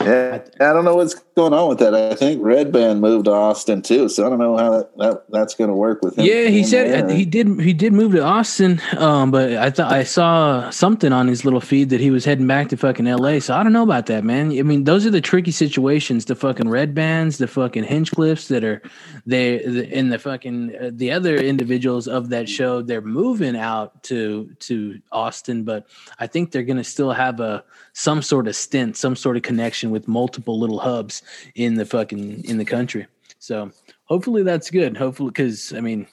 Yeah, 0.00 0.40
I 0.60 0.72
don't 0.72 0.84
know 0.84 0.96
what's 0.96 1.14
going 1.40 1.54
on 1.54 1.68
with 1.68 1.78
that. 1.78 1.94
I 1.94 2.14
think 2.14 2.42
Redban 2.42 3.00
moved 3.00 3.24
to 3.24 3.32
Austin 3.32 3.82
too, 3.82 4.08
so 4.08 4.26
I 4.26 4.28
don't 4.28 4.38
know 4.38 4.56
how 4.56 4.70
that, 4.70 4.98
that 4.98 5.24
that's 5.30 5.54
going 5.54 5.68
to 5.68 5.74
work 5.74 6.02
with 6.02 6.18
him. 6.18 6.24
Yeah, 6.24 6.46
he 6.46 6.64
said 6.64 7.08
there. 7.08 7.16
he 7.16 7.24
did. 7.24 7.60
He 7.60 7.72
did 7.72 7.92
move 7.92 8.12
to 8.12 8.22
Austin, 8.22 8.80
um, 8.96 9.30
but 9.30 9.54
I 9.54 9.70
thought 9.70 9.92
I 9.92 10.04
saw 10.04 10.70
something 10.70 11.12
on 11.12 11.28
his 11.28 11.44
little 11.44 11.60
feed 11.60 11.90
that 11.90 12.00
he 12.00 12.10
was 12.10 12.24
heading 12.24 12.46
back 12.46 12.68
to 12.68 12.76
fucking 12.76 13.06
L.A. 13.06 13.40
So 13.40 13.54
I 13.54 13.62
don't 13.62 13.72
know 13.72 13.82
about 13.82 14.06
that, 14.06 14.24
man. 14.24 14.50
I 14.58 14.62
mean, 14.62 14.84
those 14.84 15.06
are 15.06 15.10
the 15.10 15.20
tricky 15.20 15.50
situations. 15.50 16.26
The 16.26 16.34
fucking 16.34 16.66
Redbans, 16.66 17.38
the 17.38 17.48
fucking 17.48 17.84
Hinchcliffes 17.84 18.48
that 18.48 18.64
are 18.64 18.82
they, 19.24 19.62
and 19.92 20.12
the 20.12 20.18
fucking 20.18 20.76
uh, 20.76 20.90
the 20.92 21.10
other 21.10 21.36
individuals 21.36 22.06
of 22.06 22.28
that 22.30 22.48
show. 22.48 22.82
They're 22.82 23.00
moving 23.00 23.56
out 23.56 24.02
to 24.04 24.50
to 24.60 25.00
Austin, 25.10 25.64
but 25.64 25.86
I 26.18 26.26
think 26.26 26.52
they're 26.52 26.62
going 26.62 26.76
to 26.76 26.84
still 26.84 27.12
have 27.12 27.40
a 27.40 27.64
some 27.92 28.22
sort 28.22 28.46
of 28.46 28.54
stint, 28.54 28.96
some 28.96 29.16
sort 29.16 29.36
of 29.36 29.42
connection 29.42 29.90
with 29.90 30.06
multiple 30.06 30.58
little 30.58 30.78
hubs 30.78 31.22
in 31.54 31.74
the 31.74 31.84
fucking 31.84 32.44
in 32.44 32.58
the 32.58 32.64
country. 32.64 33.06
So 33.38 33.70
hopefully 34.04 34.42
that's 34.42 34.70
good. 34.70 34.96
Hopefully, 34.96 35.30
because 35.30 35.72
I 35.72 35.80
mean 35.80 36.06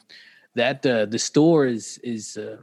that 0.56 0.86
uh, 0.86 1.06
the 1.06 1.20
store 1.20 1.66
is 1.66 2.00
is 2.04 2.38
uh, 2.38 2.58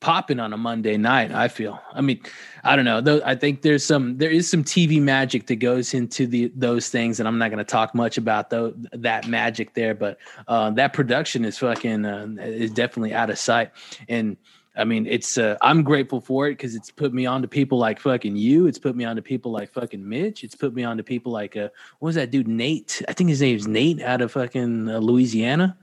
popping 0.00 0.38
on 0.38 0.52
a 0.52 0.56
Monday 0.56 0.96
night. 0.96 1.32
I 1.32 1.48
feel. 1.48 1.80
I 1.92 2.00
mean, 2.00 2.20
I 2.64 2.76
don't 2.76 2.84
know. 2.84 3.00
Though 3.00 3.20
I 3.24 3.34
think 3.34 3.62
there's 3.62 3.84
some 3.84 4.18
there 4.18 4.30
is 4.30 4.48
some 4.50 4.64
TV 4.64 5.00
magic 5.00 5.46
that 5.46 5.56
goes 5.56 5.94
into 5.94 6.26
the 6.26 6.52
those 6.54 6.88
things, 6.88 7.18
and 7.18 7.28
I'm 7.28 7.38
not 7.38 7.50
going 7.50 7.58
to 7.58 7.64
talk 7.64 7.94
much 7.94 8.18
about 8.18 8.50
though 8.50 8.74
that 8.92 9.26
magic 9.26 9.74
there. 9.74 9.94
But 9.94 10.18
uh, 10.46 10.70
that 10.70 10.92
production 10.92 11.44
is 11.44 11.58
fucking 11.58 12.04
uh, 12.04 12.36
is 12.38 12.70
definitely 12.70 13.14
out 13.14 13.30
of 13.30 13.38
sight 13.38 13.72
and 14.08 14.36
I 14.78 14.84
mean, 14.84 15.06
it's 15.06 15.36
uh, 15.36 15.56
I'm 15.60 15.82
grateful 15.82 16.20
for 16.20 16.46
it 16.46 16.52
because 16.52 16.74
it's 16.76 16.90
put 16.90 17.12
me 17.12 17.26
on 17.26 17.42
to 17.42 17.48
people 17.48 17.78
like 17.78 17.98
fucking 17.98 18.36
you. 18.36 18.66
It's 18.66 18.78
put 18.78 18.94
me 18.94 19.04
on 19.04 19.16
to 19.16 19.22
people 19.22 19.50
like 19.50 19.72
fucking 19.72 20.08
Mitch. 20.08 20.44
It's 20.44 20.54
put 20.54 20.72
me 20.72 20.84
on 20.84 20.96
to 20.96 21.02
people 21.02 21.32
like 21.32 21.56
uh, 21.56 21.68
what 21.98 22.06
was 22.06 22.14
that 22.14 22.30
dude 22.30 22.46
Nate? 22.48 23.02
I 23.08 23.12
think 23.12 23.28
his 23.28 23.40
name's 23.40 23.66
Nate 23.66 24.00
out 24.00 24.20
of 24.20 24.32
fucking 24.32 24.88
uh, 24.88 24.98
Louisiana. 24.98 25.76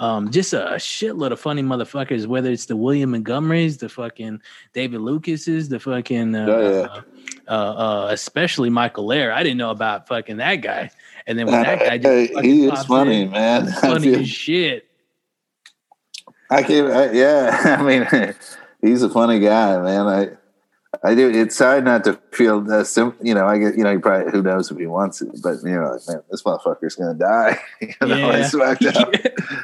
Um, 0.00 0.30
just 0.30 0.52
a, 0.54 0.72
a 0.72 0.76
shitload 0.76 1.30
of 1.30 1.38
funny 1.38 1.62
motherfuckers. 1.62 2.26
Whether 2.26 2.50
it's 2.50 2.66
the 2.66 2.74
William 2.76 3.12
Montgomerys, 3.12 3.78
the 3.78 3.88
fucking 3.88 4.40
David 4.72 5.00
Lucases, 5.00 5.68
the 5.68 5.78
fucking 5.78 6.34
uh, 6.34 6.46
Oh, 6.48 6.80
yeah. 6.80 7.00
uh, 7.46 7.50
uh, 7.52 8.08
especially 8.10 8.70
Michael 8.70 9.06
Lair. 9.06 9.32
I 9.32 9.42
didn't 9.42 9.58
know 9.58 9.70
about 9.70 10.08
fucking 10.08 10.38
that 10.38 10.56
guy. 10.56 10.90
And 11.26 11.38
then 11.38 11.46
when 11.46 11.62
that 11.62 11.78
guy 11.86 11.98
just 11.98 12.40
he 12.44 12.66
is 12.66 12.84
funny, 12.86 13.22
in, 13.22 13.30
man. 13.30 13.70
Funny 13.80 14.14
as 14.14 14.28
shit. 14.28 14.89
I 16.50 16.62
can, 16.62 16.90
I, 16.90 17.12
yeah. 17.12 17.76
I 17.78 17.82
mean, 17.82 18.34
he's 18.80 19.02
a 19.02 19.08
funny 19.08 19.38
guy, 19.38 19.80
man. 19.80 20.06
I, 20.06 20.28
I 21.04 21.14
do. 21.14 21.30
It's 21.30 21.56
hard 21.58 21.84
not 21.84 22.02
to 22.04 22.18
feel, 22.32 22.70
uh, 22.70 22.82
sim, 22.82 23.14
you 23.22 23.32
know. 23.32 23.46
I 23.46 23.58
get, 23.58 23.76
you 23.76 23.84
know, 23.84 23.92
he 23.92 23.98
probably 23.98 24.32
who 24.32 24.42
knows 24.42 24.70
if 24.72 24.76
he 24.76 24.86
wants 24.86 25.22
it, 25.22 25.28
but 25.40 25.62
you 25.62 25.70
know, 25.70 25.92
like, 25.92 26.00
man, 26.08 26.22
this 26.30 26.42
motherfucker's 26.42 26.96
gonna 26.96 27.14
die. 27.14 27.60
you 27.80 27.94
know, 28.00 28.76
Yeah. 28.80 29.04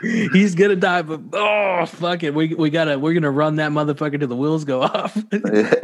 He's 0.32 0.54
gonna 0.54 0.76
die, 0.76 1.02
but 1.02 1.20
oh 1.32 1.84
fuck 1.86 2.22
it, 2.22 2.32
we 2.32 2.54
we 2.54 2.70
gotta 2.70 2.96
we're 2.98 3.12
gonna 3.12 3.30
run 3.30 3.56
that 3.56 3.72
motherfucker 3.72 4.18
till 4.20 4.28
the 4.28 4.36
wheels 4.36 4.64
go 4.64 4.82
off. 4.82 5.16
Yeah, 5.32 5.74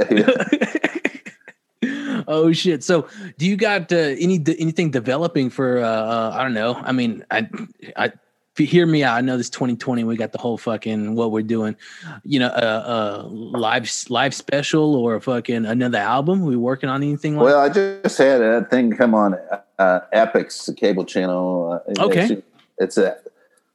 oh 2.28 2.52
shit! 2.52 2.84
So, 2.84 3.08
do 3.36 3.46
you 3.46 3.56
got 3.56 3.92
uh, 3.92 3.96
any 3.96 4.42
anything 4.58 4.90
developing 4.90 5.50
for? 5.50 5.78
Uh, 5.78 5.86
uh, 5.86 6.30
I 6.34 6.42
don't 6.44 6.54
know. 6.54 6.74
I 6.74 6.92
mean, 6.92 7.24
I 7.30 7.48
I 7.96 8.12
if 8.54 8.60
you 8.60 8.66
hear 8.66 8.86
me 8.86 9.02
out, 9.02 9.16
I 9.16 9.22
know 9.22 9.38
this 9.38 9.48
2020. 9.48 10.04
We 10.04 10.16
got 10.16 10.32
the 10.32 10.38
whole 10.38 10.58
fucking 10.58 11.14
what 11.14 11.30
we're 11.30 11.42
doing. 11.42 11.74
You 12.22 12.40
know, 12.40 12.48
uh, 12.48 13.22
uh 13.24 13.28
live 13.28 13.90
live 14.10 14.34
special 14.34 14.94
or 14.94 15.14
a 15.14 15.20
fucking 15.22 15.64
another 15.64 15.98
album. 15.98 16.42
we 16.42 16.56
working 16.56 16.90
on 16.90 17.02
anything 17.02 17.36
like? 17.36 17.46
Well, 17.46 17.60
I 17.60 17.70
just 17.70 18.18
had 18.18 18.42
a 18.42 18.64
thing 18.64 18.94
come 18.94 19.14
on 19.14 19.38
uh, 19.78 20.00
Epix, 20.12 20.66
the 20.66 20.74
cable 20.74 21.04
channel. 21.04 21.80
Uh, 21.88 22.02
Okay. 22.02 22.24
It's, 22.24 22.42
it's 22.78 22.98
a 22.98 23.16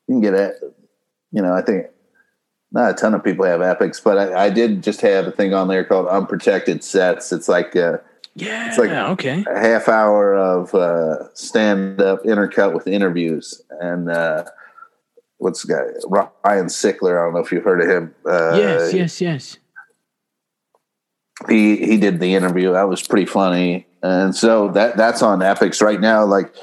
you 0.07 0.15
can 0.15 0.21
get 0.21 0.33
it. 0.35 0.55
You 1.31 1.41
know, 1.41 1.53
I 1.53 1.61
think 1.61 1.87
not 2.71 2.91
a 2.91 2.93
ton 2.93 3.15
of 3.15 3.23
people 3.23 3.45
have 3.45 3.61
Epix, 3.61 4.03
but 4.03 4.17
I, 4.17 4.45
I 4.45 4.49
did 4.51 4.83
just 4.83 5.01
have 5.01 5.25
a 5.25 5.31
thing 5.31 5.55
on 5.55 5.69
there 5.69 5.83
called 5.83 6.07
Unprotected 6.07 6.83
Sets. 6.83 7.31
It's 7.31 7.49
like 7.49 7.75
a, 7.75 8.01
yeah. 8.35 8.67
It's 8.67 8.77
like- 8.77 8.91
okay. 8.91 9.43
a 9.49 9.59
half 9.59 9.87
hour 9.87 10.35
of 10.35 10.73
uh, 10.75 11.33
stand 11.33 11.99
up 11.99 12.23
intercut 12.23 12.73
with 12.73 12.87
interviews. 12.87 13.61
And 13.81 14.09
uh, 14.09 14.45
what's 15.37 15.63
the 15.63 15.73
guy? 15.73 16.25
Ryan 16.43 16.65
Sickler. 16.67 17.19
I 17.19 17.25
don't 17.25 17.33
know 17.33 17.39
if 17.39 17.51
you've 17.51 17.63
heard 17.63 17.81
of 17.81 17.89
him. 17.89 18.15
Uh, 18.25 18.55
yes. 18.57 18.93
Yes. 18.93 19.21
Yes. 19.21 19.57
he 21.49 21.77
he 21.77 21.97
did 21.97 22.19
the 22.19 22.33
interview. 22.35 22.73
That 22.73 22.89
was 22.89 23.05
pretty 23.07 23.25
funny, 23.25 23.85
and 24.01 24.35
so 24.35 24.69
that 24.71 24.97
that's 24.97 25.21
on 25.21 25.39
Epix 25.39 25.81
right 25.81 26.01
now. 26.01 26.25
Like, 26.25 26.53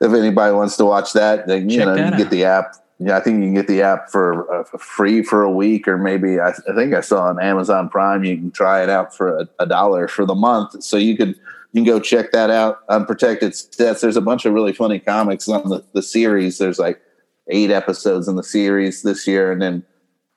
if 0.00 0.12
anybody 0.12 0.54
wants 0.54 0.76
to 0.78 0.84
watch 0.84 1.12
that, 1.12 1.46
then 1.46 1.68
you 1.70 1.78
Check 1.78 1.86
know 1.86 1.94
you 1.94 2.10
get 2.10 2.26
out. 2.26 2.30
the 2.30 2.44
app. 2.44 2.76
Yeah, 3.00 3.16
I 3.16 3.20
think 3.20 3.38
you 3.38 3.46
can 3.46 3.54
get 3.54 3.66
the 3.66 3.82
app 3.82 4.08
for, 4.08 4.48
uh, 4.54 4.78
free 4.78 5.24
for 5.24 5.42
a 5.42 5.50
week, 5.50 5.88
or 5.88 5.98
maybe 5.98 6.38
I, 6.38 6.50
I 6.50 6.74
think 6.76 6.94
I 6.94 7.00
saw 7.00 7.24
on 7.24 7.42
Amazon 7.42 7.88
Prime 7.88 8.22
you 8.22 8.36
can 8.36 8.52
try 8.52 8.84
it 8.84 8.88
out 8.88 9.14
for 9.14 9.36
a, 9.36 9.48
a 9.58 9.66
dollar 9.66 10.06
for 10.06 10.24
the 10.24 10.36
month. 10.36 10.82
So 10.84 10.96
you 10.96 11.16
could 11.16 11.30
you 11.72 11.82
can 11.82 11.84
go 11.84 11.98
check 11.98 12.30
that 12.30 12.50
out. 12.50 12.78
Unprotected 12.88 13.54
sets. 13.54 14.00
There's 14.00 14.16
a 14.16 14.20
bunch 14.20 14.44
of 14.44 14.54
really 14.54 14.72
funny 14.72 15.00
comics 15.00 15.48
on 15.48 15.68
the, 15.68 15.84
the 15.92 16.02
series. 16.02 16.58
There's 16.58 16.78
like 16.78 17.00
eight 17.48 17.70
episodes 17.70 18.28
in 18.28 18.36
the 18.36 18.42
series 18.42 19.02
this 19.02 19.26
year, 19.26 19.52
and 19.52 19.60
then 19.60 19.84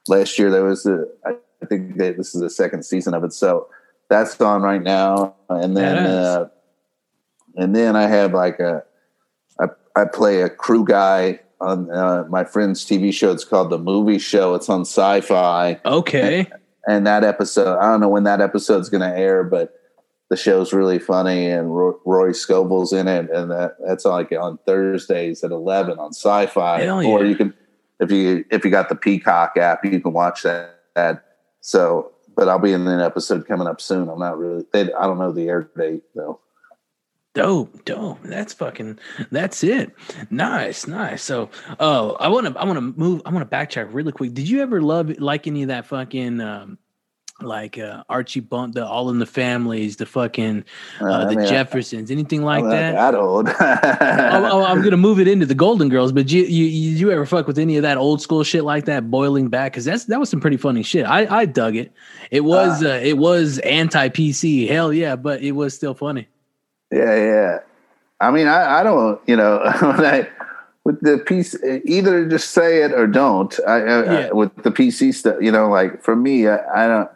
last 0.08 0.38
year 0.38 0.52
there 0.52 0.64
was 0.64 0.86
a, 0.86 1.06
I 1.26 1.66
think 1.66 1.98
that 1.98 2.18
this 2.18 2.36
is 2.36 2.42
the 2.42 2.50
second 2.50 2.84
season 2.84 3.14
of 3.14 3.24
it. 3.24 3.34
So 3.34 3.68
that's 4.10 4.40
on 4.40 4.62
right 4.62 4.82
now. 4.82 5.36
And 5.50 5.76
then, 5.76 5.98
uh, 5.98 6.50
and 7.56 7.76
then 7.76 7.96
I 7.96 8.08
have 8.08 8.34
like 8.34 8.60
a, 8.60 8.84
I, 9.60 9.66
I 9.96 10.06
play 10.06 10.42
a 10.42 10.50
crew 10.50 10.86
guy 10.86 11.40
on 11.60 11.92
uh, 11.92 12.26
my 12.30 12.44
friend's 12.44 12.86
TV 12.86 13.14
show. 13.14 13.32
It's 13.32 13.44
called 13.44 13.70
The 13.70 13.80
Movie 13.80 14.20
Show. 14.20 14.56
It's 14.56 14.70
on 14.70 14.82
sci-fi. 14.82 15.80
Okay. 15.86 16.48
And 16.88 17.06
that 17.06 17.24
episode, 17.24 17.78
I 17.80 17.92
don't 17.92 18.00
know 18.00 18.10
when 18.10 18.24
that 18.24 18.40
episode's 18.40 18.90
going 18.90 19.02
to 19.02 19.18
air, 19.18 19.44
but 19.44 19.74
the 20.30 20.38
show's 20.38 20.74
really 20.74 21.00
funny 21.00 21.48
and 21.48 21.76
Roy, 21.76 21.94
Roy 22.06 22.30
Scoble's 22.32 22.94
in 22.94 23.08
it. 23.08 23.30
And 23.32 23.52
that, 23.52 23.78
that's 23.86 24.06
like 24.06 24.32
on 24.32 24.60
Thursdays 24.66 25.44
at 25.44 25.52
11 25.52 26.00
on 26.00 26.14
sci-fi. 26.14 26.82
Hell 26.82 27.06
Or 27.06 27.26
you 27.26 27.36
can, 27.36 27.54
if 28.00 28.12
you, 28.12 28.46
if 28.52 28.66
you 28.66 28.72
got 28.72 28.90
the 28.90 28.96
Peacock 28.96 29.58
app, 29.58 29.86
you 29.86 30.00
can 30.00 30.14
watch 30.14 30.44
that. 30.44 30.80
that. 30.96 31.24
So, 31.62 32.12
but 32.36 32.48
I'll 32.50 32.60
be 32.60 32.74
in 32.74 32.88
an 32.88 33.00
episode 33.00 33.48
coming 33.48 33.68
up 33.68 33.82
soon. 33.82 34.10
I'm 34.10 34.20
not 34.20 34.38
really, 34.38 34.66
they, 34.74 34.94
I 34.94 35.08
don't 35.08 35.18
know 35.18 35.32
the 35.32 35.48
air 35.48 35.70
date 35.76 36.04
though. 36.14 36.40
Dope, 37.34 37.86
dope. 37.86 38.18
That's 38.24 38.52
fucking. 38.54 38.98
That's 39.30 39.64
it. 39.64 39.94
Nice, 40.32 40.88
nice. 40.88 41.22
So, 41.22 41.52
oh, 41.80 42.14
I 42.14 42.30
want 42.30 42.48
to. 42.48 42.60
I 42.60 42.66
want 42.66 42.78
to 42.78 42.82
move. 42.82 43.22
I 43.28 43.30
want 43.30 43.48
to 43.48 43.56
backtrack 43.56 43.90
really 43.92 44.12
quick. 44.12 44.34
Did 44.34 44.50
you 44.50 44.64
ever 44.64 44.82
love 44.82 45.20
like 45.20 45.46
any 45.46 45.62
of 45.62 45.68
that 45.68 45.86
fucking, 45.86 46.42
um, 46.42 46.80
like 47.42 47.78
uh, 47.78 48.04
Archie 48.10 48.40
Bump, 48.40 48.74
the 48.76 48.86
All 48.86 49.10
in 49.10 49.20
the 49.20 49.26
Families, 49.26 49.98
the 49.98 50.06
fucking 50.06 50.64
uh, 51.02 51.06
Uh, 51.06 51.18
I 51.18 51.26
the 51.26 51.36
mean, 51.36 51.48
Jeffersons, 51.48 52.10
anything 52.10 52.44
like 52.44 52.64
I'm 52.64 52.70
that? 52.70 52.94
that 52.94 53.16
old. 53.16 53.48
oh, 53.60 54.50
oh, 54.52 54.66
I'm 54.66 54.82
gonna 54.82 54.98
move 54.98 55.20
it 55.20 55.28
into 55.28 55.46
the 55.46 55.56
Golden 55.56 55.90
Girls, 55.90 56.12
but 56.12 56.32
you, 56.32 56.44
you 56.44 56.66
you 56.66 57.12
ever 57.12 57.26
fuck 57.26 57.48
with 57.48 57.60
any 57.60 57.78
of 57.78 57.84
that 57.84 57.98
old 57.98 58.22
school 58.22 58.44
shit 58.44 58.64
like 58.64 58.86
that? 58.86 59.12
Boiling 59.12 59.50
back, 59.50 59.74
because 59.74 59.86
that's 59.86 60.06
that 60.06 60.20
was 60.20 60.30
some 60.30 60.40
pretty 60.40 60.58
funny 60.58 60.84
shit. 60.84 61.06
I 61.06 61.26
I 61.42 61.46
dug 61.46 61.76
it. 61.76 61.92
It 62.32 62.42
was 62.42 62.84
uh, 62.84 63.00
it 63.04 63.18
was 63.18 63.60
anti 63.60 64.10
PC, 64.10 64.68
hell 64.68 64.92
yeah, 64.92 65.16
but 65.16 65.42
it 65.42 65.52
was 65.52 65.74
still 65.74 65.94
funny. 65.94 66.28
Yeah, 66.92 67.16
yeah. 67.16 67.60
I 68.20 68.32
mean, 68.32 68.48
I, 68.48 68.80
I 68.80 68.84
don't, 68.84 69.22
you 69.28 69.36
know, 69.36 69.62
like 70.00 70.32
with 70.84 71.02
the 71.02 71.18
piece, 71.20 71.56
either 71.86 72.26
just 72.28 72.52
say 72.52 72.82
it 72.82 72.94
or 72.94 73.08
don't. 73.08 73.60
I, 73.68 73.74
I, 73.74 74.04
Yeah. 74.04 74.28
I 74.28 74.32
with 74.32 74.56
the 74.64 74.72
PC 74.72 75.14
stuff, 75.14 75.36
you 75.42 75.52
know, 75.52 75.70
like 75.70 76.02
for 76.02 76.16
me, 76.16 76.48
I 76.48 76.88
don't. 76.88 77.10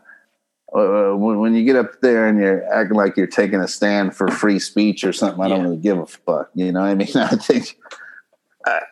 Uh, 0.73 1.11
when, 1.17 1.39
when 1.39 1.53
you 1.53 1.65
get 1.65 1.75
up 1.75 1.99
there 2.01 2.27
and 2.27 2.39
you're 2.39 2.63
acting 2.73 2.95
like 2.95 3.17
you're 3.17 3.27
taking 3.27 3.59
a 3.59 3.67
stand 3.67 4.15
for 4.15 4.29
free 4.29 4.57
speech 4.59 5.03
or 5.03 5.11
something, 5.11 5.43
I 5.43 5.49
don't 5.49 5.57
Yeah. 5.59 5.63
really 5.65 5.77
give 5.77 5.97
a 5.99 6.05
fuck. 6.05 6.49
You 6.55 6.71
know, 6.71 6.79
what 6.81 6.89
I 6.89 6.95
mean, 6.95 7.09
I 7.15 7.27
think 7.35 7.77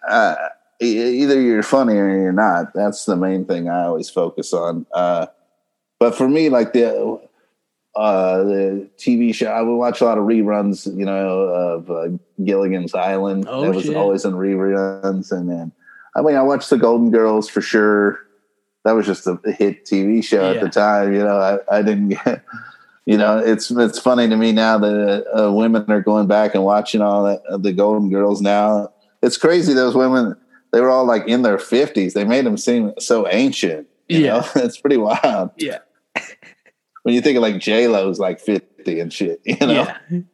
uh, 0.10 0.35
either 0.81 1.39
you're 1.39 1.64
funny 1.64 1.95
or 1.95 2.10
you're 2.10 2.31
not. 2.34 2.73
That's 2.73 3.06
the 3.06 3.15
main 3.15 3.45
thing 3.45 3.69
I 3.69 3.84
always 3.85 4.10
focus 4.10 4.51
on. 4.53 4.85
Uh, 4.93 5.27
but 5.99 6.15
for 6.15 6.27
me, 6.27 6.49
like 6.49 6.73
the 6.73 7.19
uh, 7.95 8.43
the 8.43 8.89
TV 8.97 9.34
show. 9.34 9.47
I 9.47 9.61
would 9.61 9.76
watch 9.76 9.99
a 10.01 10.06
lot 10.06 10.18
of 10.18 10.23
reruns, 10.26 10.85
you 10.97 11.06
know, 11.06 11.39
of 11.39 11.89
uh, 11.91 12.07
Gilligan's 12.43 12.93
Island. 12.93 13.45
Oh, 13.49 13.61
that 13.61 13.73
was 13.76 13.85
shit. 13.85 13.95
always 13.97 14.26
in 14.26 14.34
reruns, 14.34 15.31
and 15.31 15.49
then 15.49 15.72
I 16.15 16.22
mean, 16.22 16.35
I 16.35 16.41
watched 16.41 16.69
the 16.69 16.77
Golden 16.77 17.11
Girls 17.11 17.49
for 17.49 17.61
sure. 17.61 18.19
That 18.89 18.95
was 18.95 19.05
just 19.05 19.27
a 19.27 19.37
hit 19.51 19.85
TV 19.85 20.23
show 20.23 20.49
at 20.51 20.61
the 20.61 20.67
time. 20.67 21.13
You 21.13 21.19
know, 21.19 21.37
I, 21.69 21.77
I 21.77 21.81
didn't 21.83 22.09
get. 22.25 22.43
You 23.05 23.17
know, 23.17 23.37
it's 23.37 23.69
it's 23.69 23.99
funny 23.99 24.27
to 24.27 24.35
me 24.35 24.51
now 24.51 24.79
that 24.79 25.25
uh, 25.39 25.51
women 25.53 25.85
are 25.91 26.01
going 26.01 26.25
back 26.25 26.55
and 26.55 26.63
watching 26.63 27.01
all 27.01 27.23
that, 27.25 27.43
uh, 27.47 27.57
the 27.57 27.71
Golden 27.71 28.09
Girls 28.09 28.41
now. 28.41 28.91
It's 29.21 29.37
crazy. 29.37 29.73
Those 29.73 29.93
women, 29.93 30.35
they 30.71 30.81
were 30.81 30.89
all 30.89 31.05
like 31.05 31.27
in 31.27 31.43
their 31.43 31.59
fifties. 31.59 32.15
They 32.15 32.23
made 32.23 32.47
them 32.47 32.57
seem 32.57 32.93
so 32.97 33.27
ancient. 33.27 33.87
You 34.07 34.21
Yeah. 34.21 34.33
know? 34.39 34.47
it's 34.63 34.79
pretty 34.81 34.97
wild 34.97 35.51
Yeah, 35.57 35.77
when 37.03 37.13
you 37.13 37.21
think 37.21 37.35
of 37.37 37.43
like 37.43 37.59
J 37.59 37.87
Lo's 37.87 38.19
like 38.19 38.39
fifty 38.89 38.99
and 39.01 39.13
shit. 39.13 39.41
You 39.59 39.67
know, 39.67 39.87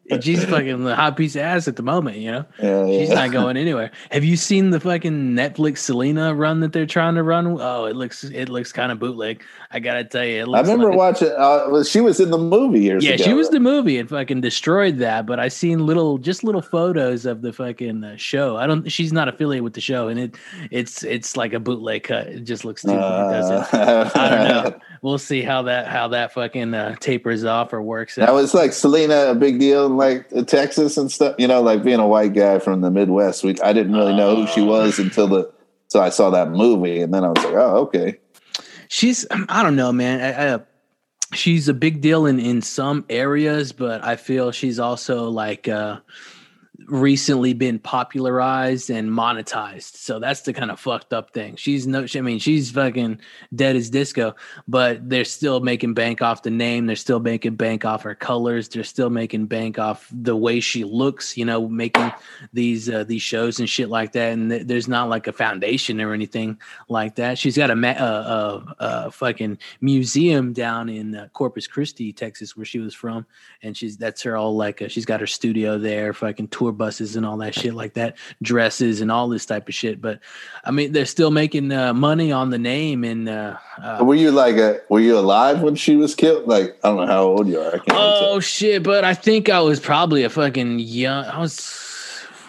yeah, 0.06 0.20
she's 0.20 0.46
fucking 0.46 0.84
the 0.84 0.96
hot 0.96 1.18
piece 1.18 1.36
of 1.36 1.42
ass 1.42 1.68
at 1.68 1.78
the 1.78 1.82
moment, 1.84 2.18
you 2.18 2.32
know. 2.32 2.46
Yeah, 2.62 2.86
She's 2.86 3.10
yeah. 3.10 3.16
not 3.16 3.32
going 3.32 3.58
anywhere. 3.58 3.90
Have 4.12 4.24
you 4.24 4.38
seen 4.38 4.70
the 4.70 4.80
fucking 4.80 5.32
Netflix 5.34 5.80
Selena 5.80 6.36
run 6.36 6.60
that 6.60 6.74
they're 6.74 6.86
trying 6.86 7.16
to 7.16 7.24
run? 7.24 7.58
Oh, 7.60 7.86
it 7.86 7.96
looks 7.96 8.24
it 8.24 8.50
looks 8.50 8.72
kind 8.72 8.92
of 8.92 9.00
bootleg. 9.00 9.42
I 9.72 9.80
gotta 9.80 10.04
tell 10.04 10.24
you, 10.24 10.44
it 10.44 10.50
I 10.56 10.62
remember 10.62 10.90
like- 10.90 10.98
watching. 10.98 11.32
Uh, 11.36 11.84
she 11.84 12.02
was 12.02 12.20
in 12.20 12.30
the 12.30 12.38
movie 12.38 12.82
years 12.82 13.04
yeah, 13.04 13.14
ago. 13.14 13.24
she 13.24 13.34
was 13.34 13.50
the 13.50 13.60
movie 13.60 13.98
and 13.98 14.08
fucking 14.08 14.42
destroyed 14.42 15.00
that. 15.00 15.26
But 15.26 15.40
I 15.40 15.48
seen 15.48 15.86
little, 15.88 16.18
just 16.20 16.44
little 16.44 16.62
photos 16.62 17.26
of 17.26 17.42
the 17.42 17.52
fucking 17.52 18.04
uh, 18.04 18.16
show. 18.18 18.58
I 18.58 18.68
don't. 18.68 18.92
She's 18.92 19.12
not 19.12 19.28
affiliated 19.28 19.64
with 19.64 19.74
the 19.74 19.82
show, 19.82 20.08
and 20.08 20.20
it 20.20 20.36
it's 20.70 21.04
it's 21.04 21.36
like 21.36 21.54
a 21.54 21.60
bootleg 21.60 22.04
cut. 22.04 22.28
It 22.28 22.44
just 22.44 22.64
looks 22.64 22.84
too. 22.84 22.92
it 22.92 22.96
doesn't- 22.96 23.74
Uh, 23.74 24.12
I 24.14 24.30
don't 24.30 24.48
know. 24.74 24.80
We'll 25.02 25.20
see 25.20 25.44
how 25.44 25.62
that 25.64 25.88
how 25.88 26.08
that 26.10 26.34
fucking 26.34 26.74
uh, 26.74 26.96
tapers 27.00 27.44
off 27.44 27.74
or 27.74 27.82
works 27.82 28.16
That 28.16 28.30
out. 28.30 28.34
was 28.36 28.45
like 28.54 28.74
Selena 28.74 29.28
a 29.32 29.36
big 29.36 29.60
deal 29.60 29.86
in 29.86 29.98
like 29.98 30.30
Texas 30.48 30.98
and 30.98 31.12
stuff. 31.12 31.36
You 31.40 31.48
know, 31.48 31.62
like 31.62 31.84
being 31.84 32.00
a 32.00 32.08
white 32.08 32.34
guy 32.34 32.60
from 32.60 32.82
the 32.82 32.92
Midwest. 32.92 33.44
We 33.44 33.60
I 33.62 33.74
didn't 33.74 33.94
really 33.94 34.16
know 34.16 34.36
who 34.36 34.48
she 34.48 34.62
Oh. 34.62 34.66
was 34.66 35.00
until 35.00 35.28
the 35.28 35.52
so 35.88 36.02
I 36.02 36.10
saw 36.10 36.30
that 36.32 36.52
movie, 36.52 37.00
and 37.02 37.14
then 37.14 37.24
I 37.24 37.30
was 37.30 37.44
like, 37.44 37.54
oh, 37.54 37.78
okay. 37.88 38.18
She's 38.88 39.26
I 39.32 39.64
don't 39.64 39.76
know, 39.76 39.92
man. 39.92 40.22
I, 40.22 40.56
I, 40.56 40.60
she's 41.34 41.68
a 41.68 41.74
big 41.74 42.02
deal 42.02 42.26
in 42.26 42.40
in 42.40 42.62
some 42.62 43.06
areas, 43.10 43.72
but 43.72 44.04
I 44.04 44.16
feel 44.16 44.52
she's 44.52 44.80
also 44.80 45.30
like 45.30 45.68
uh 45.68 46.00
recently 46.88 47.54
been 47.54 47.80
popularized 47.80 48.90
and 48.90 49.10
monetized. 49.10 49.96
So 49.96 50.20
that's 50.20 50.42
the 50.42 50.54
kind 50.54 50.72
of 50.72 50.80
fucked 50.80 51.14
up 51.14 51.32
thing. 51.32 51.56
She's 51.56 51.88
no 51.88 52.06
I 52.16 52.22
mean, 52.22 52.40
she's 52.40 52.72
fucking 52.72 53.20
dead 53.54 53.76
as 53.76 53.90
disco, 53.90 54.36
but 54.68 55.10
they're 55.10 55.26
still 55.26 55.60
making 55.60 55.94
bank 55.94 56.22
off 56.22 56.44
the 56.44 56.52
name. 56.52 56.86
They're 56.86 56.96
still 56.96 57.20
making 57.20 57.56
bank 57.56 57.86
off 57.86 58.04
her 58.04 58.16
colors. 58.16 58.70
They're 58.70 58.84
still 58.84 59.10
making 59.10 59.48
bank 59.48 59.80
off 59.80 60.08
the 60.12 60.36
way 60.36 60.60
she 60.60 60.84
looks, 60.84 61.38
you 61.38 61.46
know, 61.46 61.68
making 61.68 62.12
these 62.54 62.90
uh, 62.90 63.04
these 63.04 63.22
shows 63.22 63.60
and 63.60 63.70
shit 63.70 63.90
like 63.90 64.12
that. 64.14 64.34
And 64.34 64.50
th- 64.50 64.68
there's 64.68 64.88
not 64.88 65.10
like 65.10 65.28
a 65.28 65.34
foundation 65.34 66.00
or 66.02 66.14
anything 66.14 66.60
like 66.90 67.16
that. 67.16 67.38
She's 67.38 67.58
got 67.58 67.72
a 67.72 67.76
ma- 67.76 67.90
uh, 67.90 68.64
uh, 68.80 68.84
uh, 68.84 69.10
fucking 69.10 69.58
museum 69.82 70.54
down 70.54 70.90
in 70.90 71.16
uh, 71.16 71.28
Corpus 71.34 71.68
Christi, 71.68 72.14
Texas, 72.14 72.56
where 72.56 72.66
she 72.66 72.80
was 72.80 72.94
from, 72.94 73.26
and 73.64 73.76
she's 73.76 73.98
that's 73.98 74.22
her 74.24 74.38
all 74.38 74.56
like 74.56 74.82
uh, 74.82 74.88
she's 74.88 75.06
got 75.06 75.20
her 75.20 75.28
studio 75.28 75.78
there, 75.78 76.14
fucking 76.14 76.50
tour 76.50 76.72
buses 76.78 77.16
and 77.16 77.26
all 77.26 77.38
that 77.38 77.56
shit 77.56 77.74
like 77.74 77.94
that, 77.94 78.18
dresses 78.42 79.02
and 79.02 79.12
all 79.12 79.28
this 79.28 79.46
type 79.46 79.68
of 79.68 79.74
shit. 79.74 80.02
But 80.02 80.20
I 80.64 80.72
mean, 80.72 80.92
they're 80.92 81.06
still 81.06 81.32
making 81.32 81.72
uh, 81.72 81.94
money 81.94 82.32
on 82.32 82.50
the 82.50 82.60
name 82.60 83.04
and. 83.04 83.28
Uh, 83.28 83.58
uh, 83.82 84.04
Were 84.04 84.16
you 84.16 84.32
like 84.32 84.58
a 84.58 84.82
Were 84.90 85.00
you 85.00 85.18
alive 85.18 85.62
when 85.62 85.76
she 85.76 85.96
was 85.96 86.16
killed? 86.16 86.48
Like 86.48 86.78
I 86.84 86.90
don't 86.90 86.98
know 86.98 87.08
how 87.08 87.24
old 87.24 87.48
you 87.48 87.60
are. 87.60 87.76
I 87.76 87.80
can't 87.80 87.86
Oh 87.92 88.40
shit! 88.40 88.84
But 88.84 89.04
I 89.04 89.14
think 89.14 89.50
I 89.50 89.60
was 89.60 89.80
probably 89.80 90.24
a 90.24 90.30
fucking 90.30 90.80
young. 90.80 91.26
I 91.26 91.40
was. 91.40 91.82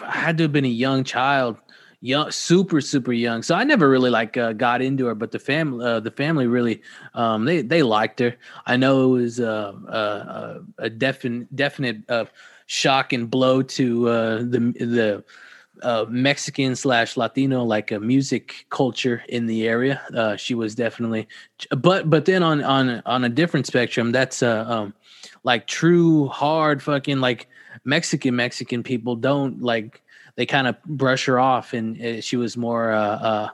I 0.03 0.17
had 0.17 0.37
to 0.37 0.43
have 0.43 0.53
been 0.53 0.65
a 0.65 0.69
young 0.69 1.03
child, 1.03 1.57
young, 2.01 2.31
super, 2.31 2.81
super 2.81 3.11
young. 3.11 3.43
So 3.43 3.55
I 3.55 3.63
never 3.63 3.89
really 3.89 4.09
like 4.09 4.37
uh, 4.37 4.53
got 4.53 4.81
into 4.81 5.05
her. 5.07 5.15
But 5.15 5.31
the 5.31 5.39
family, 5.39 5.85
uh, 5.85 5.99
the 5.99 6.11
family 6.11 6.47
really, 6.47 6.81
um, 7.13 7.45
they 7.45 7.61
they 7.61 7.83
liked 7.83 8.19
her. 8.19 8.35
I 8.65 8.77
know 8.77 9.15
it 9.15 9.21
was 9.21 9.39
uh, 9.39 9.73
uh, 9.87 10.59
a 10.77 10.89
definite 10.89 11.55
definite 11.55 12.09
uh, 12.09 12.25
shock 12.67 13.13
and 13.13 13.29
blow 13.29 13.61
to 13.61 14.07
uh, 14.07 14.37
the 14.37 14.73
the 14.79 15.23
uh, 15.81 16.05
Mexican 16.09 16.75
slash 16.75 17.17
Latino 17.17 17.63
like 17.63 17.91
a 17.91 17.99
music 17.99 18.65
culture 18.69 19.23
in 19.29 19.45
the 19.47 19.67
area. 19.67 20.01
Uh, 20.13 20.35
she 20.35 20.53
was 20.53 20.75
definitely, 20.75 21.27
but 21.75 22.09
but 22.09 22.25
then 22.25 22.43
on 22.43 22.63
on 22.63 23.01
on 23.05 23.23
a 23.23 23.29
different 23.29 23.65
spectrum, 23.65 24.11
that's 24.11 24.43
uh, 24.43 24.65
um 24.67 24.93
like 25.43 25.67
true 25.67 26.27
hard 26.27 26.83
fucking 26.83 27.19
like 27.19 27.47
Mexican 27.83 28.35
Mexican 28.35 28.83
people 28.83 29.15
don't 29.15 29.61
like 29.61 30.03
they 30.35 30.45
kind 30.45 30.67
of 30.67 30.81
brush 30.83 31.25
her 31.25 31.39
off, 31.39 31.73
and 31.73 31.99
uh, 32.01 32.21
she 32.21 32.37
was 32.37 32.57
more 32.57 32.91
uh, 32.91 32.99
uh 32.99 33.49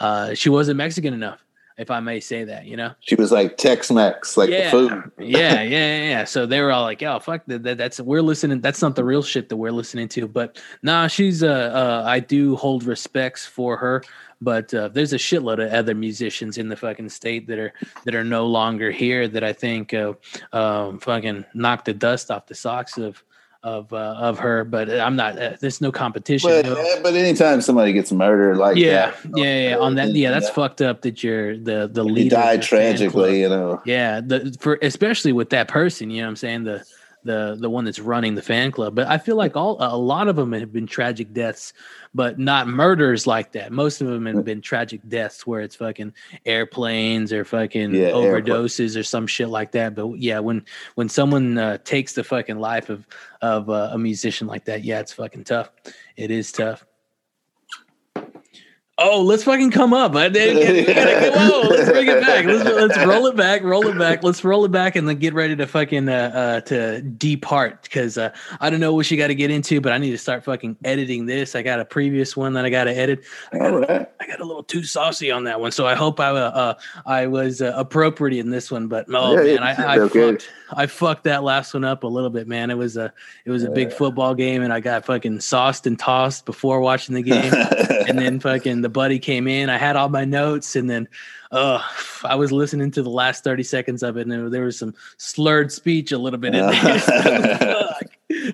uh 0.00 0.34
she 0.34 0.48
wasn't 0.48 0.76
Mexican 0.76 1.14
enough, 1.14 1.44
if 1.78 1.90
I 1.90 2.00
may 2.00 2.20
say 2.20 2.44
that, 2.44 2.66
you 2.66 2.76
know 2.76 2.92
She 3.00 3.14
was 3.14 3.30
like 3.30 3.56
Tex 3.56 3.90
Mex, 3.90 4.36
like 4.36 4.50
yeah, 4.50 4.64
the 4.64 4.70
food. 4.70 5.12
yeah, 5.18 5.62
yeah, 5.62 6.02
yeah. 6.02 6.24
So 6.24 6.46
they 6.46 6.60
were 6.60 6.72
all 6.72 6.82
like, 6.82 7.02
"Oh, 7.02 7.18
fuck 7.18 7.42
that, 7.46 7.62
that. 7.64 7.78
That's 7.78 8.00
we're 8.00 8.22
listening. 8.22 8.60
That's 8.60 8.82
not 8.82 8.96
the 8.96 9.04
real 9.04 9.22
shit 9.22 9.48
that 9.48 9.56
we're 9.56 9.72
listening 9.72 10.08
to." 10.08 10.26
But 10.26 10.60
nah, 10.82 11.06
she's 11.06 11.42
uh, 11.42 11.48
uh 11.48 12.04
I 12.06 12.20
do 12.20 12.56
hold 12.56 12.84
respects 12.84 13.46
for 13.46 13.76
her. 13.76 14.02
But 14.40 14.72
uh, 14.74 14.88
there's 14.88 15.14
a 15.14 15.18
shitload 15.18 15.64
of 15.64 15.72
other 15.72 15.94
musicians 15.94 16.58
in 16.58 16.68
the 16.68 16.76
fucking 16.76 17.08
state 17.08 17.46
that 17.46 17.58
are 17.58 17.72
that 18.04 18.14
are 18.14 18.24
no 18.24 18.46
longer 18.46 18.90
here 18.90 19.28
that 19.28 19.42
I 19.42 19.52
think 19.52 19.94
uh, 19.94 20.12
um, 20.52 20.98
fucking 21.00 21.44
knocked 21.54 21.86
the 21.86 21.94
dust 21.94 22.30
off 22.30 22.46
the 22.46 22.54
socks 22.54 22.98
of 22.98 23.22
of 23.66 23.92
uh, 23.92 23.96
of 23.96 24.38
her. 24.38 24.64
But 24.64 24.88
I'm 24.90 25.16
not. 25.16 25.38
Uh, 25.38 25.56
there's 25.60 25.80
no 25.80 25.90
competition. 25.90 26.48
But, 26.48 26.64
no- 26.66 26.74
eh, 26.76 27.00
but 27.02 27.14
anytime 27.14 27.60
somebody 27.60 27.92
gets 27.92 28.12
murdered 28.12 28.56
like 28.58 28.76
yeah, 28.76 29.10
that, 29.24 29.38
yeah, 29.38 29.68
yeah. 29.70 29.76
On 29.78 29.96
that, 29.96 30.14
yeah, 30.14 30.30
that's 30.30 30.48
fucked 30.48 30.80
up 30.80 31.02
that 31.02 31.22
you're 31.24 31.58
the 31.58 31.88
the 31.92 32.04
he 32.04 32.10
leader. 32.10 32.36
of 32.36 32.42
died 32.42 32.62
the 32.62 32.66
fan 32.66 32.78
club. 32.96 32.96
tragically. 32.98 33.40
You 33.40 33.48
know, 33.48 33.82
Yeah, 33.84 34.20
the 34.20 34.56
for 34.60 34.78
especially 34.82 35.32
with 35.32 35.50
that 35.50 35.66
person, 35.68 36.10
you 36.10 36.18
know 36.22 36.26
what 36.28 36.30
I'm 36.30 36.36
saying? 36.36 36.64
The 36.64 36.84
the 37.26 37.56
the 37.60 37.68
one 37.68 37.84
that's 37.84 37.98
running 37.98 38.34
the 38.34 38.42
fan 38.42 38.70
club. 38.70 38.94
But 38.94 39.08
I 39.08 39.18
feel 39.18 39.36
like 39.36 39.56
all 39.56 39.76
a 39.80 39.96
lot 39.96 40.28
of 40.28 40.36
them 40.36 40.52
have 40.52 40.72
been 40.72 40.86
tragic 40.86 41.32
deaths, 41.32 41.72
but 42.14 42.38
not 42.38 42.68
murders 42.68 43.26
like 43.26 43.52
that. 43.52 43.72
Most 43.72 44.00
of 44.00 44.06
them 44.06 44.24
have 44.26 44.44
been 44.44 44.60
tragic 44.62 45.00
deaths 45.08 45.46
where 45.46 45.60
it's 45.60 45.76
fucking 45.76 46.14
airplanes 46.46 47.32
or 47.32 47.44
fucking 47.44 47.94
Yeah, 47.94 48.10
overdoses 48.12 48.98
or 48.98 49.02
some 49.02 49.26
shit 49.26 49.48
like 49.48 49.72
that. 49.72 49.94
But 49.94 50.14
yeah, 50.14 50.38
when 50.38 50.64
when 50.94 51.08
someone 51.08 51.58
uh, 51.58 51.78
takes 51.84 52.14
the 52.14 52.24
fucking 52.24 52.58
life 52.58 52.88
of 52.88 53.06
of 53.42 53.68
uh, 53.68 53.90
a 53.92 53.98
musician 53.98 54.46
like 54.46 54.64
that, 54.66 54.84
yeah, 54.84 55.00
it's 55.00 55.12
fucking 55.12 55.44
tough. 55.44 55.70
It 56.16 56.30
is 56.30 56.52
tough. 56.52 56.85
Oh, 58.98 59.20
let's 59.20 59.44
fucking 59.44 59.72
come 59.72 59.92
up. 59.92 60.16
I 60.16 60.30
gotta 60.30 60.54
go- 60.54 61.30
Whoa, 61.36 61.68
let's 61.68 61.90
bring 61.90 62.08
it 62.08 62.22
back. 62.22 62.46
Let's 62.46 62.64
let's 62.64 63.06
roll 63.06 63.26
it 63.26 63.36
back. 63.36 63.62
Roll 63.62 63.86
it 63.88 63.98
back. 63.98 64.22
Let's 64.22 64.42
roll 64.42 64.64
it 64.64 64.70
back 64.70 64.96
and 64.96 65.06
then 65.06 65.16
get 65.18 65.34
ready 65.34 65.54
to 65.54 65.66
fucking 65.66 66.08
uh, 66.08 66.12
uh 66.12 66.60
to 66.62 67.02
depart 67.02 67.82
because 67.82 68.16
uh, 68.16 68.34
I 68.58 68.70
don't 68.70 68.80
know 68.80 68.94
what 68.94 69.10
you 69.10 69.18
got 69.18 69.26
to 69.26 69.34
get 69.34 69.50
into, 69.50 69.82
but 69.82 69.92
I 69.92 69.98
need 69.98 70.12
to 70.12 70.18
start 70.18 70.44
fucking 70.44 70.78
editing 70.82 71.26
this. 71.26 71.54
I 71.54 71.60
got 71.60 71.78
a 71.78 71.84
previous 71.84 72.38
one 72.38 72.54
that 72.54 72.64
I 72.64 72.70
got 72.70 72.84
to 72.84 72.96
edit. 72.96 73.22
I 73.52 73.58
got, 73.58 73.88
right. 73.88 74.08
I 74.18 74.26
got 74.26 74.40
a 74.40 74.44
little 74.44 74.62
too 74.64 74.82
saucy 74.82 75.30
on 75.30 75.44
that 75.44 75.60
one, 75.60 75.72
so 75.72 75.86
I 75.86 75.94
hope 75.94 76.18
I 76.18 76.30
uh, 76.30 76.34
uh 76.34 76.74
I 77.04 77.26
was 77.26 77.60
uh, 77.60 77.74
appropriate 77.76 78.40
in 78.40 78.48
this 78.48 78.70
one. 78.70 78.88
But 78.88 79.04
oh 79.12 79.38
Yeah, 79.38 79.56
man, 79.56 79.62
I, 79.62 79.94
I 79.96 79.98
okay. 79.98 80.30
fucked 80.32 80.50
I 80.74 80.86
fucked 80.86 81.24
that 81.24 81.42
last 81.42 81.74
one 81.74 81.84
up 81.84 82.02
a 82.02 82.08
little 82.08 82.30
bit, 82.30 82.48
man. 82.48 82.70
It 82.70 82.78
was 82.78 82.96
a 82.96 83.12
it 83.44 83.50
was 83.50 83.62
a 83.62 83.70
big 83.70 83.90
Yeah. 83.90 83.96
football 83.96 84.34
game, 84.34 84.62
and 84.62 84.72
I 84.72 84.80
got 84.80 85.04
fucking 85.04 85.40
sauced 85.40 85.86
and 85.86 85.98
tossed 85.98 86.46
before 86.46 86.80
watching 86.80 87.14
the 87.14 87.22
game 87.22 87.52
and 88.08 88.18
then 88.18 88.40
fucking 88.40 88.85
the 88.86 88.90
buddy 88.90 89.18
came 89.18 89.48
in. 89.48 89.68
I 89.68 89.78
had 89.78 89.96
all 89.96 90.08
my 90.08 90.24
notes, 90.24 90.76
and 90.76 90.88
then 90.88 91.08
uh, 91.50 91.82
I 92.22 92.36
was 92.36 92.52
listening 92.52 92.92
to 92.92 93.02
the 93.02 93.10
last 93.10 93.42
thirty 93.42 93.64
seconds 93.64 94.04
of 94.04 94.16
it, 94.16 94.28
and 94.28 94.52
there, 94.52 94.62
was 94.62 94.78
some 94.78 94.94
slurred 95.16 95.72
speech 95.72 96.12
a 96.12 96.18
little 96.18 96.38
bit 96.38 96.54
in 96.54 96.64
there. 96.64 97.94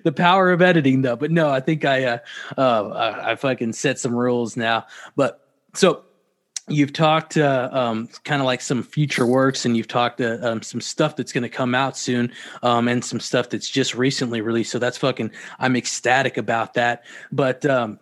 The 0.04 0.12
power 0.12 0.50
of 0.50 0.62
editing, 0.62 1.02
though. 1.02 1.16
But 1.16 1.30
no, 1.30 1.50
I 1.50 1.60
think 1.60 1.84
I 1.84 2.04
uh, 2.04 2.18
uh, 2.56 2.88
I, 2.88 3.32
I 3.32 3.36
fucking 3.36 3.72
set 3.72 3.98
some 3.98 4.14
rules 4.14 4.56
now. 4.56 4.86
But 5.16 5.46
so 5.74 6.04
you've 6.68 6.92
talked 6.92 7.36
uh, 7.36 7.68
um, 7.72 8.08
kind 8.24 8.40
of 8.40 8.46
like 8.46 8.60
some 8.60 8.82
future 8.82 9.26
works 9.26 9.64
and 9.64 9.76
you've 9.76 9.88
talked 9.88 10.20
uh, 10.20 10.38
um, 10.42 10.62
some 10.62 10.80
stuff 10.80 11.16
that's 11.16 11.32
going 11.32 11.42
to 11.42 11.48
come 11.48 11.74
out 11.74 11.96
soon 11.96 12.32
um, 12.62 12.88
and 12.88 13.04
some 13.04 13.20
stuff 13.20 13.50
that's 13.50 13.68
just 13.68 13.94
recently 13.94 14.40
released 14.40 14.70
so 14.70 14.78
that's 14.78 14.96
fucking 14.96 15.30
i'm 15.58 15.74
ecstatic 15.74 16.36
about 16.36 16.74
that 16.74 17.02
but 17.32 17.66
um, 17.66 17.98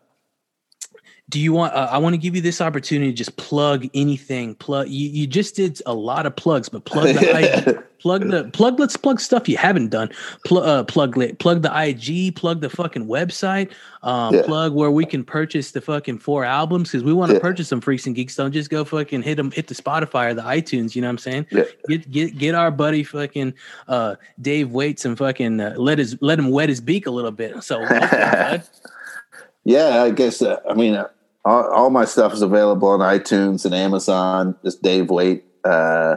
do 1.31 1.39
you 1.41 1.53
want 1.53 1.73
uh, 1.75 1.89
i 1.91 1.97
want 1.97 2.13
to 2.13 2.19
give 2.19 2.35
you 2.35 2.43
this 2.43 2.61
opportunity 2.61 3.11
to 3.11 3.17
just 3.17 3.35
plug 3.37 3.87
anything 3.95 4.55
plug 4.57 4.89
you, 4.89 5.09
you 5.09 5.27
just 5.27 5.55
did 5.57 5.81
a 5.87 5.95
lot 5.95 6.27
of 6.27 6.35
plugs 6.37 6.69
but 6.69 6.85
plug 6.85 7.15
the 7.15 7.69
IG, 7.71 7.79
plug 8.01 8.29
the 8.29 8.45
plug 8.53 8.79
let's 8.81 8.97
plug 8.97 9.21
stuff 9.21 9.49
you 9.49 9.57
haven't 9.57 9.89
done 9.89 10.11
plug 10.45 10.65
uh, 10.67 10.83
plug 10.85 11.15
plug 11.39 11.63
the 11.63 11.71
ig 11.85 12.35
plug 12.35 12.61
the 12.61 12.69
fucking 12.71 13.07
website 13.07 13.71
um, 14.03 14.35
Yeah. 14.35 14.43
plug 14.43 14.75
where 14.75 14.91
we 14.91 15.05
can 15.05 15.23
purchase 15.23 15.71
the 15.71 15.81
fucking 15.81 16.19
four 16.19 16.45
albums 16.45 16.91
because 16.91 17.05
we 17.05 17.13
want 17.13 17.31
to 17.31 17.35
Yeah. 17.37 17.41
purchase 17.43 17.69
some 17.69 17.81
freaks 17.81 18.07
and 18.07 18.17
geeks 18.17 18.35
don't 18.37 18.53
just 18.53 18.71
go 18.71 18.85
fucking 18.85 19.23
hit 19.23 19.37
them 19.37 19.51
hit 19.51 19.69
the 19.69 19.75
spotify 19.75 20.31
or 20.31 20.35
the 20.35 20.43
itunes 20.43 20.95
you 20.97 21.03
know 21.03 21.09
what 21.09 21.13
i'm 21.13 21.19
saying 21.19 21.47
Yeah. 21.51 21.65
get 21.89 22.11
get 22.11 22.39
get 22.39 22.55
our 22.55 22.71
buddy 22.71 23.05
fucking 23.05 23.55
uh 23.89 24.17
Dave 24.41 24.71
Waite's 24.71 25.05
and 25.05 25.17
fucking 25.17 25.61
uh, 25.61 25.75
let 25.77 25.99
his 25.99 26.17
let 26.21 26.39
him 26.39 26.51
wet 26.51 26.69
his 26.69 26.81
beak 26.81 27.07
a 27.07 27.11
little 27.11 27.31
bit 27.33 27.63
so. 27.63 27.85
Yeah, 29.65 30.03
I 30.03 30.11
guess. 30.11 30.41
Uh, 30.41 30.59
I 30.69 30.75
mean, 30.75 30.95
uh, 30.95 31.09
all, 31.45 31.65
all 31.71 31.91
my 31.91 32.05
stuff 32.05 32.33
is 32.33 32.43
available 32.43 32.89
on 32.89 33.01
iTunes 33.01 33.65
and 33.65 33.75
Amazon. 33.75 34.57
Just 34.65 34.83
Dave 34.83 35.11
Waite, 35.11 35.45
uh, 35.65 36.17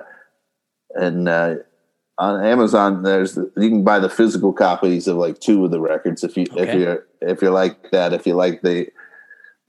and 0.96 1.28
uh, 1.30 1.56
on 2.18 2.44
Amazon, 2.46 3.04
there's 3.04 3.38
you 3.38 3.70
can 3.70 3.84
buy 3.84 4.00
the 4.00 4.10
physical 4.10 4.54
copies 4.54 5.08
of 5.08 5.18
like 5.18 5.40
two 5.40 5.64
of 5.66 5.72
the 5.72 5.80
records 5.80 6.24
if 6.24 6.38
you 6.38 6.46
if 6.56 6.74
you're 6.74 7.06
if 7.22 7.42
you 7.42 7.50
like 7.50 7.92
that. 7.92 8.14
If 8.14 8.28
you 8.28 8.34
like 8.36 8.62
the 8.62 8.88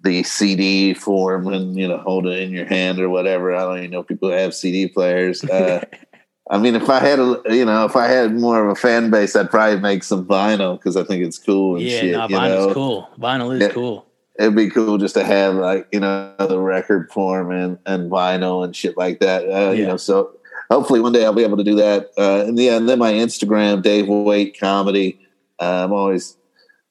the 0.02 0.22
CD 0.22 0.93
form 0.93 1.47
and 1.48 1.76
you 1.76 1.89
know 1.89 1.98
hold 1.98 2.26
it 2.26 2.39
in 2.40 2.51
your 2.51 2.66
hand 2.66 3.01
or 3.01 3.09
whatever. 3.09 3.55
I 3.55 3.60
don't 3.60 3.78
even 3.78 3.90
know 3.90 4.01
if 4.01 4.06
people 4.06 4.31
have 4.31 4.55
CD 4.55 4.86
players. 4.89 5.43
Uh, 5.44 5.85
I 6.51 6.59
mean, 6.59 6.74
if 6.74 6.90
I 6.90 6.98
had 6.98 7.18
a, 7.18 7.40
you 7.48 7.64
know, 7.64 7.86
if 7.86 7.97
I 7.97 8.06
had 8.06 8.35
more 8.35 8.62
of 8.62 8.70
a 8.70 8.74
fan 8.78 9.10
base, 9.10 9.35
I'd 9.35 9.48
probably 9.51 9.81
make 9.81 10.02
some 10.05 10.26
vinyl 10.26 10.78
because 10.78 10.94
I 10.94 11.02
think 11.02 11.24
it's 11.24 11.39
cool 11.39 11.76
and 11.76 11.85
yeah, 11.86 12.01
shit. 12.01 12.12
no, 12.12 12.28
you 12.28 12.36
vinyl's 12.36 12.66
know? 12.66 12.74
cool. 12.74 13.09
Vinyl 13.18 13.55
is 13.55 13.62
Yeah. 13.62 13.68
cool. 13.70 14.06
It'd 14.39 14.56
be 14.56 14.69
cool 14.69 14.98
just 14.98 15.15
to 15.15 15.24
have 15.24 15.55
like 15.55 15.86
you 15.93 16.01
know 16.01 16.35
the 16.39 16.59
record 16.59 17.11
form 17.12 17.51
and 17.51 17.78
and 17.86 18.11
vinyl 18.11 18.65
and 18.65 18.74
shit 18.74 18.97
like 18.97 19.20
that. 19.20 19.44
Uh, 19.48 19.70
You 19.70 19.86
know, 19.86 19.97
so 19.97 20.32
hopefully 20.70 21.01
one 21.01 21.12
day 21.12 21.24
I'll 21.24 21.32
be 21.32 21.44
able 21.44 21.56
to 21.56 21.65
do 21.65 21.77
that. 21.77 22.11
Uh, 22.19 22.44
and 22.47 22.59
yeah, 22.59 22.77
and 22.77 22.89
then 22.89 22.98
my 22.98 23.12
Instagram, 23.12 23.82
Dave 23.82 24.09
Waite 24.09 24.59
Comedy. 24.59 25.20
Uh, 25.61 25.85
I'm 25.85 25.93
always 25.93 26.36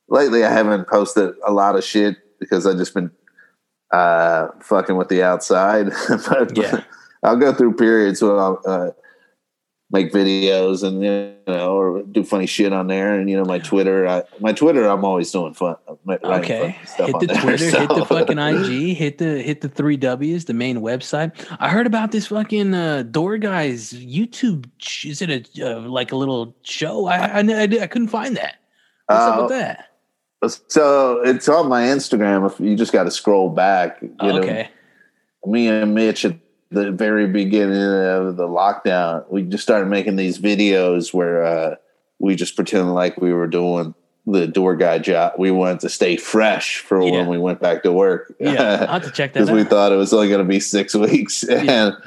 lately 0.07 0.43
I 0.45 0.51
haven't 0.51 0.87
posted 0.87 1.33
a 1.45 1.51
lot 1.51 1.75
of 1.75 1.83
shit 1.83 2.17
because 2.39 2.65
I've 2.65 2.77
just 2.77 2.93
been 2.93 3.11
uh, 3.91 4.47
fucking 4.61 4.95
with 4.95 5.09
the 5.09 5.23
outside. 5.23 5.89
but 6.29 6.57
Yeah. 6.57 6.83
I'll 7.23 7.37
go 7.37 7.53
through 7.53 7.75
periods 7.75 8.21
where 8.21 8.37
I'll 8.37 8.61
uh, 8.65 8.91
make 9.93 10.11
videos 10.11 10.83
and 10.83 11.03
you 11.03 11.33
know 11.47 11.77
or 11.77 12.01
do 12.01 12.23
funny 12.23 12.47
shit 12.47 12.73
on 12.73 12.87
there. 12.87 13.13
And 13.13 13.29
you 13.29 13.37
know 13.37 13.45
my 13.45 13.59
Twitter, 13.59 14.07
I, 14.07 14.23
my 14.39 14.51
Twitter, 14.51 14.87
I'm 14.87 15.05
always 15.05 15.31
doing 15.31 15.53
fun. 15.53 15.77
writing 16.05 16.25
Okay, 16.25 16.77
stuff 16.85 17.07
hit 17.07 17.19
the 17.19 17.27
there, 17.27 17.41
Twitter, 17.41 17.79
hit 17.79 17.89
the 17.89 18.05
fucking 18.05 18.39
IG, 18.39 18.97
hit 18.97 19.19
the 19.19 19.41
hit 19.41 19.61
the 19.61 19.69
three 19.69 19.95
W's, 19.95 20.45
the 20.45 20.53
main 20.53 20.79
website. 20.79 21.31
I 21.59 21.69
heard 21.69 21.87
about 21.87 22.11
this 22.11 22.27
fucking 22.27 22.73
uh, 22.73 23.03
door 23.03 23.37
guy's 23.37 23.93
YouTube. 23.93 24.65
Is 25.05 25.21
it 25.21 25.29
a 25.29 25.77
uh, 25.77 25.79
like 25.81 26.11
a 26.11 26.15
little 26.15 26.55
show? 26.63 27.05
I 27.05 27.17
I, 27.17 27.39
I, 27.39 27.63
I 27.63 27.87
couldn't 27.87 28.09
find 28.09 28.35
that. 28.35 28.55
What's 29.05 29.21
up 29.21 29.43
with 29.43 29.51
Uh, 29.51 29.55
that? 29.57 29.89
So 30.67 31.21
it's 31.21 31.47
on 31.47 31.69
my 31.69 31.83
Instagram. 31.83 32.51
If 32.51 32.59
you 32.59 32.75
just 32.75 32.91
got 32.91 33.03
to 33.03 33.11
scroll 33.11 33.49
back, 33.49 33.99
you 34.01 34.11
know, 34.19 34.39
okay, 34.39 34.69
me 35.45 35.67
and 35.67 35.93
Mitch 35.95 36.25
at 36.25 36.35
the 36.73 36.91
very 36.91 37.27
beginning 37.27 37.81
of 37.81 38.35
the 38.37 38.47
lockdown, 38.47 39.29
we 39.29 39.43
just 39.43 39.63
started 39.63 39.87
making 39.87 40.15
these 40.15 40.39
videos 40.39 41.13
where 41.13 41.43
uh, 41.45 41.75
we 42.19 42.35
just 42.35 42.55
pretend 42.55 42.93
like 42.93 43.19
we 43.21 43.33
were 43.33 43.47
doing 43.47 43.93
the 44.25 44.47
door 44.47 44.75
guy 44.75 44.99
job. 44.99 45.33
We 45.37 45.51
wanted 45.51 45.81
to 45.81 45.89
stay 45.89 46.15
fresh 46.17 46.77
for 46.77 47.01
Yeah. 47.01 47.11
when 47.11 47.27
we 47.27 47.37
went 47.37 47.59
back 47.59 47.83
to 47.83 47.91
work. 47.91 48.33
yeah, 48.39 48.81
I'll 48.81 48.99
have 48.99 49.03
to 49.03 49.11
check 49.13 49.33
that 49.33 49.41
because 49.41 49.51
we 49.51 49.63
thought 49.63 49.91
it 49.91 49.97
was 49.97 50.13
only 50.13 50.27
going 50.29 50.39
to 50.39 50.45
be 50.47 50.59
six 50.59 50.95
weeks, 50.95 51.43
Yeah. 51.47 51.63
and 51.67 51.97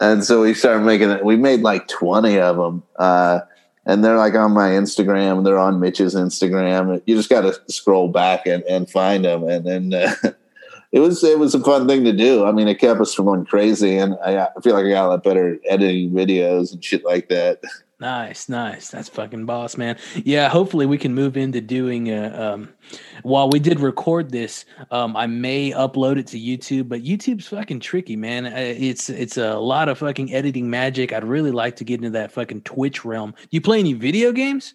and 0.00 0.24
so 0.24 0.42
we 0.42 0.54
started 0.54 0.84
making 0.84 1.10
it. 1.10 1.24
We 1.24 1.36
made 1.36 1.60
like 1.60 1.88
twenty 1.88 2.38
of 2.38 2.56
them, 2.56 2.82
uh, 2.98 3.40
and 3.86 4.04
they're 4.04 4.16
like 4.18 4.34
on 4.34 4.52
my 4.52 4.70
Instagram. 4.70 5.44
They're 5.44 5.58
on 5.58 5.78
Mitch's 5.80 6.14
Instagram. 6.14 7.00
You 7.06 7.14
just 7.16 7.30
got 7.30 7.42
to 7.42 7.54
scroll 7.72 8.08
back 8.08 8.46
and, 8.46 8.62
and 8.64 8.90
find 8.90 9.24
them, 9.24 9.48
and 9.48 9.64
then. 9.64 9.94
Uh, 9.94 10.14
It 10.92 11.00
was 11.00 11.22
it 11.24 11.38
was 11.38 11.54
a 11.54 11.60
fun 11.60 11.86
thing 11.86 12.04
to 12.04 12.12
do. 12.12 12.44
I 12.44 12.52
mean, 12.52 12.68
it 12.68 12.78
kept 12.78 13.00
us 13.00 13.14
from 13.14 13.26
going 13.26 13.44
crazy, 13.44 13.96
and 13.96 14.16
I, 14.24 14.46
I 14.46 14.60
feel 14.62 14.74
like 14.74 14.86
I 14.86 14.90
got 14.90 15.06
a 15.06 15.08
lot 15.08 15.24
better 15.24 15.58
editing 15.68 16.10
videos 16.12 16.72
and 16.72 16.84
shit 16.84 17.04
like 17.04 17.28
that. 17.28 17.60
Nice, 17.98 18.50
nice. 18.50 18.90
That's 18.90 19.08
fucking 19.08 19.46
boss, 19.46 19.78
man. 19.78 19.96
Yeah, 20.16 20.50
hopefully 20.50 20.84
we 20.84 20.98
can 20.98 21.14
move 21.14 21.34
into 21.34 21.62
doing. 21.62 22.12
Uh, 22.12 22.54
um, 22.54 22.74
while 23.22 23.48
we 23.48 23.58
did 23.58 23.80
record 23.80 24.30
this, 24.30 24.66
um, 24.90 25.16
I 25.16 25.26
may 25.26 25.70
upload 25.70 26.18
it 26.18 26.26
to 26.28 26.38
YouTube, 26.38 26.90
but 26.90 27.02
YouTube's 27.02 27.48
fucking 27.48 27.80
tricky, 27.80 28.14
man. 28.14 28.44
It's 28.44 29.08
it's 29.08 29.38
a 29.38 29.54
lot 29.54 29.88
of 29.88 29.96
fucking 29.96 30.34
editing 30.34 30.68
magic. 30.68 31.14
I'd 31.14 31.24
really 31.24 31.52
like 31.52 31.76
to 31.76 31.84
get 31.84 32.00
into 32.00 32.10
that 32.10 32.32
fucking 32.32 32.62
Twitch 32.62 33.02
realm. 33.02 33.30
Do 33.30 33.48
you 33.52 33.62
play 33.62 33.78
any 33.78 33.94
video 33.94 34.30
games? 34.30 34.74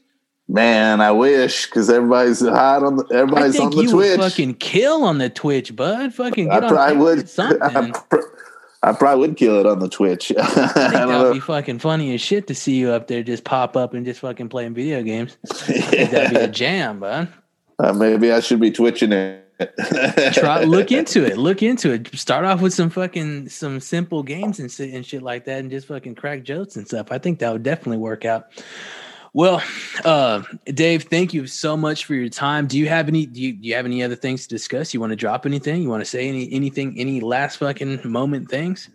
Man, 0.51 0.99
I 0.99 1.11
wish 1.13 1.65
because 1.65 1.89
everybody's 1.89 2.41
hot 2.41 2.83
on 2.83 2.97
the 2.97 3.05
I 3.09 3.19
everybody's 3.19 3.57
on 3.57 3.69
the 3.71 3.83
you 3.83 3.89
Twitch. 3.91 4.17
would 4.17 4.19
fucking 4.19 4.55
kill 4.55 5.05
on 5.05 5.17
the 5.17 5.29
Twitch, 5.29 5.73
bud. 5.73 6.13
Fucking 6.13 6.51
I 6.51 6.55
get 6.55 6.63
on 6.65 6.69
probably 6.69 6.97
would. 6.97 7.29
something. 7.29 7.61
I, 7.63 7.91
pr- 7.91 8.17
I 8.83 8.91
probably 8.91 9.27
would 9.29 9.37
kill 9.37 9.61
it 9.61 9.65
on 9.65 9.79
the 9.79 9.87
Twitch. 9.87 10.33
I 10.37 10.41
I 10.41 10.45
think 10.45 10.57
don't 10.75 10.91
that 10.91 11.07
know. 11.07 11.23
would 11.23 11.33
be 11.35 11.39
fucking 11.39 11.79
funny 11.79 12.13
as 12.13 12.19
shit 12.19 12.47
to 12.47 12.55
see 12.55 12.75
you 12.75 12.89
up 12.89 13.07
there 13.07 13.23
just 13.23 13.45
pop 13.45 13.77
up 13.77 13.93
and 13.93 14.05
just 14.05 14.19
fucking 14.19 14.49
playing 14.49 14.73
video 14.73 15.01
games. 15.03 15.37
I 15.49 15.53
think 15.55 16.11
that'd 16.11 16.31
be 16.31 16.43
a 16.43 16.47
jam, 16.49 16.99
bud. 16.99 17.29
Uh, 17.79 17.93
maybe 17.93 18.33
I 18.33 18.41
should 18.41 18.59
be 18.59 18.71
twitching 18.71 19.13
it. 19.13 19.37
Try 20.33 20.65
look 20.65 20.91
into 20.91 21.23
it. 21.23 21.37
Look 21.37 21.63
into 21.63 21.93
it. 21.93 22.13
Start 22.13 22.43
off 22.43 22.61
with 22.61 22.73
some 22.73 22.89
fucking 22.89 23.47
some 23.47 23.79
simple 23.79 24.21
games 24.21 24.59
and 24.59 24.69
shit 24.69 24.93
and 24.93 25.05
shit 25.05 25.21
like 25.21 25.45
that, 25.45 25.59
and 25.59 25.71
just 25.71 25.87
fucking 25.87 26.15
crack 26.15 26.43
jokes 26.43 26.75
and 26.75 26.85
stuff. 26.85 27.07
I 27.09 27.19
think 27.19 27.39
that 27.39 27.53
would 27.53 27.63
definitely 27.63 27.99
work 27.99 28.25
out. 28.25 28.47
Well, 29.33 29.63
uh, 30.03 30.43
Dave, 30.65 31.03
thank 31.03 31.33
you 31.33 31.47
so 31.47 31.77
much 31.77 32.03
for 32.03 32.15
your 32.15 32.27
time. 32.27 32.67
Do 32.67 32.77
you 32.77 32.89
have 32.89 33.07
any? 33.07 33.25
Do 33.25 33.41
you, 33.41 33.53
do 33.53 33.67
you 33.67 33.75
have 33.75 33.85
any 33.85 34.03
other 34.03 34.15
things 34.15 34.43
to 34.43 34.49
discuss? 34.49 34.93
You 34.93 34.99
want 34.99 35.11
to 35.11 35.15
drop 35.15 35.45
anything? 35.45 35.81
You 35.81 35.89
want 35.89 36.01
to 36.01 36.09
say 36.09 36.27
any 36.27 36.51
anything? 36.51 36.99
Any 36.99 37.21
last 37.21 37.57
fucking 37.57 38.01
moment 38.03 38.49
things? 38.49 38.89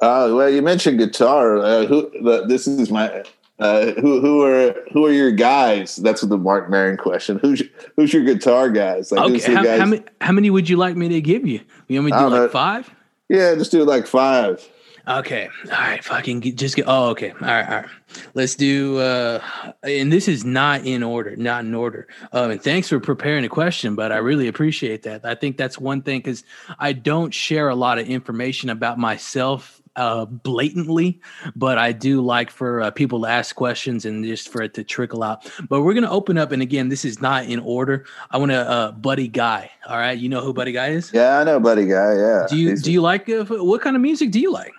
Oh 0.00 0.36
well, 0.36 0.48
you 0.48 0.62
mentioned 0.62 0.98
guitar. 0.98 1.58
Uh, 1.58 1.86
who? 1.86 2.10
The, 2.22 2.46
this 2.46 2.68
is 2.68 2.90
my. 2.90 3.24
Uh, 3.58 3.92
who 3.92 4.20
who 4.20 4.42
are 4.44 4.74
who 4.92 5.06
are 5.06 5.12
your 5.12 5.30
guys? 5.30 5.96
That's 5.96 6.22
the 6.22 6.38
Marc 6.38 6.70
Maron 6.70 6.96
question. 6.96 7.38
Who's 7.40 7.62
who's 7.96 8.12
your 8.12 8.24
guitar 8.24 8.70
guys? 8.70 9.12
Like 9.12 9.30
Okay, 9.30 9.52
how, 9.52 9.62
guys? 9.62 9.80
how 9.80 9.86
many 9.86 10.04
how 10.20 10.32
many 10.32 10.50
would 10.50 10.68
you 10.68 10.76
like 10.76 10.96
me 10.96 11.08
to 11.08 11.20
give 11.20 11.46
you? 11.46 11.60
You 11.88 12.00
want 12.00 12.06
me 12.06 12.12
to 12.12 12.18
do 12.18 12.24
like 12.24 12.32
know. 12.32 12.48
five? 12.48 12.90
yeah, 13.28 13.54
just 13.54 13.70
do 13.70 13.84
like 13.84 14.06
five. 14.06 14.68
Okay. 15.08 15.48
All 15.66 15.70
right. 15.72 16.02
Fucking 16.04 16.40
get, 16.40 16.56
just 16.56 16.76
get. 16.76 16.84
Oh, 16.86 17.08
okay. 17.10 17.30
All 17.32 17.38
right. 17.40 17.68
All 17.68 17.76
right. 17.82 17.86
Let's 18.34 18.54
do. 18.54 18.98
uh 18.98 19.40
And 19.82 20.12
this 20.12 20.28
is 20.28 20.44
not 20.44 20.84
in 20.86 21.02
order. 21.02 21.34
Not 21.36 21.64
in 21.64 21.74
order. 21.74 22.06
Um, 22.32 22.52
and 22.52 22.62
thanks 22.62 22.88
for 22.88 23.00
preparing 23.00 23.44
a 23.44 23.48
question, 23.48 23.94
but 23.96 24.12
I 24.12 24.18
really 24.18 24.46
appreciate 24.48 25.02
that. 25.02 25.24
I 25.24 25.34
think 25.34 25.56
that's 25.56 25.78
one 25.78 26.02
thing 26.02 26.20
because 26.20 26.44
I 26.78 26.92
don't 26.92 27.34
share 27.34 27.68
a 27.68 27.74
lot 27.74 27.98
of 27.98 28.06
information 28.08 28.70
about 28.70 28.98
myself 28.98 29.78
uh 29.94 30.24
blatantly 30.24 31.20
but 31.54 31.76
i 31.76 31.92
do 31.92 32.22
like 32.22 32.50
for 32.50 32.80
uh, 32.80 32.90
people 32.90 33.20
to 33.20 33.26
ask 33.28 33.54
questions 33.54 34.06
and 34.06 34.24
just 34.24 34.48
for 34.48 34.62
it 34.62 34.72
to 34.72 34.82
trickle 34.82 35.22
out 35.22 35.52
but 35.68 35.82
we're 35.82 35.92
gonna 35.92 36.10
open 36.10 36.38
up 36.38 36.50
and 36.50 36.62
again 36.62 36.88
this 36.88 37.04
is 37.04 37.20
not 37.20 37.44
in 37.44 37.58
order 37.58 38.06
i 38.30 38.38
want 38.38 38.50
to 38.50 38.56
uh 38.56 38.90
buddy 38.92 39.28
guy 39.28 39.70
all 39.86 39.98
right 39.98 40.16
you 40.18 40.30
know 40.30 40.40
who 40.40 40.54
buddy 40.54 40.72
guy 40.72 40.88
is 40.88 41.12
Yeah, 41.12 41.40
I 41.40 41.44
know, 41.44 41.60
buddy 41.60 41.84
guy. 41.84 42.14
Yeah. 42.16 42.46
do 42.48 42.56
you 42.56 42.68
He's- 42.68 42.80
do 42.80 42.90
you 42.90 43.02
like 43.02 43.28
uh, 43.28 43.44
what 43.44 43.82
kind 43.82 43.94
of 43.94 44.00
music 44.00 44.30
do 44.30 44.40
you 44.40 44.50
like 44.50 44.72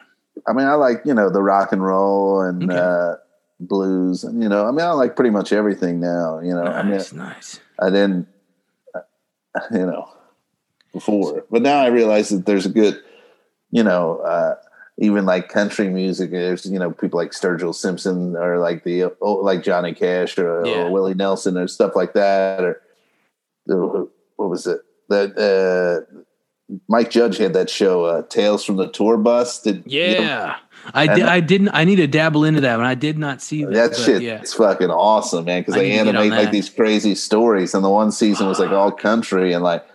I 0.47 0.53
mean, 0.53 0.65
I 0.68 0.73
like 0.73 1.01
you 1.05 1.14
know 1.14 1.30
the 1.30 1.41
rock 1.43 1.72
and 1.72 1.84
roll 1.84 2.41
and 2.41 2.69
Okay. 2.69 2.80
uh, 2.80 3.15
blues, 3.60 4.23
and 4.23 4.41
you 4.41 4.49
know, 4.49 4.68
I 4.68 4.72
mean, 4.72 4.81
I 4.85 4.91
like 4.91 5.15
pretty 5.15 5.30
much 5.31 5.53
everything 5.53 5.99
now. 5.99 6.39
You 6.39 6.53
know, 6.53 6.64
I 6.65 6.81
mean, 6.84 6.91
nice 6.93 7.14
nice 7.14 7.60
I 7.80 7.89
didn't, 7.89 8.27
uh, 8.95 9.01
you 9.72 9.85
know, 9.85 10.10
before, 10.91 11.45
but 11.51 11.61
now 11.61 11.80
I 11.81 11.88
realize 11.88 12.30
that 12.30 12.45
there's 12.45 12.65
a 12.65 12.69
good, 12.69 13.01
you 13.72 13.84
know, 13.84 14.18
uh, 14.19 14.55
even 14.97 15.26
like 15.26 15.49
country 15.49 15.89
music. 15.89 16.31
There's 16.31 16.65
you 16.65 16.80
know 16.80 16.91
people 16.91 17.19
like 17.19 17.31
Sturgill 17.31 17.73
Simpson 17.76 18.35
or 18.35 18.60
like 18.60 18.84
the 18.84 19.05
oh, 19.22 19.34
like 19.35 19.64
Johnny 19.64 19.93
Cash 19.93 20.38
or, 20.38 20.65
Yeah. 20.65 20.72
or 20.85 20.91
Willie 20.91 21.14
Nelson 21.15 21.57
or 21.57 21.68
stuff 21.68 21.95
like 21.95 22.14
that. 22.14 22.64
Or 22.64 22.81
what 24.35 24.49
was 24.49 24.68
it 24.68 24.81
that 25.10 25.38
uh, 25.38 26.22
Mike 26.87 27.09
Judge 27.09 27.37
had 27.37 27.53
that 27.53 27.69
show 27.69 28.05
uh, 28.05 28.21
Tales 28.23 28.63
from 28.63 28.77
the 28.77 28.87
Tour 28.87 29.17
Bus? 29.17 29.61
Did 29.61 29.83
you 29.85 30.01
know, 30.01 30.21
Yeah, 30.21 30.55
I 30.93 31.07
did. 31.07 31.25
I 31.25 31.39
didn't. 31.39 31.69
I 31.69 31.83
need 31.83 31.97
to 31.97 32.07
dabble 32.07 32.43
into 32.45 32.61
that 32.61 32.77
one. 32.77 32.85
I 32.85 32.95
did 32.95 33.17
not 33.17 33.41
see 33.41 33.63
that. 33.65 33.73
That 33.73 33.95
shit 33.95 34.21
Yeah. 34.21 34.39
it's 34.41 34.53
fucking 34.53 34.89
awesome, 34.89 35.45
man. 35.45 35.61
Because 35.61 35.75
they 35.75 35.89
need 35.89 35.97
to 35.99 36.03
get 36.05 36.15
on 36.15 36.23
animate 36.23 36.31
like 36.45 36.51
these 36.51 36.69
crazy 36.69 37.15
stories, 37.15 37.73
and 37.73 37.83
the 37.83 37.89
one 37.89 38.11
season 38.11 38.47
was 38.47 38.59
like 38.59 38.71
all 38.71 38.91
country, 38.91 39.53
and 39.53 39.63
like 39.63 39.85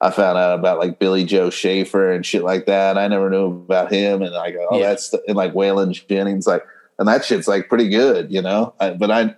I 0.00 0.10
found 0.10 0.38
out 0.38 0.58
about 0.58 0.78
like 0.78 0.98
Billy 0.98 1.24
Joe 1.24 1.50
Shaver 1.50 2.12
and 2.12 2.24
shit 2.24 2.42
like 2.44 2.66
that. 2.66 2.96
I 2.96 3.08
never 3.08 3.28
knew 3.30 3.46
about 3.46 3.92
him, 3.92 4.22
and 4.22 4.32
like 4.32 4.56
oh 4.70 4.78
Yeah. 4.78 4.88
that's 4.88 5.12
and 5.26 5.36
like 5.36 5.52
Waylon 5.54 5.92
Jennings, 6.08 6.46
like 6.46 6.62
and 6.98 7.06
that 7.08 7.24
shit's 7.24 7.48
like 7.48 7.68
pretty 7.68 7.88
good, 7.88 8.32
you 8.32 8.42
know. 8.42 8.74
I, 8.80 8.90
but 8.90 9.10
I, 9.10 9.34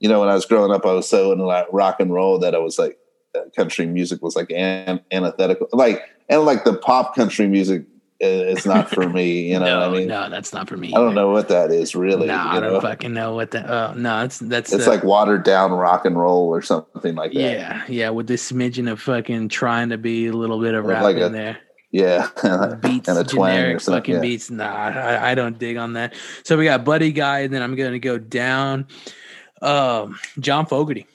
you 0.00 0.08
know, 0.08 0.20
when 0.20 0.28
I 0.28 0.34
was 0.34 0.46
growing 0.46 0.72
up, 0.72 0.84
I 0.86 0.92
was 0.92 1.08
so 1.08 1.32
into 1.32 1.44
like 1.44 1.66
rock 1.72 2.00
and 2.00 2.12
roll 2.12 2.38
that 2.40 2.54
I 2.54 2.58
was 2.58 2.78
like 2.78 2.98
country 3.56 3.86
music 3.86 4.22
was 4.22 4.36
like 4.36 4.50
an, 4.50 5.00
antithetical, 5.10 5.68
like 5.72 6.02
and 6.28 6.42
like 6.42 6.64
the 6.64 6.74
pop 6.74 7.14
country 7.14 7.46
music. 7.46 7.82
uh, 8.22 8.26
It's 8.26 8.66
not 8.66 8.90
for 8.90 9.08
me, 9.08 9.48
you 9.52 9.58
know. 9.58 9.80
no, 9.80 9.80
I 9.80 9.90
mean, 9.90 10.08
no, 10.08 10.28
that's 10.30 10.52
not 10.52 10.68
for 10.68 10.76
me. 10.76 10.92
I 10.94 10.98
don't 10.98 11.14
know 11.14 11.30
what 11.30 11.48
that 11.48 11.70
is 11.70 11.94
really. 11.94 12.26
No, 12.26 12.36
I 12.36 12.60
don't 12.60 12.72
know? 12.72 12.80
fucking 12.80 13.12
know 13.12 13.34
what 13.34 13.50
that. 13.52 13.68
Uh, 13.68 13.94
no, 13.96 14.24
it's 14.24 14.38
that's. 14.38 14.72
It's 14.72 14.86
uh, 14.86 14.90
like 14.90 15.02
watered 15.04 15.42
down 15.44 15.72
rock 15.72 16.04
and 16.04 16.16
roll 16.18 16.48
or 16.48 16.62
something 16.62 17.14
like 17.14 17.32
that. 17.32 17.40
yeah, 17.40 17.84
yeah, 17.88 18.10
with 18.10 18.26
this 18.26 18.50
smidgen 18.52 18.90
of 18.90 19.00
fucking 19.00 19.48
trying 19.48 19.88
to 19.90 19.98
be 19.98 20.26
a 20.28 20.32
little 20.32 20.60
bit 20.60 20.74
of 20.74 20.84
rap 20.84 21.02
like 21.02 21.16
in 21.16 21.22
a 21.22 21.28
there. 21.30 21.58
Yeah. 21.90 22.28
Beats, 22.80 23.06
and 23.06 23.18
a 23.18 23.24
twang 23.24 23.50
or 23.50 23.56
generic 23.56 23.80
something. 23.80 24.00
fucking 24.00 24.14
yeah. 24.14 24.20
beats. 24.20 24.50
Nah, 24.50 24.64
I, 24.64 25.32
I 25.32 25.34
don't 25.34 25.58
dig 25.58 25.76
on 25.76 25.92
that. 25.92 26.14
So 26.42 26.56
we 26.56 26.64
got 26.64 26.86
Buddy 26.86 27.12
Guy, 27.12 27.40
and 27.40 27.52
then 27.52 27.60
I'm 27.60 27.76
gonna 27.76 27.98
go 27.98 28.16
down. 28.16 28.86
Um, 29.60 30.18
John 30.40 30.64
Fogerty. 30.64 31.06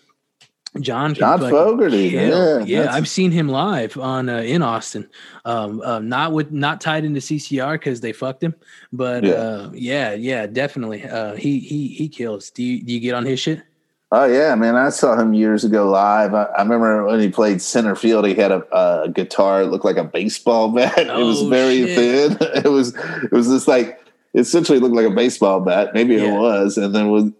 John, 0.81 1.13
John 1.15 1.39
fucking 1.39 1.55
Fogerty. 1.55 2.09
Yeah. 2.09 2.59
yeah. 2.59 2.93
I've 2.93 3.07
seen 3.07 3.31
him 3.31 3.47
live 3.47 3.97
on 3.97 4.29
uh, 4.29 4.39
in 4.39 4.61
Austin. 4.61 5.09
Um, 5.45 5.81
uh, 5.81 5.99
not 5.99 6.33
with 6.33 6.51
not 6.51 6.81
tied 6.81 7.03
into 7.05 7.19
CCR 7.19 7.73
because 7.73 8.01
they 8.01 8.13
fucked 8.13 8.43
him, 8.43 8.53
but 8.93 9.23
Yeah. 9.23 9.33
uh, 9.33 9.71
yeah, 9.73 10.13
yeah, 10.13 10.45
definitely. 10.45 11.03
Uh, 11.03 11.35
he 11.35 11.59
he 11.59 11.87
he 11.87 12.07
kills. 12.09 12.51
Do 12.51 12.61
you 12.63 12.83
do 12.83 12.93
you 12.93 12.99
get 12.99 13.13
on 13.15 13.25
his 13.25 13.39
shit? 13.39 13.63
Oh 14.11 14.25
yeah, 14.25 14.55
man! 14.55 14.75
I 14.75 14.89
saw 14.89 15.19
him 15.19 15.33
years 15.33 15.63
ago 15.65 15.89
live. 15.89 16.33
I, 16.33 16.43
I 16.43 16.61
remember 16.61 17.05
when 17.05 17.19
he 17.19 17.29
played 17.29 17.61
center 17.61 17.95
field. 17.95 18.25
He 18.25 18.35
had 18.35 18.51
a, 18.51 18.63
a 18.75 19.09
guitar 19.09 19.63
that 19.65 19.71
looked 19.71 19.83
like 19.85 19.97
a 19.97 20.03
baseball 20.03 20.69
bat. 20.75 20.97
it 20.97 21.07
was 21.07 21.41
Oh, 21.41 21.49
very 21.49 21.85
shit. 21.87 22.37
thin. 22.37 22.37
It 22.65 22.69
was 22.69 22.93
it 23.23 23.31
was 23.31 23.47
just 23.47 23.67
like 23.67 23.99
it 24.33 24.41
essentially 24.41 24.79
looked 24.79 24.95
like 24.95 25.07
a 25.07 25.15
baseball 25.15 25.59
bat. 25.61 25.93
Maybe 25.93 26.15
Yeah. 26.15 26.35
it 26.35 26.39
was, 26.39 26.77
and 26.77 26.93
then 26.93 27.09
with 27.09 27.33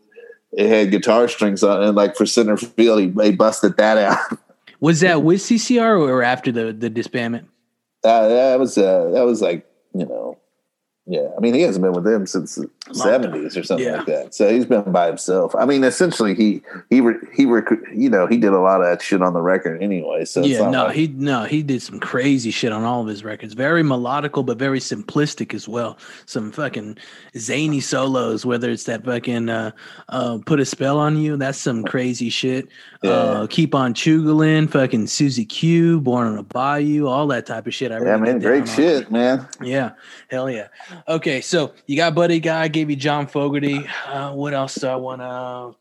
it 0.51 0.67
had 0.67 0.91
guitar 0.91 1.27
strings 1.27 1.63
on, 1.63 1.81
it, 1.81 1.87
and 1.87 1.95
like 1.95 2.15
for 2.15 2.25
center 2.25 2.57
field, 2.57 2.99
he, 2.99 3.13
he 3.23 3.31
busted 3.31 3.77
that 3.77 3.97
out. 3.97 4.39
Was 4.79 4.99
that 5.01 5.23
with 5.23 5.41
CCR 5.41 5.99
or 5.99 6.21
after 6.21 6.51
the 6.51 6.71
the 6.71 6.89
disbandment? 6.89 7.45
Uh, 8.03 8.27
that 8.27 8.59
was 8.59 8.77
uh, 8.77 9.09
that 9.11 9.25
was 9.25 9.41
like 9.41 9.65
you 9.95 10.05
know, 10.05 10.37
yeah. 11.07 11.27
I 11.37 11.39
mean, 11.39 11.53
he 11.53 11.61
hasn't 11.61 11.83
been 11.83 11.93
with 11.93 12.03
them 12.03 12.25
since 12.27 12.55
the 12.55 12.69
seventies 12.93 13.55
or 13.57 13.63
something 13.63 13.85
Yeah. 13.85 13.97
like 13.97 14.05
that. 14.07 14.35
So 14.35 14.49
he's 14.51 14.65
been 14.65 14.91
by 14.91 15.07
himself. 15.07 15.55
I 15.55 15.65
mean, 15.65 15.83
essentially, 15.83 16.35
he 16.35 16.61
he 16.89 17.01
re, 17.01 17.15
he 17.33 17.45
rec- 17.45 17.69
you 17.93 18.09
know 18.09 18.27
he 18.27 18.37
did 18.37 18.53
a 18.53 18.59
lot 18.59 18.81
of 18.81 18.87
that 18.87 19.01
shit 19.01 19.21
on 19.21 19.33
the 19.33 19.41
record 19.41 19.81
anyway. 19.81 20.25
So 20.25 20.43
yeah, 20.43 20.69
no, 20.69 20.85
like- 20.85 20.95
he 20.95 21.07
no, 21.07 21.45
he 21.45 21.63
did 21.63 21.81
some 21.81 21.99
crazy 21.99 22.51
shit 22.51 22.71
on 22.71 22.83
all 22.83 23.01
of 23.01 23.07
his 23.07 23.23
records. 23.23 23.53
Very 23.53 23.83
melodical, 23.83 24.45
but 24.45 24.57
very 24.57 24.79
simplistic 24.79 25.53
as 25.53 25.67
well. 25.67 25.97
Some 26.25 26.51
fucking 26.51 26.97
zany 27.37 27.79
solos, 27.79 28.45
whether 28.45 28.69
it's 28.69 28.83
that 28.83 29.03
fucking 29.05 29.49
uh, 29.49 29.71
uh, 30.09 30.39
"Put 30.45 30.59
a 30.59 30.65
Spell 30.65 30.99
on 30.99 31.17
You," 31.17 31.37
that's 31.37 31.57
some 31.57 31.83
crazy 31.83 32.29
shit. 32.29 32.67
Yeah. 33.01 33.11
Uh, 33.11 33.47
Keep 33.47 33.75
on 33.75 33.93
Chooglin', 33.93 34.69
fucking 34.69 35.07
Susie 35.07 35.45
Q, 35.45 36.01
Born 36.01 36.27
on 36.27 36.37
a 36.37 36.43
Bayou, 36.43 37.07
all 37.07 37.27
that 37.27 37.45
type 37.45 37.67
of 37.67 37.73
shit. 37.73 37.91
I 37.91 37.95
yeah, 37.99 38.11
really 38.11 38.21
man, 38.21 38.39
great 38.39 38.65
down 38.65 38.69
on. 38.69 38.75
shit, 38.75 39.11
man. 39.11 39.47
Yeah, 39.61 39.91
hell 40.29 40.49
yeah. 40.49 40.67
Okay, 41.07 41.41
so 41.41 41.73
you 41.85 41.95
got 41.95 42.15
Buddy 42.15 42.39
Guy, 42.39 42.63
I 42.63 42.67
gave 42.67 42.89
you 42.89 42.95
John 42.95 43.27
Fogerty. 43.27 43.85
Uh, 44.07 44.31
what 44.33 44.53
else 44.53 44.75
do 44.75 44.87
I 44.87 44.95
want 44.95 45.21
to? 45.21 45.75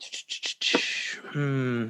Hmm. 1.32 1.88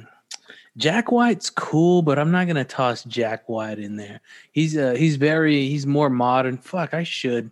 Jack 0.77 1.11
White's 1.11 1.49
cool, 1.49 2.03
but 2.03 2.19
I'm 2.19 2.29
not 2.31 2.45
gonna 2.45 2.63
toss 2.63 3.03
Jack 3.03 3.49
White 3.49 3.79
in 3.79 3.97
there. 3.97 4.21
He's 4.51 4.77
uh 4.77 4.91
he's 4.91 5.15
very 5.15 5.67
he's 5.67 5.87
more 5.87 6.09
modern. 6.09 6.57
Fuck, 6.57 6.93
I 6.93 7.03
should, 7.03 7.49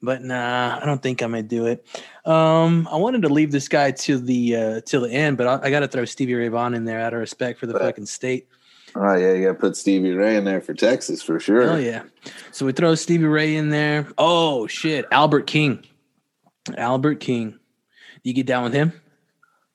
but 0.00 0.22
nah, 0.22 0.78
I 0.80 0.86
don't 0.86 1.02
think 1.02 1.20
I'm 1.20 1.32
gonna 1.32 1.42
do 1.42 1.66
it. 1.66 1.84
Um, 2.24 2.88
I 2.90 2.96
wanted 2.96 3.22
to 3.22 3.28
leave 3.28 3.50
this 3.50 3.66
guy 3.66 3.90
to 3.90 4.18
the 4.18 4.56
uh 4.56 4.80
till 4.82 5.00
the 5.00 5.10
end, 5.10 5.36
but 5.36 5.48
I, 5.48 5.66
I 5.66 5.70
got 5.70 5.80
to 5.80 5.88
throw 5.88 6.04
Stevie 6.04 6.34
Ray 6.34 6.48
Vaughan 6.48 6.74
in 6.74 6.84
there 6.84 7.00
out 7.00 7.12
of 7.12 7.18
respect 7.18 7.58
for 7.58 7.66
the 7.66 7.76
fucking 7.76 8.06
state. 8.06 8.46
Oh 8.94 9.14
yeah, 9.14 9.32
you 9.32 9.46
got 9.46 9.52
to 9.52 9.58
put 9.58 9.76
Stevie 9.76 10.12
Ray 10.12 10.36
in 10.36 10.44
there 10.44 10.60
for 10.60 10.74
Texas 10.74 11.22
for 11.22 11.38
sure. 11.38 11.70
Oh 11.70 11.76
yeah. 11.76 12.02
So 12.50 12.66
we 12.66 12.72
throw 12.72 12.94
Stevie 12.94 13.24
Ray 13.24 13.56
in 13.56 13.70
there. 13.70 14.06
Oh 14.18 14.66
shit, 14.66 15.06
Albert 15.12 15.46
King. 15.46 15.84
Albert 16.76 17.20
King. 17.20 17.58
You 18.22 18.34
get 18.34 18.46
down 18.46 18.64
with 18.64 18.74
him? 18.74 18.92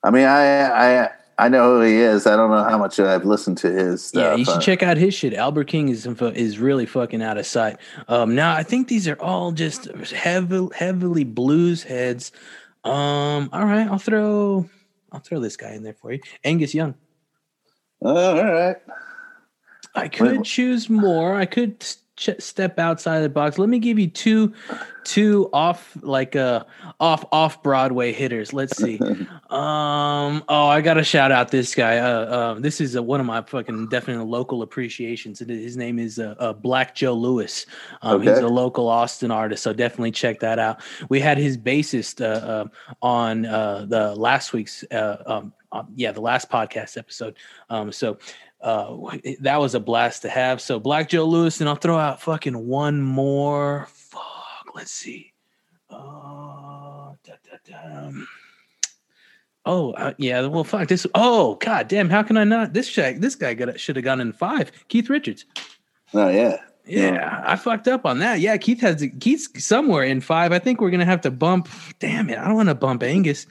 I 0.02 0.10
mean, 0.10 0.24
I 0.24 1.04
I 1.04 1.10
I 1.38 1.48
know 1.48 1.74
who 1.74 1.82
he 1.82 1.96
is. 1.96 2.26
I 2.26 2.36
don't 2.36 2.50
know 2.50 2.64
how 2.64 2.78
much 2.78 2.98
I've 2.98 3.24
listened 3.24 3.58
to 3.58 3.70
his 3.70 4.04
stuff. 4.04 4.22
yeah, 4.22 4.34
you 4.36 4.44
should 4.44 4.60
check 4.60 4.82
out 4.82 4.96
his 4.96 5.14
shit. 5.14 5.34
Albert 5.34 5.64
King 5.64 5.88
is 5.88 6.06
is 6.06 6.58
really 6.58 6.86
fucking 6.86 7.22
out 7.22 7.38
of 7.38 7.46
sight. 7.46 7.78
Um, 8.08 8.34
now 8.34 8.54
I 8.54 8.62
think 8.62 8.88
these 8.88 9.06
are 9.08 9.20
all 9.20 9.52
just 9.52 9.86
heavily 10.10 10.74
heavily 10.74 11.24
blues 11.24 11.82
heads. 11.82 12.32
Um, 12.84 13.50
all 13.52 13.64
right, 13.64 13.88
I'll 13.88 13.98
throw 13.98 14.68
I'll 15.12 15.20
throw 15.20 15.40
this 15.40 15.56
guy 15.56 15.72
in 15.72 15.82
there 15.82 15.94
for 15.94 16.12
you, 16.12 16.20
Angus 16.44 16.74
Young. 16.74 16.94
Oh, 18.02 18.38
all 18.38 18.52
right. 18.52 18.76
I 19.96 20.08
could 20.08 20.44
choose 20.44 20.90
more. 20.90 21.34
I 21.34 21.46
could 21.46 21.80
ch- 22.16 22.30
step 22.38 22.78
outside 22.78 23.20
the 23.20 23.28
box. 23.28 23.58
Let 23.58 23.68
me 23.68 23.78
give 23.78 23.98
you 23.98 24.08
two, 24.08 24.52
two 25.04 25.48
off 25.52 25.96
like 26.02 26.36
uh 26.36 26.64
off 27.00 27.24
off 27.32 27.62
Broadway 27.62 28.12
hitters. 28.12 28.52
Let's 28.52 28.76
see. 28.76 28.98
um. 29.50 30.44
Oh, 30.48 30.66
I 30.66 30.80
gotta 30.82 31.04
shout 31.04 31.32
out 31.32 31.50
this 31.50 31.74
guy. 31.74 31.98
Uh, 31.98 32.10
uh 32.10 32.54
this 32.54 32.80
is 32.80 32.96
uh, 32.96 33.02
one 33.02 33.20
of 33.20 33.26
my 33.26 33.42
fucking 33.42 33.88
definite 33.88 34.24
local 34.24 34.62
appreciations. 34.62 35.38
His 35.38 35.76
name 35.76 35.98
is 35.98 36.18
uh, 36.18 36.34
uh 36.38 36.52
Black 36.52 36.94
Joe 36.94 37.14
Lewis. 37.14 37.66
Um, 38.02 38.22
he's 38.22 38.38
a 38.38 38.48
local 38.48 38.88
Austin 38.88 39.30
artist, 39.30 39.62
so 39.62 39.72
definitely 39.72 40.12
check 40.12 40.40
that 40.40 40.58
out. 40.58 40.80
We 41.08 41.20
had 41.20 41.38
his 41.38 41.56
bassist 41.56 42.20
uh, 42.20 42.46
uh 42.46 42.64
on 43.02 43.46
uh 43.46 43.86
the 43.88 44.14
last 44.14 44.52
week's 44.52 44.84
uh 44.90 45.22
um. 45.26 45.52
uh, 45.72 45.82
yeah, 45.94 46.12
the 46.12 46.20
last 46.20 46.50
podcast 46.50 46.96
episode. 46.96 47.36
Um, 47.70 47.92
so 47.92 48.18
uh 48.66 48.96
that 49.40 49.60
was 49.60 49.74
a 49.76 49.80
blast 49.80 50.22
to 50.22 50.28
have 50.28 50.60
so 50.60 50.80
black 50.80 51.08
joe 51.08 51.24
lewis 51.24 51.60
and 51.60 51.68
i'll 51.68 51.76
throw 51.76 51.96
out 51.96 52.20
fucking 52.20 52.66
one 52.66 53.00
more 53.00 53.86
fuck 53.92 54.66
let's 54.74 54.90
see 54.90 55.32
uh 55.90 55.94
da, 57.24 57.34
da, 57.44 57.56
da. 57.64 58.10
oh 59.64 59.92
uh, 59.92 60.12
yeah 60.18 60.44
well 60.46 60.64
fuck 60.64 60.88
this 60.88 61.06
oh 61.14 61.54
god 61.56 61.86
damn 61.88 62.10
how 62.10 62.22
can 62.22 62.36
i 62.36 62.44
not 62.44 62.72
this 62.72 62.88
check, 62.88 63.18
this 63.18 63.36
guy 63.36 63.54
got 63.54 63.78
should 63.78 63.94
have 63.96 64.04
gone 64.04 64.20
in 64.20 64.32
five 64.32 64.70
keith 64.88 65.08
richards 65.08 65.44
Oh 66.14 66.28
yeah. 66.28 66.58
yeah, 66.86 67.42
I 67.44 67.56
fucked 67.56 67.88
up 67.88 68.06
on 68.06 68.20
that. 68.20 68.38
Yeah, 68.38 68.56
Keith 68.58 68.80
has 68.80 69.04
Keith's 69.18 69.64
somewhere 69.64 70.04
in 70.04 70.20
five. 70.20 70.52
I 70.52 70.60
think 70.60 70.80
we're 70.80 70.90
gonna 70.90 71.04
have 71.04 71.20
to 71.22 71.32
bump. 71.32 71.68
Damn 71.98 72.30
it, 72.30 72.38
I 72.38 72.44
don't 72.46 72.54
want 72.54 72.68
to 72.68 72.76
bump 72.76 73.02
Angus. 73.02 73.44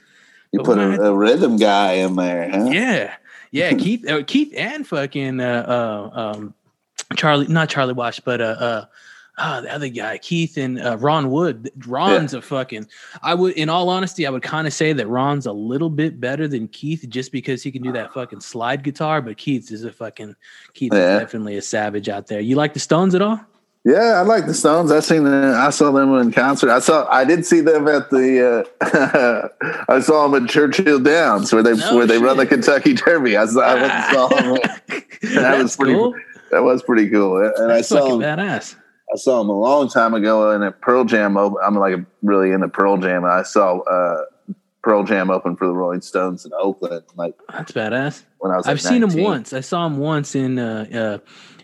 You 0.52 0.62
put 0.62 0.78
a, 0.78 0.82
I- 0.82 1.08
a 1.08 1.12
rhythm 1.12 1.58
guy 1.58 1.92
in 1.92 2.16
there, 2.16 2.48
huh? 2.50 2.64
Yeah, 2.72 3.14
yeah, 3.50 3.72
Keith, 3.72 4.08
uh, 4.08 4.22
Keith, 4.26 4.52
and 4.56 4.86
fucking 4.86 5.40
uh, 5.40 5.64
uh, 6.14 6.18
um, 6.18 6.54
Charlie, 7.16 7.46
not 7.48 7.68
Charlie 7.68 7.92
Watts, 7.94 8.20
but 8.20 8.40
uh, 8.40 8.44
uh, 8.44 8.84
uh, 9.38 9.60
the 9.60 9.72
other 9.74 9.88
guy, 9.88 10.16
Keith 10.18 10.56
and 10.56 10.80
uh, 10.80 10.96
Ron 10.98 11.30
Wood. 11.30 11.70
Ron's 11.86 12.32
a 12.34 12.40
fucking. 12.40 12.88
I 13.22 13.34
would, 13.34 13.52
in 13.54 13.68
all 13.68 13.88
honesty, 13.90 14.26
I 14.26 14.30
would 14.30 14.42
kind 14.42 14.66
of 14.66 14.72
say 14.72 14.92
that 14.94 15.06
Ron's 15.06 15.44
a 15.46 15.52
little 15.52 15.90
bit 15.90 16.18
better 16.20 16.48
than 16.48 16.68
Keith, 16.68 17.04
just 17.08 17.32
because 17.32 17.62
he 17.62 17.70
can 17.70 17.82
do 17.82 17.92
that 17.92 18.14
fucking 18.14 18.40
slide 18.40 18.82
guitar. 18.82 19.20
But 19.20 19.36
Keith 19.36 19.70
is 19.70 19.84
a 19.84 19.92
fucking 19.92 20.34
Keith 20.74 20.92
Yeah. 20.92 21.14
is 21.16 21.20
definitely 21.20 21.56
a 21.56 21.62
savage 21.62 22.08
out 22.08 22.26
there. 22.28 22.40
You 22.40 22.56
like 22.56 22.72
the 22.72 22.80
Stones 22.80 23.14
at 23.14 23.20
all? 23.22 23.38
Yeah, 23.86 24.18
I 24.18 24.22
like 24.22 24.46
the 24.46 24.54
Stones. 24.54 24.90
I 24.90 24.98
seen 24.98 25.22
the, 25.22 25.54
I 25.56 25.70
saw 25.70 25.92
them 25.92 26.12
in 26.16 26.32
concert. 26.32 26.70
I 26.70 26.80
saw 26.80 27.06
I 27.08 27.24
did 27.24 27.46
see 27.46 27.60
them 27.60 27.86
at 27.86 28.10
the 28.10 28.68
uh, 28.80 29.48
I 29.88 30.00
saw 30.00 30.26
them 30.26 30.42
at 30.42 30.50
Churchill 30.50 30.98
Downs 30.98 31.52
where 31.52 31.62
they 31.62 31.74
No 31.76 31.94
where 31.94 32.04
they 32.04 32.18
run 32.18 32.36
the. 32.36 32.46
Kentucky 32.46 32.94
Derby. 32.94 33.36
I 33.36 33.46
saw, 33.46 33.60
I 33.60 33.74
went 33.74 33.92
and 33.92 34.12
saw 34.12 34.28
them. 34.28 35.02
That 35.34 35.58
was 35.58 35.76
pretty 35.76 35.94
cool. 35.94 36.14
That 36.50 36.64
was 36.64 36.82
pretty 36.82 37.08
cool. 37.10 37.44
And 37.44 37.70
That's 37.70 37.92
I 37.92 37.96
saw 37.98 38.18
them, 38.18 38.20
badass. 38.20 38.74
I 39.12 39.16
saw 39.16 39.38
them 39.38 39.50
a 39.50 39.58
long 39.58 39.88
time 39.88 40.14
ago 40.14 40.50
in 40.50 40.64
a 40.64 40.72
Pearl 40.72 41.04
Jam. 41.04 41.36
op- 41.36 41.54
I'm 41.62 41.76
like 41.76 41.94
really 42.22 42.50
into 42.50 42.68
Pearl 42.68 42.96
Jam. 42.98 43.24
I 43.24 43.44
saw 43.44 43.78
uh, 43.80 44.24
Pearl 44.82 45.04
Jam 45.04 45.30
open 45.30 45.56
for 45.56 45.66
the 45.66 45.72
Rolling 45.72 46.00
Stones 46.00 46.44
in 46.44 46.50
Oakland, 46.58 47.04
like 47.14 47.34
That's 47.52 47.70
badass. 47.70 48.24
when 48.38 48.50
I 48.50 48.56
was. 48.56 48.66
Like 48.66 48.72
I've 48.72 48.80
seen 48.82 49.00
19. 49.02 49.18
him 49.18 49.24
once. 49.24 49.52
I 49.52 49.60
saw 49.60 49.88
them 49.88 49.98
once 49.98 50.34
in 50.34 50.58
uh, 50.58 50.86
uh 50.92 51.18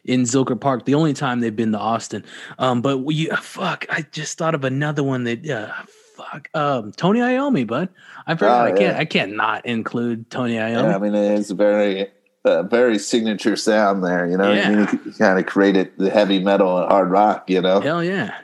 in 0.05 0.23
Zilker 0.23 0.61
Park. 0.61 0.85
The 0.85 0.95
only 0.95 1.13
time 1.13 1.41
they've 1.41 1.55
been 1.55 1.73
to 1.73 1.79
Austin. 1.79 2.25
Um, 2.59 2.83
but 2.83 2.99
we 2.99 3.27
fuck. 3.27 3.87
I 3.91 4.03
just 4.13 4.39
thought 4.39 4.55
of 4.55 4.65
another 4.65 5.03
one 5.03 5.25
that 5.25 5.49
uh, 5.49 5.73
fuck. 6.17 6.49
Um, 6.55 6.93
Tony 6.93 7.21
Iommi, 7.21 7.67
bud. 7.67 7.89
I 8.27 8.35
forgot. 8.35 8.69
Oh, 8.69 8.75
I 8.75 8.79
can't. 8.79 8.97
I 8.97 9.05
can't 9.05 9.37
not 9.37 9.67
include 9.67 10.31
Tony 10.31 10.55
Yeah, 10.55 10.95
I 10.95 10.99
mean 10.99 11.15
it's 11.15 11.51
a 11.51 11.55
very 11.55 12.09
uh, 12.45 12.63
very 12.65 12.99
signature 12.99 13.57
sound 13.57 14.05
there. 14.05 14.27
You 14.27 14.37
know, 14.37 14.53
Yeah. 14.53 14.69
I 14.69 14.75
mean, 14.75 15.01
he 15.05 15.13
kind 15.13 15.39
of 15.39 15.47
created 15.47 15.93
the 15.99 16.11
heavy 16.11 16.39
metal 16.41 16.79
and 16.79 16.91
hard 16.91 17.11
rock. 17.11 17.49
You 17.49 17.61
know, 17.61 17.81
Hell 17.81 18.03
yeah, 18.03 18.37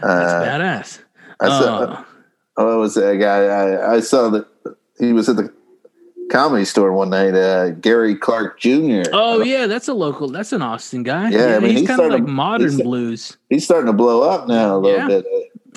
that's 0.00 0.32
uh, 0.32 0.44
badass. 0.44 1.00
I 1.40 1.48
saw. 1.48 1.78
Uh, 1.78 2.04
Oh, 2.56 2.76
it 2.76 2.78
was 2.78 2.94
that 2.94 3.16
guy? 3.18 3.44
I, 3.46 3.94
I 3.94 4.00
saw 4.00 4.28
that 4.30 4.46
he 4.98 5.12
was 5.12 5.28
at 5.28 5.36
the 5.36 5.52
comedy 6.32 6.64
store 6.64 6.92
one 6.92 7.10
night. 7.10 7.34
Uh, 7.34 7.70
Gary 7.70 8.16
Clark 8.16 8.58
Jr. 8.58 9.02
oh 9.12 9.42
yeah, 9.42 9.66
that's 9.66 9.86
a 9.88 9.94
local. 9.94 10.28
That's 10.28 10.52
an 10.52 10.62
Austin 10.62 11.02
guy. 11.02 11.30
Yeah, 11.30 11.56
I 11.56 11.58
mean, 11.60 11.70
he's 11.70 11.80
he's 11.80 11.88
kind 11.88 12.00
of 12.00 12.10
like 12.10 12.24
modern 12.24 12.70
he's- 12.70 12.82
blues. 12.82 13.36
he's 13.50 13.64
starting 13.64 13.86
to 13.86 13.92
blow 13.92 14.22
up 14.28 14.48
now 14.48 14.76
a 14.76 14.78
little 14.78 14.98
Yeah. 14.98 15.06
bit. 15.08 15.26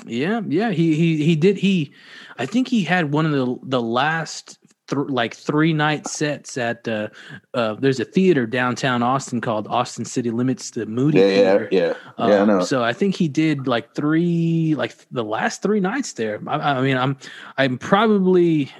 Yeah, 0.06 0.40
yeah. 0.46 0.70
He 0.70 0.94
he 0.94 1.24
he 1.24 1.36
did. 1.36 1.56
He, 1.58 1.92
I 2.38 2.46
think 2.46 2.68
he 2.68 2.82
had 2.84 3.12
one 3.12 3.26
of 3.26 3.32
the 3.32 3.56
the 3.64 3.82
last 3.82 4.58
th- 4.88 5.08
like 5.08 5.34
three 5.34 5.72
night 5.72 6.06
sets 6.06 6.56
at 6.56 6.86
uh, 6.86 7.08
uh 7.54 7.74
there's 7.74 7.98
a 7.98 8.04
theater 8.04 8.46
downtown 8.46 9.02
Austin 9.02 9.40
called 9.40 9.66
Austin 9.66 10.04
City 10.04 10.30
Limits, 10.30 10.70
the 10.70 10.86
Moody 10.86 11.18
Yeah, 11.18 11.26
yeah, 11.26 11.34
Theater. 11.34 11.68
yeah, 11.72 11.94
yeah. 12.18 12.24
I 12.24 12.32
Um, 12.38 12.48
know. 12.48 12.60
So 12.60 12.84
I 12.84 12.92
think 12.92 13.16
he 13.16 13.26
did 13.26 13.66
like 13.66 13.94
three, 13.94 14.74
like 14.76 14.94
the 15.10 15.24
last 15.24 15.60
three 15.62 15.80
nights 15.80 16.12
there. 16.12 16.40
I, 16.46 16.78
I 16.78 16.82
mean, 16.82 16.96
I'm 16.96 17.16
I'm 17.58 17.76
probably 17.78 18.70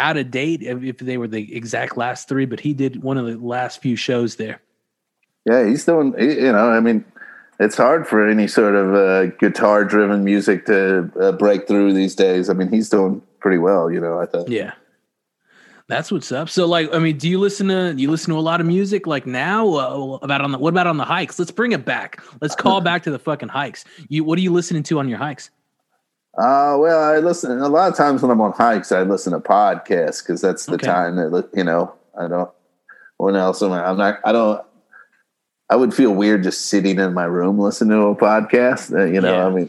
out 0.00 0.16
of 0.16 0.30
date 0.30 0.62
if, 0.62 0.98
they 0.98 1.18
were 1.18 1.28
the 1.28 1.54
exact 1.54 1.96
last 1.96 2.28
three, 2.28 2.46
but 2.46 2.60
he 2.60 2.72
did 2.72 3.02
one 3.02 3.18
of 3.18 3.26
the 3.26 3.36
last 3.36 3.80
few 3.82 3.96
shows 3.96 4.36
there. 4.36 4.60
Yeah, 5.44 5.66
he's 5.66 5.84
doing. 5.84 6.14
You 6.18 6.52
know, 6.52 6.70
I 6.70 6.80
mean, 6.80 7.04
it's 7.58 7.76
hard 7.76 8.06
for 8.08 8.26
any 8.26 8.48
sort 8.48 8.74
of 8.74 8.94
uh, 8.94 9.26
guitar-driven 9.38 10.24
music 10.24 10.66
to 10.66 11.10
uh, 11.20 11.32
break 11.32 11.66
through 11.66 11.94
these 11.94 12.14
days. 12.14 12.50
I 12.50 12.54
mean, 12.54 12.68
he's 12.68 12.88
doing 12.88 13.22
pretty 13.38 13.58
well. 13.58 13.90
You 13.90 14.00
know, 14.00 14.20
I 14.20 14.26
thought. 14.26 14.48
Yeah. 14.48 14.72
That's 15.88 16.12
what's 16.12 16.30
up. 16.30 16.48
So, 16.48 16.66
like, 16.66 16.94
I 16.94 17.00
mean, 17.00 17.18
do 17.18 17.28
you 17.28 17.40
listen 17.40 17.66
to 17.66 17.92
you 17.96 18.10
listen 18.10 18.32
to 18.32 18.38
a 18.38 18.40
lot 18.40 18.60
of 18.60 18.66
music 18.66 19.08
like 19.08 19.26
now? 19.26 19.66
Uh, 19.74 20.18
about 20.22 20.40
on 20.40 20.52
the 20.52 20.58
what 20.58 20.68
about 20.68 20.86
on 20.86 20.98
the 20.98 21.04
hikes? 21.04 21.38
Let's 21.38 21.50
bring 21.50 21.72
it 21.72 21.84
back. 21.84 22.22
Let's 22.40 22.54
call 22.54 22.80
back 22.90 23.02
to 23.04 23.10
the 23.10 23.18
fucking 23.18 23.48
hikes. 23.48 23.84
You 24.08 24.22
what 24.22 24.38
are 24.38 24.42
you 24.42 24.52
listening 24.52 24.84
to 24.84 25.00
on 25.00 25.08
your 25.08 25.18
hikes? 25.18 25.50
Uh, 26.40 26.76
well, 26.78 27.02
I 27.02 27.18
listen 27.18 27.58
a 27.60 27.68
lot 27.68 27.90
of 27.90 27.96
times 27.98 28.22
when 28.22 28.30
I'm 28.30 28.40
on 28.40 28.52
hikes. 28.52 28.92
I 28.92 29.02
listen 29.02 29.32
to 29.34 29.40
podcasts 29.40 30.22
because 30.22 30.40
that's 30.40 30.64
the 30.66 30.74
Okay. 30.74 30.86
time 30.86 31.16
that 31.16 31.50
you 31.54 31.64
know. 31.64 31.92
I 32.18 32.28
don't. 32.28 32.50
When 33.18 33.36
else 33.36 33.62
am 33.62 33.72
I? 33.72 33.84
I'm 33.86 33.98
not. 33.98 34.18
I 34.24 34.32
don't. 34.32 34.62
I 35.68 35.76
would 35.76 35.92
feel 35.92 36.12
weird 36.12 36.42
just 36.42 36.62
sitting 36.66 36.98
in 36.98 37.12
my 37.12 37.24
room 37.24 37.58
listening 37.58 37.90
to 37.98 38.06
a 38.06 38.16
podcast. 38.16 38.92
uh, 38.98 39.04
you 39.04 39.20
know, 39.20 39.32
Yeah. 39.34 39.46
I 39.46 39.50
mean. 39.50 39.68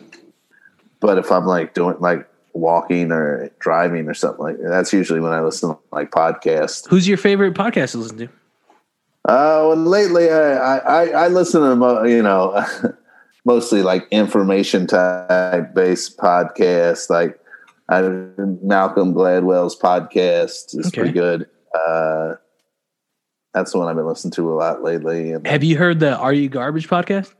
But 1.01 1.17
if 1.17 1.31
I'm 1.31 1.45
like 1.45 1.73
doing 1.73 1.97
like 1.99 2.27
walking 2.53 3.11
or 3.11 3.49
driving 3.59 4.07
or 4.07 4.13
something 4.13 4.43
like 4.43 4.57
that. 4.59 4.69
That's 4.69 4.93
usually 4.93 5.19
when 5.19 5.31
I 5.33 5.41
listen 5.41 5.69
to 5.71 5.77
like 5.91 6.11
podcasts. 6.11 6.87
Who's 6.87 7.07
your 7.07 7.17
favorite 7.17 7.53
podcast 7.53 7.91
to 7.91 7.97
listen 7.97 8.17
to? 8.19 8.25
Uh, 9.25 9.69
well, 9.69 9.75
lately 9.75 10.29
I, 10.31 10.77
I, 10.77 11.05
I 11.09 11.27
listen 11.27 11.61
to, 11.61 12.09
you 12.09 12.21
know, 12.23 12.65
mostly 13.45 13.81
like 13.83 14.07
information 14.11 14.87
type 14.87 15.73
based 15.73 16.17
podcasts. 16.17 17.09
Like 17.09 17.39
I, 17.89 18.01
Malcolm 18.63 19.13
Gladwell's 19.13 19.77
podcast 19.77 20.77
is 20.77 20.87
Okay. 20.87 21.01
pretty 21.01 21.13
good. 21.13 21.47
Uh, 21.73 22.35
that's 23.53 23.71
the 23.73 23.79
one 23.79 23.87
I've 23.87 23.95
been 23.95 24.05
listening 24.07 24.31
to 24.33 24.51
a 24.51 24.55
lot 24.55 24.81
lately. 24.83 25.33
And 25.33 25.45
Have 25.45 25.63
you 25.63 25.77
heard 25.77 25.99
the 25.99 26.15
Are 26.15 26.33
You 26.33 26.47
Garbage 26.49 26.87
podcast? 26.87 27.33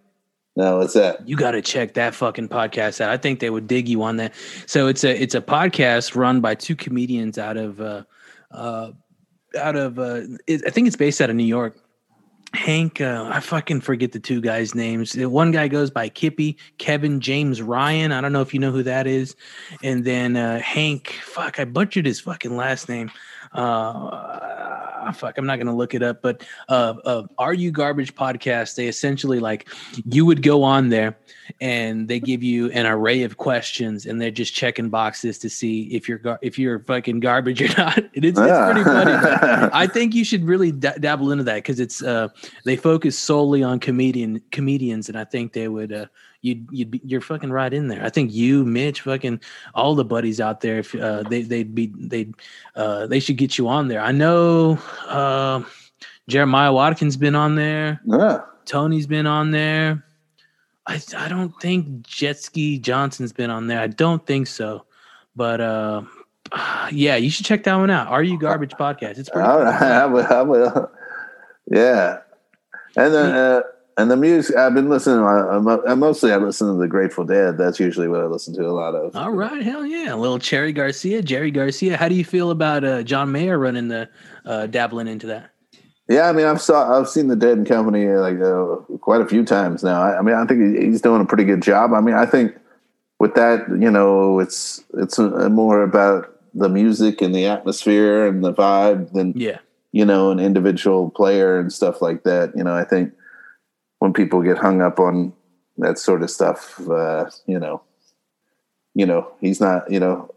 no, 0.58 0.80
what's 0.80 0.94
that? 0.94 1.26
You 1.28 1.38
got 1.38 1.52
to 1.52 1.62
check 1.62 1.94
that 1.94 2.14
fucking 2.14 2.50
podcast 2.50 3.00
out. 3.00 3.10
I 3.10 3.16
think 3.18 3.40
they 3.40 3.50
would 3.50 3.68
dig 3.68 3.88
you 3.88 4.04
on 4.04 4.18
that. 4.18 4.34
So 4.66 4.88
it's 4.88 5.04
a 5.06 5.22
it's 5.22 5.36
a 5.36 5.42
podcast 5.42 6.16
run 6.16 6.42
by 6.42 6.56
two 6.56 6.76
comedians 6.76 7.38
out 7.38 7.56
of 7.56 7.80
uh, 7.80 8.04
uh, 8.52 8.92
out 9.58 9.76
of 9.78 9.98
uh, 10.00 10.22
it, 10.48 10.62
I 10.68 10.70
think 10.70 10.88
it's 10.88 10.98
based 10.98 11.22
out 11.22 11.30
of 11.30 11.38
New 11.38 11.46
York. 11.46 11.78
Hank, 12.54 13.00
uh, 13.00 13.30
I 13.32 13.40
fucking 13.40 13.82
forget 13.82 14.12
the 14.12 14.20
two 14.20 14.42
guys' 14.42 14.76
names. 14.76 15.16
One 15.16 15.52
guy 15.52 15.68
goes 15.68 15.90
by 15.90 16.10
Kippy, 16.10 16.58
Kevin 16.80 17.22
James 17.22 17.62
Ryan. 17.62 18.12
I 18.12 18.20
don't 18.20 18.34
know 18.34 18.42
if 18.42 18.54
you 18.54 18.60
know 18.60 18.72
who 18.72 18.84
that 18.84 19.08
is. 19.08 19.36
And 19.84 20.04
then 20.04 20.36
uh, 20.36 20.60
Hank, 20.60 21.16
fuck, 21.24 21.60
I 21.60 21.66
butchered 21.66 22.06
his 22.06 22.20
fucking 22.20 22.58
last 22.58 22.90
name. 22.90 23.10
Uh, 23.54 24.61
fuck, 25.12 25.38
I'm 25.38 25.46
not 25.46 25.58
gonna 25.58 25.76
look 25.76 25.96
it 25.96 26.04
up. 26.04 26.22
But 26.22 26.46
uh, 26.70 26.94
uh, 27.06 27.24
Are 27.40 27.54
You 27.54 27.72
Garbage 27.72 28.14
podcast? 28.14 28.76
They 28.76 28.88
essentially 28.88 29.40
like 29.40 29.68
you 30.06 30.26
would 30.26 30.44
go 30.44 30.62
on 30.62 30.90
there 30.90 31.18
and 31.60 32.08
they 32.08 32.20
give 32.20 32.44
you 32.44 32.70
an 32.72 32.86
array 32.86 33.24
of 33.24 33.38
questions 33.38 34.06
and 34.06 34.22
they're 34.22 34.32
just 34.32 34.54
checking 34.54 34.90
boxes 34.90 35.38
to 35.40 35.50
see 35.50 35.84
if 35.94 36.08
you're 36.08 36.20
gar- 36.20 36.40
if 36.42 36.60
you're 36.60 36.80
fucking 36.80 37.20
garbage 37.20 37.62
or 37.62 37.68
not. 37.78 37.98
It 38.14 38.24
is 38.24 38.38
it's 38.38 38.40
pretty 38.40 38.84
funny. 38.84 39.70
I 39.74 39.88
think 39.88 40.14
you 40.14 40.24
should 40.24 40.44
really 40.44 40.72
da- 40.72 40.98
dabble 41.00 41.32
into 41.32 41.44
that 41.46 41.56
because 41.56 41.80
it's 41.80 42.04
uh, 42.04 42.28
they 42.66 42.76
focus 42.76 43.18
solely 43.18 43.64
on 43.64 43.80
comedian 43.80 44.42
comedians, 44.52 45.10
and 45.10 45.18
I 45.18 45.24
think 45.24 45.54
they 45.54 45.68
would 45.68 45.92
uh, 45.92 46.06
you'd 46.42 46.68
you'd 46.72 46.92
be, 46.92 47.02
you're 47.04 47.22
fucking 47.22 47.52
right 47.52 47.74
in 47.74 47.88
there. 47.88 48.04
I 48.04 48.10
think 48.10 48.34
you, 48.34 48.66
Mitch, 48.66 49.02
fucking 49.02 49.42
all 49.74 49.96
the 49.96 50.06
buddies 50.06 50.42
out 50.42 50.62
there, 50.62 50.80
if 50.80 50.96
uh, 50.96 51.24
they 51.24 51.44
they'd 51.44 51.74
be 51.74 51.92
they 51.96 52.28
uh, 52.76 53.08
they 53.08 53.20
should 53.20 53.38
get 53.38 53.58
you 53.58 53.68
on 53.68 53.88
there. 53.88 54.02
I 54.02 54.12
know 54.12 54.80
uh, 55.08 55.64
Jeremiah 56.28 56.74
Watkins 56.74 57.18
been 57.18 57.36
on 57.36 57.56
there, 57.56 58.02
yeah. 58.06 58.42
Tony's 58.66 59.08
been 59.08 59.28
on 59.28 59.52
there. 59.52 60.06
I 60.88 61.02
I 61.18 61.28
don't 61.28 61.54
think 61.62 62.06
Jetski 62.08 62.82
Johnson's 62.82 63.34
been 63.34 63.50
on 63.50 63.68
there. 63.68 63.80
I 63.80 63.88
don't 63.88 64.26
think 64.26 64.48
so, 64.48 64.86
but. 65.36 65.62
uh 65.62 66.04
yeah, 66.92 67.16
you 67.16 67.30
should 67.30 67.46
check 67.46 67.64
that 67.64 67.76
one 67.76 67.90
out. 67.90 68.08
Are 68.08 68.24
you 68.24 68.38
garbage 68.38 68.72
podcast? 68.72 69.18
It's 69.18 69.30
pretty. 69.30 69.48
Right, 69.48 69.82
I 69.82 70.06
will. 70.06 70.26
I 70.26 70.42
will. 70.42 70.92
Yeah, 71.70 72.20
and 72.98 73.14
then 73.14 73.36
uh, 73.36 73.62
and 73.98 74.10
the 74.10 74.18
music 74.18 74.56
I've 74.56 74.74
been 74.74 74.90
listening. 74.90 75.18
To, 75.18 75.24
I, 75.24 75.92
I 75.92 75.96
mostly 75.96 76.32
I 76.32 76.38
listen 76.38 76.68
to 76.68 76.80
the 76.80 76.88
Grateful 76.88 77.26
Dead. 77.26 77.58
That's 77.58 77.80
usually 77.80 78.08
what 78.08 78.22
I 78.22 78.26
listen 78.26 78.54
to 78.56 78.66
a 78.66 78.72
lot 78.72 78.96
of. 78.96 79.16
All 79.16 79.32
right, 79.32 79.62
hell 79.62 79.86
yeah, 79.86 80.14
a 80.14 80.18
little 80.18 80.40
Cherry 80.40 80.74
Garcia, 80.74 81.22
Jerry 81.22 81.52
Garcia. 81.52 81.98
How 81.98 82.08
do 82.08 82.16
you 82.16 82.26
feel 82.26 82.52
about 82.52 82.84
uh, 82.84 83.04
John 83.04 83.32
Mayer 83.32 83.58
running 83.58 83.88
the 83.88 84.10
uh, 84.46 84.68
dabbling 84.68 85.08
into 85.08 85.28
that? 85.28 85.52
Yeah, 86.08 86.28
I 86.28 86.34
mean, 86.34 86.46
I've 86.46 86.62
saw 86.62 87.00
I've 87.00 87.08
seen 87.08 87.28
the 87.28 87.36
Dead 87.36 87.58
and 87.58 87.68
Company 87.68 88.08
uh, 88.08 88.20
like 88.20 88.40
uh, 88.40 88.98
quite 88.98 89.22
a 89.22 89.28
few 89.28 89.46
times 89.46 89.84
now. 89.84 90.02
I, 90.02 90.20
I 90.20 90.22
mean, 90.22 90.36
I 90.36 90.46
think 90.46 90.78
he's 90.78 91.02
doing 91.02 91.22
a 91.22 91.26
pretty 91.26 91.46
good 91.46 91.62
job. 91.62 91.94
I 91.94 92.02
mean, 92.02 92.16
I 92.16 92.26
think 92.26 92.56
with 93.20 93.36
that, 93.36 93.68
you 93.70 93.92
know, 93.92 94.40
it's 94.40 94.84
it's 94.96 95.20
uh 95.20 95.48
more 95.50 95.84
about 95.84 96.38
the 96.54 96.68
music 96.68 97.22
and 97.22 97.34
the 97.34 97.46
atmosphere 97.46 98.28
and 98.28 98.44
the 98.44 98.54
vibe 98.54 99.14
than 99.14 99.34
Yeah, 99.36 99.60
you 99.92 100.04
know 100.04 100.32
an 100.32 100.40
individual 100.40 101.12
player 101.12 101.60
and 101.60 101.72
stuff 101.72 102.02
like 102.02 102.24
that. 102.24 102.52
You 102.58 102.64
know, 102.64 102.74
I 102.74 102.84
think 102.84 103.14
when 104.02 104.14
people 104.14 104.42
get 104.42 104.58
hung 104.58 104.82
up 104.82 105.00
on 105.00 105.32
that 105.78 106.00
sort 106.00 106.24
of 106.24 106.32
stuff, 106.32 106.82
uh, 106.90 107.30
you 107.46 107.60
know, 107.60 107.84
you 108.96 109.06
know, 109.06 109.32
he's 109.40 109.62
not, 109.62 109.90
you 109.92 110.00
know. 110.00 110.34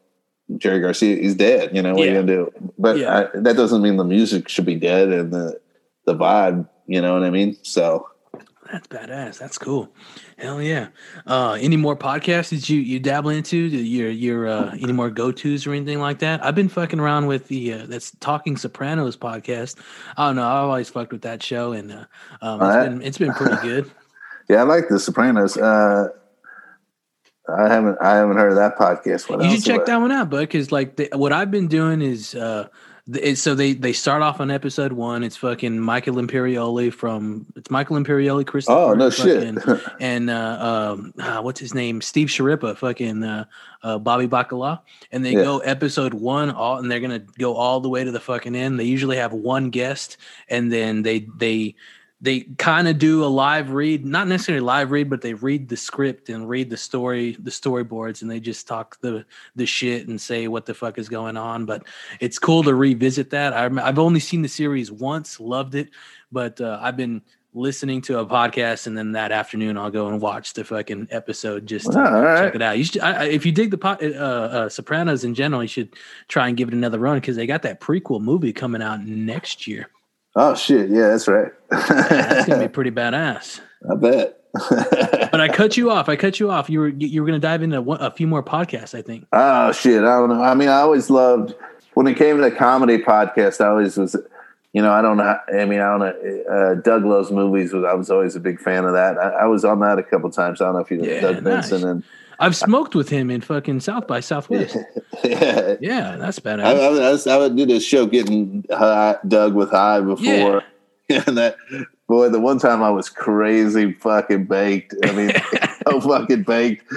Jerry 0.59 0.79
Garcia, 0.81 1.17
he's 1.17 1.35
dead. 1.35 1.75
You 1.75 1.81
know 1.81 1.95
what 1.95 2.03
are 2.03 2.11
you 2.11 2.15
gonna 2.17 2.27
do? 2.27 2.53
But 2.79 2.99
Yeah. 2.99 3.29
I, 3.35 3.39
that 3.41 3.57
doesn't 3.57 3.81
mean 3.81 3.97
the 3.97 4.05
music 4.05 4.51
should 4.51 4.67
be 4.67 4.75
dead 4.75 5.09
and 5.09 5.33
the 5.33 5.59
the 6.05 6.15
vibe. 6.15 6.69
You 6.87 7.01
know 7.01 7.15
what 7.15 7.23
I 7.23 7.31
mean? 7.31 7.57
So 7.63 8.07
that's 8.75 8.89
badass. 8.89 9.39
That's 9.39 9.57
cool. 9.57 9.89
Hell 10.37 10.61
yeah. 10.61 10.89
Uh, 11.29 11.57
any 11.61 11.77
more 11.77 11.95
podcasts 11.95 12.51
that 12.51 12.69
you 12.69 12.81
you 12.81 12.99
dabble 12.99 13.31
into? 13.31 13.57
Your 13.57 14.11
your 14.11 14.49
uh, 14.49 14.73
any 14.73 14.93
more 14.93 15.11
go 15.11 15.31
tos 15.31 15.65
or 15.65 15.73
anything 15.73 16.01
like 16.01 16.19
that? 16.19 16.45
I've 16.45 16.57
been 16.57 16.69
fucking 16.69 16.99
around 16.99 17.27
with 17.27 17.47
the 17.47 17.73
uh, 17.73 17.87
that's 17.87 18.11
Talking 18.19 18.57
Sopranos 18.57 19.17
podcast. 19.17 19.77
I 20.17 20.27
don't 20.27 20.37
know. 20.37 20.43
I've 20.43 20.65
always 20.65 20.91
fucked 20.91 21.13
with 21.13 21.23
that 21.23 21.41
show, 21.41 21.73
and 21.73 21.93
uh, 21.93 22.05
um, 22.43 22.61
it's 22.61 22.63
Alright. 22.63 22.91
been 22.91 23.03
it's 23.03 23.19
been 23.19 23.33
pretty 23.33 23.63
good. 23.63 23.91
yeah, 24.49 24.57
I 24.57 24.63
like 24.63 24.89
The 24.89 24.99
Sopranos. 24.99 25.57
Uh, 25.57 26.09
I 27.49 27.69
haven't 27.69 27.99
I 28.01 28.17
haven't 28.17 28.39
heard 28.39 28.51
of 28.51 28.57
that 28.57 28.77
podcast. 28.77 29.31
What 29.31 29.45
you 29.45 29.53
should 29.53 29.65
check 29.65 29.87
that 29.87 30.01
one 30.01 30.11
out, 30.11 30.31
bud. 30.31 30.41
Because 30.41 30.73
like 30.73 30.97
the, 30.97 31.11
what 31.13 31.33
I've 31.33 31.53
been 31.53 31.69
doing 31.69 32.03
is, 32.03 32.35
uh, 32.35 32.67
so 33.35 33.55
they 33.55 33.75
they 33.75 33.93
start 33.93 34.23
off 34.23 34.41
on 34.41 34.51
episode 34.51 34.93
one. 34.93 35.23
It's 35.23 35.37
fucking 35.37 35.79
Michael 35.79 36.15
Imperioli 36.15 36.93
from 36.93 37.45
it's 37.55 37.71
Michael 37.71 37.97
Imperioli, 37.99 38.47
Christopher. 38.47 38.79
Oh 38.79 38.95
no 38.95 39.11
shit! 39.11 39.43
and 40.01 40.31
uh, 40.31 40.95
um, 40.95 41.13
uh, 41.21 41.43
what's 41.43 41.61
his 41.61 41.75
name? 41.75 42.01
Steve 42.01 42.29
Schirripa, 42.29 42.77
fucking 42.77 43.23
uh, 43.23 43.45
uh, 43.83 43.99
Bobby 43.99 44.27
Bacala, 44.27 44.81
and 45.13 45.23
they 45.25 45.33
Yeah. 45.33 45.43
go 45.43 45.59
episode 45.59 46.15
one, 46.15 46.51
all, 46.51 46.79
and 46.79 46.91
they're 46.91 47.01
gonna 47.01 47.19
go 47.39 47.55
all 47.55 47.81
the 47.81 47.91
way 47.91 48.05
to 48.05 48.11
the 48.11 48.21
fucking 48.21 48.55
end. 48.55 48.81
They 48.81 48.85
usually 48.85 49.19
have 49.19 49.33
one 49.35 49.69
guest, 49.69 50.17
and 50.49 50.73
then 50.73 51.03
they 51.03 51.27
they 51.37 51.75
they 52.25 52.41
kind 52.57 52.89
of 52.89 52.99
do 52.99 53.23
a 53.23 53.27
live 53.27 53.71
read, 53.71 54.07
not 54.07 54.27
necessarily 54.27 54.65
live 54.65 54.91
read, 54.91 55.11
but 55.11 55.21
they 55.21 55.35
read 55.35 55.69
the 55.69 55.77
script 55.77 56.31
and 56.31 56.49
read 56.49 56.71
the 56.71 56.77
story, 56.77 57.37
the 57.39 57.51
storyboards, 57.51 58.23
and 58.23 58.31
they 58.31 58.41
just 58.41 58.67
talk 58.67 58.99
the 59.03 59.27
the 59.57 59.67
shit 59.67 60.09
and 60.09 60.19
say 60.19 60.49
what 60.49 60.65
the 60.65 60.73
fuck 60.73 60.97
is 60.97 61.11
going 61.11 61.37
on. 61.37 61.67
But 61.67 61.85
it's 62.21 62.39
cool 62.39 62.63
to 62.63 62.75
revisit 62.75 63.29
that. 63.31 63.53
I, 63.53 63.67
I've 63.87 63.99
only 63.99 64.21
seen 64.21 64.41
the 64.41 64.49
series 64.49 64.91
once, 64.91 65.39
loved 65.39 65.75
it, 65.75 65.91
but 66.33 66.59
uh, 66.63 66.79
I've 66.81 66.97
been 66.97 67.21
listening 67.53 68.01
to 68.01 68.21
a 68.21 68.27
podcast, 68.27 68.87
and 68.87 68.97
then 68.97 69.13
that 69.13 69.31
afternoon 69.31 69.77
I'll 69.77 69.91
go 69.91 70.09
and 70.09 70.19
watch 70.19 70.55
the 70.55 70.65
fucking 70.65 71.09
episode 71.11 71.67
just 71.67 71.93
to 71.93 71.99
all 71.99 72.23
right. 72.23 72.39
check 72.39 72.55
it 72.55 72.63
out. 72.63 72.79
You 72.79 72.85
should, 72.85 73.03
I, 73.03 73.27
if 73.27 73.45
you 73.45 73.53
dig 73.53 73.71
the 73.71 73.79
po- 73.79 73.99
uh, 74.01 74.57
uh, 74.57 74.69
Sopranos 74.71 75.25
in 75.25 75.35
general, 75.35 75.63
you 75.63 75.69
should 75.69 75.95
try 76.29 76.49
and 76.49 76.57
give 76.57 76.69
it 76.69 76.75
another 76.75 76.99
run 76.99 77.19
because 77.19 77.37
they 77.37 77.47
got 77.47 77.61
that 77.63 77.83
prequel 77.83 78.23
movie 78.23 78.55
coming 78.55 78.81
out 78.81 79.05
next 79.05 79.67
year. 79.67 79.91
Oh 80.37 80.55
shit! 80.55 80.91
Yeah, 80.91 81.09
that's 81.09 81.29
right. 81.29 81.53
That's 81.71 82.47
gonna 82.49 82.63
be 82.63 82.69
pretty 82.73 82.91
badass. 82.91 83.61
I 83.91 83.95
bet. 83.97 84.41
But 85.35 85.41
I 85.41 85.49
cut 85.49 85.77
you 85.77 85.91
off. 85.91 86.09
I 86.09 86.15
cut 86.15 86.39
you 86.39 86.49
off. 86.51 86.71
You 86.71 86.79
were 86.79 86.89
you 86.89 87.21
were 87.21 87.27
gonna 87.27 87.41
dive 87.41 87.63
into 87.63 87.83
one, 87.83 88.01
a 88.01 88.11
few 88.13 88.29
more 88.29 88.43
podcasts. 88.43 88.97
I 88.97 89.03
think. 89.03 89.27
oh 89.33 89.73
shit! 89.73 90.03
I 90.05 90.17
don't 90.19 90.29
know. 90.29 90.43
I 90.43 90.55
mean, 90.55 90.69
I 90.69 90.81
always 90.81 91.11
loved 91.11 91.55
when 91.95 92.07
it 92.07 92.15
came 92.17 92.37
to 92.37 92.43
the 92.43 92.53
comedy 92.53 92.99
podcast. 92.99 93.61
I 93.61 93.69
always 93.69 93.97
was. 93.97 94.15
You 94.73 94.83
know, 94.83 94.91
I 94.93 95.03
don't 95.03 95.17
know. 95.17 95.37
I 95.57 95.65
mean, 95.67 95.81
I 95.81 95.97
don't 95.97 96.01
know. 96.01 96.45
Uh, 96.51 96.75
Doug 96.75 97.05
Loves 97.05 97.31
Movies. 97.31 97.73
I 97.75 97.95
was 97.95 98.11
always 98.11 98.35
a 98.35 98.41
big 98.41 98.61
fan 98.61 98.85
of 98.85 98.93
that. 98.95 99.19
I, 99.19 99.29
I 99.43 99.47
was 99.47 99.65
on 99.65 99.79
that 99.81 99.99
a 100.01 100.03
couple 100.03 100.29
times. 100.33 100.61
I 100.61 100.65
don't 100.65 100.75
know 100.75 100.81
if 100.81 100.91
you 100.91 100.97
know 100.99 101.09
Yeah, 101.09 101.21
Doug 101.21 101.35
nice. 101.45 101.71
Benson 101.71 101.89
and 101.89 102.03
I've 102.39 102.57
smoked 102.57 102.95
with 102.95 103.09
him 103.09 103.31
in 103.31 103.41
fucking 103.41 103.81
South 103.81 104.07
by 104.07 104.21
Southwest. 104.21 104.77
yeah. 105.25 105.77
Yeah, 105.81 106.17
that's 106.17 106.39
I, 106.39 106.43
badass. 106.43 106.65
I, 106.65 106.71
I, 106.73 107.11
was- 107.11 107.27
I 107.27 107.37
would 107.39 107.57
do 107.57 107.67
this 107.67 107.85
show 107.85 108.07
getting 108.07 108.65
high, 108.71 109.17
Doug 109.27 109.55
with 109.55 109.71
high 109.71 110.01
before, 110.01 110.63
and 111.09 111.37
that 111.39 111.57
boy, 112.09 112.29
the 112.29 112.41
one 112.41 112.59
time 112.59 112.83
I 112.83 112.91
was 112.91 113.09
crazy 113.09 113.93
fucking 113.93 114.45
baked. 114.47 114.95
I 115.05 115.13
mean, 115.13 115.31
so 115.89 116.01
fucking 116.01 116.43
baked. 116.45 116.91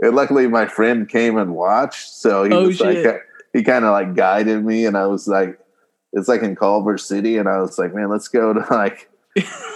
And 0.00 0.14
luckily, 0.14 0.46
my 0.48 0.66
friend 0.66 1.08
came 1.08 1.38
and 1.38 1.54
watched, 1.54 2.08
so 2.10 2.44
he 2.44 2.52
Oh, 2.52 2.66
was 2.66 2.76
shit. 2.76 3.04
like, 3.06 3.22
he 3.52 3.62
kind 3.62 3.84
of 3.84 3.92
like 3.92 4.14
guided 4.14 4.64
me, 4.64 4.84
and 4.86 4.96
I 4.96 5.06
was 5.06 5.26
like, 5.28 5.58
it's 6.12 6.28
like 6.28 6.42
in 6.42 6.54
Culver 6.56 6.98
City, 6.98 7.38
and 7.38 7.48
I 7.48 7.58
was 7.60 7.78
like, 7.78 7.94
man, 7.94 8.08
let's 8.10 8.28
go 8.28 8.52
to 8.52 8.60
like, 8.70 9.08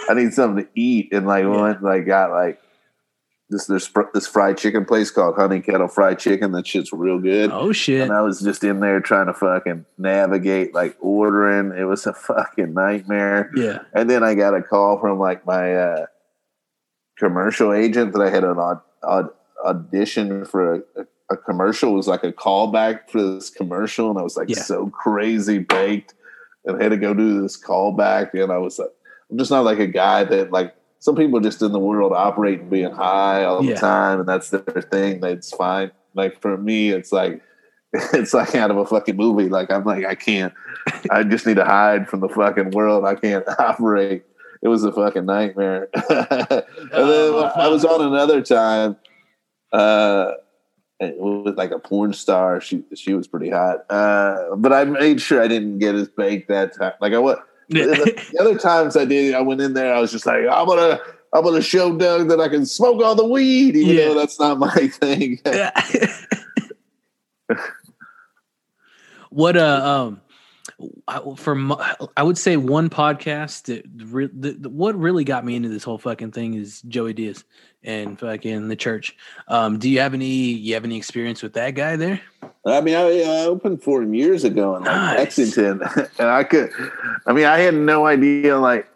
I 0.09 0.13
need 0.13 0.33
something 0.33 0.63
to 0.65 0.69
eat, 0.75 1.11
and 1.13 1.25
like 1.27 1.43
Yeah. 1.43 1.61
went 1.61 1.83
like 1.83 2.05
got 2.05 2.31
like. 2.31 2.61
This 3.51 3.65
there's 3.65 3.89
this 4.13 4.27
fried 4.27 4.57
chicken 4.59 4.85
place 4.85 5.09
called 5.09 5.35
Honey 5.35 5.59
Kettle 5.59 5.87
Fried 5.87 6.19
Chicken. 6.19 6.51
That 6.51 6.67
shit's 6.67 6.93
real 6.93 7.17
good. 7.19 7.49
Oh 7.51 7.71
shit. 7.71 8.01
And 8.01 8.11
I 8.11 8.21
was 8.21 8.41
just 8.41 8.63
in 8.63 8.79
there 8.79 8.99
trying 8.99 9.25
to 9.25 9.33
fucking 9.33 9.85
navigate, 9.97 10.75
like 10.75 10.95
ordering. 10.99 11.75
It 11.75 11.85
was 11.85 12.05
a 12.05 12.13
fucking 12.13 12.73
nightmare. 12.75 13.49
Yeah. 13.55 13.79
And 13.93 14.07
then 14.09 14.23
I 14.23 14.35
got 14.35 14.53
a 14.53 14.61
call 14.61 14.99
from 14.99 15.17
like 15.17 15.47
my 15.47 15.73
uh, 15.73 16.05
commercial 17.17 17.73
agent 17.73 18.13
that 18.13 18.21
I 18.21 18.29
had 18.29 18.43
an 18.43 18.57
aud- 18.57 18.81
aud- 19.03 19.29
audition 19.65 20.45
for 20.45 20.75
a, 20.75 20.81
a 21.31 21.37
commercial. 21.37 21.93
It 21.93 21.97
was 21.97 22.07
like 22.07 22.23
a 22.23 22.31
callback 22.31 23.09
for 23.09 23.21
this 23.21 23.49
commercial, 23.49 24.09
and 24.09 24.19
I 24.19 24.21
was 24.23 24.37
like 24.37 24.49
Yeah. 24.49 24.61
so 24.61 24.89
crazy 24.89 25.57
baked, 25.59 26.13
and 26.65 26.79
I 26.79 26.83
had 26.83 26.89
to 26.91 26.97
go 26.97 27.13
do 27.13 27.41
this 27.41 27.59
callback. 27.61 28.33
And 28.33 28.51
I 28.51 28.57
was 28.57 28.79
like, 28.79 28.89
I'm 29.31 29.37
just 29.37 29.51
not 29.51 29.65
like 29.65 29.79
a 29.79 29.87
guy 29.87 30.23
that 30.23 30.51
like 30.51 30.75
some 30.99 31.15
people 31.15 31.39
just 31.39 31.61
in 31.61 31.71
the 31.71 31.79
world 31.79 32.11
operate 32.13 32.59
and 32.61 32.69
being 32.69 32.91
high 32.91 33.43
all 33.45 33.63
Yeah. 33.63 33.73
the 33.75 33.79
time, 33.79 34.19
and 34.19 34.27
that's 34.29 34.49
their 34.49 34.61
thing. 34.61 35.21
That's 35.21 35.51
fine. 35.51 35.91
Like 36.13 36.41
for 36.41 36.57
me, 36.57 36.89
it's 36.91 37.11
like 37.11 37.41
it's 37.93 38.33
like 38.33 38.53
out 38.55 38.71
of 38.71 38.77
a 38.77 38.85
fucking 38.85 39.15
movie. 39.15 39.49
Like 39.49 39.71
I'm 39.71 39.83
like 39.85 40.05
I 40.05 40.15
can't. 40.15 40.53
I 41.11 41.23
just 41.23 41.45
need 41.45 41.55
to 41.57 41.65
hide 41.65 42.07
from 42.09 42.19
the 42.19 42.29
fucking 42.29 42.71
world. 42.71 43.05
I 43.05 43.15
can't 43.15 43.45
operate. 43.59 44.23
It 44.61 44.67
was 44.67 44.83
a 44.83 44.91
fucking 44.91 45.25
nightmare. 45.25 45.87
and 45.93 46.05
then 46.09 46.63
Oh, 46.91 47.51
I 47.55 47.67
was 47.69 47.85
on 47.85 48.01
another 48.01 48.41
time. 48.41 48.97
Uh, 49.71 50.33
with 50.99 51.57
like 51.57 51.71
a 51.71 51.79
porn 51.79 52.11
star. 52.11 52.59
She 52.59 52.83
she 52.93 53.13
was 53.13 53.25
pretty 53.27 53.49
hot. 53.49 53.89
Uh, 53.89 54.55
but 54.57 54.73
I 54.73 54.83
made 54.83 55.21
sure 55.21 55.41
I 55.41 55.47
didn't 55.47 55.79
get 55.79 55.95
as 55.95 56.09
baked 56.09 56.49
that 56.49 56.75
time. 56.77 56.91
Like 56.99 57.13
I 57.13 57.19
was 57.19 57.37
the, 57.69 58.23
the 58.31 58.39
other 58.41 58.57
times 58.57 58.97
I 58.97 59.05
did, 59.05 59.33
I 59.35 59.41
went 59.41 59.61
in 59.61 59.73
there. 59.73 59.93
I 59.93 59.99
was 59.99 60.11
just 60.11 60.25
like, 60.25 60.41
I'm 60.49 60.65
gonna 60.67 60.99
I'm 61.33 61.43
gonna 61.43 61.61
show 61.61 61.95
Doug 61.97 62.27
that 62.29 62.39
I 62.39 62.49
can 62.49 62.65
smoke 62.65 63.01
all 63.03 63.15
the 63.15 63.25
weed, 63.25 63.75
even 63.75 63.95
Yeah. 63.95 64.05
though 64.09 64.15
that's 64.15 64.39
not 64.39 64.57
my 64.59 64.73
thing. 64.87 65.39
what 69.29 69.55
uh 69.57 69.81
um 70.07 70.21
for 71.37 71.55
my, 71.55 71.95
I 72.15 72.23
would 72.23 72.37
say 72.37 72.57
one 72.57 72.89
podcast 72.89 73.63
that 73.63 73.83
re, 74.11 74.29
the, 74.33 74.51
the, 74.51 74.69
what 74.69 74.95
really 74.97 75.23
got 75.23 75.43
me 75.45 75.55
into 75.55 75.69
this 75.69 75.83
whole 75.83 75.97
fucking 75.97 76.31
thing 76.31 76.53
is 76.53 76.81
Joey 76.83 77.13
Diaz 77.13 77.43
and 77.83 78.19
fucking 78.19 78.67
the 78.67 78.75
church. 78.75 79.15
Um, 79.47 79.79
do 79.79 79.89
you 79.89 79.99
have 79.99 80.13
any 80.13 80.27
you 80.27 80.73
have 80.75 80.83
any 80.85 80.97
experience 80.97 81.41
with 81.43 81.53
that 81.53 81.71
guy 81.75 81.95
there? 81.95 82.21
I 82.65 82.81
mean, 82.81 82.95
I, 82.95 83.21
I 83.21 83.45
opened 83.45 83.81
for 83.83 84.01
him 84.01 84.13
years 84.13 84.43
ago 84.43 84.75
in 84.75 84.83
like 84.83 84.91
Nice. 84.95 85.17
Lexington, 85.37 85.81
and 86.19 86.27
I 86.27 86.43
could. 86.43 86.71
I 87.25 87.33
mean, 87.33 87.45
I 87.45 87.59
had 87.59 87.73
no 87.73 88.05
idea. 88.05 88.57
Like, 88.57 88.87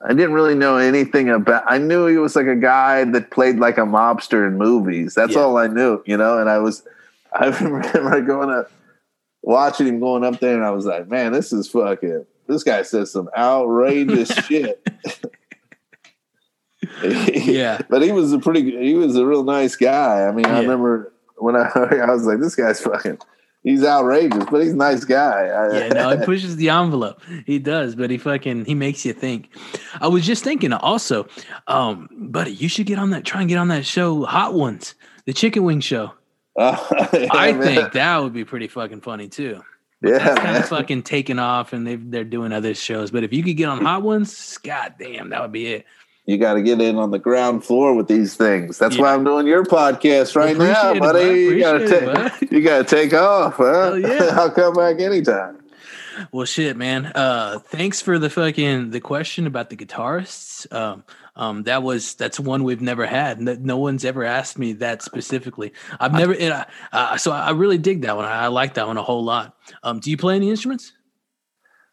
I 0.00 0.08
didn't 0.14 0.34
really 0.34 0.54
know 0.54 0.76
anything 0.76 1.28
about. 1.28 1.64
I 1.66 1.78
knew 1.78 2.06
he 2.06 2.16
was 2.16 2.36
like 2.36 2.46
a 2.46 2.54
guy 2.56 3.04
that 3.04 3.30
played 3.30 3.58
like 3.58 3.76
a 3.76 3.82
mobster 3.82 4.46
in 4.46 4.56
movies. 4.56 5.14
That's 5.14 5.34
Yeah. 5.34 5.40
all 5.40 5.58
I 5.58 5.66
knew, 5.66 6.02
you 6.06 6.16
know. 6.16 6.38
And 6.38 6.48
I 6.48 6.58
was, 6.58 6.82
I 7.32 7.46
remember 7.48 8.20
going 8.22 8.50
up, 8.50 8.70
watching 9.46 9.86
him 9.86 10.00
going 10.00 10.24
up 10.24 10.40
there, 10.40 10.54
and 10.54 10.64
I 10.64 10.70
was 10.72 10.84
like, 10.84 11.08
man, 11.08 11.32
this 11.32 11.52
is 11.54 11.68
fucking. 11.68 12.26
This 12.48 12.62
guy 12.62 12.82
says 12.82 13.10
some 13.10 13.30
outrageous 13.36 14.28
shit. 14.46 14.86
Yeah. 17.02 17.80
but 17.88 18.02
he 18.02 18.12
was 18.12 18.32
a 18.32 18.38
pretty. 18.38 18.70
He 18.86 18.94
was 18.94 19.16
a 19.16 19.26
real 19.26 19.42
nice 19.44 19.76
guy. 19.76 20.26
I 20.26 20.32
mean, 20.32 20.46
I 20.46 20.56
Yeah. 20.56 20.60
remember 20.60 21.12
when 21.38 21.56
I 21.56 21.68
I 21.74 22.10
was 22.12 22.24
like, 22.26 22.38
this 22.40 22.54
guy's 22.54 22.80
fucking. 22.80 23.18
He's 23.62 23.82
outrageous, 23.82 24.44
but 24.48 24.62
he's 24.62 24.72
a 24.74 24.76
nice 24.76 25.02
guy. 25.04 25.46
Yeah, 25.72 25.88
no, 25.88 26.16
he 26.16 26.24
pushes 26.24 26.54
the 26.54 26.68
envelope. 26.68 27.20
He 27.46 27.58
does, 27.58 27.96
but 27.96 28.10
he 28.10 28.18
fucking 28.18 28.64
he 28.66 28.74
makes 28.74 29.04
you 29.04 29.12
think. 29.12 29.48
I 30.00 30.06
was 30.06 30.24
just 30.24 30.44
thinking 30.44 30.72
also, 30.72 31.26
um, 31.66 32.08
buddy, 32.12 32.52
you 32.52 32.68
should 32.68 32.86
get 32.86 32.98
on 33.00 33.10
that. 33.10 33.24
Try 33.24 33.40
and 33.40 33.48
get 33.48 33.58
on 33.58 33.66
that 33.68 33.84
show, 33.84 34.24
Hot 34.24 34.54
Ones, 34.54 34.94
the 35.24 35.32
chicken 35.32 35.64
wing 35.64 35.80
show. 35.80 36.12
Yeah, 37.12 37.28
I 37.32 37.52
man. 37.52 37.62
think 37.62 37.92
that 37.92 38.18
would 38.18 38.32
be 38.32 38.44
pretty 38.44 38.68
fucking 38.68 39.00
funny 39.02 39.28
too. 39.28 39.62
yeah, 40.02 40.18
That's 40.18 40.40
kind 40.40 40.56
of 40.56 40.68
fucking 40.68 41.02
taken 41.02 41.38
off, 41.38 41.72
and 41.72 41.86
they 41.86 41.96
they're 41.96 42.24
doing 42.24 42.52
other 42.52 42.74
shows. 42.74 43.10
But 43.10 43.24
if 43.24 43.32
you 43.32 43.42
could 43.42 43.56
get 43.56 43.68
on 43.68 43.84
Hot 43.84 44.02
Ones, 44.02 44.58
god 44.58 44.94
damn, 44.98 45.30
that 45.30 45.42
would 45.42 45.52
be 45.52 45.66
it. 45.66 45.86
you 46.26 46.38
got 46.38 46.54
to 46.54 46.62
get 46.62 46.80
in 46.80 46.96
on 46.96 47.10
the 47.10 47.18
ground 47.18 47.64
floor 47.64 47.94
with 47.94 48.08
these 48.08 48.34
things. 48.36 48.78
That's 48.78 48.96
Yeah. 48.96 49.02
why 49.02 49.14
I'm 49.14 49.24
doing 49.24 49.46
your 49.46 49.64
podcast 49.64 50.34
right 50.36 50.56
now, 50.56 50.92
it, 50.92 50.98
buddy. 51.00 51.40
you 51.40 51.60
got 51.60 51.78
to 51.78 51.88
take. 51.88 52.50
You 52.50 52.62
got 52.62 52.86
to 52.88 52.96
take 52.96 53.12
off, 53.14 53.56
huh? 53.56 53.94
Yeah. 53.94 54.30
I'll 54.32 54.50
come 54.50 54.74
back 54.74 54.98
anytime. 55.00 55.58
Well, 56.32 56.46
shit, 56.46 56.76
man. 56.78 57.06
Uh, 57.14 57.58
thanks 57.58 58.00
for 58.00 58.18
the 58.18 58.30
fucking 58.30 58.90
the 58.90 59.00
question 59.00 59.46
about 59.46 59.68
the 59.70 59.76
guitarists. 59.76 60.70
Um, 60.72 61.04
um, 61.36 61.64
that 61.64 61.82
was 61.82 62.14
that's 62.14 62.40
one 62.40 62.64
we've 62.64 62.80
never 62.80 63.06
had. 63.06 63.40
No, 63.40 63.54
no 63.60 63.76
one's 63.76 64.04
ever 64.04 64.24
asked 64.24 64.58
me 64.58 64.72
that 64.74 65.02
specifically. 65.02 65.72
I've 66.00 66.12
never. 66.12 66.32
It, 66.32 66.50
uh, 66.50 66.64
uh, 66.92 67.16
so 67.18 67.30
I 67.30 67.50
really 67.50 67.78
dig 67.78 68.02
that 68.02 68.16
one. 68.16 68.24
I, 68.24 68.44
I 68.44 68.46
like 68.48 68.74
that 68.74 68.86
one 68.86 68.96
a 68.96 69.02
whole 69.02 69.22
lot. 69.22 69.54
Um, 69.82 70.00
do 70.00 70.10
you 70.10 70.16
play 70.16 70.36
any 70.36 70.48
instruments? 70.48 70.92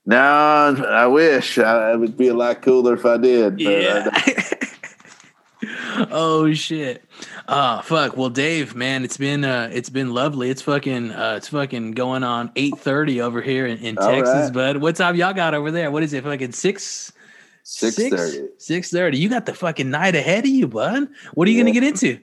No, 0.05 0.17
I 0.17 1.07
wish 1.07 1.57
I, 1.57 1.93
it 1.93 1.99
would 1.99 2.17
be 2.17 2.29
a 2.29 2.33
lot 2.33 2.61
cooler 2.61 2.93
if 2.93 3.05
I 3.05 3.17
did. 3.17 3.57
But 3.57 3.85
uh, 3.85 4.09
I 4.13 6.07
oh 6.11 6.53
shit. 6.53 7.03
Uh 7.47 7.81
fuck. 7.81 8.15
Well, 8.15 8.29
Dave, 8.29 8.75
man, 8.75 9.03
it's 9.03 9.17
been 9.17 9.43
uh 9.43 9.69
it's 9.73 9.89
been 9.89 10.13
lovely. 10.13 10.49
It's 10.49 10.61
fucking 10.61 11.11
uh 11.11 11.35
it's 11.37 11.49
fucking 11.49 11.91
going 11.91 12.23
on 12.23 12.51
eight 12.55 12.77
thirty 12.77 13.21
over 13.21 13.41
here 13.41 13.65
in, 13.65 13.77
in 13.79 13.95
Texas, 13.95 14.45
right. 14.45 14.53
bud. 14.53 14.77
What 14.77 14.95
time 14.95 15.15
y'all 15.15 15.33
got 15.33 15.53
over 15.53 15.71
there? 15.71 15.91
What 15.91 16.03
is 16.03 16.13
it? 16.13 16.23
Fucking 16.23 16.53
six 16.53 17.11
Six 17.63 17.95
thirty. 17.95 18.47
Six 18.57 18.91
thirty. 18.91 19.17
You 19.17 19.29
got 19.29 19.45
the 19.45 19.53
fucking 19.53 19.89
night 19.89 20.15
ahead 20.15 20.43
of 20.43 20.49
you, 20.49 20.67
bud. 20.67 21.07
What 21.33 21.47
are 21.47 21.51
you 21.51 21.61
gonna 21.61 21.71
get 21.71 21.83
into? 21.83 22.19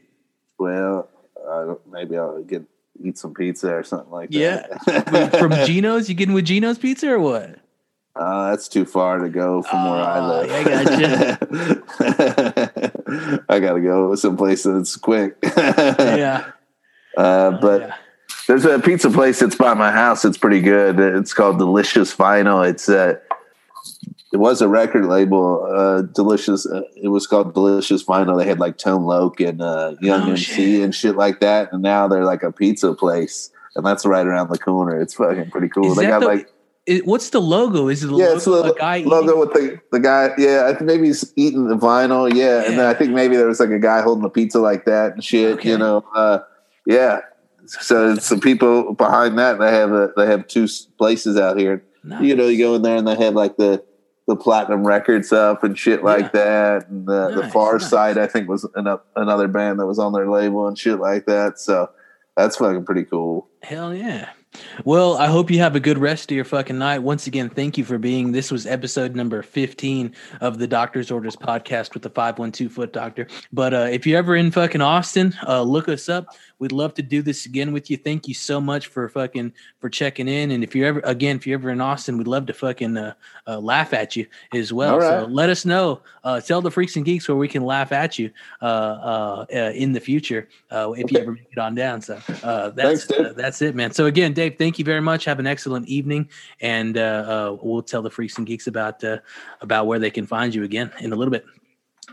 Well, 0.59 1.09
maybe 1.91 2.19
I'll 2.19 2.43
get 2.43 2.62
eat 3.03 3.17
some 3.17 3.33
pizza 3.33 3.75
or 3.75 3.83
something 3.83 4.11
like 4.11 4.29
Yeah. 4.31 4.67
that. 4.87 5.09
Yeah, 5.12 5.29
from 5.31 5.53
Geno's? 5.67 6.09
You 6.11 6.15
getting 6.15 6.35
with 6.35 6.45
Geno's 6.45 6.77
Pizza 6.79 7.11
or 7.12 7.21
what? 7.21 7.57
Uh, 8.15 8.51
that's 8.51 8.69
too 8.69 8.85
far 8.85 9.19
to 9.21 9.31
go 9.31 9.62
from 9.62 9.85
where 9.91 10.03
I 10.03 10.19
Oh, 10.19 10.29
live. 10.29 10.51
I 10.51 10.62
I 13.49 13.61
gotta 13.61 13.81
go 13.81 14.15
someplace 14.17 14.65
that's 14.65 14.97
quick. 14.97 15.37
Yeah. 15.57 16.51
Uh, 17.17 17.51
but 17.61 17.81
yeah. 17.83 17.95
there's 18.47 18.65
a 18.65 18.79
pizza 18.79 19.11
place 19.11 19.41
that's 19.41 19.57
by 19.57 19.75
my 19.75 19.91
house. 19.91 20.25
It's 20.25 20.39
pretty 20.39 20.61
good. 20.61 21.01
It's 21.01 21.33
called 21.33 21.59
Delicious 21.59 22.15
Vinyl. 22.15 22.69
It's 22.69 22.89
uh, 22.89 23.17
it 24.32 24.36
was 24.39 24.62
a 24.62 24.69
record 24.69 25.07
label. 25.07 25.66
Uh, 25.70 26.02
Delicious. 26.02 26.66
Uh, 26.66 26.82
it 26.97 27.09
was 27.09 27.27
called 27.27 27.52
Delicious 27.55 28.05
Vinyl. 28.05 28.39
They 28.39 28.47
had 28.47 28.61
like 28.61 28.78
Tone 28.78 29.05
Loc 29.05 29.40
and 29.40 29.61
uh, 29.61 29.94
Young 30.01 30.23
Oh, 30.28 30.31
MC 30.31 30.43
shit. 30.77 30.82
and 30.82 30.94
shit 30.94 31.16
like 31.16 31.40
that. 31.40 31.73
And 31.73 31.82
now 31.82 32.07
they're 32.09 32.24
like 32.24 32.43
a 32.43 32.52
pizza 32.52 32.94
place, 32.94 33.51
and 33.77 33.85
that's 33.85 34.07
right 34.07 34.27
around 34.27 34.51
the 34.51 34.59
corner. 34.59 35.01
It's 35.01 35.15
fucking 35.15 35.51
pretty 35.51 35.69
cool. 35.69 35.90
Is 35.93 35.97
they 35.97 36.07
got 36.07 36.20
the- 36.20 36.27
like 36.27 36.52
It- 36.86 37.07
what's 37.07 37.31
the 37.31 37.40
logo? 37.40 37.89
Is 37.89 38.02
it 38.05 38.07
the 38.09 38.16
yeah, 38.16 38.24
logo 38.27 38.36
it's 38.36 38.44
the 38.47 38.62
a 38.73 38.74
guy 38.78 38.98
logo 38.98 39.27
eating? 39.28 39.39
with 39.40 39.52
the 39.52 39.81
the 39.93 40.01
guy. 40.01 40.31
Yeah, 40.39 40.65
I 40.66 40.74
think 40.74 40.82
maybe 40.82 41.09
he's 41.09 41.32
eating 41.36 41.69
the 41.69 41.77
vinyl. 41.77 42.32
Yeah, 42.32 42.65
and 42.66 42.78
then 42.78 42.86
I 42.86 42.94
think 42.94 43.12
maybe 43.12 43.36
there 43.36 43.47
was 43.48 43.59
like 43.61 43.70
a 43.70 43.78
guy 43.78 44.01
holding 44.01 44.23
the 44.23 44.31
pizza 44.31 44.61
like 44.61 44.85
that 44.86 45.12
and 45.15 45.23
shit. 45.24 45.55
Okay. 45.59 45.70
You 45.70 45.78
know, 45.78 46.05
uh, 46.15 46.39
yeah. 46.86 47.20
So 47.66 48.12
it's 48.15 48.27
some 48.27 48.40
people 48.40 48.94
behind 48.94 49.39
that. 49.39 49.59
They 49.61 49.70
have 49.70 49.93
a 49.93 50.11
they 50.16 50.27
have 50.27 50.47
two 50.48 50.66
places 50.98 51.36
out 51.36 51.59
here. 51.59 51.85
Nice. 52.02 52.23
You 52.23 52.35
know, 52.35 52.48
you 52.48 52.59
go 52.59 52.74
in 52.77 52.82
there 52.82 52.97
and 52.97 53.07
they 53.07 53.15
have 53.16 53.35
like 53.35 53.57
the 53.59 53.85
the 54.31 54.36
platinum 54.36 54.86
records 54.86 55.32
up 55.32 55.65
and 55.65 55.77
shit 55.77 56.05
like 56.05 56.31
that. 56.32 56.89
And 56.89 57.05
the, 57.05 57.31
the 57.31 57.43
Nice, 57.43 57.52
Far 57.52 57.78
nice. 57.78 57.90
Side, 57.90 58.16
I 58.16 58.28
think, 58.28 58.48
was 58.48 58.65
an, 58.77 58.86
another 59.16 59.48
band 59.48 59.81
that 59.81 59.86
was 59.86 59.98
on 59.98 60.12
their 60.12 60.31
label 60.31 60.69
and 60.69 60.78
shit 60.78 61.01
like 61.01 61.27
that. 61.27 61.59
So 61.59 61.90
that's 62.36 62.57
fucking 62.57 62.85
pretty 62.85 63.02
cool. 63.05 63.48
Hell 63.62 63.93
yeah. 63.93 64.31
Well, 64.85 65.16
I 65.16 65.27
hope 65.27 65.51
you 65.51 65.59
have 65.60 65.77
a 65.77 65.81
good 65.81 65.98
rest 65.98 66.31
of 66.31 66.35
your 66.35 66.44
fucking 66.44 66.78
night. 66.78 66.98
Once 66.98 67.27
again, 67.27 67.48
thank 67.48 67.78
you 67.78 67.85
for 67.85 67.98
being. 67.98 68.32
This 68.32 68.51
was 68.51 68.66
episode 68.66 69.14
number 69.14 69.43
15 69.43 70.14
of 70.40 70.59
the 70.59 70.66
Doctor's 70.66 71.10
Orders 71.10 71.36
podcast 71.36 71.94
with 71.94 72.02
the 72.02 72.10
512 72.10 72.72
foot 72.72 72.93
doctor. 72.93 73.28
But 73.52 73.74
uh, 73.74 73.89
if 73.90 74.06
you're 74.06 74.18
ever 74.18 74.36
in 74.36 74.51
fucking 74.51 74.81
Austin, 74.81 75.35
uh, 75.47 75.62
look 75.62 75.89
us 75.89 76.09
up. 76.09 76.27
We'd 76.60 76.72
love 76.72 76.93
to 76.94 77.02
do 77.02 77.22
this 77.22 77.47
again 77.47 77.72
with 77.72 77.90
you. 77.90 77.97
Thank 77.97 78.28
you 78.28 78.35
so 78.35 78.60
much 78.60 78.89
for 78.89 79.09
fucking 79.09 79.52
for 79.78 79.89
checking 79.89 80.28
in. 80.28 80.51
And 80.51 80.62
if 80.62 80.74
you're 80.74 80.86
ever 80.89 81.01
again, 81.05 81.36
if 81.36 81.47
you're 81.47 81.59
ever 81.59 81.70
in 81.70 81.81
Austin, 81.81 82.18
we'd 82.18 82.27
love 82.27 82.47
to 82.47 82.52
fucking 82.52 82.98
uh, 82.98 83.14
uh, 83.47 83.59
laugh 83.59 83.94
at 83.94 84.14
you 84.14 84.27
as 84.52 84.70
well. 84.70 84.94
All 84.94 85.01
So 85.01 85.27
let 85.31 85.48
us 85.48 85.64
know. 85.64 86.02
Uh, 86.22 86.39
tell 86.39 86.60
the 86.60 86.70
freaks 86.70 86.97
and 86.97 87.05
geeks 87.05 87.27
where 87.28 87.36
we 87.36 87.48
can 87.48 87.64
laugh 87.64 87.93
at 87.93 88.18
you 88.18 88.31
uh, 88.60 88.64
uh, 88.64 89.47
uh, 89.55 89.56
in 89.74 89.93
the 89.93 90.01
future 90.01 90.48
uh, 90.70 90.93
if 90.97 91.10
you 91.10 91.20
ever 91.20 91.32
make 91.32 91.48
it 91.51 91.59
on 91.59 91.74
down. 91.74 92.02
So 92.02 92.20
uh, 92.43 92.70
that's 92.70 93.06
Thanks, 93.06 93.10
uh, 93.10 93.32
that's 93.35 93.62
it, 93.62 93.74
man. 93.74 93.93
So 93.93 94.05
again, 94.05 94.35
Dave, 94.41 94.57
thank 94.57 94.79
you 94.79 94.87
very 94.87 95.03
much. 95.03 95.27
Have 95.27 95.39
an 95.39 95.47
excellent 95.47 95.87
evening, 95.87 96.31
and 96.62 96.97
uh, 96.97 97.01
uh, 97.01 97.57
we'll 97.62 97.83
tell 97.83 98.01
the 98.01 98.09
freaks 98.09 98.39
and 98.39 98.47
geeks 98.47 98.67
about 98.67 99.05
uh, 99.05 99.19
about 99.61 99.87
where 99.87 99.99
they 99.99 100.11
can 100.11 100.27
find 100.27 100.55
you 100.55 100.65
again 100.65 100.91
in 101.01 101.12
a 101.12 101.17
little 101.17 101.31
bit. 101.31 101.45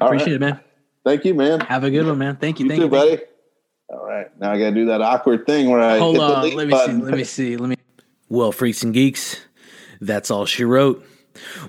All 0.01 0.07
Appreciate 0.07 0.33
right. 0.33 0.35
it, 0.35 0.39
man. 0.41 0.59
Thank 1.05 1.23
you, 1.23 1.33
man. 1.33 1.61
Have 1.61 1.85
a 1.85 1.89
good 1.89 2.05
one, 2.05 2.17
man. 2.17 2.35
Thank 2.35 2.59
you. 2.59 2.65
You 2.65 2.71
thank 2.71 2.81
too, 2.81 2.85
you. 2.87 2.91
thank 2.91 3.11
you. 3.11 3.17
buddy. 3.17 3.31
All 3.89 4.05
right, 4.05 4.37
now 4.37 4.51
I 4.51 4.59
got 4.59 4.71
to 4.71 4.75
do 4.75 4.87
that 4.87 5.01
awkward 5.01 5.45
thing 5.45 5.69
where 5.69 5.79
I 5.79 5.99
Hold 5.99 6.15
hit 6.17 6.21
on. 6.23 6.43
leave 6.43 6.53
Let 6.55 6.67
me 6.67 6.71
button. 6.71 6.99
see. 6.99 7.05
Let 7.05 7.13
me 7.15 7.23
see. 7.23 7.55
Let 7.55 7.69
me. 7.69 7.75
Well, 8.27 8.51
freaks 8.51 8.83
and 8.83 8.93
geeks, 8.93 9.39
that's 10.01 10.29
all 10.29 10.45
she 10.45 10.65
wrote. 10.65 11.05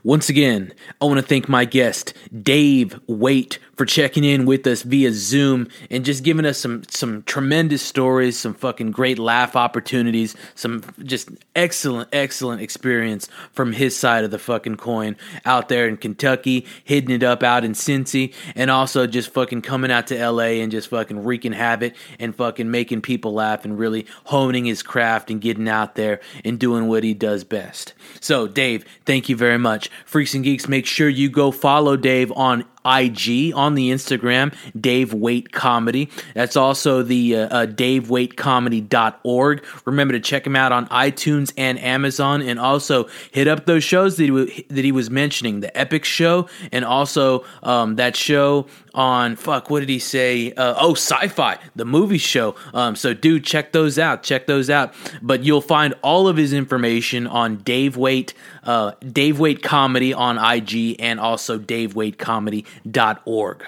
Once 0.03 0.29
again, 0.29 0.73
I 1.01 1.05
want 1.05 1.21
to 1.21 1.27
thank 1.27 1.49
my 1.49 1.65
guest, 1.67 2.15
Dave 2.43 2.99
Waite, 3.07 3.61
for 3.79 3.87
checking 3.87 4.25
in 4.25 4.45
with 4.45 4.67
us 4.67 4.83
via 4.83 5.13
Zoom 5.13 5.69
and 5.89 6.05
just 6.05 6.25
giving 6.25 6.45
us 6.45 6.59
some 6.59 6.83
some 6.91 7.23
tremendous 7.23 7.81
stories, 7.81 8.37
some 8.37 8.53
fucking 8.53 8.91
great 8.91 9.21
laugh 9.21 9.55
opportunities, 9.55 10.35
some 10.57 10.83
just 11.05 11.31
excellent, 11.55 12.09
excellent 12.13 12.61
experience 12.61 13.29
from 13.53 13.73
his 13.73 13.97
side 13.97 14.25
of 14.25 14.33
the 14.33 14.39
fucking 14.39 14.77
coin 14.77 15.17
out 15.45 15.69
there 15.69 15.87
in 15.87 15.97
Kentucky, 15.97 16.67
hitting 16.83 17.11
it 17.11 17.23
up 17.23 17.45
out 17.45 17.65
in 17.65 17.73
Cincy, 17.73 18.35
and 18.57 18.69
also 18.69 19.07
just 19.07 19.31
fucking 19.31 19.63
coming 19.63 19.93
out 19.93 20.09
to 20.09 20.29
LA 20.29 20.59
and 20.61 20.73
just 20.73 20.89
fucking 20.91 21.23
wreaking 21.23 21.53
havoc 21.53 21.95
and 22.19 22.35
fucking 22.35 22.69
making 22.71 23.01
people 23.01 23.33
laugh 23.33 23.65
and 23.65 23.79
really 23.79 24.07
honing 24.25 24.65
his 24.65 24.83
craft 24.83 25.31
and 25.31 25.41
getting 25.41 25.69
out 25.69 25.95
there 25.95 26.19
and 26.45 26.59
doing 26.59 26.89
what 26.89 27.05
he 27.05 27.15
does 27.15 27.45
best. 27.45 27.95
So, 28.21 28.49
Dave, 28.49 28.85
thank 29.07 29.29
you 29.29 29.37
very 29.37 29.59
much. 29.59 29.89
Freaks 30.05 30.35
and 30.35 30.43
Geeks, 30.43 30.67
make 30.67 30.85
sure 30.85 31.09
you 31.09 31.31
go 31.31 31.53
follow 31.53 31.97
Dave 31.97 32.33
on 32.33 32.65
IG 32.89 33.52
on 33.55 33.74
the 33.74 33.90
Instagram, 33.90 34.55
Dave 34.78 35.12
Waite 35.12 35.52
Comedy. 35.52 36.10
That's 36.35 36.56
also 36.56 37.02
the 37.02 37.36
uh, 37.36 37.48
uh, 37.48 37.66
DaveWaiteComedy.org. 37.66 39.65
Remember 39.85 40.12
to 40.12 40.20
check 40.20 40.47
him 40.47 40.56
out 40.56 40.73
on 40.73 40.86
iTunes 40.89 41.52
and 41.56 41.78
Amazon, 41.78 42.43
and 42.43 42.59
also 42.59 43.09
hit 43.31 43.48
up 43.48 43.66
those 43.66 43.85
shows 43.85 44.16
that 44.16 44.24
he, 44.24 44.66
that 44.69 44.85
he 44.85 44.93
was 44.93 45.10
mentioning, 45.10 45.60
the 45.60 45.70
Epix 45.74 46.05
Show, 46.05 46.48
and 46.73 46.85
also 46.85 47.44
um, 47.62 47.97
that 47.97 48.16
show 48.16 48.66
on 48.94 49.36
fuck 49.36 49.70
what 49.70 49.81
did 49.81 49.89
he 49.89 49.98
say? 49.98 50.52
Uh, 50.52 50.74
oh 50.78 50.94
sci-fi 50.94 51.59
the 51.77 51.85
movie 51.85 52.19
show. 52.19 52.55
Um, 52.74 52.97
so 52.97 53.15
dude 53.15 53.44
check 53.44 53.73
those 53.73 53.98
out 53.98 54.23
check 54.23 54.47
those 54.47 54.70
out. 54.70 54.94
But 55.23 55.44
you'll 55.44 55.60
find 55.60 55.94
all 56.02 56.28
of 56.28 56.36
his 56.36 56.52
information 56.52 57.27
on 57.27 57.59
dave 57.59 57.97
waite 57.97 58.35
uh, 58.65 58.93
dave 59.01 59.39
waite 59.39 59.62
comedy 59.62 60.15
on 60.15 60.39
ig 60.56 60.97
and 60.98 61.20
also 61.20 61.59
davewaitecomedy.org 61.59 63.65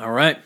all 0.00 0.10
right. 0.10 0.38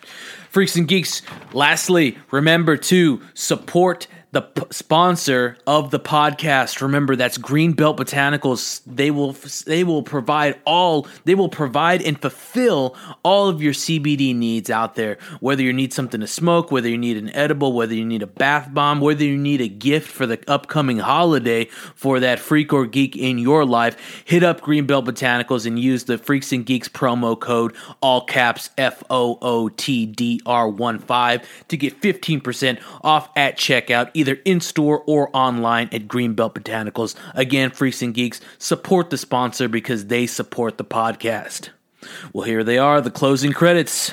Freaks 0.50 0.76
and 0.76 0.88
geeks 0.88 1.22
lastly 1.52 2.18
remember 2.30 2.76
to 2.76 3.20
support 3.34 4.06
the 4.36 4.42
p- 4.42 4.62
sponsor 4.70 5.56
of 5.66 5.90
the 5.90 5.98
podcast. 5.98 6.82
Remember 6.82 7.16
that's 7.16 7.38
greenbelt 7.38 7.96
botanicals. 7.96 8.82
They 8.84 9.10
will 9.10 9.34
they 9.64 9.82
will 9.82 10.02
provide 10.02 10.60
all 10.66 11.08
they 11.24 11.34
will 11.34 11.48
provide 11.48 12.02
and 12.02 12.20
fulfill 12.20 12.94
all 13.22 13.48
of 13.48 13.62
your 13.62 13.72
cbd 13.72 14.36
needs 14.36 14.68
out 14.68 14.94
there. 14.94 15.16
Whether 15.40 15.62
you 15.62 15.72
need 15.72 15.94
something 15.94 16.20
to 16.20 16.26
smoke 16.26 16.70
whether 16.70 16.88
you 16.88 16.98
need 16.98 17.16
an 17.16 17.34
edible 17.34 17.72
whether 17.72 17.94
you 17.94 18.04
need 18.04 18.22
a 18.22 18.26
bath 18.26 18.68
bomb 18.74 19.00
whether 19.00 19.24
you 19.24 19.38
need 19.38 19.62
a 19.62 19.68
gift 19.68 20.10
for 20.10 20.26
the 20.26 20.38
upcoming 20.46 20.98
holiday 20.98 21.64
for 21.94 22.20
that 22.20 22.38
freak 22.38 22.74
or 22.74 22.84
geek 22.84 23.16
in 23.16 23.38
your 23.38 23.64
life 23.64 23.96
hit 24.26 24.42
up 24.42 24.60
greenbelt 24.60 25.06
botanicals 25.06 25.64
and 25.64 25.78
use 25.78 26.04
the 26.04 26.18
freaks 26.18 26.52
and 26.52 26.66
geeks 26.66 26.88
promo 26.88 27.40
code 27.40 27.74
all 28.02 28.26
caps 28.26 28.68
f-o-o-t-d-r-1-5 28.76 31.44
to 31.68 31.76
get 31.76 32.00
15% 32.00 32.80
off 33.02 33.30
at 33.36 33.56
checkout 33.56 34.10
either 34.12 34.25
either 34.26 34.40
in 34.44 34.60
store 34.60 35.02
or 35.06 35.30
online 35.32 35.88
at 35.92 36.08
Greenbelt 36.08 36.54
Botanicals. 36.54 37.14
Again, 37.34 37.70
Freaks 37.70 38.02
and 38.02 38.12
Geeks, 38.12 38.40
support 38.58 39.10
the 39.10 39.18
sponsor 39.18 39.68
because 39.68 40.06
they 40.06 40.26
support 40.26 40.78
the 40.78 40.84
podcast. 40.84 41.70
Well, 42.32 42.44
here 42.44 42.64
they 42.64 42.78
are, 42.78 43.00
the 43.00 43.10
closing 43.10 43.52
credits. 43.52 44.12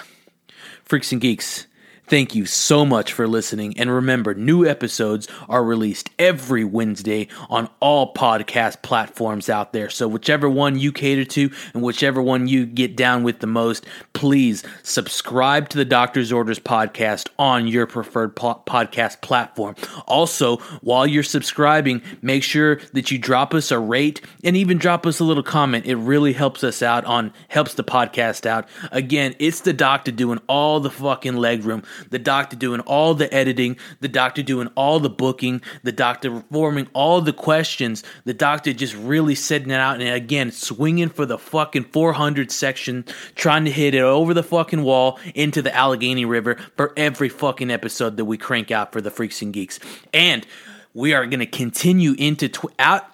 Freaks 0.84 1.12
and 1.12 1.22
Geeks, 1.22 1.66
Thank 2.14 2.36
you 2.36 2.46
so 2.46 2.86
much 2.86 3.12
for 3.12 3.28
listening. 3.28 3.76
And 3.80 3.90
remember, 3.90 4.36
new 4.36 4.68
episodes 4.68 5.28
are 5.50 5.64
released 5.64 6.12
every 6.20 6.64
Wednesday 6.64 7.28
on 7.50 7.72
all 7.80 8.14
podcast 8.14 8.84
platforms 8.84 9.50
out 9.50 9.74
there. 9.74 9.90
So, 9.90 10.08
whichever 10.08 10.48
one 10.48 10.78
you 10.78 10.92
cater 10.92 11.26
to 11.26 11.50
and 11.74 11.82
whichever 11.82 12.22
one 12.22 12.48
you 12.48 12.68
get 12.68 12.96
down 12.96 13.24
with 13.24 13.40
the 13.40 13.48
most, 13.48 13.88
please 14.14 14.62
subscribe 14.84 15.70
to 15.70 15.78
the 15.80 15.86
Doctor's 15.86 16.32
Orders 16.32 16.60
podcast 16.60 17.30
on 17.40 17.66
your 17.66 17.88
preferred 17.88 18.36
po- 18.36 18.62
podcast 18.68 19.22
platform. 19.22 19.74
Also, 20.06 20.58
while 20.82 21.08
you're 21.08 21.24
subscribing, 21.24 22.04
make 22.22 22.44
sure 22.44 22.76
that 22.94 23.10
you 23.10 23.18
drop 23.18 23.56
us 23.56 23.72
a 23.72 23.80
rate 23.80 24.22
and 24.44 24.56
even 24.56 24.78
drop 24.78 25.08
us 25.08 25.20
a 25.20 25.24
little 25.24 25.42
comment. 25.42 25.88
It 25.88 25.96
really 25.96 26.34
helps 26.34 26.64
us 26.64 26.84
out 26.84 27.06
on 27.06 27.34
helps 27.48 27.74
the 27.74 27.84
podcast 27.84 28.46
out. 28.46 28.70
Again, 28.92 29.34
it's 29.40 29.62
the 29.62 29.74
doctor 29.74 30.12
doing 30.12 30.40
all 30.46 30.80
the 30.80 30.92
fucking 30.92 31.38
leg 31.38 31.66
room 31.66 31.82
the 32.10 32.20
doctor 32.20 32.56
doing 32.56 32.80
all 32.82 33.14
the 33.14 33.34
editing, 33.34 33.78
the 34.00 34.08
doctor 34.08 34.44
doing 34.44 34.70
all 34.76 35.00
the 35.00 35.10
booking, 35.10 35.62
the 35.84 35.92
doctor 35.92 36.44
forming 36.52 36.88
all 36.94 37.22
the 37.22 37.34
questions, 37.34 38.04
the 38.26 38.34
doctor 38.34 38.74
just 38.74 38.96
really 38.96 39.36
setting 39.36 39.72
it 39.72 39.80
out 39.80 40.02
and 40.02 40.10
again 40.10 40.52
swinging 40.52 41.10
for 41.10 41.26
the 41.26 41.38
fucking 41.38 41.84
400 41.86 42.52
section, 42.52 43.06
trying 43.36 43.66
to 43.66 43.72
hit 43.72 43.94
it 43.94 44.02
over 44.02 44.34
the 44.34 44.44
fucking 44.44 44.84
wall 44.84 45.20
into 45.36 45.62
the 45.62 45.74
Allegheny 45.76 46.26
River 46.26 46.56
for 46.76 46.94
every 46.98 47.30
fucking 47.30 47.72
episode 47.72 48.18
that 48.18 48.26
we 48.26 48.38
crank 48.38 48.72
out 48.72 48.92
for 48.92 49.02
the 49.02 49.12
Freaks 49.12 49.42
and 49.42 49.54
Geeks. 49.54 49.80
And 50.14 50.46
we 50.94 51.14
are 51.14 51.26
going 51.26 51.40
to 51.40 51.46
continue 51.46 52.16
into 52.18 52.50
tw- 52.50 52.74
out 52.80 53.06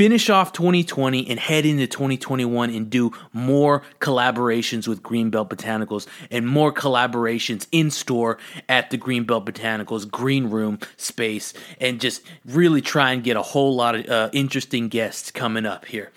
finish 0.00 0.30
off 0.30 0.54
2020 0.54 1.28
and 1.28 1.38
head 1.38 1.66
into 1.66 1.86
2021 1.86 2.70
and 2.70 2.88
do 2.88 3.12
more 3.34 3.82
collaborations 3.98 4.88
with 4.88 5.02
Greenbelt 5.02 5.50
Botanicals 5.50 6.06
and 6.30 6.48
more 6.48 6.72
collaborations 6.72 7.66
in 7.70 7.90
store 7.90 8.38
at 8.66 8.88
the 8.88 8.96
Greenbelt 8.96 9.44
Botanicals 9.44 10.10
green 10.10 10.48
room 10.48 10.78
space 10.96 11.52
and 11.82 12.00
just 12.00 12.22
really 12.46 12.80
try 12.80 13.12
and 13.12 13.22
get 13.22 13.36
a 13.36 13.42
whole 13.42 13.76
lot 13.76 13.94
of 13.94 14.08
uh, 14.08 14.30
interesting 14.32 14.88
guests 14.88 15.30
coming 15.30 15.66
up 15.66 15.84
here 15.84 16.10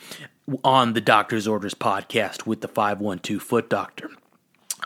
on 0.64 0.93
the 0.93 1.01
Doctor's 1.01 1.45
Orders 1.45 1.73
podcast 1.73 2.45
with 2.45 2.61
the 2.61 2.69
512 2.69 3.41
Foot 3.41 3.69
Doctor. 3.69 4.10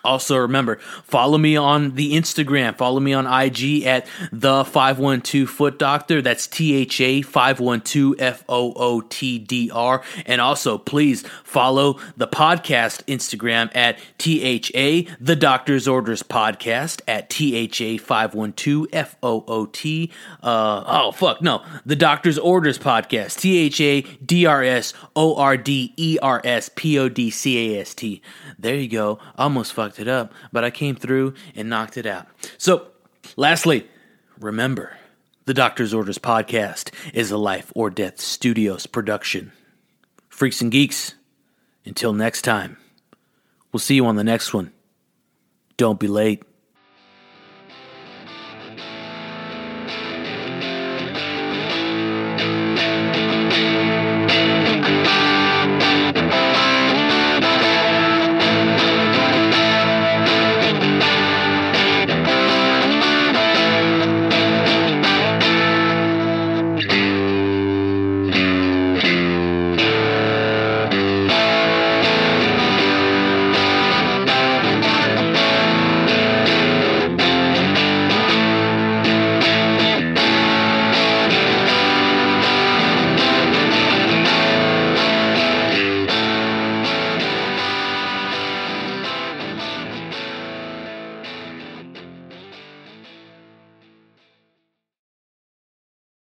Also, 0.08 0.38
remember, 0.38 0.78
follow 1.04 1.38
me 1.38 1.58
on 1.58 1.96
the 1.96 2.14
Instagram. 2.14 2.78
Follow 2.78 3.02
me 3.02 3.12
on 3.12 3.28
IG 3.28 3.84
at 3.84 4.08
the 4.32 4.64
512 4.64 5.50
Foot 5.50 5.78
Doctor. 5.78 6.22
That's 6.22 6.48
T 6.48 6.74
H 6.76 7.02
A 7.02 7.22
512 7.22 8.16
F 8.18 8.46
O 8.48 8.72
O 8.78 9.02
T 9.02 9.38
D 9.38 9.70
R. 9.70 10.02
And 10.26 10.40
also, 10.40 10.78
please 10.78 11.28
follow 11.44 12.00
the 12.16 12.26
podcast 12.26 13.04
Instagram 13.04 13.70
at 13.76 14.00
T 14.18 14.42
H 14.42 14.72
A 14.76 15.04
The 15.20 15.36
Doctor's 15.36 15.90
Orders 15.90 16.24
Podcast 16.24 17.02
at 17.06 17.30
T 17.30 17.54
H 17.56 17.82
A 17.82 17.98
512 17.98 18.88
F 18.94 19.18
O 19.22 19.44
O 19.46 19.66
T. 19.66 20.10
Uh, 20.42 20.84
oh, 20.88 21.12
fuck, 21.12 21.42
no. 21.42 21.66
The 21.86 21.98
Doctor's 21.98 22.38
Orders 22.38 22.80
Podcast. 22.80 23.40
T 23.42 23.58
H 23.58 23.82
A 23.82 24.02
D 24.26 24.46
R 24.46 24.64
S 24.64 24.94
O 25.18 25.36
R 25.36 25.58
D 25.58 25.94
E 25.98 26.18
R 26.22 26.42
S 26.46 26.70
P 26.74 26.98
O 26.98 27.10
D 27.10 27.30
C 27.30 27.76
A 27.76 27.82
S 27.82 27.94
T. 27.94 28.22
There 28.58 28.76
you 28.76 28.88
go. 28.88 29.20
Almost 29.38 29.74
fucked 29.98 30.08
it 30.08 30.12
up, 30.12 30.34
but 30.52 30.64
I 30.64 30.70
came 30.70 30.96
through 30.96 31.34
and 31.56 31.70
knocked 31.70 31.98
it 31.98 32.06
out. 32.06 32.28
So, 32.58 32.88
lastly, 33.36 33.88
remember 34.40 34.98
the 35.46 35.54
Doctor's 35.54 35.94
Orders 35.94 36.20
podcast 36.20 36.92
is 37.14 37.32
a 37.32 37.38
Life 37.38 37.72
or 37.76 37.90
Death 37.90 38.20
Studios 38.20 38.86
production. 38.86 39.52
Freaks 40.30 40.62
and 40.62 40.72
Geeks, 40.72 41.16
until 41.86 42.14
next 42.14 42.44
time, 42.44 42.78
we'll 43.72 43.80
see 43.80 43.96
you 43.96 44.06
on 44.06 44.18
the 44.18 44.24
next 44.24 44.54
one. 44.54 44.72
Don't 45.78 46.00
be 46.00 46.08
late. 46.08 46.44